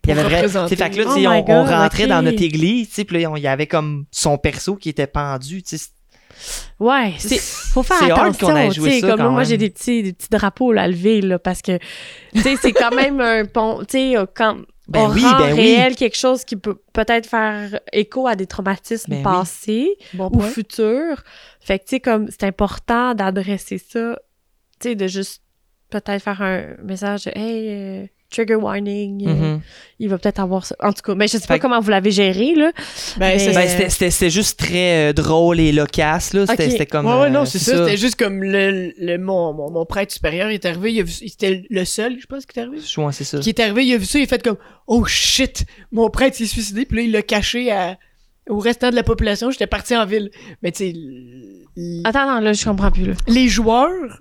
Il 0.06 0.12
avait 0.12 0.22
vrai, 0.22 0.48
sais, 0.48 0.76
fait 0.76 0.90
que 0.90 0.96
là, 0.96 1.04
tu 1.04 1.10
Oh 1.10 1.28
on, 1.28 1.44
on 1.52 1.64
rentrait 1.64 2.06
dans 2.06 2.22
notre 2.22 2.42
église, 2.42 2.88
tu 2.88 2.94
sais, 2.94 3.04
puis 3.04 3.22
là, 3.22 3.30
on- 3.30 3.36
il 3.36 3.42
y 3.42 3.46
avait 3.46 3.66
comme 3.66 4.06
son 4.10 4.38
perso 4.38 4.76
qui 4.76 4.88
était 4.88 5.06
pendu, 5.06 5.62
tu 5.62 5.76
sais. 5.78 5.86
Ouais, 6.78 7.14
c'est 7.18 7.38
faut 7.38 7.82
faire 7.82 8.02
hard 8.16 8.34
attention. 8.34 8.70
joué 8.70 9.00
ça, 9.00 9.08
comme 9.08 9.18
quand 9.18 9.30
moi, 9.30 9.44
j'ai 9.44 9.56
des 9.58 9.70
petits, 9.70 10.02
des 10.02 10.12
petits 10.12 10.28
drapeaux 10.30 10.72
là, 10.72 10.82
à 10.82 10.88
lever 10.88 11.20
là, 11.20 11.38
parce 11.38 11.62
que 11.62 11.78
tu 12.34 12.40
sais, 12.40 12.56
c'est 12.56 12.72
quand 12.72 12.94
même 12.94 13.20
un 13.20 13.44
pont. 13.44 13.80
Tu 13.80 13.98
sais, 13.98 14.16
euh, 14.16 14.26
quand 14.34 14.56
Ben 14.88 15.02
on 15.02 15.10
oui, 15.12 15.22
rend 15.22 15.38
ben 15.38 15.52
oui. 15.54 15.60
réel 15.60 15.94
quelque 15.96 16.16
chose 16.16 16.44
qui 16.44 16.56
peut 16.56 16.80
peut-être 16.92 17.26
faire 17.28 17.78
écho 17.92 18.26
à 18.26 18.34
des 18.36 18.46
traumatismes 18.46 19.10
Ben 19.10 19.16
oui. 19.18 19.22
passés 19.22 19.96
Bon 20.14 20.30
ou 20.32 20.40
futurs. 20.40 21.22
Fait 21.60 21.78
que 21.78 21.84
tu 21.84 21.90
sais, 21.90 22.00
comme 22.00 22.28
c'est 22.30 22.44
important 22.44 23.14
d'adresser 23.14 23.78
ça, 23.78 24.18
tu 24.80 24.88
sais, 24.88 24.94
de 24.94 25.06
juste 25.06 25.42
peut-être 25.90 26.22
faire 26.22 26.40
un 26.42 26.76
message 26.82 27.24
de 27.24 27.32
hey. 27.36 27.68
euh, 27.68 28.06
Trigger 28.30 28.54
warning, 28.54 29.26
euh, 29.26 29.32
Mhm. 29.34 29.60
il 29.98 30.08
va 30.08 30.16
peut-être 30.18 30.38
avoir 30.38 30.64
ça. 30.64 30.76
En 30.80 30.92
tout 30.92 31.02
cas, 31.02 31.16
mais 31.16 31.26
je 31.26 31.32
sais 31.32 31.40
pas 31.40 31.54
Fait 31.54 31.58
comment 31.58 31.80
vous 31.80 31.90
l'avez 31.90 32.12
géré, 32.12 32.54
là. 32.54 32.70
Ben, 33.16 33.36
Mais- 33.36 33.52
Ben, 33.52 33.88
c'était- 33.90 34.30
juste 34.30 34.56
très 34.58 35.10
euh, 35.10 35.12
drôle 35.12 35.58
et 35.58 35.72
loquace, 35.72 36.32
là. 36.32 36.46
C'était 36.46 36.86
comme. 36.86 37.06
ouais, 37.06 37.12
ouais, 37.14 37.26
euh, 37.26 37.28
non, 37.30 37.44
c'est 37.44 37.58
ça. 37.58 37.76
C'était 37.76 37.96
juste 37.96 38.14
comme 38.16 38.42
le, 38.44 38.92
le, 38.98 39.18
mon, 39.18 39.52
mon, 39.52 39.70
mon 39.72 39.84
prêtre 39.84 40.12
supérieur 40.12 40.48
il 40.50 40.54
est 40.54 40.64
arrivé, 40.64 40.92
il 40.92 41.00
a 41.00 41.02
vu, 41.02 41.10
c'était 41.10 41.64
le 41.68 41.84
seul, 41.84 42.18
je 42.20 42.26
pense, 42.26 42.46
qui 42.46 42.56
est 42.58 42.62
arrivé. 42.62 42.78
Ouais, 42.98 43.12
c'est 43.12 43.24
ça. 43.24 43.40
Qui 43.40 43.48
est 43.48 43.58
arrivé, 43.60 43.84
il 43.84 43.94
a 43.94 43.98
vu 43.98 44.04
ça, 44.04 44.18
il 44.20 44.22
a 44.22 44.26
fait 44.28 44.42
comme 44.42 44.58
Oh 44.86 45.04
shit, 45.06 45.66
mon 45.90 46.08
prêtre 46.08 46.36
s'est 46.36 46.46
suicidé, 46.46 46.84
puis 46.86 46.98
là, 46.98 47.02
il 47.02 47.10
l'a 47.10 47.22
caché 47.22 47.72
à, 47.72 47.98
au 48.48 48.58
restant 48.60 48.90
de 48.90 48.94
la 48.94 49.02
population. 49.02 49.50
J'étais 49.50 49.66
parti 49.66 49.96
en 49.96 50.06
ville. 50.06 50.30
Mais 50.62 50.70
tu 50.70 50.84
sais, 50.84 50.94
Attends, 52.04 52.26
non, 52.34 52.40
là, 52.40 52.52
je 52.52 52.64
comprends 52.64 52.90
plus, 52.92 53.06
là. 53.06 53.14
les 53.26 53.48
joueurs, 53.48 54.20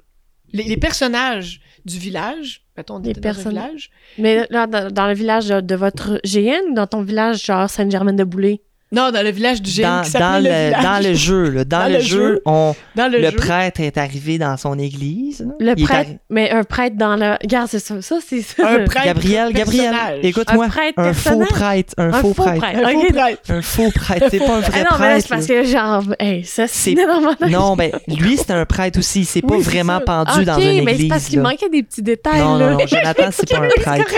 les, 0.51 0.63
les 0.63 0.77
personnages 0.77 1.59
du 1.85 1.97
village, 1.99 2.65
mettons, 2.77 2.97
un 2.97 3.13
personnes- 3.13 3.51
village. 3.53 3.91
Mais 4.17 4.45
là, 4.49 4.67
dans, 4.67 4.91
dans 4.91 5.07
le 5.07 5.13
village 5.13 5.47
de, 5.47 5.61
de 5.61 5.75
votre 5.75 6.19
GN 6.25 6.71
ou 6.71 6.73
dans 6.73 6.87
ton 6.87 7.01
village, 7.01 7.45
genre 7.45 7.69
Sainte-Germaine-de-Boulay? 7.69 8.61
Non, 8.91 9.11
dans 9.11 9.21
le 9.23 9.29
village 9.29 9.61
du 9.61 9.69
génie 9.69 9.87
Dans, 9.87 10.01
qui 10.01 10.11
dans, 10.13 10.37
le, 10.43 10.49
le, 10.49 10.65
village. 10.67 10.83
dans 10.83 11.07
le 11.07 11.13
jeu, 11.13 11.49
là, 11.51 11.63
dans, 11.63 11.77
Dans 11.79 11.85
le, 11.87 11.93
le 11.93 11.99
jeu, 11.99 12.17
jeu. 12.33 12.41
on, 12.45 12.75
Dans 12.95 13.11
le, 13.11 13.19
le 13.19 13.29
jeu. 13.29 13.35
prêtre 13.37 13.81
est 13.81 13.97
arrivé 13.99 14.39
dans 14.39 14.57
son 14.57 14.79
église. 14.79 15.41
là. 15.41 15.53
Le 15.59 15.73
Il 15.77 15.85
prêtre, 15.85 16.09
arri- 16.09 16.17
mais 16.31 16.49
un 16.49 16.63
prêtre 16.63 16.95
dans 16.97 17.15
le... 17.15 17.33
Regarde, 17.41 17.67
c'est 17.69 17.77
ça, 17.77 18.01
ça, 18.01 18.17
c'est 18.27 18.41
ça. 18.41 18.67
Un 18.67 18.85
prêtre 18.85 19.05
Gabriel, 19.05 19.53
Gabriel, 19.53 19.93
écoute-moi, 20.23 20.65
Un 20.65 20.69
prêtre 20.69 20.93
un 20.97 21.13
faux 21.13 21.39
prêtre, 21.39 21.93
un, 21.99 22.07
Un 22.09 22.11
faux, 22.13 22.33
faux 22.33 22.43
prêtre. 22.43 22.59
prêtre. 22.61 22.79
Un 22.79 22.91
faux 22.91 23.11
prêtre. 23.13 23.41
Un 23.51 23.61
faux 23.61 23.91
prêtre, 23.93 24.27
c'est 24.31 24.39
pas 24.39 24.55
un 24.55 24.59
vrai 24.61 24.71
Ah 24.73 24.77
non, 24.91 24.97
mais 24.99 25.05
prêtre. 25.05 25.21
c'est 25.21 25.29
parce 25.35 25.45
que, 25.45 25.63
genre, 25.65 26.03
hey, 26.19 26.43
ça, 26.43 26.67
C'est- 26.67 26.95
Non, 27.49 27.75
ben, 27.75 27.91
lui, 28.07 28.37
c'était 28.37 28.53
un 28.53 28.65
prêtre 28.65 28.97
aussi. 28.97 29.23
C'est 29.23 29.41
pas 29.43 29.53
Oui, 29.55 29.61
vraiment 29.61 29.99
pendu 29.99 30.45
dans 30.45 30.57
une 30.57 30.83
mais 30.83 30.93
église. 30.93 31.01
c'est 31.01 31.07
parce 31.09 31.25
qu'il 31.25 31.41
manquait 31.41 31.69
des 31.69 31.83
petits 31.83 32.01
détails, 32.01 32.39
non, 32.39 32.57
non, 32.57 32.77
Jonathan, 32.87 33.29
c'est 33.31 33.47
pas 33.51 33.57
un 33.59 33.67
prêtre. 33.81 34.15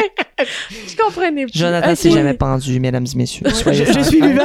Je 0.87 0.95
comprenais 0.95 1.45
plus. 1.45 1.57
Jonathan 1.57 1.91
Ok. 1.91 1.97
s'est 1.97 2.11
jamais 2.11 2.33
pendu, 2.33 2.79
mesdames 2.79 3.05
et 3.13 3.17
messieurs. 3.17 3.45
Ouais, 3.45 3.73
je, 3.73 3.83
je 3.85 3.99
suis 4.01 4.21
vivant. 4.21 4.43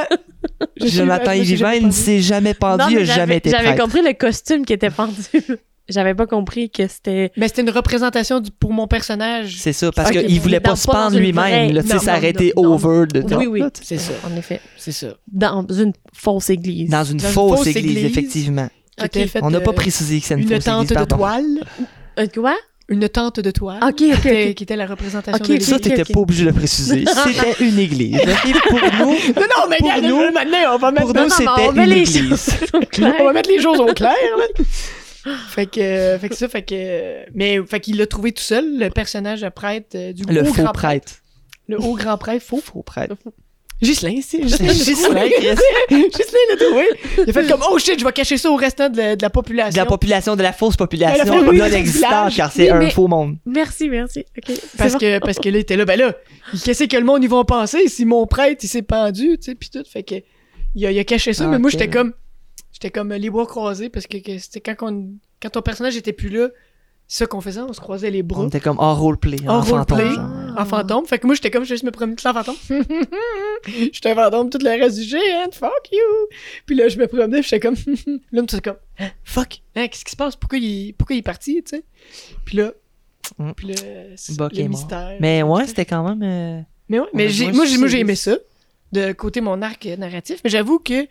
Je 0.81 0.87
Jonathan 0.89 1.33
est 1.33 1.41
vivant, 1.41 1.71
il 1.71 1.77
ne 1.79 1.83
pendu. 1.89 1.93
s'est 1.97 2.21
jamais 2.21 2.55
pendu, 2.55 2.83
Non, 2.83 2.89
il 2.91 2.97
mais 2.97 3.03
a 3.03 3.05
jamais 3.05 3.17
j'avais 3.17 3.37
été 3.37 3.51
j'avais 3.51 3.65
prêtre. 3.75 3.83
compris 3.83 4.03
le 4.03 4.13
costume 4.15 4.65
qui 4.65 4.73
était 4.73 4.91
pendu. 4.91 5.15
J'avais 5.89 6.17
pas 6.17 6.27
compris 6.27 6.69
que 6.69 6.89
c'était... 6.89 7.31
Mais 7.37 7.47
c'était 7.47 7.63
une 7.63 7.71
représentation 7.71 8.41
du- 8.41 8.51
pour 8.51 8.73
mon 8.73 8.89
personnage. 8.89 9.55
C'est 9.57 9.73
ça, 9.73 9.93
parce 9.93 10.11
Ok, 10.11 10.19
qu'il 10.27 10.41
voulait 10.41 10.59
pas 10.59 10.75
se 10.75 10.85
pendre 10.89 11.17
une 11.17 11.23
lui-même. 11.23 11.71
tu 11.81 11.89
sais, 11.97 12.53
non. 12.57 12.73
over 12.75 13.07
de 13.07 13.23
Oui, 13.37 13.47
oui, 13.47 13.63
C'est 13.85 13.99
ça. 13.99 14.13
En 14.29 14.37
effet. 14.37 14.61
C'est 14.77 14.91
ça. 14.91 15.15
Dans 15.31 15.65
une 15.69 15.93
fausse 16.13 16.51
église. 16.51 16.91
Dans 16.91 17.05
une 17.05 17.19
Dans 17.19 17.29
une 17.29 17.33
fausse 17.33 17.59
fausse 17.59 17.67
église, 17.69 17.99
église. 17.99 18.05
effectivement. 18.05 18.69
Qui 18.99 19.05
Ok. 19.05 19.17
était 19.17 19.27
faite, 19.29 19.43
On 19.45 19.51
n'a 19.51 19.61
pas 19.61 19.73
précisé 19.75 20.19
que 20.19 20.27
c'est 20.27 20.35
une, 20.35 20.41
une 20.41 20.49
fausse 20.49 20.65
tente 20.65 20.87
église, 20.87 20.89
de 20.89 20.95
pardon. 20.95 21.17
toile. 21.19 21.45
Euh, 22.19 22.27
quoi? 22.35 22.57
Une 22.89 23.09
tente 23.09 23.41
de 23.41 23.51
toile. 23.51 23.81
Qui 23.97 24.13
était, 24.13 24.51
ok. 24.51 24.55
qui 24.55 24.63
était 24.63 24.77
la 24.77 24.87
représentation 24.87 25.45
de 25.45 25.53
ok, 25.55 25.61
Ça, 25.61 25.77
l'église. 25.77 25.97
t'étais 25.97 26.13
pas 26.13 26.21
obligé 26.21 26.45
de 26.45 26.51
le 26.51 26.55
préciser. 26.55 27.05
C'était 27.27 27.65
une 27.65 27.79
église. 27.81 28.15
Et 28.17 28.53
pour 28.69 28.79
nous, 28.81 29.11
Non, 29.11 29.47
non, 29.57 29.69
mais 29.69 29.79
Pour 29.79 30.03
nous- 30.03 30.33
maintenant, 30.33 30.59
on 30.75 30.79
va 30.79 30.93
mettre, 30.93 31.07
pour 31.07 31.15
nous, 31.15 31.29
c'était 31.31 31.49
on 31.59 31.73
une 31.75 31.93
église. 31.93 32.51
va 33.01 33.33
mettre 33.33 33.51
les 33.51 33.61
choses 33.61 33.81
au 33.81 33.87
clair, 33.87 34.15
là. 34.39 34.65
fait 35.49 35.67
que, 35.67 35.81
euh, 35.81 36.19
fait 36.21 36.29
que 36.29 36.37
ça, 36.37 36.49
fait 36.49 36.63
que, 36.63 37.29
mais, 37.35 37.59
fait 37.67 37.81
qu'il 37.81 37.97
l'a 37.99 38.07
trouvé 38.07 38.31
tout 38.31 38.43
seul, 38.43 38.79
le 38.79 38.89
personnage 38.91 39.41
de 39.41 39.49
prêtre 39.49 39.97
euh, 39.97 40.13
du 40.13 40.23
Le 40.23 40.43
haut 40.43 40.45
faux 40.45 40.63
grand 40.63 40.73
prêtre. 40.73 41.13
Le 41.67 41.81
haut 41.81 41.95
grand 41.97 42.17
prêtre 42.19 42.45
faux. 42.47 42.61
Faux 42.65 42.83
prêtre. 42.85 43.17
Ghislain, 43.83 44.21
c'est 44.23 44.39
Ghislain. 44.41 44.67
l'a 44.67 44.73
Ghislain. 44.73 45.25
Ghislain 45.91 46.39
l'a 46.51 46.57
trouvé. 46.57 46.85
Il 47.19 47.31
a 47.31 47.33
fait 47.33 47.47
comme, 47.51 47.63
oh 47.71 47.79
shit, 47.79 47.99
je 48.01 48.05
vais 48.05 48.13
cacher 48.13 48.39
ça 48.39 48.51
au 48.51 48.57
restant 48.57 48.89
de 48.89 48.97
la, 48.97 49.17
de 49.17 49.23
la 49.23 49.29
population. 49.31 49.71
De 49.73 49.77
la 49.77 49.85
population, 49.87 50.35
de 50.37 50.43
la 50.43 50.53
fausse 50.53 50.77
population 50.77 51.43
non 51.43 51.65
existante, 51.67 52.35
car 52.35 52.51
c'est 52.51 52.65
Oui, 52.65 52.71
un 52.71 52.79
mais- 52.79 52.91
faux 52.91 53.07
monde. 53.09 53.37
Merci, 53.45 53.89
merci. 53.91 54.25
Ok. 54.37 54.45
c'est 54.57 54.77
Parce 54.79 54.93
bon. 54.95 54.99
que, 54.99 55.19
parce 55.19 55.39
que 55.39 55.49
là, 55.51 55.59
il 55.59 55.61
était 55.61 55.77
là, 55.77 55.85
ben 55.85 55.99
là, 55.99 56.15
qu'est-ce 56.65 56.85
que 56.85 56.97
le 56.97 57.05
monde, 57.05 57.23
ils 57.23 57.29
vont 57.29 57.45
penser 57.45 57.89
si 57.89 58.05
mon 58.07 58.27
prêtre, 58.27 58.65
il 58.65 58.69
s'est 58.69 58.83
pendu, 58.83 59.37
tu 59.39 59.45
sais, 59.45 59.55
pis 59.55 59.71
tout. 59.71 59.85
Fait 59.91 60.03
que, 60.03 60.15
il 60.75 60.87
a, 60.87 60.91
il 60.91 60.99
a 60.99 61.05
caché 61.05 61.33
ça, 61.35 61.45
Ah, 61.45 61.49
mais 61.49 61.59
moi, 61.59 61.69
j'étais 61.71 61.89
comme, 61.89 62.13
j'étais 62.73 62.91
comme 62.91 63.13
les 63.13 63.31
bras 63.31 63.45
croisés 63.47 63.89
parce 63.91 64.07
que, 64.07 64.17
que 64.19 64.39
c'était 64.39 64.61
quand 64.61 64.91
on, 64.91 65.11
quand 65.43 65.51
ton 65.51 65.63
personnage 65.63 65.97
était 65.97 66.13
plus 66.15 66.31
là, 66.31 66.49
ça 67.09 67.27
qu'on 67.27 67.41
faisait, 67.41 67.61
on 67.61 67.73
se 67.73 67.81
croisait 67.81 68.11
les 68.11 68.23
bras 68.23 68.43
On 68.43 68.49
était 68.49 68.61
comme 68.61 68.79
hors 68.79 68.99
roleplay, 68.99 69.39
En 69.49 69.59
en 69.59 69.63
fantôme. 69.63 69.99
genre. 70.15 70.31
en 70.59 70.65
fantôme. 70.65 71.07
Fait 71.07 71.19
que 71.19 71.27
moi, 71.27 71.35
j'étais 71.37 71.51
comme, 71.51 71.63
je 71.65 71.69
juste 71.69 71.85
me 71.85 71.91
promener 71.93 72.17
tout 72.17 72.27
en 72.27 72.35
fantôme. 72.35 72.57
j'étais 73.93 74.11
un 74.11 74.15
fantôme 74.15 74.51
tout 74.51 74.59
le 74.63 74.71
reste 74.71 74.99
du 74.99 75.07
GN, 75.07 75.51
fuck 75.53 75.71
you! 75.93 75.99
Puis 76.67 76.75
là, 76.77 76.89
je 76.89 76.99
me 76.99 77.07
promenais, 77.07 77.43
j'étais 77.43 77.61
comme, 77.61 77.75
là, 78.33 78.43
j'étais 78.49 78.61
comme, 78.61 78.77
Hein, 78.99 79.11
fuck, 79.25 79.61
hein, 79.77 79.89
qu'est-ce 79.89 80.05
qui 80.05 80.11
se 80.13 80.17
passe? 80.17 80.37
Pourquoi 80.37 80.59
il, 80.59 80.95
pourquoi 80.95 81.15
il 81.17 81.19
est 81.19 81.23
parti, 81.23 81.63
tu 81.63 81.77
sais? 81.77 81.85
Puis 82.45 82.57
là, 82.59 82.73
Mm. 83.39 83.51
puis 83.57 83.67
là, 83.67 83.75
c'est 84.15 84.39
le 84.39 84.69
mystère. 84.69 85.17
Mais 85.19 85.43
ouais, 85.43 85.67
c'était 85.67 85.85
quand 85.85 86.09
même. 86.09 86.23
euh, 86.23 86.63
Mais 86.89 87.01
ouais, 87.01 87.07
mais 87.13 87.29
j'ai, 87.29 87.51
moi, 87.51 87.67
j'ai, 87.67 87.77
moi, 87.77 87.89
j'ai 87.89 87.99
aimé 87.99 88.15
ça, 88.15 88.37
de 88.93 89.11
côté 89.13 89.41
mon 89.41 89.61
arc 89.63 89.85
narratif, 89.99 90.39
mais 90.45 90.51
j'avoue 90.51 90.79
que 90.79 91.09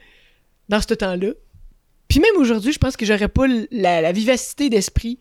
dans 0.69 0.79
ce 0.81 0.93
temps-là, 0.93 1.31
puis 2.07 2.21
même 2.21 2.37
aujourd'hui, 2.37 2.71
je 2.71 2.79
pense 2.79 2.95
que 2.95 3.05
j'aurais 3.05 3.27
pas 3.27 3.45
la 3.69 4.11
vivacité 4.13 4.69
d'esprit 4.69 5.19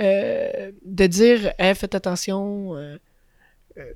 euh, 0.00 0.72
de 0.84 1.06
dire 1.06 1.52
hey, 1.58 1.74
faites 1.74 1.94
attention, 1.94 2.76
euh, 2.76 2.98
euh, 3.78 3.92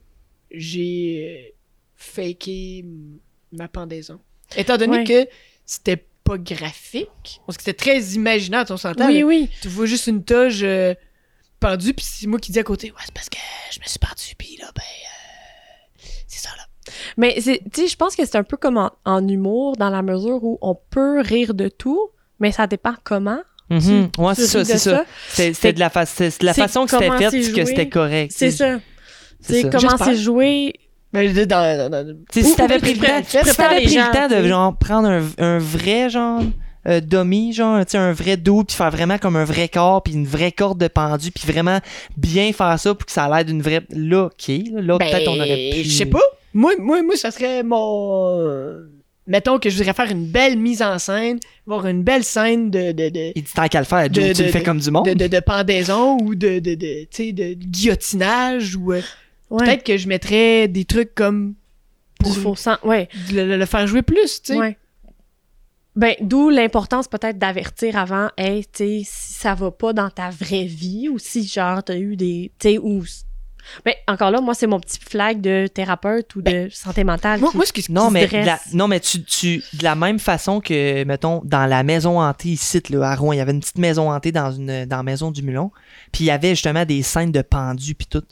j'ai 0.50 1.54
faké 1.96 2.84
ma 3.52 3.68
pendaison. 3.68 4.20
Étant 4.56 4.76
donné 4.76 4.98
Ouais. 4.98 5.04
que 5.04 5.28
c'était 5.64 6.04
pas 6.24 6.38
graphique, 6.38 7.40
parce 7.46 7.56
que 7.56 7.64
c'était 7.64 7.76
très 7.76 8.00
imaginaire, 8.14 8.64
on 8.70 8.76
s'entend. 8.76 9.06
Oui, 9.08 9.20
là. 9.20 9.26
oui. 9.26 9.50
Tu 9.62 9.68
vois 9.68 9.86
juste 9.86 10.06
une 10.06 10.24
toge 10.24 10.64
pendue, 11.60 11.94
puis 11.94 12.04
c'est 12.04 12.26
moi 12.26 12.38
qui 12.38 12.52
dis 12.52 12.58
à 12.58 12.62
côté, 12.64 12.90
ouais, 12.92 12.98
c'est 13.04 13.14
parce 13.14 13.28
que 13.28 13.38
je 13.72 13.80
me 13.80 13.84
suis 13.86 13.98
pendu, 13.98 14.34
puis 14.38 14.56
là, 14.60 14.70
ben, 14.74 14.82
euh, 14.82 16.06
c'est 16.26 16.40
ça, 16.40 16.50
là. 16.56 16.64
Mais 17.16 17.34
tu 17.34 17.42
sais, 17.42 17.88
je 17.88 17.96
pense 17.96 18.14
que 18.16 18.24
c'est 18.24 18.36
un 18.36 18.44
peu 18.44 18.56
comme 18.56 18.78
en, 18.78 18.92
en 19.04 19.26
humour, 19.26 19.76
dans 19.76 19.90
la 19.90 20.02
mesure 20.02 20.42
où 20.44 20.58
on 20.62 20.74
peut 20.74 21.20
rire 21.20 21.54
de 21.54 21.68
tout, 21.68 22.10
mais 22.38 22.52
ça 22.52 22.66
dépend 22.66 22.94
comment. 23.04 23.40
Mhm. 23.70 24.08
Ouais, 24.18 24.34
tu 24.34 24.40
c'est 24.42 24.46
ça, 24.46 24.64
c'est 24.64 24.78
ça. 24.78 25.04
C'est- 25.28 25.52
C'était 25.52 25.72
de 25.74 25.80
la, 25.80 25.90
fa- 25.90 26.04
de 26.04 26.44
la 26.46 26.54
façon 26.54 26.84
que 26.84 26.90
c'était 26.90 27.10
fait, 27.18 27.30
c'est 27.42 27.52
que 27.52 27.64
c'était 27.66 27.88
correct. 27.88 28.32
C'est 28.34 28.50
ça. 28.50 28.78
C'est 29.40 29.62
comment 29.70 29.96
c'est 30.04 30.16
joué? 30.16 30.72
Mais 31.12 31.32
dans, 31.46 31.46
dans, 31.46 31.90
dans- 31.90 32.14
Tu 32.32 32.42
sais, 32.42 32.48
si 32.48 32.56
t'avais 32.56 32.78
pris 32.78 32.94
tu 32.94 33.00
le 33.00 33.06
temps, 33.06 33.22
si 33.24 33.56
t'avais 33.56 33.76
pris 33.82 33.88
gens, 33.94 34.06
le 34.08 34.12
temps 34.12 34.28
tu 34.28 34.42
de 34.42 34.48
genre 34.48 34.76
prendre 34.76 35.08
un, 35.08 35.22
un 35.38 35.58
vrai 35.58 36.10
genre 36.10 36.42
euh, 36.86 37.00
dummy, 37.00 37.52
genre, 37.52 37.84
tu 37.84 37.92
sais, 37.92 37.98
un 37.98 38.12
vrai 38.12 38.36
dos, 38.36 38.64
puis 38.64 38.74
faire 38.76 38.90
vraiment 38.90 39.18
comme 39.18 39.36
un 39.36 39.44
vrai 39.44 39.68
corps, 39.68 40.02
puis 40.02 40.14
une 40.14 40.26
vraie 40.26 40.52
corde 40.52 40.78
de 40.78 40.88
pendu, 40.88 41.30
puis 41.32 41.44
vraiment 41.50 41.78
bien 42.16 42.52
faire 42.52 42.78
ça 42.78 42.94
pour 42.94 43.04
que 43.06 43.12
ça 43.12 43.24
a 43.24 43.28
l'air 43.36 43.44
d'une 43.44 43.60
vraie. 43.62 43.82
Là, 43.90 44.24
ok, 44.26 44.48
là, 44.48 44.80
là, 44.82 44.98
Ben, 44.98 45.10
peut-être 45.10 45.28
on 45.28 45.36
aurait 45.38 45.70
pu. 45.72 45.84
Je 45.84 45.90
sais 45.90 46.06
pas. 46.06 46.20
Moi, 46.54 46.72
moi, 46.78 47.02
moi, 47.02 47.16
ça 47.16 47.30
serait 47.30 47.62
mon. 47.62 48.84
Mettons 49.28 49.58
que 49.58 49.68
je 49.70 49.76
voudrais 49.76 49.92
faire 49.92 50.10
une 50.10 50.26
belle 50.26 50.58
mise 50.58 50.82
en 50.82 50.98
scène, 50.98 51.38
voir 51.66 51.86
une 51.86 52.02
belle 52.02 52.24
scène 52.24 52.70
de, 52.70 52.92
de, 52.92 53.08
de, 53.10 53.32
Il 53.36 53.42
dit 53.44 53.52
tant 53.54 53.68
qu'à 53.68 53.78
le 53.80 53.84
faire, 53.84 54.04
Joe, 54.12 54.28
De- 54.28 54.32
tu 54.32 54.40
le 54.42 54.48
de- 54.48 54.52
fais 54.52 54.62
comme 54.62 54.80
du 54.80 54.90
monde? 54.90 55.06
de, 55.06 55.12
de- 55.14 55.26
de 55.28 55.40
pendaison 55.40 56.16
ou 56.22 56.34
de, 56.34 56.58
de, 56.58 56.74
de, 56.74 57.02
tu 57.04 57.08
sais, 57.12 57.32
de 57.32 57.52
guillotinage 57.52 58.74
ou. 58.74 58.92
euh, 58.92 59.02
Ouais. 59.50 59.64
Peut-être 59.64 59.84
que 59.84 59.96
je 59.96 60.08
mettrais 60.08 60.68
des 60.68 60.84
trucs 60.84 61.14
comme. 61.14 61.54
du 62.24 62.30
faux 62.32 62.54
sang. 62.56 62.76
Ouais. 62.84 63.08
Le, 63.32 63.46
le- 63.46 63.56
le 63.56 63.64
faire 63.66 63.86
jouer 63.86 64.02
plus, 64.02 64.42
tu 64.42 64.52
sais. 64.52 64.58
Ouais. 64.58 64.76
Ben, 65.96 66.14
d'où 66.20 66.48
l'importance 66.50 67.08
peut-être 67.08 67.38
d'avertir 67.38 67.96
avant, 67.96 68.28
hey, 68.36 68.64
tu 68.66 68.70
sais, 68.74 69.02
si 69.04 69.32
ça 69.34 69.54
va 69.54 69.70
pas 69.70 69.92
dans 69.92 70.10
ta 70.10 70.30
vraie 70.30 70.64
vie 70.64 71.08
ou 71.08 71.18
si, 71.18 71.46
genre, 71.46 71.82
t'as 71.82 71.96
eu 71.98 72.14
des. 72.16 72.52
Tu 72.58 72.68
sais, 72.70 72.78
ou. 72.78 73.02
Ben, 73.84 73.94
encore 74.06 74.30
là, 74.30 74.40
moi, 74.40 74.54
c'est 74.54 74.66
mon 74.66 74.80
petit 74.80 74.98
flag 74.98 75.40
de 75.40 75.66
thérapeute 75.66 76.34
ou 76.36 76.42
de 76.42 76.68
santé 76.70 77.04
mentale. 77.04 77.40
Moi, 77.40 77.50
qui- 77.50 77.56
moi, 77.56 77.66
ce 77.66 77.72
qui. 77.72 77.92
Non, 77.92 78.08
se 78.08 78.12
mais, 78.12 78.26
la, 78.44 78.60
non, 78.72 78.88
mais 78.88 79.00
tu, 79.00 79.22
tu, 79.22 79.62
de 79.74 79.82
la 79.84 79.94
même 79.94 80.18
façon 80.18 80.60
que, 80.60 81.04
mettons, 81.04 81.42
dans 81.44 81.66
la 81.66 81.82
maison 81.82 82.20
hantée 82.20 82.50
ici, 82.50 82.80
là, 82.90 83.10
à 83.10 83.14
Rouen, 83.16 83.32
il 83.32 83.38
y 83.38 83.40
avait 83.40 83.52
une 83.52 83.60
petite 83.60 83.78
maison 83.78 84.10
hantée 84.12 84.32
dans, 84.32 84.52
une, 84.52 84.84
dans 84.86 84.96
la 84.98 85.02
maison 85.02 85.30
du 85.30 85.42
Mulon. 85.42 85.70
Puis 86.12 86.24
il 86.24 86.26
y 86.26 86.30
avait 86.30 86.50
justement 86.50 86.84
des 86.84 87.02
scènes 87.02 87.32
de 87.32 87.42
pendus, 87.42 87.94
puis 87.94 88.06
tout. 88.06 88.22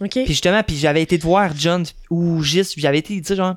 OK. 0.00 0.10
Puis 0.10 0.26
justement, 0.26 0.62
puis 0.62 0.76
j'avais 0.76 1.02
été 1.02 1.16
de 1.16 1.22
voir 1.22 1.52
John 1.56 1.84
ou 2.10 2.42
Gis, 2.42 2.64
puis 2.72 2.82
j'avais 2.82 2.98
été 2.98 3.18
dire 3.20 3.36
genre, 3.36 3.54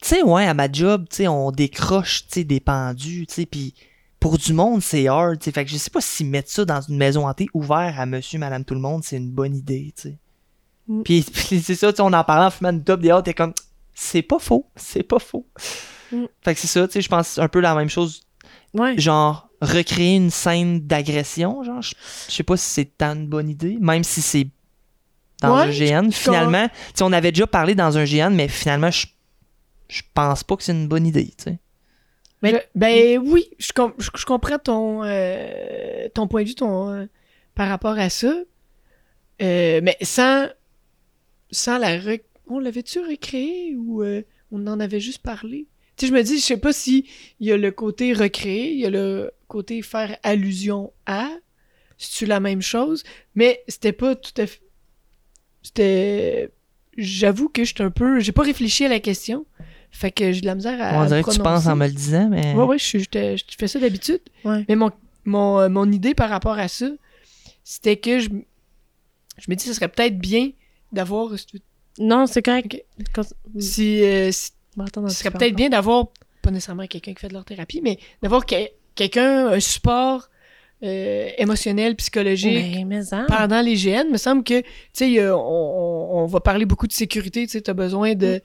tu 0.00 0.08
sais, 0.08 0.22
ouais, 0.22 0.46
à 0.46 0.54
ma 0.54 0.70
job, 0.70 1.06
tu 1.10 1.16
sais, 1.16 1.28
on 1.28 1.50
décroche, 1.50 2.22
tu 2.22 2.40
sais, 2.40 2.44
des 2.44 2.60
pendus, 2.60 3.26
tu 3.26 3.34
sais, 3.34 3.46
puis 3.46 3.74
pour 4.20 4.38
du 4.38 4.52
monde, 4.52 4.80
c'est 4.82 5.06
hard, 5.08 5.38
tu 5.38 5.44
sais. 5.44 5.52
Fait 5.52 5.64
que 5.64 5.70
je 5.70 5.76
sais 5.76 5.90
pas 5.90 6.00
si 6.00 6.24
mettre 6.24 6.50
ça 6.50 6.64
dans 6.64 6.80
une 6.80 6.96
maison 6.96 7.26
hantée 7.28 7.48
ouverte 7.52 7.94
à 7.98 8.06
monsieur, 8.06 8.38
madame, 8.38 8.64
tout 8.64 8.74
le 8.74 8.80
monde, 8.80 9.02
c'est 9.04 9.16
une 9.16 9.30
bonne 9.30 9.54
idée, 9.54 9.92
tu 9.96 10.02
sais. 10.10 10.16
Mm. 10.88 11.02
Puis, 11.02 11.22
puis 11.32 11.60
c'est 11.60 11.74
ça, 11.74 11.92
tu 11.92 11.96
sais, 11.96 12.02
on 12.02 12.12
en 12.12 12.24
parlait 12.24 12.46
en 12.46 12.50
fumant 12.50 12.70
une 12.70 12.82
top 12.84 13.00
dehors, 13.00 13.22
t'es 13.22 13.34
comme, 13.34 13.52
c'est 13.94 14.22
pas 14.22 14.38
faux, 14.38 14.66
c'est 14.76 15.02
pas 15.02 15.18
faux. 15.18 15.46
Mm. 16.12 16.24
Fait 16.42 16.54
que 16.54 16.60
c'est 16.60 16.66
ça, 16.66 16.86
tu 16.86 16.94
sais, 16.94 17.00
je 17.00 17.08
pense 17.08 17.38
un 17.38 17.48
peu 17.48 17.60
la 17.60 17.74
même 17.74 17.88
chose, 17.88 18.22
Ouais. 18.74 18.98
genre, 18.98 19.48
recréer 19.60 20.16
une 20.16 20.30
scène 20.30 20.80
d'agression, 20.86 21.62
genre, 21.64 21.82
je 21.82 21.94
je 22.28 22.34
sais 22.34 22.42
pas 22.42 22.56
si 22.56 22.66
c'est 22.68 22.96
tant 22.98 23.14
une 23.14 23.26
bonne 23.26 23.48
idée, 23.48 23.76
même 23.80 24.04
si 24.04 24.22
c'est 24.22 24.48
dans 25.40 25.56
Ouais, 25.56 25.62
un 25.64 25.70
GN, 25.70 26.10
finalement, 26.10 26.68
tu 26.68 26.74
sais, 26.96 27.02
on 27.04 27.12
avait 27.12 27.32
déjà 27.32 27.46
parlé 27.46 27.74
dans 27.74 27.96
un 27.98 28.04
GN, 28.04 28.30
mais 28.34 28.48
finalement, 28.48 28.90
je, 28.90 29.06
je 29.88 30.02
pense 30.14 30.42
pas 30.44 30.56
que 30.56 30.62
c'est 30.62 30.72
une 30.72 30.88
bonne 30.88 31.06
idée, 31.06 31.32
tu 31.38 31.44
sais. 31.44 31.58
Mais- 32.42 32.52
Je- 32.52 32.78
ben 32.78 33.18
oui, 33.24 33.48
je, 33.58 33.72
com- 33.72 33.94
je, 33.98 34.10
je 34.14 34.24
comprends 34.24 34.58
ton, 34.58 35.02
euh, 35.04 36.08
ton 36.14 36.28
point 36.28 36.42
de 36.44 36.48
vue 36.48 36.54
ton, 36.54 36.90
euh, 36.90 37.06
par 37.56 37.68
rapport 37.68 37.98
à 37.98 38.10
ça. 38.10 38.32
Euh, 39.42 39.80
mais 39.82 39.96
sans, 40.02 40.46
sans 41.50 41.78
la 41.78 41.98
rec... 41.98 42.24
On 42.50 42.58
l'avait-tu 42.58 43.00
recréé 43.00 43.74
ou 43.76 44.02
euh, 44.02 44.22
on 44.50 44.66
en 44.66 44.80
avait 44.80 45.00
juste 45.00 45.22
parlé? 45.22 45.66
Tu 45.96 46.06
sais, 46.06 46.12
je 46.12 46.16
me 46.16 46.22
dis, 46.22 46.38
je 46.38 46.44
sais 46.44 46.56
pas 46.56 46.72
si 46.72 47.06
il 47.40 47.46
y 47.46 47.52
a 47.52 47.56
le 47.56 47.70
côté 47.70 48.12
recréer, 48.14 48.72
il 48.72 48.78
y 48.78 48.86
a 48.86 48.90
le 48.90 49.32
côté 49.48 49.82
faire 49.82 50.16
allusion 50.22 50.92
à. 51.06 51.28
C'est-tu 51.98 52.24
la 52.26 52.40
même 52.40 52.62
chose? 52.62 53.02
Mais 53.34 53.62
c'était 53.68 53.92
pas 53.92 54.14
tout 54.16 54.32
à 54.40 54.46
fait... 54.46 54.62
C'était... 55.62 56.50
J'avoue 56.96 57.48
que 57.48 57.64
j'étais 57.64 57.82
un 57.82 57.90
peu... 57.90 58.20
J'ai 58.20 58.32
pas 58.32 58.42
réfléchi 58.42 58.84
à 58.84 58.88
la 58.88 59.00
question. 59.00 59.44
Fait 59.90 60.10
que 60.10 60.32
j'ai 60.32 60.40
de 60.40 60.46
la 60.46 60.54
misère 60.54 60.78
à 60.80 61.02
on 61.02 61.06
dirait 61.06 61.22
que 61.22 61.30
tu 61.30 61.38
penses 61.40 61.66
en 61.66 61.76
me 61.76 61.86
le 61.86 61.92
disant, 61.92 62.28
mais... 62.30 62.54
Ouais, 62.54 62.64
ouais, 62.64 62.78
je, 62.78 62.98
fais 63.58 63.68
ça 63.68 63.78
d'habitude. 63.78 64.20
Ouais. 64.44 64.64
Mais 64.68 64.76
mon, 64.76 64.90
mon, 65.24 65.60
euh, 65.60 65.68
mon 65.68 65.90
idée 65.90 66.14
par 66.14 66.30
rapport 66.30 66.58
à 66.58 66.68
ça, 66.68 66.88
c'était 67.64 67.96
que 67.96 68.20
je, 68.20 68.28
je 68.30 69.50
me 69.50 69.54
dis 69.54 69.64
que 69.64 69.70
ce 69.70 69.74
serait 69.74 69.88
peut-être 69.88 70.18
bien 70.18 70.50
d'avoir. 70.92 71.30
Non, 71.98 72.26
c'est 72.26 72.42
correct. 72.42 72.84
Quand- 73.14 73.22
Si, 73.58 74.02
euh, 74.02 74.30
si- 74.32 74.50
ce 75.08 75.14
serait 75.14 75.30
peut-être 75.30 75.54
bien 75.56 75.68
d'avoir, 75.68 76.06
pas 76.42 76.50
nécessairement 76.50 76.86
quelqu'un 76.86 77.12
qui 77.14 77.20
fait 77.20 77.28
de 77.28 77.34
leur 77.34 77.44
thérapie, 77.44 77.80
mais 77.82 77.98
d'avoir 78.22 78.46
que- 78.46 78.54
quelqu'un, 78.94 79.48
un 79.48 79.60
support 79.60 80.28
euh, 80.84 81.28
émotionnel, 81.38 81.96
psychologique. 81.96 82.52
Mais, 82.76 82.84
mais 82.84 83.12
hein. 83.14 83.26
Pendant 83.28 83.60
les 83.62 83.74
GN, 83.74 84.04
il 84.06 84.12
me 84.12 84.16
semble 84.16 84.44
que, 84.44 84.60
tu 84.60 84.66
sais, 84.92 85.08
il 85.08 85.14
y 85.14 85.20
a- 85.20 85.36
on, 85.36 85.40
on- 85.40 86.22
on 86.22 86.26
va 86.26 86.38
parler 86.38 86.66
beaucoup 86.66 86.86
de 86.86 86.92
sécurité, 86.92 87.44
tu 87.46 87.52
sais, 87.52 87.60
t'as 87.62 87.72
besoin 87.74 88.14
de 88.14 88.40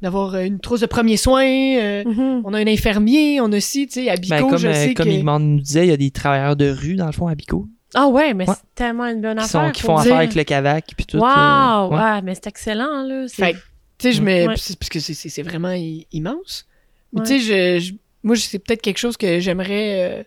d'avoir 0.00 0.36
une 0.36 0.60
trousse 0.60 0.80
de 0.80 0.86
premiers 0.86 1.16
soins, 1.16 1.44
euh, 1.46 2.04
Mhm. 2.04 2.42
on 2.44 2.52
a 2.54 2.58
un 2.58 2.66
infirmier, 2.66 3.40
on 3.40 3.50
a 3.52 3.56
aussi, 3.56 3.86
tu 3.88 3.94
sais, 4.04 4.08
à 4.10 4.16
Bico, 4.16 4.34
Ben, 4.36 4.46
comme 4.48 4.58
je 4.58 4.68
euh, 4.68 4.72
sais 4.74 4.94
comme 4.94 5.06
que... 5.06 5.10
Igman 5.12 5.38
nous 5.40 5.60
disait, 5.60 5.86
il 5.86 5.90
y 5.90 5.92
a 5.92 5.96
des 5.96 6.10
travailleurs 6.10 6.54
de 6.56 6.68
rue, 6.68 6.94
dans 6.94 7.06
le 7.06 7.12
fond, 7.12 7.26
à 7.26 7.34
Bico, 7.34 7.66
Ah 7.94 8.08
ouais, 8.08 8.34
mais 8.34 8.48
Ouais. 8.48 8.54
c'est 8.54 8.74
tellement 8.74 9.04
une 9.06 9.20
bonne 9.20 9.38
qui, 9.38 9.44
affaire. 9.44 9.66
sont, 9.66 9.72
qui 9.72 9.82
font 9.82 9.94
dire. 9.94 10.00
affaire 10.02 10.16
avec 10.16 10.34
le 10.34 10.44
Cavac, 10.44 10.84
puis 10.96 11.06
tout. 11.06 11.18
Wow! 11.18 11.24
euh, 11.26 11.88
ouais. 11.88 11.96
ouais, 11.96 12.22
mais 12.22 12.34
c'est 12.34 12.46
excellent, 12.48 13.02
là. 13.04 13.26
Fait 13.28 13.52
que, 13.52 13.58
tu 13.98 14.08
sais, 14.08 14.12
je 14.12 14.22
me. 14.22 14.48
Ouais. 14.48 14.54
c'est- 14.56 14.78
Parce 14.78 14.88
que 14.88 14.98
c'est- 15.00 15.42
vraiment 15.42 15.72
i- 15.72 16.06
immense. 16.12 16.66
Mais 17.12 17.20
Ouais. 17.20 17.26
tu 17.26 17.40
sais, 17.40 17.78
je, 17.80 17.84
je- 17.86 17.94
moi, 18.22 18.36
c'est 18.36 18.58
peut-être 18.58 18.82
quelque 18.82 18.98
chose 18.98 19.16
que 19.16 19.38
j'aimerais 19.40 20.20
euh, 20.20 20.22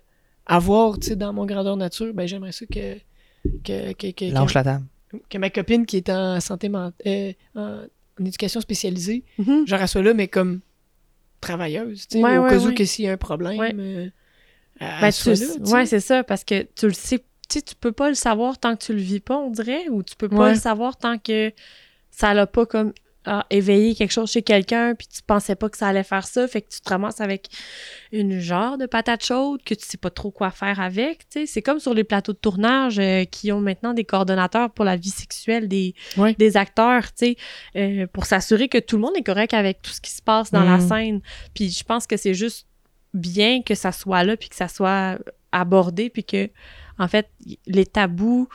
avoir, 0.46 0.98
tu 1.00 1.08
sais, 1.08 1.16
dans 1.16 1.34
mon 1.34 1.46
grandeur 1.46 1.76
nature. 1.78 2.14
Ben, 2.14 2.28
j'aimerais 2.28 2.52
ça 2.54 2.66
que. 2.66 2.96
Que, 3.64 3.94
que, 3.94 4.12
que, 4.12 4.34
Lâche 4.34 4.54
la 4.54 4.64
table. 4.64 4.86
que, 5.12 5.18
que 5.30 5.38
ma 5.38 5.50
copine 5.50 5.86
qui 5.86 5.98
est 5.98 6.10
en 6.10 6.40
santé 6.40 6.68
mentale. 6.70 7.34
en, 7.56 7.80
en 8.20 8.26
éducation 8.26 8.60
spécialisée, 8.62 9.24
genre, 9.66 9.80
elle 9.82 9.88
soit 9.88 10.02
là, 10.02 10.14
mais 10.14 10.28
comme 10.28 10.62
travailleuse, 11.40 12.08
tu 12.08 12.18
sais, 12.18 12.24
Ouais, 12.24 12.38
au 12.38 12.44
ouais, 12.44 12.50
cas 12.50 12.58
où 12.60 12.74
que 12.74 12.84
s'il 12.86 13.06
y 13.06 13.08
a 13.08 13.12
un 13.14 13.18
problème. 13.18 13.58
Ouais. 13.60 13.74
euh, 13.78 14.08
Ben, 14.80 15.12
tu- 15.12 15.30
là, 15.30 15.36
tu 15.36 15.44
sais. 15.46 15.60
ouais, 15.74 15.86
c'est 15.86 16.00
ça, 16.00 16.24
parce 16.24 16.44
que 16.44 16.64
tu 16.76 16.88
le 16.88 16.94
sais, 16.94 17.24
tu 17.50 17.60
sais, 17.60 17.62
tu 17.62 17.76
peux 17.76 17.92
pas 17.92 18.10
le 18.10 18.16
savoir 18.16 18.58
tant 18.60 18.76
que 18.76 18.84
tu 18.84 18.94
le 18.94 19.00
vis 19.00 19.20
pas, 19.22 19.38
on 19.38 19.50
dirait, 19.52 19.88
ou 19.90 20.04
tu 20.04 20.16
peux 20.16 20.30
pas 20.30 20.36
Ouais. 20.46 20.54
le 20.54 20.60
savoir 20.60 20.98
tant 20.98 21.18
que 21.18 21.52
ça 22.12 22.34
l'a 22.34 22.48
pas 22.48 22.66
comme 22.66 22.94
ah, 23.30 23.46
éveillé 23.50 23.94
quelque 23.94 24.12
chose 24.14 24.32
chez 24.32 24.42
quelqu'un, 24.42 24.96
puis 24.96 25.06
tu 25.06 25.22
pensais 25.22 25.56
pas 25.56 25.68
que 25.70 25.78
ça 25.78 25.88
allait 25.90 26.06
faire 26.06 26.26
ça, 26.26 26.48
fait 26.48 26.62
que 26.62 26.70
tu 26.70 26.80
te 26.80 26.88
ramasses 26.90 27.20
avec 27.20 27.50
une 28.14 28.40
genre 28.40 28.78
de 28.78 28.86
patate 28.86 29.22
chaude 29.26 29.62
que 29.66 29.74
tu 29.74 29.86
sais 29.86 29.98
pas 29.98 30.10
trop 30.10 30.32
quoi 30.32 30.50
faire 30.50 30.80
avec, 30.80 31.28
tu 31.30 31.42
sais. 31.42 31.46
C'est 31.46 31.62
comme 31.62 31.80
sur 31.82 31.94
les 31.94 32.06
plateaux 32.06 32.32
de 32.32 32.38
tournage 32.38 33.00
euh, 33.00 33.26
qui 33.26 33.52
ont 33.52 33.60
maintenant 33.60 33.94
des 33.94 34.06
coordonnateurs 34.06 34.72
pour 34.72 34.86
la 34.86 34.96
vie 34.96 35.10
sexuelle 35.10 35.68
des, 35.68 35.94
Ouais. 36.16 36.36
des 36.40 36.56
acteurs, 36.56 37.04
tu 37.14 37.36
sais, 37.36 37.38
euh, 37.76 38.08
pour 38.08 38.26
s'assurer 38.26 38.70
que 38.70 38.78
tout 38.78 38.96
le 38.96 39.02
monde 39.02 39.18
est 39.18 39.24
correct 39.24 39.54
avec 39.54 39.82
tout 39.82 39.92
ce 39.92 40.00
qui 40.00 40.12
se 40.12 40.22
passe 40.22 40.50
dans 40.52 40.64
la 40.64 40.78
Mhm. 40.78 40.88
scène. 40.88 41.22
Puis 41.54 41.70
je 41.70 41.84
pense 41.84 42.08
que 42.08 42.16
c'est 42.16 42.34
juste 42.34 42.66
bien 43.14 43.62
que 43.62 43.76
ça 43.76 43.92
soit 43.92 44.24
là, 44.24 44.38
puis 44.38 44.48
que 44.48 44.56
ça 44.56 44.70
soit 44.70 45.18
abordé, 45.52 46.10
puis 46.10 46.24
que, 46.24 46.50
en 47.00 47.08
fait, 47.08 47.30
les 47.66 47.86
tabous 47.86 48.48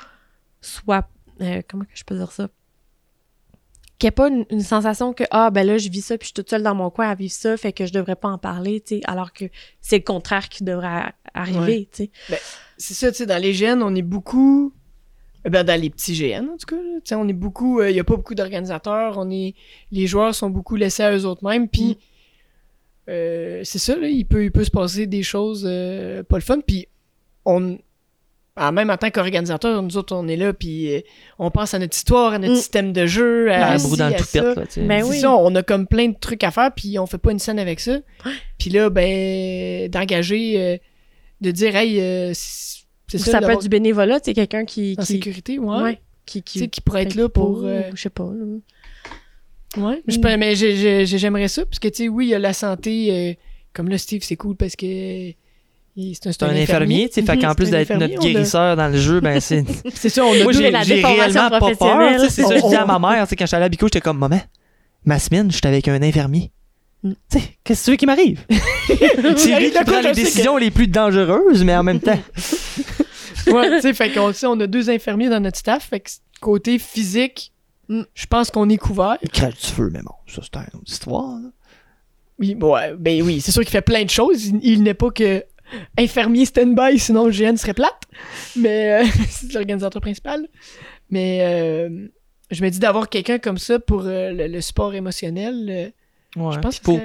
soient. 0.60 1.08
euh, 1.40 1.62
comment 1.68 1.84
que 1.84 1.90
je 1.94 2.04
peux 2.04 2.16
dire 2.16 2.32
ça? 2.32 2.48
Qu'il 3.98 4.06
n'y 4.06 4.08
ait 4.08 4.12
pas 4.12 4.28
une, 4.28 4.44
une 4.50 4.60
sensation 4.62 5.12
que, 5.12 5.24
ah, 5.30 5.50
ben 5.50 5.64
là, 5.66 5.78
je 5.78 5.88
vis 5.88 6.02
ça, 6.02 6.18
puis 6.18 6.24
je 6.24 6.28
suis 6.28 6.34
toute 6.34 6.50
seule 6.50 6.62
dans 6.64 6.74
mon 6.74 6.90
coin 6.90 7.08
à 7.08 7.14
vivre 7.14 7.32
ça, 7.32 7.56
fait 7.56 7.72
que 7.72 7.86
je 7.86 7.92
devrais 7.92 8.16
pas 8.16 8.28
en 8.28 8.38
parler, 8.38 8.80
tu 8.80 8.96
sais, 8.96 9.00
alors 9.04 9.32
que 9.32 9.44
c'est 9.80 9.98
le 9.98 10.04
contraire 10.04 10.48
qui 10.48 10.64
devrait 10.64 11.12
arriver, 11.34 11.88
tu 11.92 12.04
sais. 12.04 12.10
c'est 12.78 12.94
ça, 12.94 13.10
tu 13.12 13.18
sais, 13.18 13.26
dans 13.26 13.40
les 13.40 13.52
GN, 13.52 13.80
on 13.82 13.94
est 13.94 14.02
beaucoup. 14.02 14.72
euh, 15.46 15.50
Ben, 15.50 15.62
dans 15.64 15.80
les 15.80 15.88
petits 15.90 16.14
GN, 16.14 16.48
en 16.48 16.56
tout 16.56 16.66
cas, 16.66 16.76
là, 16.82 16.96
tu 16.96 17.00
sais, 17.04 17.14
on 17.14 17.28
est 17.28 17.32
beaucoup. 17.32 17.80
Il 17.82 17.92
n'y 17.92 18.00
a 18.00 18.04
pas 18.04 18.16
beaucoup 18.16 18.34
d'organisateurs. 18.34 19.18
On 19.18 19.30
est. 19.30 19.54
Les 19.92 20.06
joueurs 20.08 20.34
sont 20.34 20.50
beaucoup 20.50 20.74
laissés 20.76 21.04
à 21.04 21.16
eux-mêmes. 21.16 21.68
Puis, 21.68 21.98
euh, 23.08 23.60
c'est 23.64 23.78
ça, 23.78 23.96
là, 23.96 24.08
il 24.08 24.24
peut, 24.26 24.44
il 24.44 24.50
peut 24.52 24.64
se 24.64 24.70
passer 24.70 25.06
des 25.06 25.22
choses 25.22 25.64
euh, 25.66 26.22
pas 26.24 26.36
le 26.38 26.42
fun. 26.42 26.58
Puis, 26.60 26.86
on. 27.44 27.78
Ah, 28.56 28.70
même 28.72 28.90
en 28.90 28.96
tant 28.96 29.10
qu'organisateur, 29.10 29.82
nous 29.82 29.96
autres, 29.96 30.14
on 30.14 30.28
est 30.28 30.36
là, 30.36 30.52
puis 30.52 30.94
euh, 30.94 31.00
on 31.38 31.50
pense 31.50 31.72
à 31.74 31.78
notre 31.78 31.96
histoire, 31.96 32.34
à 32.34 32.38
notre 32.38 32.52
Mm. 32.52 32.56
système 32.56 32.92
de 32.92 33.06
jeu, 33.06 33.50
à, 33.50 33.72
Un 33.72 33.78
ci, 33.78 33.86
brou 33.86 33.96
dans 33.96 34.08
le 34.08 34.14
à 34.14 34.18
toupette, 34.18 34.30
ça. 34.42 34.54
là, 34.54 34.66
tu 34.66 34.72
sais. 34.72 34.82
Ben 34.82 35.02
C'est 35.04 35.10
oui. 35.10 35.20
ça, 35.20 35.32
on 35.34 35.54
a 35.54 35.62
comme 35.62 35.86
plein 35.86 36.08
de 36.08 36.16
trucs 36.18 36.44
à 36.44 36.50
faire, 36.50 36.70
puis 36.74 36.98
on 36.98 37.06
fait 37.06 37.18
pas 37.18 37.32
une 37.32 37.38
scène 37.38 37.58
avec 37.58 37.80
ça. 37.80 37.98
Puis 38.58 38.70
là, 38.70 38.90
ben, 38.90 39.88
d'engager, 39.90 40.60
euh, 40.60 40.76
de 41.40 41.50
dire, 41.50 41.74
hey, 41.76 41.98
euh, 42.00 42.32
C'est 42.34 43.18
ça, 43.18 43.30
ça, 43.32 43.40
peut 43.40 43.50
être 43.52 43.62
du 43.62 43.68
bénévolat, 43.68 44.20
tu 44.20 44.26
sais, 44.26 44.34
quelqu'un 44.34 44.64
qui, 44.64 44.96
en 44.98 45.02
qui, 45.02 45.12
sécurité, 45.14 45.58
ouais. 45.58 45.82
ouais, 45.82 46.00
qui, 46.26 46.42
Tu 46.42 46.58
sais, 46.60 46.68
qui 46.68 46.80
pourrait 46.80 47.02
être 47.02 47.14
là 47.14 47.28
pour. 47.28 47.62
ou 47.62 47.66
euh, 47.66 47.82
je 47.94 48.00
sais 48.02 48.10
pas. 48.10 48.24
là. 48.32 48.44
Ouais. 49.78 50.02
Je 50.06 50.18
Mm. 50.18 50.20
peux- 50.20 50.36
mais 50.36 50.54
j'ai- 50.54 50.76
j'ai- 50.76 51.06
j'ai- 51.06 51.18
j'aimerais 51.18 51.48
ça, 51.48 51.64
parce 51.64 51.78
que, 51.78 51.88
tu 51.88 52.04
sais, 52.04 52.08
oui, 52.08 52.26
il 52.26 52.30
y 52.30 52.34
a 52.34 52.38
la 52.38 52.52
santé. 52.52 53.08
euh, 53.10 53.32
comme 53.72 53.88
là, 53.88 53.96
Steve, 53.96 54.22
c'est 54.22 54.36
cool 54.36 54.54
parce 54.56 54.76
que. 54.76 55.32
C'est 55.94 56.26
un, 56.28 56.32
C'est 56.32 56.42
un 56.44 56.48
infirmier, 56.56 57.08
tu 57.08 57.14
sais, 57.16 57.22
fait 57.22 57.38
qu'en 57.38 57.54
plus 57.56 57.68
d'être 57.70 57.92
notre 57.94 58.14
a- 58.14 58.18
guérisseur 58.18 58.76
dans 58.76 58.88
le 58.88 58.96
jeu, 58.98 59.20
ben 59.20 59.40
c'est. 59.40 59.62
C'est 59.94 60.08
ça, 60.08 60.24
on 60.24 60.32
a 60.32 60.42
Moi, 60.42 60.52
j'ai 60.52 60.70
la 60.70 60.82
j'ai 60.82 60.94
déformation 60.96 61.24
réellement 61.42 61.50
pas 61.50 61.58
peur. 61.60 61.76
professionnelle. 61.76 62.20
tu 62.20 62.24
sais, 62.26 62.30
C'est 62.30 62.42
ça, 62.48 62.56
je 62.58 62.64
On- 62.64 62.68
dis 62.70 62.76
à 62.76 62.86
ma 62.86 62.98
mère, 62.98 63.24
tu 63.24 63.30
sais, 63.30 63.36
quand 63.36 63.44
j'étais 63.44 63.56
à 63.56 63.60
la 63.60 63.68
Bico, 63.68 63.86
j'étais 63.86 64.00
comme, 64.00 64.18
maman, 64.18 64.40
ma 65.04 65.18
semaine, 65.18 65.50
j'étais 65.50 65.68
avec 65.68 65.88
un 65.88 66.00
infirmier. 66.02 66.50
Mm. 67.02 67.12
Tu 67.30 67.38
sais, 67.38 67.44
qu'est-ce 67.62 67.80
que 67.80 67.84
tu 67.84 67.90
veux 67.90 67.96
qui 67.98 68.06
m'arrive? 68.06 68.40
c'est 68.86 69.46
lui 69.46 69.52
arrive 69.52 69.72
qui 69.76 69.84
prend 69.84 70.00
les 70.00 70.12
décisions 70.12 70.56
les 70.56 70.70
plus 70.70 70.86
dangereuses, 70.88 71.62
mais 71.64 71.76
en 71.76 71.82
même 71.82 72.00
temps. 72.00 72.18
Ouais, 73.48 73.68
tu 73.76 73.80
sais, 73.82 73.92
fait 73.92 74.10
qu'on 74.12 74.32
on 74.44 74.60
a 74.60 74.66
deux 74.66 74.88
infirmiers 74.88 75.28
dans 75.28 75.40
notre 75.40 75.58
staff, 75.58 75.88
fait 75.90 76.00
que 76.00 76.10
côté 76.40 76.78
physique, 76.78 77.50
Mm. 77.88 78.02
je 78.14 78.26
pense 78.26 78.50
qu'on 78.52 78.68
est 78.70 78.76
couvert. 78.78 79.18
Il 79.22 79.28
crache 79.28 79.58
du 79.60 79.66
feu, 79.66 79.90
mais 79.92 80.00
bon, 80.02 80.14
ça, 80.28 80.40
c'est 80.42 80.56
une 80.56 80.78
autre 80.80 80.90
histoire. 80.90 81.34
là. 81.42 81.48
Oui, 82.38 82.56
ouais, 82.58 82.94
ben 82.96 83.20
oui, 83.22 83.40
c'est 83.40 83.50
sûr 83.52 83.62
qu'il 83.62 83.70
fait 83.72 83.82
plein 83.82 84.04
de 84.04 84.08
choses. 84.10 84.46
Il, 84.46 84.60
il 84.62 84.82
n'est 84.84 84.94
pas 84.94 85.10
que 85.10 85.44
infirmier 85.98 86.44
stand-by, 86.46 86.98
sinon 86.98 87.26
le 87.26 87.32
GN 87.32 87.56
serait 87.56 87.74
plate. 87.74 88.00
Mais 88.56 89.02
euh, 89.02 89.06
c'est 89.28 89.52
l'organisateur 89.54 90.00
principal. 90.02 90.46
Mais 91.10 91.38
euh, 91.42 92.08
je 92.50 92.62
me 92.64 92.70
dis 92.70 92.78
d'avoir 92.78 93.08
quelqu'un 93.08 93.38
comme 93.38 93.58
ça 93.58 93.78
pour 93.78 94.02
euh, 94.06 94.30
le, 94.32 94.46
le 94.48 94.60
support 94.60 94.94
émotionnel, 94.94 95.66
euh, 95.68 95.88
Ouais. 96.34 96.54
je 96.54 96.60
pense 96.60 96.78
Puis 96.78 96.94
que 96.96 96.98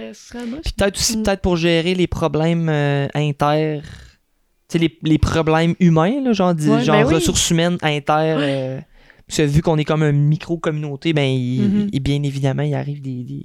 peut-être 0.78 0.98
aussi 0.98 1.18
Mm. 1.18 1.24
peut-être 1.24 1.42
pour 1.42 1.58
gérer 1.58 1.94
les 1.96 2.08
problèmes 2.08 2.70
euh, 2.70 3.08
inter. 3.14 3.82
Tu 3.84 3.90
sais, 4.70 4.78
les, 4.80 4.98
les 5.04 5.18
problèmes 5.18 5.76
humains, 5.82 6.22
là, 6.24 6.32
genre, 6.32 6.56
dis- 6.56 6.70
Ouais, 6.70 6.82
genre 6.82 7.02
ben 7.02 7.08
oui. 7.08 7.14
ressources 7.16 7.50
humaines 7.52 7.78
inter. 7.82 8.36
euh, 8.38 8.80
parce 9.28 9.40
que 9.40 9.44
vu 9.44 9.62
qu'on 9.62 9.78
est 9.78 9.84
comme 9.84 10.04
une 10.04 10.24
micro-communauté, 10.30 11.12
ben, 11.12 11.26
il, 11.30 11.62
Mhm. 11.62 11.90
il- 11.92 12.00
bien 12.00 12.24
évidemment, 12.24 12.64
il 12.64 12.74
arrive 12.74 13.02
des, 13.02 13.24
des 13.26 13.44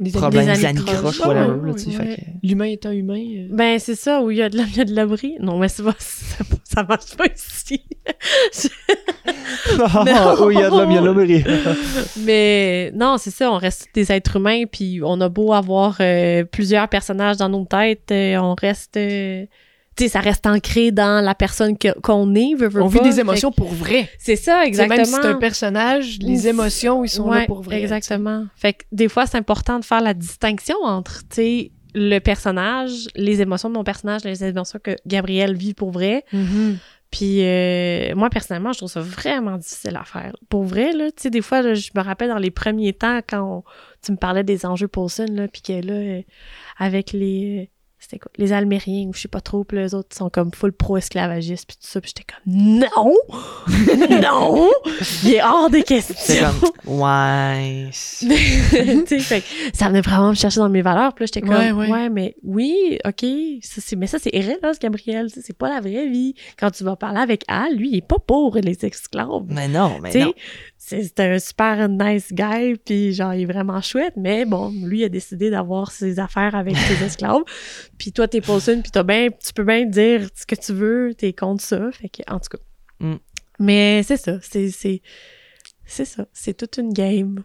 Des 0.00 0.10
problèmes 0.12 0.48
amis 0.48 0.64
anicroches, 0.64 1.18
croches. 1.18 1.20
whatever. 1.26 1.54
Ouais, 1.60 1.68
là, 1.68 1.74
tu 1.74 1.78
sais, 1.80 1.86
ouais, 1.88 1.92
fait 1.96 2.02
ouais. 2.10 2.16
que- 2.16 2.46
L'humain 2.46 2.64
étant 2.66 2.90
humain. 2.92 3.20
euh, 3.36 3.48
Ben, 3.50 3.78
c'est 3.80 3.96
ça, 3.96 4.22
où 4.22 4.30
il 4.30 4.36
y 4.36 4.42
a 4.42 4.48
de 4.48 4.56
la, 4.56 4.62
il 4.62 4.76
y 4.76 4.80
a 4.80 4.84
de 4.84 4.94
l'abri. 4.94 5.34
Non, 5.40 5.58
mais 5.58 5.68
c'est 5.68 5.82
pas, 5.82 5.94
ça, 5.98 6.44
ça 6.62 6.82
marche 6.84 7.16
pas 7.16 7.26
ici. 7.26 7.82
Non. 9.78 9.86
oh, 10.40 10.50
il 10.50 10.58
y 10.58 10.62
a 10.62 10.70
de 10.70 10.76
l'homme, 10.76 10.90
il 10.90 10.94
y 10.94 10.98
a 10.98 11.00
de 11.00 11.06
l'homme. 11.06 11.76
mais 12.24 12.90
non, 12.94 13.16
c'est 13.18 13.30
ça, 13.30 13.50
on 13.50 13.56
reste 13.58 13.88
des 13.94 14.10
êtres 14.12 14.36
humains, 14.36 14.64
puis 14.70 15.00
on 15.04 15.20
a 15.20 15.28
beau 15.28 15.52
avoir 15.52 15.96
euh, 16.00 16.44
plusieurs 16.44 16.88
personnages 16.88 17.36
dans 17.36 17.48
nos 17.48 17.64
têtes, 17.64 18.10
euh, 18.12 18.36
on 18.38 18.54
reste. 18.54 18.96
Euh, 19.98 20.04
tu 20.04 20.04
sais, 20.04 20.08
ça 20.10 20.20
reste 20.20 20.46
ancré 20.46 20.90
dans 20.92 21.24
la 21.24 21.34
personne 21.34 21.76
qu'on 22.02 22.34
est, 22.34 22.54
veut, 22.54 22.68
veut 22.68 22.82
on 22.82 22.86
vit 22.86 23.00
des 23.00 23.20
émotions 23.20 23.52
pour 23.52 23.68
vrai. 23.68 24.08
C'est 24.18 24.36
ça, 24.36 24.64
exactement. 24.64 24.96
Même 24.96 25.04
si 25.06 25.12
c'est 25.12 25.26
un 25.26 25.34
personnage, 25.34 26.18
les 26.20 26.48
émotions, 26.48 27.04
ils 27.04 27.08
sont 27.08 27.30
là 27.30 27.44
pour 27.46 27.62
vrai. 27.62 27.80
Exactement. 27.80 28.46
Fait 28.56 28.72
que 28.74 28.84
des 28.92 29.08
fois, 29.08 29.26
c'est 29.26 29.36
important 29.38 29.78
de 29.78 29.84
faire 29.84 30.00
la 30.00 30.14
distinction 30.14 30.76
entre, 30.82 31.20
tu 31.28 31.34
sais, 31.36 31.72
le 31.94 32.18
personnage, 32.18 33.08
les 33.16 33.40
émotions 33.40 33.68
de 33.70 33.74
mon 33.74 33.84
personnage, 33.84 34.22
les 34.24 34.44
émotions 34.44 34.78
que 34.82 34.94
Gabriel 35.06 35.56
vit 35.56 35.74
pour 35.74 35.90
vrai. 35.90 36.24
Mhm. 36.32 36.78
Puis 37.10 37.38
euh, 37.42 38.14
moi, 38.14 38.28
personnellement, 38.28 38.72
je 38.72 38.78
trouve 38.80 38.90
ça 38.90 39.00
vraiment 39.00 39.56
difficile 39.56 39.96
à 39.96 40.04
faire. 40.04 40.36
Pour 40.50 40.64
vrai, 40.64 40.92
là, 40.92 41.06
tu 41.06 41.22
sais, 41.22 41.30
des 41.30 41.40
fois, 41.40 41.62
là, 41.62 41.72
je 41.72 41.88
me 41.94 42.02
rappelle 42.02 42.28
dans 42.28 42.36
les 42.38 42.50
premiers 42.50 42.92
temps, 42.92 43.20
quand 43.26 43.42
on- 43.42 43.64
tu 44.04 44.12
me 44.12 44.18
parlais 44.18 44.44
des 44.44 44.66
enjeux 44.66 44.88
Paulson, 44.88 45.24
là, 45.30 45.48
puis 45.48 45.62
que 45.62 45.72
là, 45.72 45.92
euh, 45.94 46.22
avec 46.76 47.12
les... 47.12 47.70
C'était 48.10 48.20
quoi? 48.20 48.30
Les 48.38 48.54
Almériens, 48.54 49.06
ou 49.08 49.12
je 49.12 49.20
sais 49.20 49.28
pas 49.28 49.42
trop, 49.42 49.64
puis 49.64 49.76
les 49.76 49.92
autres 49.94 50.16
sont 50.16 50.30
comme 50.30 50.50
full 50.54 50.72
pro-esclavagistes, 50.72 51.66
puis 51.68 51.76
tout 51.76 51.86
ça, 51.86 52.00
puis 52.00 52.08
j'étais 52.16 52.24
comme 52.24 52.40
«Non! 52.54 53.14
non! 54.22 54.70
Il 55.24 55.34
est 55.34 55.42
hors 55.42 55.68
des 55.68 55.80
C'est 55.80 55.84
questions!» 55.84 56.46
comme, 56.84 57.00
ouais. 57.02 57.88
c'est- 57.92 59.04
tu 59.04 59.06
sais, 59.06 59.18
fait 59.20 59.40
que 59.42 59.46
ça 59.76 59.88
venait 59.88 60.00
vraiment 60.00 60.30
me 60.30 60.34
chercher 60.34 60.60
dans 60.60 60.68
mes 60.70 60.80
valeurs. 60.82 61.14
Puis 61.14 61.24
là, 61.24 61.26
j'étais 61.32 61.46
comme, 61.46 61.50
Ouais, 61.58 61.70
ouais, 61.72 61.90
ouais. 61.90 62.08
mais 62.08 62.34
oui, 62.42 62.98
OK, 63.06 63.26
ça, 63.62 63.80
c'est, 63.84 63.96
mais 63.96 64.06
ça, 64.06 64.18
c'est 64.18 64.30
Erenos, 64.34 64.78
Gabriel. 64.80 65.28
tu 65.28 65.34
sais, 65.34 65.40
C'est 65.46 65.56
pas 65.58 65.68
la 65.68 65.80
vraie 65.80 66.08
vie. 66.08 66.34
Quand 66.58 66.70
tu 66.70 66.84
vas 66.84 66.96
parler 66.96 67.20
avec 67.20 67.44
Al, 67.48 67.74
lui, 67.76 67.90
il 67.90 67.96
est 67.98 68.06
pas 68.06 68.18
pour 68.26 68.56
les 68.56 68.84
esclaves. 68.86 69.44
Mais 69.48 69.68
non, 69.68 69.98
mais 70.02 70.10
Tu 70.12 70.18
sais, 70.18 70.24
non. 70.24 70.32
C'est, 70.88 71.20
un 71.20 71.38
super 71.38 71.88
nice 71.88 72.32
guy, 72.32 72.76
puis 72.84 73.12
genre, 73.12 73.34
il 73.34 73.42
est 73.42 73.46
vraiment 73.46 73.80
chouette, 73.82 74.14
mais 74.16 74.44
bon, 74.44 74.70
lui, 74.70 75.00
il 75.00 75.04
a 75.04 75.08
décidé 75.08 75.50
d'avoir 75.50 75.90
ses 75.90 76.18
affaires 76.18 76.54
avec 76.54 76.76
ses 76.76 77.04
esclaves. 77.04 77.42
Puis 77.98 78.12
toi, 78.12 78.26
t'es 78.26 78.40
Paulson, 78.40 78.80
puis 78.82 78.90
t'as 78.90 79.02
ben, 79.02 79.30
tu 79.44 79.52
peux 79.52 79.64
bien 79.64 79.84
dire 79.84 80.28
ce 80.34 80.46
que 80.46 80.54
tu 80.54 80.72
veux, 80.72 81.14
t'es 81.14 81.32
contre 81.32 81.62
ça. 81.62 81.90
Fait 81.92 82.08
que, 82.08 82.22
en 82.32 82.40
tout 82.40 82.56
cas. 82.56 82.58
Mm. 83.00 83.16
Mais 83.60 84.02
c'est 84.02 84.16
ça, 84.16 84.38
c'est, 84.40 84.70
c'est, 84.70 85.02
c'est 85.84 86.04
ça, 86.04 86.26
c'est 86.32 86.56
toute 86.56 86.78
une 86.78 86.92
game. 86.92 87.42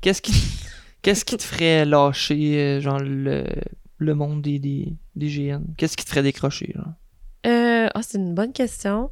Qu'est-ce 0.00 0.22
qui, 0.22 0.32
qu'est-ce 1.02 1.24
qui 1.24 1.36
te 1.36 1.42
ferait 1.42 1.84
lâcher, 1.84 2.58
euh, 2.58 2.80
genre, 2.80 3.00
le, 3.00 3.44
le 3.98 4.14
monde 4.14 4.42
des, 4.42 4.58
des, 4.58 4.96
des 5.16 5.28
GN? 5.28 5.64
Qu'est-ce 5.76 5.96
qui 5.96 6.04
te 6.04 6.10
ferait 6.10 6.22
décrocher, 6.22 6.72
genre? 6.74 6.94
Euh, 7.46 7.88
ah, 7.94 8.02
c'est 8.02 8.18
une 8.18 8.34
bonne 8.34 8.52
question. 8.52 9.10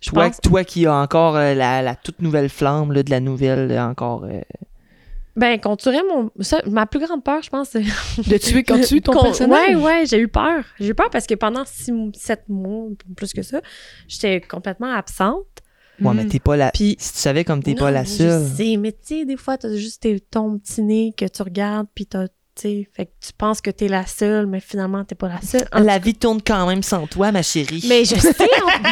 Je 0.00 0.10
Toi, 0.10 0.26
pense, 0.26 0.40
toi 0.40 0.64
qui 0.64 0.86
as 0.86 0.94
encore 0.94 1.36
euh, 1.36 1.54
la, 1.54 1.82
la 1.82 1.94
toute 1.96 2.20
nouvelle 2.22 2.48
flamme 2.48 2.92
là, 2.92 3.02
de 3.02 3.10
la 3.10 3.20
nouvelle, 3.20 3.70
euh, 3.72 3.82
encore. 3.84 4.24
euh, 4.24 4.40
ben, 5.34 5.60
qu'on 5.60 5.76
tuerait 5.76 6.02
mon. 6.08 6.30
ça, 6.40 6.60
ma 6.66 6.86
plus 6.86 6.98
grande 7.00 7.22
peur, 7.22 7.42
je 7.42 7.50
pense, 7.50 7.68
c'est. 7.70 7.82
De 7.82 8.36
tuer 8.38 8.64
quand 8.64 8.80
tu 8.80 9.00
ton 9.00 9.20
personnage? 9.22 9.68
Ouais, 9.68 9.74
ouais, 9.76 10.04
j'ai 10.06 10.18
eu 10.18 10.26
peur. 10.28 10.64
J'ai 10.80 10.88
eu 10.88 10.94
peur 10.94 11.10
parce 11.10 11.26
que 11.26 11.34
pendant 11.34 11.64
six, 11.64 11.92
sept 12.14 12.42
mois, 12.48 12.88
plus 13.16 13.32
que 13.32 13.42
ça, 13.42 13.60
j'étais 14.08 14.40
complètement 14.40 14.92
absente. 14.92 15.44
Ouais, 16.00 16.12
mais 16.14 16.24
Mhm. 16.24 16.28
t'es 16.28 16.38
pas 16.40 16.56
la. 16.56 16.70
Puis- 16.70 16.96
Si 17.00 17.12
tu 17.12 17.18
savais 17.18 17.44
comme 17.44 17.62
t'es 17.62 17.74
pas 17.74 17.86
Non, 17.86 17.90
la 17.92 18.00
mais 18.00 18.06
seule. 18.06 18.48
Je 18.48 18.54
sais, 18.56 18.76
mais 18.76 18.92
tu 18.92 18.98
sais, 19.02 19.24
des 19.24 19.36
fois, 19.36 19.58
t'as 19.58 19.74
juste 19.74 20.06
ton 20.30 20.58
petit 20.58 20.82
nez 20.82 21.12
que 21.16 21.24
tu 21.26 21.42
regardes, 21.42 21.88
puis 21.94 22.06
t'as. 22.06 22.26
Tu 22.60 22.62
sais, 22.62 22.88
fait 22.92 23.06
que 23.06 23.10
tu 23.24 23.32
penses 23.38 23.60
que 23.60 23.70
t'es 23.70 23.86
la 23.86 24.04
seule, 24.04 24.46
mais 24.46 24.58
finalement, 24.58 25.04
t'es 25.04 25.14
pas 25.14 25.28
la 25.28 25.40
seule. 25.40 25.68
En 25.72 25.78
La 25.78 25.98
vie 26.00 26.14
tourne 26.14 26.40
quand 26.44 26.66
même 26.66 26.82
sans 26.82 27.06
toi, 27.06 27.30
ma 27.30 27.42
chérie. 27.42 27.84
Mais 27.88 28.04
je 28.04 28.16
sais, 28.16 28.34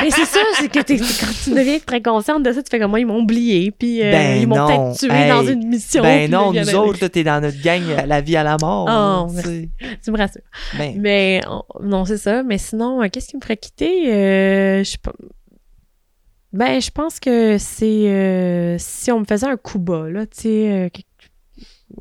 mais 0.03 0.11
c'est 0.13 0.25
ça, 0.25 0.39
c'est 0.61 0.69
que 0.71 0.79
t'es- 0.83 0.99
quand 0.99 1.33
tu 1.43 1.51
deviens 1.51 1.79
très 1.85 2.01
consciente 2.01 2.45
de 2.45 2.53
ça, 2.53 2.63
tu 2.63 2.71
fais 2.71 2.79
comme 2.79 2.91
moi, 2.91 3.01
ils 3.01 3.07
m'ont 3.07 3.19
oublié, 3.19 3.73
puis 3.73 4.03
euh, 4.05 4.13
Ben 4.13 4.41
ils 4.41 4.47
m'ont 4.47 4.67
peut-être 4.67 4.99
tué 5.01 5.11
Hey. 5.13 5.29
dans 5.29 5.45
une 5.45 5.67
mission. 5.67 6.03
ben 6.05 6.31
non, 6.31 6.53
nous 6.53 6.75
autres, 6.77 7.09
t'es 7.09 7.25
dans 7.25 7.41
notre 7.41 7.61
gang 7.61 7.83
à 7.99 8.07
la 8.07 8.21
vie 8.21 8.37
à 8.37 8.45
la 8.45 8.57
mort. 8.61 8.85
Oh, 8.89 9.33
là, 9.35 9.43
tu 10.05 10.11
me 10.13 10.17
rassures. 10.19 10.43
Ben, 10.79 10.95
Mais 11.01 11.41
on- 11.49 11.65
non, 11.83 12.05
c'est 12.05 12.19
ça. 12.19 12.45
Mais 12.45 12.59
sinon, 12.59 13.03
euh, 13.03 13.09
qu'est-ce 13.13 13.29
qui 13.29 13.37
me 13.37 13.41
ferait 13.43 13.57
quitter? 13.57 14.13
Euh, 14.13 14.79
je 14.85 14.91
sais 14.91 14.99
pas. 14.99 15.13
Ben, 16.53 16.81
je 16.81 16.91
pense 16.91 17.21
que 17.21 17.57
c'est 17.59 17.85
euh, 18.09 18.77
si 18.79 19.11
on 19.13 19.21
me 19.21 19.25
faisait 19.25 19.47
un 19.47 19.57
coup 19.57 19.79
bas, 19.79 20.09
là, 20.09 20.25
tu 20.27 20.43
sais, 20.43 20.49
euh, 20.73 20.89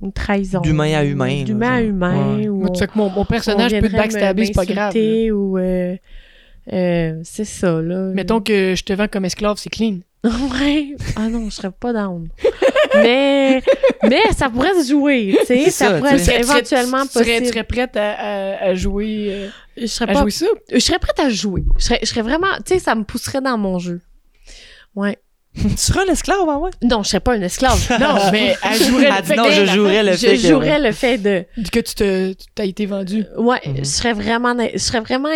une 0.02 0.12
trahison. 0.12 0.62
D'humain 0.62 0.94
à 0.94 1.04
humain, 1.04 1.44
D'humain 1.44 1.76
à 1.76 1.82
humain. 1.82 2.38
Ouais. 2.38 2.50
ou 2.50 2.68
tu 2.70 2.80
sais 2.80 2.88
que 2.88 2.98
mon, 2.98 3.10
mon 3.10 3.26
personnage 3.26 3.74
on 3.74 3.82
peut 3.82 3.90
te 3.90 3.96
backstabber, 3.96 4.46
c'est 4.46 4.54
pas 4.54 4.66
grave. 4.66 4.94
Ou, 4.96 5.58
euh, 5.58 5.96
euh, 6.74 7.20
c'est 7.24 7.46
ça, 7.46 7.82
là. 7.82 8.12
Mettons 8.14 8.42
que 8.42 8.74
je 8.76 8.84
te 8.84 8.94
vends 8.94 9.08
comme 9.08 9.26
esclave, 9.26 9.58
c'est 9.58 9.70
clean. 9.70 10.00
ouais. 10.24 10.96
Ah 11.16 11.30
non, 11.30 11.50
je 11.50 11.56
serais 11.56 11.70
pas 11.72 11.94
down. 11.94 12.28
mais, 12.96 13.62
mais 14.10 14.22
ça 14.36 14.50
pourrait 14.50 14.74
se 14.82 14.90
jouer, 14.90 15.36
tu 15.42 15.46
sais. 15.46 15.64
C'est 15.66 15.70
Ça, 15.72 15.86
ça, 15.90 15.98
pourrait 16.00 16.16
être 16.16 16.40
éventuellement 16.40 17.04
tu 17.04 17.10
serais, 17.10 17.24
tu 17.26 17.30
possible. 17.32 17.48
serais 17.48 17.64
prête 17.64 17.96
à, 17.98 18.12
à- 18.14 18.64
à 18.70 18.74
jouer, 18.74 19.28
euh, 19.30 19.48
Je 19.78 19.86
serais 19.86 20.10
à 20.10 20.14
pas 20.14 20.22
jouer 20.22 20.32
ça? 20.32 20.48
Je 20.74 20.80
serais 20.80 20.98
prête 20.98 21.20
à 21.20 21.30
jouer. 21.30 21.64
Je 21.78 21.84
serais, 21.84 22.00
je 22.02 22.08
serais 22.08 22.24
vraiment. 22.24 22.48
Tu 22.66 22.74
sais, 22.74 22.80
ça 22.80 22.96
me 22.96 23.04
pousserait 23.04 23.42
dans 23.42 23.58
mon 23.60 23.78
jeu. 23.78 24.02
Ouais. 24.96 25.20
tu 25.62 25.78
seras 25.78 26.02
un 26.08 26.12
esclave, 26.12 26.48
hein, 26.50 26.58
ouais? 26.58 26.72
Non, 26.84 27.04
je 27.04 27.10
serais 27.10 27.20
pas 27.20 27.36
une 27.36 27.44
esclave. 27.44 27.80
Non, 28.00 28.16
mais 28.32 28.56
elle 28.64 28.84
jouerait 28.84 29.06
Elle 29.06 29.16
le 29.16 29.22
dit 29.22 29.28
fait 29.28 29.36
non, 29.36 29.44
je 29.52 29.66
jouerais 29.66 30.04
le 30.04 30.12
fait 30.18 30.36
je 30.38 30.42
que- 30.42 30.48
jouerais 30.48 30.80
le 30.80 30.92
fait 30.92 31.18
de. 31.18 31.46
que 31.72 31.80
tu 31.80 31.96
te, 31.96 32.34
tu 32.34 32.46
t'as 32.54 32.66
été 32.66 32.86
vendu. 32.86 33.26
Ouais, 33.38 33.62
je 33.78 33.84
serais 33.84 34.14
vraiment. 34.14 34.56
Je 34.74 34.78
serais 34.78 35.00
vraiment. 35.02 35.30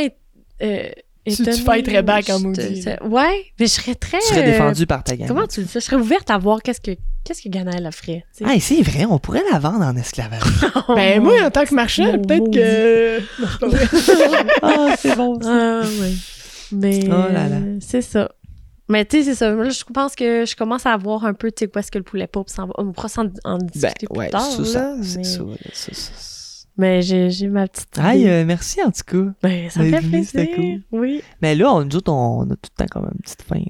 euh, 0.61 0.89
Tu- 1.27 1.35
tu 1.35 1.41
étonnée, 1.43 1.57
fighterais 1.57 2.01
back 2.01 2.29
en 2.29 2.39
maudit, 2.39 2.85
Ouais, 3.03 3.45
mais 3.59 3.65
je 3.67 3.71
serais 3.71 3.93
très. 3.95 4.19
Tu 4.19 4.27
serais 4.27 4.41
euh, 4.41 4.51
défendu 4.51 4.85
par 4.87 5.03
ta 5.03 5.15
gang. 5.15 5.27
Comment 5.27 5.47
tu 5.47 5.61
dis 5.61 5.67
ça? 5.69 5.79
Je 5.79 5.85
serais 5.85 5.97
ouverte 5.97 6.29
à 6.31 6.37
voir 6.37 6.61
qu'est-ce 6.63 6.81
que 6.81 6.91
qu'est-ce 7.23 7.41
que 7.43 7.49
Ganaël 7.49 7.87
tu 8.03 8.05
sais. 8.05 8.23
Ah, 8.43 8.53
c'est 8.59 8.81
vrai, 8.81 9.05
on 9.05 9.19
pourrait 9.19 9.43
la 9.51 9.59
vendre 9.59 9.83
en 9.85 9.95
esclavage. 9.95 10.41
Ben, 10.95 11.21
moi, 11.21 11.33
en 11.45 11.51
tant 11.51 11.65
que 11.65 11.75
marchand, 11.75 12.11
peut-être 12.19 12.51
que. 12.51 13.19
Ah, 14.63 14.95
c'est 14.97 15.15
bon, 15.15 15.39
Ah, 15.45 15.81
oui. 16.01 16.17
Mais 16.71 16.99
Oh 17.05 17.09
là 17.31 17.47
là. 17.47 17.57
c'est 17.81 18.01
ça. 18.01 18.31
Mais 18.89 19.05
tu 19.05 19.17
sais, 19.17 19.23
c'est 19.23 19.35
ça. 19.35 19.51
Là, 19.53 19.69
je 19.69 19.83
pense 19.85 20.15
que 20.15 20.45
je 20.45 20.55
commence 20.55 20.85
à 20.85 20.97
voir 20.97 21.23
un 21.25 21.33
peu, 21.33 21.51
tu 21.51 21.65
sais, 21.65 21.71
où 21.73 21.79
est-ce 21.79 21.91
que 21.91 21.99
le 21.99 22.03
poulet 22.03 22.27
pop 22.27 22.49
s'en 22.49 22.65
va. 22.67 22.73
On 22.79 22.91
pourra 22.91 23.07
s'en 23.07 23.27
en 23.45 23.57
Ben, 23.59 23.65
discuter 23.67 24.07
plus 24.07 24.17
ouais, 24.19 24.29
tard. 24.29 24.41
ça, 24.41 24.61
là, 24.61 24.95
c'est 25.03 25.17
mais 25.19 25.23
ça, 25.23 25.43
là, 25.43 25.55
ça, 25.73 25.93
ça, 25.93 26.11
ça. 26.15 26.67
mais 26.75 27.01
j'ai 27.03 27.29
j'ai 27.29 27.47
ma 27.47 27.67
petite. 27.67 27.97
Aïe, 27.99 28.27
euh, 28.27 28.43
merci 28.45 28.81
en 28.83 28.89
tout 28.91 29.03
cas. 29.05 29.31
Ben, 29.43 29.69
ça 29.69 29.81
me 29.83 29.91
fait 29.91 30.01
plaisir. 30.01 30.47
Oui. 30.91 31.21
Mais 31.41 31.53
là, 31.55 31.71
on, 31.73 31.85
nous 31.85 31.95
autres, 31.95 32.11
on, 32.11 32.43
a 32.49 32.55
tout 32.55 32.69
le 32.77 32.85
temps 32.85 32.87
comme 32.91 33.05
une 33.13 33.21
petite 33.21 33.43
fin. 33.43 33.61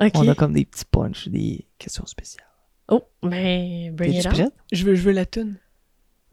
OK. 0.00 0.12
On 0.16 0.28
a 0.28 0.34
comme 0.34 0.52
des 0.52 0.64
petits 0.64 0.84
punchs, 0.84 1.28
des 1.28 1.68
questions 1.78 2.04
spéciales. 2.06 2.44
Oh, 2.88 3.02
ben, 3.22 3.94
bring 3.94 4.12
it 4.14 4.26
on. 4.26 4.50
Je 4.72 4.84
veux, 4.84 4.94
je 4.96 5.02
veux 5.02 5.12
la 5.12 5.26
toune. 5.26 5.56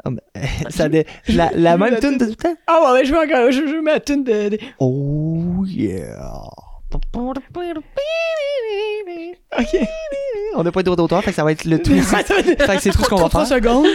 Ah, 0.03 0.09
ben, 0.09 0.47
ça 0.69 0.89
dé- 0.89 1.05
la, 1.27 1.51
la 1.53 1.77
même 1.77 1.99
tune 1.99 2.17
de 2.17 2.25
tout 2.25 2.31
le 2.31 2.35
temps? 2.35 2.55
Ah 2.65 2.81
ouais, 2.83 2.91
ouais, 2.93 3.05
je 3.05 3.11
veux 3.13 3.19
encore, 3.19 3.51
je 3.51 3.61
veux 3.61 3.81
ma 3.83 3.99
tune 3.99 4.23
de, 4.23 4.49
de- 4.49 4.59
Oh 4.79 5.57
Oh 5.59 5.65
yeah. 5.65 6.19
Ok. 9.57 9.87
On 10.55 10.63
n'a 10.63 10.71
pas 10.71 10.83
d'autre 10.83 10.97
d'auteur, 10.97 11.23
fait 11.23 11.31
que 11.31 11.35
ça 11.35 11.43
va 11.43 11.51
être 11.51 11.65
le 11.65 11.81
tout. 11.81 11.93
fait 12.01 12.23
que 12.25 12.79
c'est 12.81 12.91
tout 12.91 13.03
ce 13.03 13.09
qu'on 13.09 13.17
va 13.17 13.29
33 13.29 13.45
faire. 13.45 13.57
secondes. 13.57 13.87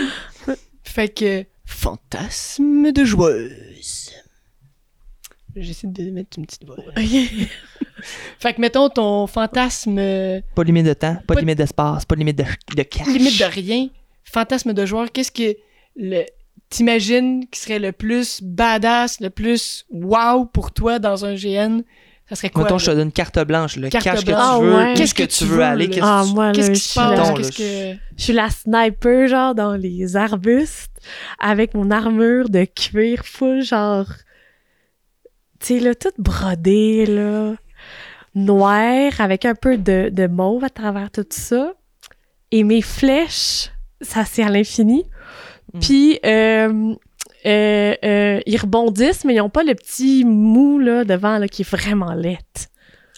fait 0.85 1.09
que, 1.09 1.45
fantasme 1.65 2.93
de 2.93 3.05
joueuse. 3.05 4.11
J'essaie 5.55 5.87
de 5.87 6.11
mettre 6.11 6.39
une 6.39 6.45
petite 6.45 6.65
voix. 6.67 6.77
fait 8.39 8.53
que, 8.55 8.61
mettons 8.61 8.89
ton 8.91 9.27
fantasme, 9.27 9.97
euh, 9.99 10.41
Pas 10.55 10.63
de 10.63 10.67
limite 10.67 10.85
de 10.87 10.93
temps, 10.93 11.17
pas 11.27 11.35
de 11.35 11.41
de- 11.41 11.47
limite 11.47 11.59
d'espace, 11.59 12.05
pas 12.05 12.15
de 12.15 12.19
limite 12.21 12.37
de, 12.37 12.45
de 12.77 12.83
cash. 12.83 13.07
limite 13.07 13.39
de 13.39 13.45
rien, 13.45 13.89
fantasme 14.25 14.75
de 14.75 14.85
joueur, 14.85 15.11
qu'est-ce 15.11 15.33
que 15.33 15.57
le, 15.97 16.25
t'imagines 16.69 17.47
qui 17.51 17.59
serait 17.59 17.79
le 17.79 17.93
plus 17.93 18.43
badass, 18.43 19.21
le 19.21 19.31
plus 19.31 19.87
wow 19.91 20.45
pour 20.45 20.73
toi 20.73 20.99
dans 20.99 21.25
un 21.25 21.35
GN? 21.35 21.81
Ça 22.29 22.35
serait 22.35 22.51
quoi? 22.51 22.65
Mettons, 22.65 22.79
je 22.79 22.87
te 22.91 22.97
donne 22.97 23.13
carte 23.13 23.39
blanche, 23.47 23.77
le 23.77 23.89
Carte 23.89 24.05
cash 24.05 24.21
que 24.21 24.27
blanche. 24.27 24.41
Ah 24.43 24.57
tu 24.59 24.65
veux, 24.65 24.75
ouais. 24.77 24.95
qu'est-ce 24.97 25.15
que 25.15 25.23
tu 25.23 25.45
veux 25.45 25.63
aller, 25.63 25.87
là? 25.87 25.95
qu'est-ce 25.95 26.05
Ah, 26.05 26.25
que 26.25 26.29
tu... 26.29 26.37
là, 26.37 26.53
qui 26.53 26.61
je 26.63 26.75
se 26.81 26.89
suis 26.91 27.01
passe? 27.01 27.33
Qu'est-ce 27.37 27.53
que... 27.53 27.99
Je 28.17 28.23
suis 28.25 28.33
la 28.33 28.51
sniper, 28.51 29.29
genre, 29.29 29.55
dans 29.55 29.75
les 29.75 30.17
arbustes, 30.17 30.91
avec 31.39 31.75
mon 31.75 31.91
armure 31.93 32.49
de 32.49 32.65
cuir 32.65 33.25
full, 33.25 33.63
genre, 33.63 34.07
tu 35.61 35.67
sais, 35.67 35.81
là, 35.81 35.95
toute 35.95 36.19
brodée, 36.19 37.07
là, 37.07 37.55
noire, 38.35 39.13
avec 39.21 39.45
un 39.45 39.55
peu 39.55 39.79
de, 39.79 40.09
de 40.13 40.27
mauve 40.27 40.65
à 40.65 40.71
travers 40.71 41.11
tout 41.13 41.25
ça. 41.31 41.75
Et 42.51 42.65
mes 42.65 42.83
flèches, 42.83 43.71
ça, 44.01 44.25
c'est 44.25 44.43
à 44.43 44.49
l'infini. 44.49 45.05
Mm. 45.75 45.79
Puis, 45.81 46.19
euh, 46.27 46.95
euh, 47.47 47.95
euh, 48.05 48.41
ils 48.47 48.57
rebondissent, 48.59 49.25
mais 49.25 49.35
ils 49.35 49.39
n'ont 49.39 49.49
pas 49.51 49.63
le 49.63 49.75
petit 49.75 50.25
mou, 50.25 50.79
là, 50.79 51.05
devant, 51.05 51.39
là, 51.39 51.49
qui 51.49 51.63
est 51.63 51.71
vraiment 51.71 52.13
laid. 52.13 52.39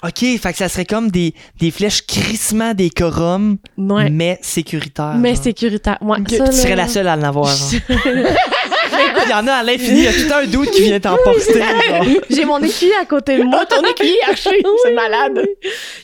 Ok, 0.04 0.18
fait 0.20 0.52
que 0.52 0.58
ça 0.58 0.68
serait 0.68 0.84
comme 0.84 1.10
des, 1.10 1.34
des 1.58 1.72
flèches 1.72 2.06
crissement 2.06 2.72
des 2.72 2.88
corums, 2.88 3.56
Ouais. 3.76 4.10
mais 4.10 4.38
sécuritaires. 4.42 5.16
Mais 5.18 5.34
genre. 5.34 5.42
sécuritaire. 5.42 5.98
Ouais, 6.02 6.20
Ok, 6.20 6.30
ça, 6.30 6.44
Tu 6.48 6.52
serais 6.52 6.76
la 6.76 6.86
seule 6.86 7.08
à 7.08 7.16
en 7.16 7.22
avoir. 7.24 7.52
Il 9.26 9.30
y 9.30 9.34
en 9.34 9.46
a 9.46 9.52
à 9.52 9.62
l'infini, 9.62 9.98
il 10.00 10.04
y 10.04 10.06
a 10.08 10.12
tout 10.12 10.32
un 10.34 10.46
doute 10.46 10.70
qui 10.70 10.82
vient 10.82 10.98
t'emporter. 11.00 11.62
J'ai 12.30 12.44
mon 12.44 12.58
écuyer 12.62 12.92
à 13.00 13.04
côté 13.04 13.38
de 13.38 13.42
moi. 13.44 13.66
ton 13.66 13.82
écuyer 13.82 14.18
haché, 14.30 14.62
c'est 14.82 14.92
malade. 14.92 15.44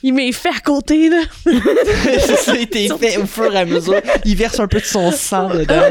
Il 0.02 0.14
m'est 0.14 0.32
fait 0.32 0.50
à 0.50 0.60
côté, 0.64 1.08
là. 1.08 1.20
ça 2.36 2.52
a 2.52 2.56
été 2.56 2.88
fait 2.98 3.16
au 3.18 3.26
fur 3.26 3.54
et 3.54 3.58
à 3.60 3.64
mesure. 3.64 4.00
Il 4.24 4.36
verse 4.36 4.58
un 4.60 4.66
peu 4.66 4.80
de 4.80 4.84
son 4.84 5.10
sang 5.12 5.48
dedans. 5.48 5.82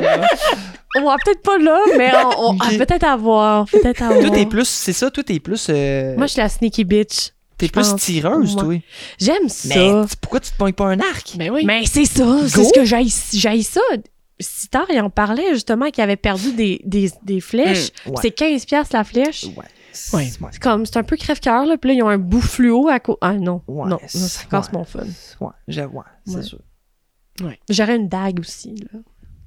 On 0.95 1.05
va 1.05 1.15
peut-être 1.25 1.41
pas 1.41 1.57
là, 1.57 1.79
mais 1.97 2.11
on, 2.37 2.51
on- 2.51 2.57
ah, 2.59 2.69
peut-être 2.77 3.03
avoir. 3.03 3.65
Peut-être 3.65 4.03
avoir. 4.03 4.19
Toi, 4.19 4.29
t'es 4.29 4.45
plus, 4.45 4.67
c'est 4.67 4.93
ça, 4.93 5.09
toi, 5.09 5.23
t'es 5.23 5.39
plus, 5.39 5.65
euh, 5.69 6.15
Moi, 6.17 6.27
je 6.27 6.33
suis 6.33 6.41
la 6.41 6.49
sneaky 6.49 6.83
bitch. 6.83 7.31
t'es 7.57 7.67
plus 7.67 7.89
pense. 7.89 8.01
tireuse, 8.01 8.55
toi. 8.55 8.75
J'aime 9.19 9.49
ça. 9.49 9.69
Mais 9.75 9.91
pourquoi 10.21 10.39
tu 10.39 10.51
te 10.51 10.57
pognes 10.57 10.73
pas 10.73 10.85
un 10.85 10.99
arc? 10.99 11.33
Ben 11.35 11.49
oui. 11.49 11.63
Mais 11.65 11.81
c'est 11.91 12.05
ça, 12.05 12.23
c'est 12.47 12.63
ce 12.63 12.73
que 12.73 12.85
j'aille 12.85 13.09
ça. 13.63 13.81
Si 14.43 14.67
tard, 14.67 14.85
il 14.89 14.99
en 15.01 15.09
parlait 15.09 15.53
justement 15.53 15.89
qu'il 15.89 16.03
avait 16.03 16.15
perdu 16.15 16.53
des, 16.53 16.81
des, 16.85 17.11
des 17.23 17.39
flèches. 17.41 17.89
Mm, 18.05 18.09
ouais. 18.11 18.15
C'est 18.21 18.31
15 18.31 18.65
piastres 18.65 18.95
la 18.95 19.03
flèche. 19.03 19.45
Ouais. 19.45 19.65
Ouais. 20.13 20.29
C'est 20.51 20.59
comme, 20.61 20.85
c'est 20.85 20.97
un 20.97 21.03
peu 21.03 21.15
crève-cœur, 21.17 21.65
là. 21.65 21.77
Puis 21.77 21.89
là, 21.91 21.95
ils 21.95 22.03
ont 22.03 22.09
un 22.09 22.17
bout 22.17 22.41
fluo 22.41 22.87
à 22.89 22.99
côté. 22.99 23.19
Ah 23.21 23.33
non, 23.33 23.61
Ouais, 23.67 23.87
non, 23.89 23.99
ça 24.07 24.43
casse 24.49 24.67
ouais. 24.67 24.71
mon 24.73 24.83
fun. 24.83 25.03
Ouais, 25.39 25.51
j'avoue, 25.67 25.97
ouais, 25.99 26.03
c'est 26.25 26.35
Ouais. 26.37 26.41
sûr. 26.43 26.59
J'aurais 27.69 27.95
une 27.95 28.07
dague 28.09 28.39
aussi, 28.39 28.75
là. 28.91 28.99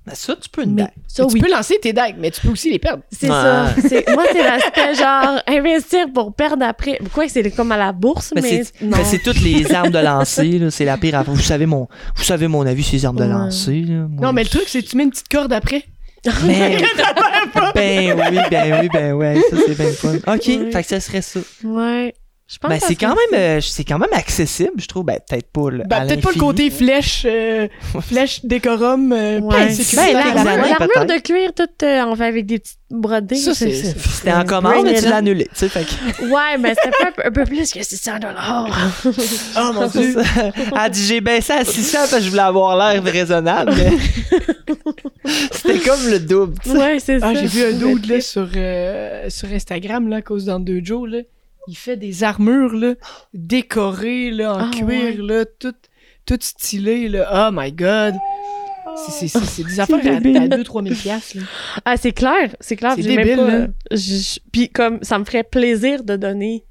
Mais 0.07 0.15
ça, 0.15 0.37
tu 0.37 0.49
peux 0.49 0.63
une 0.63 0.75
Mais 0.75 0.83
bague. 0.83 0.93
ça, 1.09 1.25
tu 1.27 1.35
oui. 1.35 1.41
peux 1.41 1.51
lancer 1.51 1.79
tes 1.83 1.93
dagues, 1.93 2.15
mais 2.19 2.31
tu 2.31 2.41
peux 2.41 2.51
aussi 2.51 2.71
les 2.71 2.79
perdre. 2.79 3.03
C'est 3.11 3.27
ça. 3.27 3.75
C'est- 3.81 4.09
Moi, 4.15 4.25
c'est 4.31 4.43
l'aspect 4.45 4.95
genre 4.95 5.41
investir 5.49 6.07
pour 6.15 6.33
perdre 6.33 6.65
après. 6.65 6.99
Quoi, 7.13 7.29
c'est 7.29 7.51
comme 7.51 7.73
à 7.73 7.77
la 7.77 7.93
bourse, 7.93 8.33
mais, 8.35 8.41
Mais 8.43 8.63
c'est, 8.65 8.85
non. 8.85 8.97
mais 8.99 9.05
c'est 9.05 9.19
toutes 9.19 9.41
les 9.43 9.73
armes 9.73 9.91
de 9.91 9.99
lancer, 9.99 10.59
là. 10.61 10.71
C'est 10.71 10.85
la 10.85 10.97
pire. 10.97 11.25
Vous 11.27 11.41
savez 11.41 11.67
mon, 11.67 11.89
vous 12.17 12.23
savez 12.25 12.47
mon 12.49 12.65
avis 12.67 12.83
sur 12.85 12.95
les 12.95 13.05
armes 13.05 13.17
de 13.19 13.25
lancer, 13.25 13.81
là. 13.83 14.07
Moi, 14.09 14.27
Non, 14.27 14.33
mais 14.33 14.45
le 14.45 14.49
truc, 14.49 14.65
c'est 14.69 14.83
que 14.83 14.89
tu 14.89 14.97
mets 14.97 15.03
une 15.05 15.11
petite 15.11 15.29
corde 15.29 15.53
après. 15.53 15.85
Mais- 16.45 16.77
ben 17.75 18.17
oui, 18.31 18.39
ben 18.51 18.79
oui, 18.81 18.89
ben 18.93 19.13
ouais, 19.13 19.41
ça 19.51 19.57
c'est 19.65 19.77
bien 19.77 19.93
fun. 19.93 20.15
Ok, 20.27 20.43
Ouais. 20.49 20.71
fait 20.73 20.83
que 20.83 20.89
ça 20.89 20.99
serait 21.01 21.23
ça. 21.23 21.39
Ouais. 21.63 22.15
Je 22.49 22.59
pense 22.59 22.69
Ben 22.71 22.79
ça 22.79 22.87
c'est 22.87 22.95
quand 22.95 23.09
même, 23.09 23.41
euh, 23.41 23.61
c'est 23.61 23.83
quand 23.83 23.99
même 23.99 24.13
accessible, 24.13 24.71
je 24.79 24.87
trouve. 24.87 25.05
Ben 25.05 25.19
peut-être 25.29 25.49
pas. 25.51 25.69
le- 25.69 25.83
Ben, 25.85 26.07
peut-être 26.07 26.21
pas 26.23 26.31
le 26.33 26.39
côté 26.39 26.71
flèche, 26.71 27.27
euh, 27.29 27.67
flèche 28.03 28.45
décorum. 28.45 29.13
euh, 29.13 29.41
Ouais. 29.41 29.67
de 29.67 29.97
Ben, 29.97 30.47
années, 30.47 30.69
l'armure 30.71 31.07
de 31.07 31.21
cuir 31.21 31.53
toute 31.53 31.83
euh, 31.83 32.03
en 32.03 32.15
fait 32.15 32.27
avec 32.27 32.47
des 32.47 32.61
petites 32.61 32.79
brodées. 32.89 33.35
Ça, 33.35 33.53
c'est- 33.53 33.73
c'est- 33.73 33.99
C'était 33.99 34.33
en 34.33 34.45
commande, 34.45 34.85
mais 34.85 34.95
tu 35.01 35.09
l'as 35.09 35.17
annulé, 35.17 35.47
tu 35.47 35.51
sais, 35.55 35.69
fait 35.69 35.85
que. 35.85 36.23
Ouais, 36.33 36.57
mais 36.61 36.75
c'était 36.77 36.91
pas 36.91 37.09
un 37.09 37.13
peu, 37.13 37.23
un 37.27 37.33
peu 37.33 37.45
plus 37.51 37.73
que 37.73 37.83
600 37.83 38.21
dollars. 38.21 38.69
Oh 39.59 39.73
mon 39.75 39.91
C'est 39.91 39.99
dieu. 40.13 40.13
ça. 40.23 40.53
Elle 40.57 40.79
a 40.79 40.89
dit 40.89 41.05
j'ai 41.05 41.21
baissé 41.21 41.53
à 41.53 41.65
600 41.65 41.99
parce 41.99 42.13
que 42.13 42.21
je 42.21 42.31
voulais 42.31 42.43
avoir 42.43 42.77
l'air 42.77 43.03
raisonnable, 43.03 43.73
mais 43.77 43.91
c'était 45.51 45.79
comme 45.81 46.09
le 46.11 46.21
double. 46.21 46.55
tu 46.63 46.71
sais. 46.71 46.77
ouais, 46.77 46.99
c'est 47.01 47.19
ça. 47.21 47.27
Ah, 47.29 47.35
j'ai 47.35 47.47
vu 47.47 47.65
un 47.65 47.73
dude 47.73 48.07
là, 48.07 48.21
sur, 48.21 48.49
euh, 48.57 49.29
sur 49.31 49.49
Instagram 49.53 50.09
là, 50.09 50.17
à 50.19 50.23
cause 50.23 50.45
dans 50.45 50.61
deux 50.61 50.81
jours. 50.85 51.07
Là. 51.09 51.19
Il 51.69 51.77
fait 51.77 51.97
des 51.97 52.23
armures 52.25 52.73
là, 52.73 52.95
décorées 53.35 54.31
là, 54.31 54.55
en 54.55 54.59
Ah, 54.59 54.71
cuir, 54.73 54.87
ouais. 54.87 55.17
là, 55.19 55.45
tout, 55.59 55.75
tout 56.25 56.39
stylé. 56.41 57.09
Là. 57.09 57.49
Oh 57.49 57.51
my 57.53 57.73
god! 57.73 58.15
C'est- 58.97 59.13
C'est 59.13 59.29
c'est- 59.29 59.45
c'est 59.45 59.65
des 59.65 59.81
affaires 59.81 59.99
à, 60.07 60.17
à 60.17 60.49
2-3 60.49 60.83
000 60.83 60.95
piastres, 60.95 61.37
là. 61.37 61.43
Ah, 61.85 61.97
c'est 61.97 62.13
clair, 62.13 62.55
c'est 62.61 62.77
clair. 62.77 62.93
C'est 62.97 63.03
j'ai 63.03 63.17
même 63.17 63.27
débile, 63.27 63.37
pas, 63.45 63.59
là. 63.59 63.67
je- 63.91 63.97
je- 63.97 64.41
Puis 64.53 64.69
comme 64.71 65.03
ça 65.03 65.19
me 65.19 65.25
ferait 65.25 65.45
plaisir 65.45 66.03
de 66.05 66.17
donner 66.17 66.65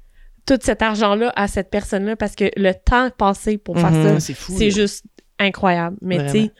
tout 0.46 0.58
cet 0.62 0.80
argent-là 0.82 1.32
à 1.36 1.46
cette 1.46 1.70
personne-là 1.70 2.16
parce 2.16 2.34
que 2.34 2.50
le 2.56 2.72
temps 2.72 3.10
passé 3.16 3.58
pour 3.58 3.78
faire 3.78 3.90
Mhm. 3.92 4.02
ça, 4.14 4.20
C'est 4.20 4.34
fou. 4.34 4.54
c'est 4.56 4.70
là. 4.70 4.74
juste 4.74 5.04
incroyable. 5.38 5.96
Mais 6.00 6.24
tu 6.26 6.50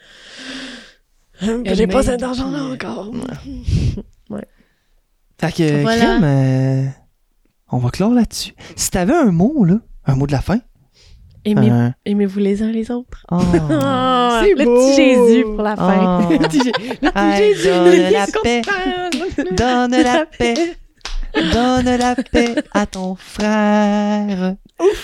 sais, 1.41 1.74
j'ai 1.74 1.87
pas 1.87 2.03
cet 2.03 2.22
argent-là 2.22 2.62
encore. 2.64 3.12
Fait 5.41 5.53
que, 5.53 5.82
Voilà. 5.82 5.99
crème, 6.18 6.24
euh, 6.24 6.87
on 7.70 7.78
va 7.78 7.90
clore 7.90 8.12
là-dessus. 8.14 8.54
Si 8.76 8.90
t'avais 8.90 9.14
un 9.14 9.32
mot, 9.32 9.64
là, 9.64 9.76
un 10.06 10.14
mot 10.14 10.26
de 10.26 10.32
la 10.32 10.40
fin. 10.40 10.58
Aimez- 11.44 11.92
Aimez-vous 12.04 12.40
les 12.40 12.62
uns 12.62 12.72
les 12.72 12.90
autres? 12.90 13.24
Oh. 13.30 13.38
Ah, 13.70 14.40
c'est 14.44 14.54
le 14.54 14.64
beau. 14.64 14.76
petit 14.80 14.96
Jésus 14.96 15.44
pour 15.44 15.62
la 15.62 15.76
fin. 15.76 16.26
Oh. 16.28 16.32
Le 16.32 16.38
petit 16.38 16.58
le 16.58 17.10
petit 17.10 17.36
Jésus, 17.54 17.68
donne 17.68 17.92
le 17.92 18.12
la 18.12 18.26
paix. 18.42 18.62
Donne 19.56 19.90
la 20.02 20.26
paix. 20.26 20.76
Donne 21.52 21.96
la 21.96 22.16
paix 22.16 22.54
à 22.72 22.86
ton 22.86 23.14
frère. 23.14 24.56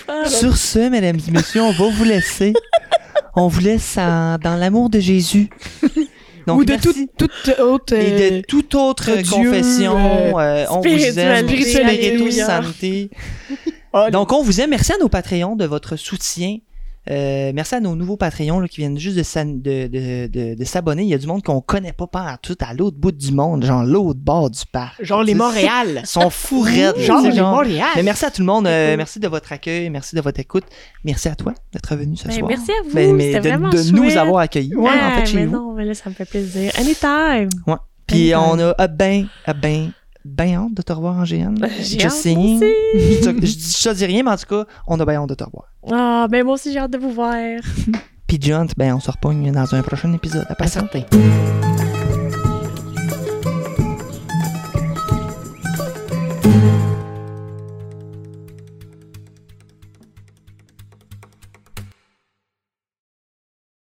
Ah, 0.09 0.25
Sur 0.27 0.57
ce, 0.57 0.89
mesdames 0.89 1.19
et 1.29 1.31
messieurs, 1.31 1.63
on 1.63 1.73
va 1.73 1.91
vous 1.91 2.05
laisser. 2.05 2.55
On 3.37 3.47
vous 3.49 3.61
laisse 3.61 3.95
dans 3.97 4.57
l'amour 4.59 4.91
de 4.91 4.99
Jésus. 4.99 5.49
Donc, 6.47 6.61
Ou 6.61 6.65
de 6.65 6.77
toute, 6.77 7.59
autre. 7.61 7.95
Et 7.95 8.13
euh, 8.13 8.31
de 8.39 8.41
toute 8.43 8.75
autre 8.75 9.11
confession, 9.29 10.39
euh, 10.39 10.65
on 10.71 10.81
vous 10.81 10.89
aime. 10.89 11.49
spiritualité, 11.49 13.09
Donc, 14.11 14.33
on 14.33 14.43
vous 14.43 14.61
aime. 14.61 14.71
Merci 14.71 14.93
à 14.93 14.99
nos 14.99 15.09
Patreons 15.09 15.57
de 15.57 15.65
votre 15.65 15.97
soutien. 15.97 16.59
Euh, 17.11 17.51
merci 17.53 17.75
à 17.75 17.81
nos 17.81 17.97
nouveaux 17.97 18.17
Patreons 18.17 18.61
là, 18.61 18.69
qui 18.69 18.77
viennent 18.77 18.97
juste 18.99 19.17
de, 19.17 19.25
s'an- 19.25 19.45
de, 19.45 19.89
de, 19.89 20.29
de, 20.29 20.55
de 20.55 20.65
s'abonner. 20.65 21.03
Il 21.03 21.09
y 21.09 21.15
a 21.15 21.19
du 21.19 21.27
monde 21.27 21.43
qu'on 21.43 21.61
connaît 21.61 21.93
pas 21.93 22.07
par 22.07 22.39
tout 22.41 22.57
à 22.61 22.75
l'autre 22.75 22.97
bout 22.97 23.11
du 23.11 23.33
monde, 23.33 23.65
genre 23.65 23.83
l'autre 23.83 24.21
bord 24.21 24.51
du 24.51 24.61
parc. 24.71 25.03
genre 25.05 25.25
les 25.25 25.35
Montréal. 25.35 26.01
Ils 26.03 26.07
sont 26.07 26.31
fous 26.31 26.61
raides. 26.61 26.97
Genre 26.99 27.21
les 27.23 27.33
genre. 27.33 27.57
Montréal. 27.57 27.89
Mais 27.97 28.05
merci 28.05 28.25
à 28.25 28.31
tout 28.31 28.41
le 28.43 28.47
monde. 28.47 28.67
euh, 28.69 28.97
merci 28.97 29.19
de 29.19 29.27
votre 29.27 29.51
accueil. 29.53 29.91
Merci 29.91 30.15
de 30.15 30.21
votre 30.21 30.39
écoute. 30.39 30.65
Merci 31.05 31.29
à 31.29 31.35
toi 31.35 31.55
d'être 31.73 31.97
venu 31.97 32.17
ce 32.17 32.29
Ben, 32.29 32.35
soir. 32.35 32.49
merci 32.49 32.71
à 32.71 32.83
vous. 32.85 32.95
Ben, 32.95 33.17
mais 33.17 33.33
C'était 33.33 33.41
de, 33.41 33.49
vraiment 33.49 33.69
de 33.71 33.91
nous 33.91 34.17
avoir 34.17 34.39
accueillis. 34.43 34.77
Ouais, 34.77 34.89
en 34.91 34.93
Ah, 34.95 35.19
fait, 35.21 35.27
chez 35.27 35.37
mais 35.39 35.47
vous. 35.47 35.53
non, 35.57 35.73
mais 35.75 35.85
là, 35.85 35.95
ça 35.95 36.09
me 36.09 36.15
fait 36.15 36.25
plaisir. 36.25 36.71
Anytime. 36.79 37.49
Puis 38.07 38.33
Anytime. 38.33 38.51
on 38.53 38.59
a 38.61 38.75
ah, 38.79 38.87
ben, 38.87 39.27
ah, 39.47 39.55
ben, 39.55 39.91
ben 40.25 40.55
hâte 40.55 40.75
de 40.75 40.83
te 40.83 40.93
revoir 40.93 41.17
en 41.17 41.25
GN. 41.25 41.55
J'ai 41.81 42.05
hâte, 42.05 42.13
aussi. 42.13 42.59
je, 42.61 43.21
je, 43.23 43.47
je 43.47 43.89
te 43.89 43.95
dis 43.95 44.05
rien, 44.05 44.23
mais 44.23 44.31
en 44.31 44.37
tout 44.37 44.47
cas, 44.47 44.65
on 44.87 44.99
a 45.01 45.05
bien 45.05 45.23
hâte 45.23 45.29
de 45.29 45.35
te 45.35 45.45
revoir. 45.45 45.73
Ah, 45.91 46.27
ben 46.31 46.45
moi 46.45 46.55
aussi, 46.55 46.73
j'ai 46.73 46.79
hâte 46.79 46.93
de 46.93 46.99
vous 46.99 47.11
voir. 47.13 47.35
Puis 48.27 48.39
John, 48.41 48.69
ben 48.77 48.95
on 48.95 49.01
se 49.01 49.11
repogne 49.11 49.51
dans 49.53 49.75
un 49.75 49.83
prochain 49.83 50.13
épisode. 50.13 50.47
À 50.49 50.55
passer. 50.55 50.81
certain. 50.81 51.03